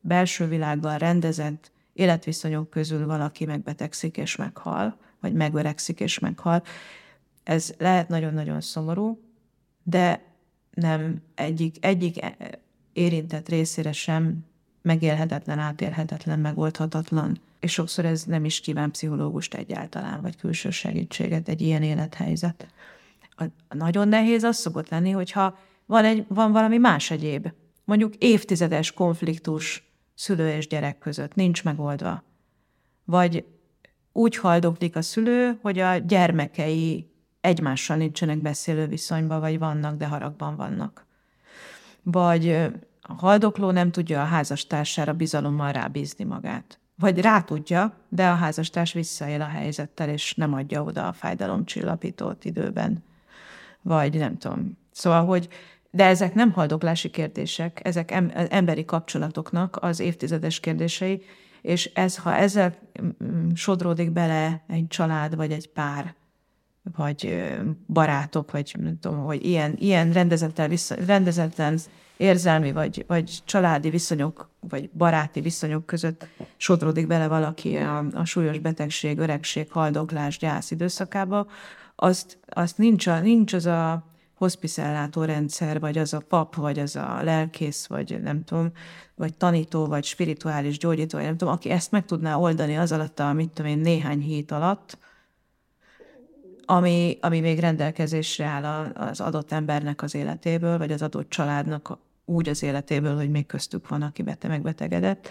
belső 0.02 0.48
világban, 0.48 0.98
rendezett 0.98 1.72
életviszonyok 1.94 2.70
közül 2.70 3.06
valaki 3.06 3.46
megbetegszik 3.46 4.18
és 4.18 4.36
meghal, 4.36 4.98
vagy 5.22 5.34
megöregszik 5.34 6.00
és 6.00 6.20
meghal. 6.20 6.64
Ez 7.44 7.74
lehet 7.78 8.08
nagyon-nagyon 8.08 8.62
szomorú, 8.62 9.20
de 9.84 10.22
nem 10.74 11.22
egyik, 11.36 11.86
egyik 11.86 12.20
érintett 12.94 13.50
részére 13.50 13.92
sem 13.92 14.46
megélhetetlen, 14.82 15.60
átélhetetlen, 15.60 16.40
megoldhatatlan. 16.40 17.40
És 17.60 17.72
sokszor 17.72 18.06
ez 18.06 18.24
nem 18.24 18.46
is 18.46 18.60
kíván 18.60 18.92
pszichológust 18.92 19.54
egyáltalán, 19.54 20.22
vagy 20.22 20.38
külső 20.38 20.70
segítséget 20.70 21.50
egy 21.50 21.62
ilyen 21.62 21.84
élethelyzet. 21.84 22.68
A 23.38 23.46
nagyon 23.76 24.08
nehéz 24.08 24.44
az 24.44 24.58
szokott 24.58 24.90
lenni, 24.90 25.12
hogyha 25.12 25.58
van, 25.86 26.06
egy, 26.06 26.26
van 26.28 26.52
valami 26.52 26.78
más 26.78 27.12
egyéb, 27.12 27.52
mondjuk 27.84 28.16
évtizedes 28.16 28.92
konfliktus 28.92 29.92
szülő 30.14 30.50
és 30.50 30.68
gyerek 30.68 30.98
között, 30.98 31.36
nincs 31.36 31.64
megoldva. 31.64 32.24
Vagy 33.06 33.46
úgy 34.12 34.36
haldoklik 34.36 34.96
a 34.96 35.02
szülő, 35.02 35.58
hogy 35.62 35.80
a 35.80 35.98
gyermekei 35.98 37.13
egymással 37.44 37.98
nincsenek 37.98 38.42
beszélő 38.42 38.88
viszonyban, 38.88 39.40
vagy 39.40 39.60
vannak, 39.60 39.98
de 39.98 40.08
haragban 40.08 40.56
vannak. 40.56 41.06
Vagy 42.04 42.50
a 43.02 43.14
haldokló 43.14 43.72
nem 43.72 43.92
tudja 43.92 44.22
a 44.22 44.26
házastársára 44.26 45.14
bizalommal 45.14 45.72
rábízni 45.72 46.24
magát. 46.24 46.80
Vagy 46.96 47.22
rá 47.22 47.42
tudja, 47.42 47.98
de 48.10 48.28
a 48.28 48.36
házastárs 48.36 48.94
visszaél 48.94 49.42
a 49.42 49.46
helyzettel, 49.46 50.10
és 50.10 50.36
nem 50.36 50.54
adja 50.54 50.84
oda 50.84 51.08
a 51.08 51.14
fájdalomcsillapítót 51.14 52.46
időben. 52.46 53.04
Vagy 53.82 54.18
nem 54.18 54.38
tudom. 54.38 54.78
Szóval, 54.92 55.26
hogy 55.26 55.48
de 55.92 56.06
ezek 56.06 56.34
nem 56.34 56.52
haldoklási 56.52 57.10
kérdések, 57.10 57.80
ezek 57.84 58.12
emberi 58.50 58.86
kapcsolatoknak 58.86 59.78
az 59.82 60.00
évtizedes 60.00 60.60
kérdései, 60.60 61.22
és 61.62 61.92
ez, 61.94 62.18
ha 62.18 62.36
ezzel 62.36 62.76
sodródik 63.54 64.12
bele 64.12 64.64
egy 64.68 64.88
család, 64.88 65.36
vagy 65.36 65.52
egy 65.52 65.70
pár, 65.70 66.16
vagy 66.96 67.52
barátok, 67.88 68.52
vagy 68.52 68.76
nem 68.80 69.00
tudom, 69.00 69.24
hogy 69.24 69.46
ilyen, 69.46 69.76
ilyen 69.78 70.12
rendezetlen, 70.12 70.78
rendezetlen 71.06 71.80
érzelmi, 72.18 72.72
vagy, 72.72 73.06
vagy 73.08 73.42
családi 73.46 73.90
viszonyok, 73.90 74.50
vagy 74.60 74.90
baráti 74.90 75.42
viszonyok 75.42 75.86
között 75.86 76.28
sodródik 76.58 77.08
bele 77.08 77.28
valaki 77.28 77.76
a, 77.76 78.06
a 78.14 78.26
súlyos 78.26 78.60
betegség, 78.60 79.18
öregség, 79.18 79.72
haldoklás, 79.72 80.38
gyász 80.38 80.72
időszakába, 80.72 81.48
azt, 81.96 82.38
azt 82.48 82.78
nincs, 82.78 83.08
a, 83.08 83.20
nincs 83.20 83.54
az 83.54 83.66
a 83.66 84.04
hospicellátó 84.34 85.24
rendszer, 85.24 85.80
vagy 85.80 85.98
az 85.98 86.14
a 86.14 86.20
pap, 86.20 86.56
vagy 86.56 86.80
az 86.80 86.96
a 86.96 87.20
lelkész, 87.24 87.86
vagy 87.86 88.22
nem 88.22 88.44
tudom, 88.44 88.72
vagy 89.16 89.34
tanító, 89.34 89.86
vagy 89.86 90.04
spirituális 90.04 90.78
gyógyító, 90.78 91.18
vagy 91.18 91.28
nem 91.28 91.38
tudom, 91.38 91.54
aki 91.54 91.70
ezt 91.70 91.92
meg 91.92 92.06
tudná 92.06 92.36
oldani 92.36 92.78
az 92.78 92.92
alatt 92.92 93.20
a, 93.20 93.34
mit 93.34 93.50
tudom 93.50 93.72
én, 93.72 93.78
néhány 93.78 94.20
hét 94.20 94.52
alatt, 94.52 94.98
ami, 96.66 97.18
ami 97.22 97.40
még 97.40 97.60
rendelkezésre 97.60 98.46
áll 98.46 98.92
az 98.94 99.22
adott 99.22 99.52
embernek 99.52 100.02
az 100.02 100.16
életéből, 100.16 100.78
vagy 100.78 100.92
az 100.92 101.02
adott 101.02 101.30
családnak 101.30 101.98
úgy 102.26 102.50
az 102.50 102.64
életéből, 102.64 103.16
hogy 103.16 103.30
még 103.30 103.46
köztük 103.46 103.88
van, 103.88 104.02
aki 104.02 104.22
bete 104.22 104.48
megbetegedett. 104.48 105.30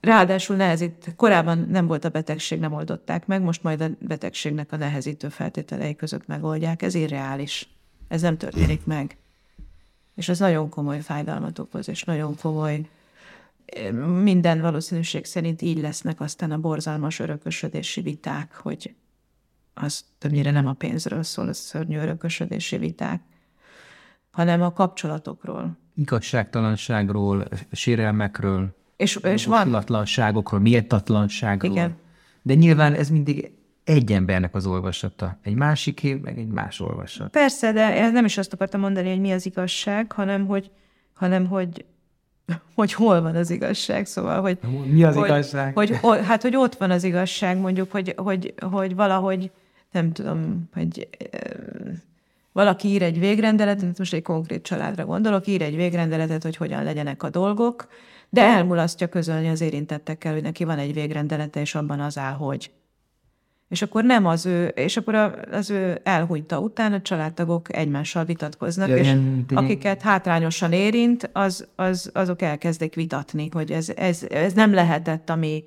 Ráadásul 0.00 0.56
nehezít, 0.56 1.12
korábban 1.16 1.66
nem 1.70 1.86
volt 1.86 2.04
a 2.04 2.08
betegség, 2.08 2.60
nem 2.60 2.72
oldották 2.72 3.26
meg, 3.26 3.42
most 3.42 3.62
majd 3.62 3.80
a 3.80 3.88
betegségnek 3.98 4.72
a 4.72 4.76
nehezítő 4.76 5.28
feltételei 5.28 5.96
között 5.96 6.26
megoldják. 6.26 6.82
Ez 6.82 6.94
irreális. 6.94 7.68
Ez 8.08 8.20
nem 8.20 8.36
történik 8.36 8.84
meg. 8.84 9.16
És 10.14 10.28
ez 10.28 10.38
nagyon 10.38 10.68
komoly 10.68 11.00
fájdalmat 11.00 11.58
okoz, 11.58 11.88
és 11.88 12.04
nagyon 12.04 12.36
komoly, 12.36 12.88
minden 14.22 14.60
valószínűség 14.60 15.24
szerint 15.24 15.62
így 15.62 15.80
lesznek 15.80 16.20
aztán 16.20 16.50
a 16.50 16.58
borzalmas 16.58 17.18
örökösödési 17.18 18.00
viták, 18.00 18.54
hogy 18.54 18.94
az 19.74 20.04
többnyire 20.18 20.50
nem 20.50 20.66
a 20.66 20.72
pénzről 20.72 21.22
szól, 21.22 21.48
a 21.48 21.52
szörnyű 21.52 21.98
örökösödési 21.98 22.78
viták, 22.78 23.22
hanem 24.30 24.62
a 24.62 24.72
kapcsolatokról. 24.72 25.78
Igazságtalanságról, 25.94 27.48
sérelmekről, 27.72 28.76
és, 28.96 29.16
és 29.16 29.46
van... 29.46 29.84
méltatlanságról. 30.60 31.72
Igen. 31.72 31.96
De 32.42 32.54
nyilván 32.54 32.94
ez 32.94 33.08
mindig 33.08 33.52
egy 33.84 34.12
embernek 34.12 34.54
az 34.54 34.66
olvasata, 34.66 35.38
egy 35.42 35.54
másiké, 35.54 36.14
meg 36.14 36.38
egy 36.38 36.48
más 36.48 36.80
olvasat. 36.80 37.30
Persze, 37.30 37.72
de 37.72 38.10
nem 38.10 38.24
is 38.24 38.38
azt 38.38 38.52
akartam 38.52 38.80
mondani, 38.80 39.08
hogy 39.08 39.20
mi 39.20 39.32
az 39.32 39.46
igazság, 39.46 40.12
hanem 40.12 40.46
hogy, 40.46 40.70
hanem 41.12 41.46
hogy 41.46 41.84
hogy 42.74 42.92
hol 42.92 43.20
van 43.20 43.36
az 43.36 43.50
igazság, 43.50 44.06
szóval, 44.06 44.40
hogy... 44.40 44.58
Mi 44.86 45.04
az 45.04 45.14
hogy, 45.14 45.24
igazság? 45.24 45.74
Hogy, 45.74 45.98
hát, 46.02 46.42
hogy 46.42 46.56
ott 46.56 46.74
van 46.74 46.90
az 46.90 47.04
igazság, 47.04 47.58
mondjuk, 47.58 47.90
hogy, 47.90 48.14
hogy, 48.16 48.54
hogy 48.70 48.94
valahogy, 48.94 49.50
nem 49.90 50.12
tudom, 50.12 50.68
hogy 50.72 51.08
valaki 52.52 52.88
ír 52.88 53.02
egy 53.02 53.18
végrendeletet, 53.18 53.98
most 53.98 54.14
egy 54.14 54.22
konkrét 54.22 54.62
családra 54.62 55.04
gondolok, 55.04 55.46
ír 55.46 55.62
egy 55.62 55.76
végrendeletet, 55.76 56.42
hogy 56.42 56.56
hogyan 56.56 56.84
legyenek 56.84 57.22
a 57.22 57.30
dolgok, 57.30 57.88
de 58.28 58.42
elmulasztja 58.42 59.08
közölni 59.08 59.48
az 59.48 59.60
érintettekkel, 59.60 60.32
hogy 60.32 60.42
neki 60.42 60.64
van 60.64 60.78
egy 60.78 60.94
végrendelete, 60.94 61.60
és 61.60 61.74
abban 61.74 62.00
az 62.00 62.18
áll, 62.18 62.32
hogy. 62.32 62.70
És 63.68 63.82
akkor 63.82 64.04
nem 64.04 64.26
az 64.26 64.46
ő, 64.46 64.66
és 64.66 64.96
akkor 64.96 65.14
az 65.50 65.70
ő 65.70 66.00
elhunyta 66.02 66.60
után 66.60 66.92
a 66.92 67.02
családtagok 67.02 67.76
egymással 67.76 68.24
vitatkoznak, 68.24 68.88
ja, 68.88 68.96
és 68.96 69.06
ilyen, 69.06 69.44
akiket 69.54 70.02
hátrányosan 70.02 70.72
érint, 70.72 71.30
az, 71.32 71.66
az, 71.76 72.10
azok 72.14 72.42
elkezdik 72.42 72.94
vitatni, 72.94 73.48
hogy 73.52 73.70
ez, 73.70 73.88
ez, 73.96 74.26
ez 74.30 74.52
nem 74.52 74.74
lehetett, 74.74 75.30
ami 75.30 75.64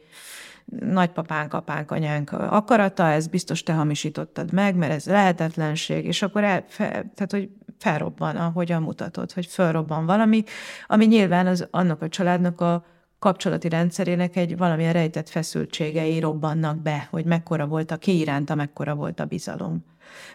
nagypapánk, 0.79 1.53
apánk, 1.53 1.91
anyánk 1.91 2.31
akarata, 2.31 3.09
ez 3.09 3.27
biztos 3.27 3.63
te 3.63 3.73
hamisítottad 3.73 4.53
meg, 4.53 4.75
mert 4.75 4.91
ez 4.91 5.05
lehetetlenség, 5.05 6.05
és 6.05 6.21
akkor 6.21 6.43
el, 6.43 6.63
fe, 6.67 6.85
tehát, 6.89 7.31
hogy 7.31 7.49
felrobban, 7.77 8.35
ahogyan 8.35 8.81
mutatod, 8.81 9.31
hogy 9.31 9.45
felrobban 9.45 10.05
valami, 10.05 10.43
ami 10.87 11.05
nyilván 11.05 11.47
az, 11.47 11.67
annak 11.71 12.01
a 12.01 12.09
családnak 12.09 12.61
a 12.61 12.85
kapcsolati 13.19 13.69
rendszerének 13.69 14.35
egy 14.35 14.57
valamilyen 14.57 14.93
rejtett 14.93 15.29
feszültségei 15.29 16.19
robbannak 16.19 16.77
be, 16.77 17.07
hogy 17.11 17.25
mekkora 17.25 17.65
volt 17.67 17.91
a 17.91 17.97
ki 17.97 18.19
iránta, 18.19 18.55
mekkora 18.55 18.95
volt 18.95 19.19
a 19.19 19.25
bizalom. 19.25 19.85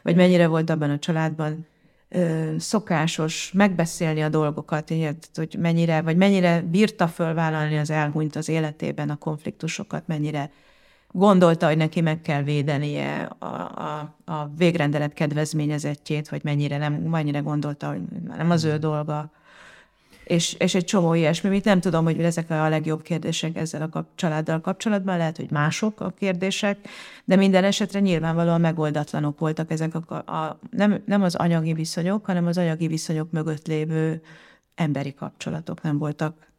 Vagy 0.02 0.16
mennyire 0.16 0.46
volt 0.46 0.70
abban 0.70 0.90
a 0.90 0.98
családban 0.98 1.66
szokásos 2.58 3.52
megbeszélni 3.52 4.22
a 4.22 4.28
dolgokat, 4.28 4.90
ilyet, 4.90 5.28
hogy 5.34 5.56
mennyire, 5.58 6.02
vagy 6.02 6.16
mennyire 6.16 6.60
bírta 6.60 7.08
fölvállalni 7.08 7.78
az 7.78 7.90
elhunyt 7.90 8.36
az 8.36 8.48
életében 8.48 9.10
a 9.10 9.16
konfliktusokat, 9.16 10.06
mennyire 10.06 10.50
gondolta, 11.12 11.66
hogy 11.66 11.76
neki 11.76 12.00
meg 12.00 12.20
kell 12.20 12.42
védenie 12.42 13.22
a, 13.38 13.46
a, 13.46 14.14
a 14.24 14.50
végrendelet 14.56 15.12
kedvezményezettjét, 15.12 16.28
vagy 16.28 16.44
mennyire 16.44 16.78
nem, 16.78 16.92
mennyire 16.92 17.38
gondolta, 17.38 17.88
hogy 17.88 18.00
nem 18.36 18.50
az 18.50 18.64
ő 18.64 18.76
dolga. 18.76 19.30
És, 20.28 20.52
és 20.52 20.74
egy 20.74 20.84
csomó 20.84 21.14
ilyesmi, 21.14 21.48
mit 21.48 21.64
nem 21.64 21.80
tudom, 21.80 22.04
hogy 22.04 22.20
ezek 22.20 22.50
a 22.50 22.68
legjobb 22.68 23.02
kérdések 23.02 23.56
ezzel 23.56 23.82
a 23.82 23.88
kap, 23.88 24.06
családdal 24.14 24.60
kapcsolatban, 24.60 25.16
lehet, 25.16 25.36
hogy 25.36 25.50
mások 25.50 26.00
a 26.00 26.10
kérdések, 26.10 26.78
de 27.24 27.36
minden 27.36 27.64
esetre 27.64 28.00
nyilvánvalóan 28.00 28.60
megoldatlanok 28.60 29.38
voltak 29.38 29.70
ezek 29.70 29.94
a, 29.94 30.14
a 30.14 30.58
nem, 30.70 31.02
nem 31.06 31.22
az 31.22 31.34
anyagi 31.34 31.72
viszonyok, 31.72 32.24
hanem 32.24 32.46
az 32.46 32.58
anyagi 32.58 32.86
viszonyok 32.86 33.30
mögött 33.30 33.66
lévő 33.66 34.22
emberi 34.74 35.14
kapcsolatok 35.14 35.82
nem 35.82 35.98
voltak 35.98 36.52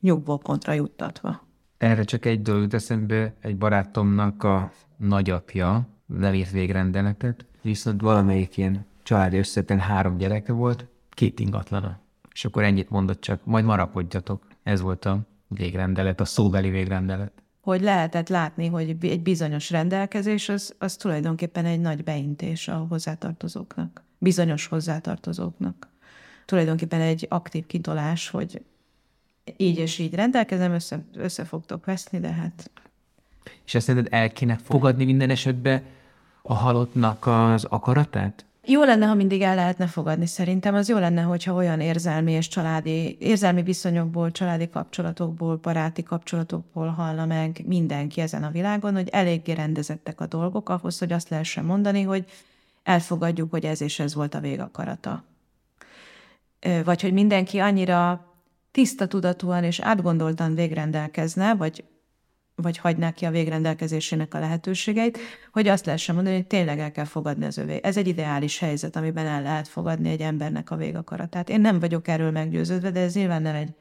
nyugvó 0.00 0.36
pontra 0.36 0.72
juttatva. 0.72 1.46
Erre 1.78 2.02
csak 2.02 2.24
egy 2.24 2.42
dolog 2.42 2.62
jut 2.62 2.74
eszembe, 2.74 3.34
egy 3.40 3.56
barátomnak 3.56 4.42
a 4.42 4.72
nagyapja 4.96 5.88
levírt 6.06 6.50
végrendeletet, 6.50 7.44
viszont 7.60 8.00
valamelyik 8.00 8.56
ilyen 8.56 8.86
családi 9.02 9.38
összetén 9.38 9.78
három 9.78 10.16
gyereke 10.16 10.52
volt, 10.52 10.86
két 11.10 11.40
ingatlana. 11.40 12.00
És 12.32 12.44
akkor 12.44 12.62
ennyit 12.62 12.90
mondott 12.90 13.20
csak, 13.20 13.44
majd 13.44 13.64
marapodjatok. 13.64 14.46
Ez 14.62 14.80
volt 14.80 15.04
a 15.04 15.20
végrendelet, 15.48 16.20
a 16.20 16.24
szóbeli 16.24 16.70
végrendelet. 16.70 17.32
Hogy 17.60 17.80
lehetett 17.80 18.28
látni, 18.28 18.66
hogy 18.66 18.96
egy 19.00 19.22
bizonyos 19.22 19.70
rendelkezés 19.70 20.48
az, 20.48 20.74
az 20.78 20.96
tulajdonképpen 20.96 21.64
egy 21.64 21.80
nagy 21.80 22.04
beintés 22.04 22.68
a 22.68 22.86
hozzátartozóknak, 22.88 24.02
bizonyos 24.18 24.66
hozzátartozóknak. 24.66 25.88
Tulajdonképpen 26.44 27.00
egy 27.00 27.26
aktív 27.28 27.66
kitolás, 27.66 28.28
hogy 28.28 28.62
így 29.56 29.78
és 29.78 29.98
így 29.98 30.14
rendelkezem, 30.14 30.72
össze, 30.72 31.04
össze 31.14 31.44
fogtok 31.44 31.84
veszni, 31.84 32.20
de 32.20 32.32
hát... 32.32 32.70
És 33.64 33.74
ezt 33.74 33.86
szerinted 33.86 34.12
el 34.12 34.32
kéne 34.32 34.56
fogadni 34.56 35.04
minden 35.04 35.30
esetben 35.30 35.82
a 36.42 36.54
halottnak 36.54 37.26
az 37.26 37.64
akaratát? 37.64 38.44
Jó 38.66 38.84
lenne, 38.84 39.06
ha 39.06 39.14
mindig 39.14 39.42
el 39.42 39.54
lehetne 39.54 39.86
fogadni 39.86 40.26
szerintem. 40.26 40.74
Az 40.74 40.88
jó 40.88 40.98
lenne, 40.98 41.22
hogyha 41.22 41.54
olyan 41.54 41.80
érzelmi 41.80 42.32
és 42.32 42.48
családi, 42.48 43.16
érzelmi 43.20 43.62
viszonyokból, 43.62 44.30
családi 44.30 44.68
kapcsolatokból, 44.68 45.56
baráti 45.56 46.02
kapcsolatokból 46.02 46.88
hallna 46.88 47.26
meg 47.26 47.62
mindenki 47.66 48.20
ezen 48.20 48.44
a 48.44 48.50
világon, 48.50 48.94
hogy 48.94 49.08
eléggé 49.08 49.52
rendezettek 49.52 50.20
a 50.20 50.26
dolgok 50.26 50.68
ahhoz, 50.68 50.98
hogy 50.98 51.12
azt 51.12 51.28
lehessen 51.28 51.64
mondani, 51.64 52.02
hogy 52.02 52.24
elfogadjuk, 52.82 53.50
hogy 53.50 53.64
ez 53.64 53.80
és 53.80 53.98
ez 53.98 54.14
volt 54.14 54.34
a 54.34 54.40
végakarata. 54.40 55.24
Vagy 56.84 57.02
hogy 57.02 57.12
mindenki 57.12 57.58
annyira 57.58 58.26
tiszta 58.70 59.06
tudatúan 59.06 59.64
és 59.64 59.80
átgondoltan 59.80 60.54
végrendelkezne, 60.54 61.54
vagy, 61.54 61.84
vagy 62.62 62.78
hagyná 62.78 63.10
ki 63.10 63.24
a 63.24 63.30
végrendelkezésének 63.30 64.34
a 64.34 64.38
lehetőségeit, 64.38 65.18
hogy 65.52 65.68
azt 65.68 65.86
lehessen 65.86 66.14
mondani, 66.14 66.36
hogy 66.36 66.46
tényleg 66.46 66.78
el 66.78 66.92
kell 66.92 67.04
fogadni 67.04 67.44
az 67.44 67.58
övé. 67.58 67.80
Ez 67.82 67.96
egy 67.96 68.08
ideális 68.08 68.58
helyzet, 68.58 68.96
amiben 68.96 69.26
el 69.26 69.42
lehet 69.42 69.68
fogadni 69.68 70.10
egy 70.10 70.20
embernek 70.20 70.70
a 70.70 70.76
végakaratát. 70.76 71.48
Én 71.48 71.60
nem 71.60 71.80
vagyok 71.80 72.08
erről 72.08 72.30
meggyőződve, 72.30 72.90
de 72.90 73.00
ez 73.00 73.14
nyilván 73.14 73.42
nem 73.42 73.54
egy, 73.54 73.74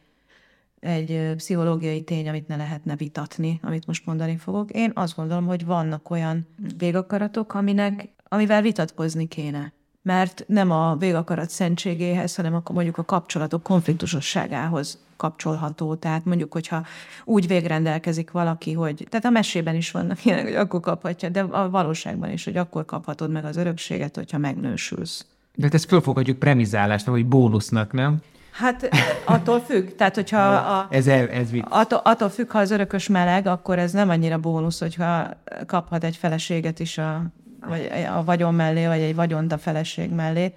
egy 0.79 1.35
pszichológiai 1.35 2.03
tény, 2.03 2.29
amit 2.29 2.47
ne 2.47 2.55
lehetne 2.55 2.95
vitatni, 2.95 3.59
amit 3.63 3.87
most 3.87 4.05
mondani 4.05 4.37
fogok. 4.37 4.71
Én 4.71 4.91
azt 4.93 5.15
gondolom, 5.15 5.45
hogy 5.45 5.65
vannak 5.65 6.09
olyan 6.09 6.47
végakaratok, 6.77 7.53
aminek, 7.53 8.09
amivel 8.23 8.61
vitatkozni 8.61 9.27
kéne 9.27 9.73
mert 10.01 10.43
nem 10.47 10.71
a 10.71 10.95
végakarat 10.95 11.49
szentségéhez, 11.49 12.35
hanem 12.35 12.55
a, 12.55 12.71
mondjuk 12.71 12.97
a 12.97 13.05
kapcsolatok 13.05 13.63
konfliktusosságához 13.63 14.99
kapcsolható. 15.17 15.95
Tehát 15.95 16.25
mondjuk, 16.25 16.53
hogyha 16.53 16.85
úgy 17.25 17.47
végrendelkezik 17.47 18.31
valaki, 18.31 18.73
hogy, 18.73 19.07
tehát 19.09 19.25
a 19.25 19.29
mesében 19.29 19.75
is 19.75 19.91
vannak 19.91 20.23
ilyenek, 20.25 20.43
hogy 20.43 20.55
akkor 20.55 20.79
kaphatja, 20.79 21.29
de 21.29 21.41
a 21.41 21.69
valóságban 21.69 22.31
is, 22.31 22.43
hogy 22.43 22.57
akkor 22.57 22.85
kaphatod 22.85 23.31
meg 23.31 23.45
az 23.45 23.57
örökséget, 23.57 24.15
hogyha 24.15 24.37
megnősülsz. 24.37 25.25
De 25.55 25.63
hát 25.63 25.73
ezt 25.73 25.85
fölfogadjuk 25.85 26.39
premizálásnak, 26.39 27.15
vagy 27.15 27.25
bónusznak, 27.25 27.91
nem? 27.91 28.17
Hát 28.51 28.89
attól 29.25 29.59
függ. 29.59 29.95
Tehát, 29.95 30.15
hogyha 30.15 30.55
a, 30.77 30.87
ez, 30.89 31.07
ez 31.07 31.51
vicc. 31.51 31.65
attól, 31.69 32.01
attól 32.03 32.29
függ, 32.29 32.51
ha 32.51 32.59
az 32.59 32.71
örökös 32.71 33.07
meleg, 33.07 33.47
akkor 33.47 33.79
ez 33.79 33.91
nem 33.91 34.09
annyira 34.09 34.37
bónusz, 34.37 34.79
hogyha 34.79 35.29
kaphat 35.65 36.03
egy 36.03 36.15
feleséget 36.15 36.79
is 36.79 36.97
a 36.97 37.23
vagy 37.67 37.89
a 38.15 38.23
vagyon 38.23 38.53
mellé, 38.53 38.85
vagy 38.85 38.99
egy 38.99 39.15
vagyont 39.15 39.51
a 39.51 39.57
feleség 39.57 40.09
mellé, 40.09 40.53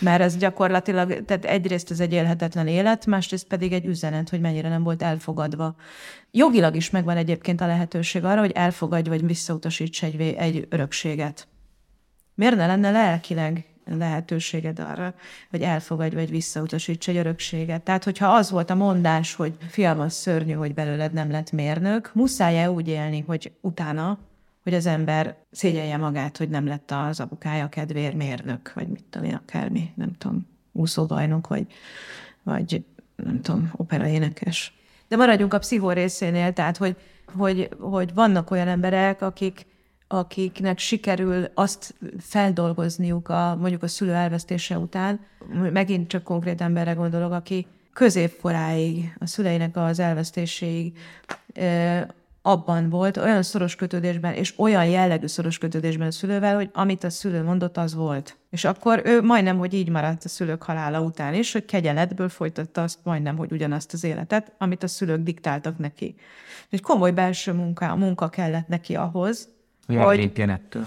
mert 0.00 0.20
ez 0.20 0.36
gyakorlatilag, 0.36 1.24
tehát 1.24 1.44
egyrészt 1.44 1.90
ez 1.90 2.00
egy 2.00 2.12
élhetetlen 2.12 2.66
élet, 2.66 3.06
másrészt 3.06 3.46
pedig 3.46 3.72
egy 3.72 3.86
üzenet, 3.86 4.28
hogy 4.28 4.40
mennyire 4.40 4.68
nem 4.68 4.82
volt 4.82 5.02
elfogadva. 5.02 5.74
Jogilag 6.30 6.76
is 6.76 6.90
megvan 6.90 7.16
egyébként 7.16 7.60
a 7.60 7.66
lehetőség 7.66 8.24
arra, 8.24 8.40
hogy 8.40 8.52
elfogadj 8.54 9.08
vagy 9.08 9.26
visszautasíts 9.26 10.02
egy, 10.02 10.20
egy 10.20 10.66
örökséget. 10.70 11.48
Miért 12.34 12.56
ne 12.56 12.66
lenne 12.66 12.90
lelkileg 12.90 13.64
lehetőséged 13.84 14.78
arra, 14.78 15.14
hogy 15.50 15.62
elfogadj 15.62 16.14
vagy 16.14 16.30
visszautasíts 16.30 17.08
egy 17.08 17.16
örökséget. 17.16 17.82
Tehát, 17.82 18.04
hogyha 18.04 18.26
az 18.26 18.50
volt 18.50 18.70
a 18.70 18.74
mondás, 18.74 19.34
hogy 19.34 19.56
fiam, 19.68 20.00
az 20.00 20.12
szörnyű, 20.14 20.52
hogy 20.52 20.74
belőled 20.74 21.12
nem 21.12 21.30
lett 21.30 21.52
mérnök, 21.52 22.10
muszáj-e 22.14 22.70
úgy 22.70 22.88
élni, 22.88 23.24
hogy 23.26 23.52
utána 23.60 24.18
hogy 24.68 24.76
az 24.76 24.86
ember 24.86 25.36
szégyelje 25.50 25.96
magát, 25.96 26.36
hogy 26.36 26.48
nem 26.48 26.66
lett 26.66 26.90
az 26.90 27.20
apukája 27.20 27.68
kedvér 27.68 28.14
mérnök, 28.14 28.72
vagy 28.74 28.88
mit 28.88 29.04
tudom 29.10 29.28
én, 29.28 29.34
akármi, 29.34 29.92
nem 29.94 30.12
tudom, 30.18 30.46
úszóbajnok, 30.72 31.46
vagy, 31.46 31.66
vagy 32.42 32.84
nem 33.16 33.40
tudom, 33.40 33.70
operaénekes. 33.76 34.78
De 35.08 35.16
maradjunk 35.16 35.54
a 35.54 35.58
pszichó 35.58 35.90
részénél, 35.90 36.52
tehát, 36.52 36.76
hogy, 36.76 36.96
hogy, 37.36 37.68
hogy 37.78 38.14
vannak 38.14 38.50
olyan 38.50 38.68
emberek, 38.68 39.22
akik, 39.22 39.66
akiknek 40.08 40.78
sikerül 40.78 41.44
azt 41.54 41.94
feldolgozniuk 42.18 43.28
a, 43.28 43.56
mondjuk 43.60 43.82
a 43.82 43.88
szülő 43.88 44.12
elvesztése 44.12 44.78
után, 44.78 45.20
megint 45.72 46.08
csak 46.08 46.22
konkrét 46.22 46.60
emberre 46.60 46.92
gondolok, 46.92 47.32
aki 47.32 47.66
középkoráig, 47.92 49.16
a 49.18 49.26
szüleinek 49.26 49.76
az 49.76 49.98
elvesztéséig 49.98 50.98
abban 52.48 52.88
volt, 52.88 53.16
olyan 53.16 53.42
szoros 53.42 53.74
kötődésben, 53.74 54.34
és 54.34 54.58
olyan 54.58 54.86
jellegű 54.86 55.26
szoros 55.26 55.58
kötődésben 55.58 56.06
a 56.06 56.10
szülővel, 56.10 56.54
hogy 56.54 56.70
amit 56.72 57.04
a 57.04 57.10
szülő 57.10 57.42
mondott, 57.42 57.76
az 57.76 57.94
volt. 57.94 58.36
És 58.50 58.64
akkor 58.64 59.02
ő 59.04 59.22
majdnem, 59.22 59.58
hogy 59.58 59.74
így 59.74 59.88
maradt 59.88 60.24
a 60.24 60.28
szülők 60.28 60.62
halála 60.62 61.00
után 61.00 61.34
is, 61.34 61.52
hogy 61.52 61.64
kegyeletből 61.64 62.28
folytatta 62.28 62.82
azt 62.82 62.98
majdnem, 63.02 63.36
hogy 63.36 63.52
ugyanazt 63.52 63.92
az 63.92 64.04
életet, 64.04 64.52
amit 64.58 64.82
a 64.82 64.86
szülők 64.86 65.22
diktáltak 65.22 65.78
neki. 65.78 66.14
Egy 66.70 66.82
komoly 66.82 67.10
belső 67.10 67.52
munka, 67.52 67.96
munka 67.96 68.28
kellett 68.28 68.68
neki 68.68 68.94
ahhoz, 68.94 69.48
hogy, 69.86 69.96
hogy, 69.98 70.32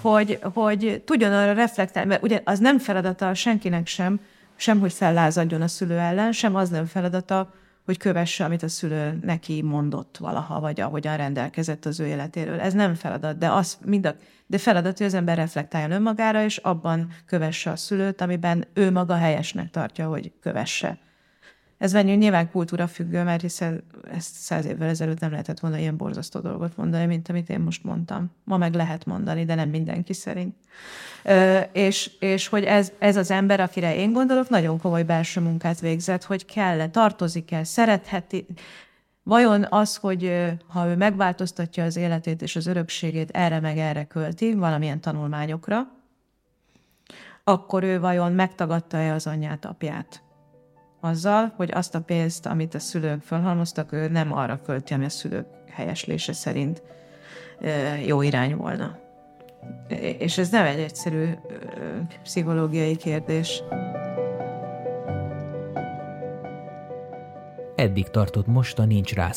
hogy, 0.01 0.39
hogy 0.53 1.01
tudjon 1.05 1.33
arra 1.33 1.53
reflektálni, 1.53 2.09
mert 2.09 2.23
ugye 2.23 2.41
az 2.43 2.59
nem 2.59 2.79
feladata 2.79 3.33
senkinek 3.33 3.87
sem, 3.87 4.19
sem, 4.55 4.79
hogy 4.79 4.93
fellázadjon 4.93 5.61
a 5.61 5.67
szülő 5.67 5.97
ellen, 5.97 6.31
sem 6.31 6.55
az 6.55 6.69
nem 6.69 6.85
feladata, 6.85 7.53
hogy 7.85 7.97
kövesse, 7.97 8.45
amit 8.45 8.63
a 8.63 8.67
szülő 8.67 9.19
neki 9.21 9.61
mondott 9.61 10.17
valaha, 10.17 10.59
vagy 10.59 10.81
ahogyan 10.81 11.17
rendelkezett 11.17 11.85
az 11.85 11.99
ő 11.99 12.05
életéről. 12.05 12.59
Ez 12.59 12.73
nem 12.73 12.95
feladat, 12.95 13.37
de, 13.37 13.51
az 13.51 13.77
mind 13.85 14.05
a, 14.05 14.15
de 14.47 14.57
feladat, 14.57 14.97
hogy 14.97 15.07
az 15.07 15.13
ember 15.13 15.37
reflektáljon 15.37 15.91
önmagára, 15.91 16.43
és 16.43 16.57
abban 16.57 17.07
kövesse 17.25 17.71
a 17.71 17.75
szülőt, 17.75 18.21
amiben 18.21 18.67
ő 18.73 18.91
maga 18.91 19.15
helyesnek 19.15 19.69
tartja, 19.69 20.07
hogy 20.07 20.31
kövesse. 20.41 20.97
Ez 21.81 21.91
venni 21.91 22.15
nyilván 22.15 22.51
kultúra 22.51 22.87
függő, 22.87 23.23
mert 23.23 23.41
hiszen 23.41 23.83
ezt 24.11 24.33
száz 24.33 24.65
évvel 24.65 24.89
ezelőtt 24.89 25.19
nem 25.19 25.31
lehetett 25.31 25.59
volna 25.59 25.77
ilyen 25.77 25.97
borzasztó 25.97 26.39
dolgot 26.39 26.77
mondani, 26.77 27.05
mint 27.05 27.29
amit 27.29 27.49
én 27.49 27.59
most 27.59 27.83
mondtam. 27.83 28.31
Ma 28.43 28.57
meg 28.57 28.73
lehet 28.73 29.05
mondani, 29.05 29.45
de 29.45 29.55
nem 29.55 29.69
mindenki 29.69 30.13
szerint. 30.13 30.55
Ö, 31.23 31.59
és, 31.71 32.11
és 32.19 32.47
hogy 32.47 32.63
ez, 32.63 32.91
ez 32.99 33.15
az 33.15 33.31
ember, 33.31 33.59
akire 33.59 33.95
én 33.95 34.13
gondolok, 34.13 34.49
nagyon 34.49 34.79
komoly 34.79 35.03
belső 35.03 35.41
munkát 35.41 35.79
végzett, 35.79 36.23
hogy 36.23 36.45
kell-e, 36.45 36.89
tartozik-e, 36.89 37.63
szeretheti, 37.63 38.45
Vajon 39.23 39.65
az, 39.69 39.95
hogy 39.95 40.51
ha 40.67 40.87
ő 40.87 40.95
megváltoztatja 40.95 41.83
az 41.83 41.95
életét 41.95 42.41
és 42.41 42.55
az 42.55 42.67
örökségét 42.67 43.29
erre 43.29 43.59
meg 43.59 43.77
erre 43.77 44.05
költi, 44.05 44.53
valamilyen 44.53 45.01
tanulmányokra, 45.01 45.87
akkor 47.43 47.83
ő 47.83 47.99
vajon 47.99 48.31
megtagadta-e 48.31 49.13
az 49.13 49.27
anyját, 49.27 49.65
apját? 49.65 50.21
Azzal, 51.01 51.53
hogy 51.55 51.71
azt 51.73 51.95
a 51.95 52.01
pénzt, 52.01 52.45
amit 52.45 52.75
a 52.75 52.79
szülők 52.79 53.21
felhalmoztak, 53.21 53.91
ő 53.91 54.07
nem 54.07 54.33
arra 54.33 54.61
költi, 54.61 54.93
ami 54.93 55.05
a 55.05 55.09
szülők 55.09 55.45
helyeslése 55.69 56.33
szerint 56.33 56.81
jó 58.05 58.21
irány 58.21 58.55
volna. 58.55 58.97
És 60.17 60.37
ez 60.37 60.49
nem 60.49 60.65
egy 60.65 60.79
egyszerű 60.79 61.29
pszichológiai 62.23 62.95
kérdés. 62.95 63.63
Eddig 67.75 68.09
tartott 68.09 68.47
most 68.47 68.79
a 68.79 68.85
Nincs 68.85 69.13
rá 69.13 69.31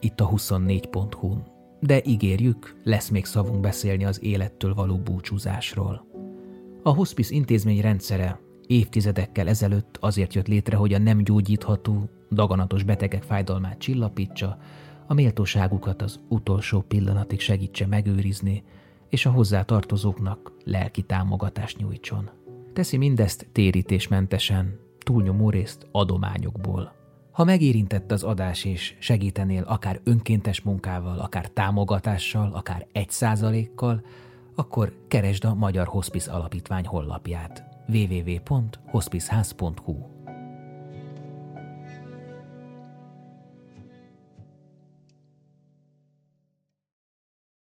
itt 0.00 0.20
a 0.20 0.28
24.hu-n. 0.28 1.52
De 1.80 2.00
ígérjük, 2.04 2.80
lesz 2.84 3.08
még 3.08 3.24
szavunk 3.24 3.60
beszélni 3.60 4.04
az 4.04 4.22
élettől 4.22 4.74
való 4.74 4.96
búcsúzásról. 4.96 6.06
A 6.82 6.94
hospice 6.94 7.34
intézmény 7.34 7.80
rendszere 7.80 8.38
évtizedekkel 8.74 9.48
ezelőtt 9.48 9.96
azért 10.00 10.34
jött 10.34 10.46
létre, 10.46 10.76
hogy 10.76 10.92
a 10.92 10.98
nem 10.98 11.18
gyógyítható, 11.18 12.08
daganatos 12.30 12.82
betegek 12.82 13.22
fájdalmát 13.22 13.78
csillapítsa, 13.78 14.58
a 15.06 15.14
méltóságukat 15.14 16.02
az 16.02 16.20
utolsó 16.28 16.80
pillanatig 16.80 17.40
segítse 17.40 17.86
megőrizni, 17.86 18.62
és 19.08 19.26
a 19.26 19.30
hozzátartozóknak 19.30 20.52
lelki 20.64 21.02
támogatást 21.02 21.78
nyújtson. 21.78 22.30
Teszi 22.72 22.96
mindezt 22.96 23.46
térítésmentesen, 23.52 24.78
túlnyomó 24.98 25.50
részt 25.50 25.86
adományokból. 25.92 26.92
Ha 27.32 27.44
megérintett 27.44 28.10
az 28.10 28.22
adás 28.22 28.64
és 28.64 28.96
segítenél 28.98 29.62
akár 29.62 30.00
önkéntes 30.04 30.60
munkával, 30.60 31.18
akár 31.18 31.48
támogatással, 31.48 32.52
akár 32.52 32.86
egy 32.92 33.10
százalékkal, 33.10 34.04
akkor 34.54 34.92
keresd 35.08 35.44
a 35.44 35.54
Magyar 35.54 35.86
Hospice 35.86 36.32
Alapítvány 36.32 36.86
honlapját 36.86 37.73
www.hospiceház.hu 37.88 40.13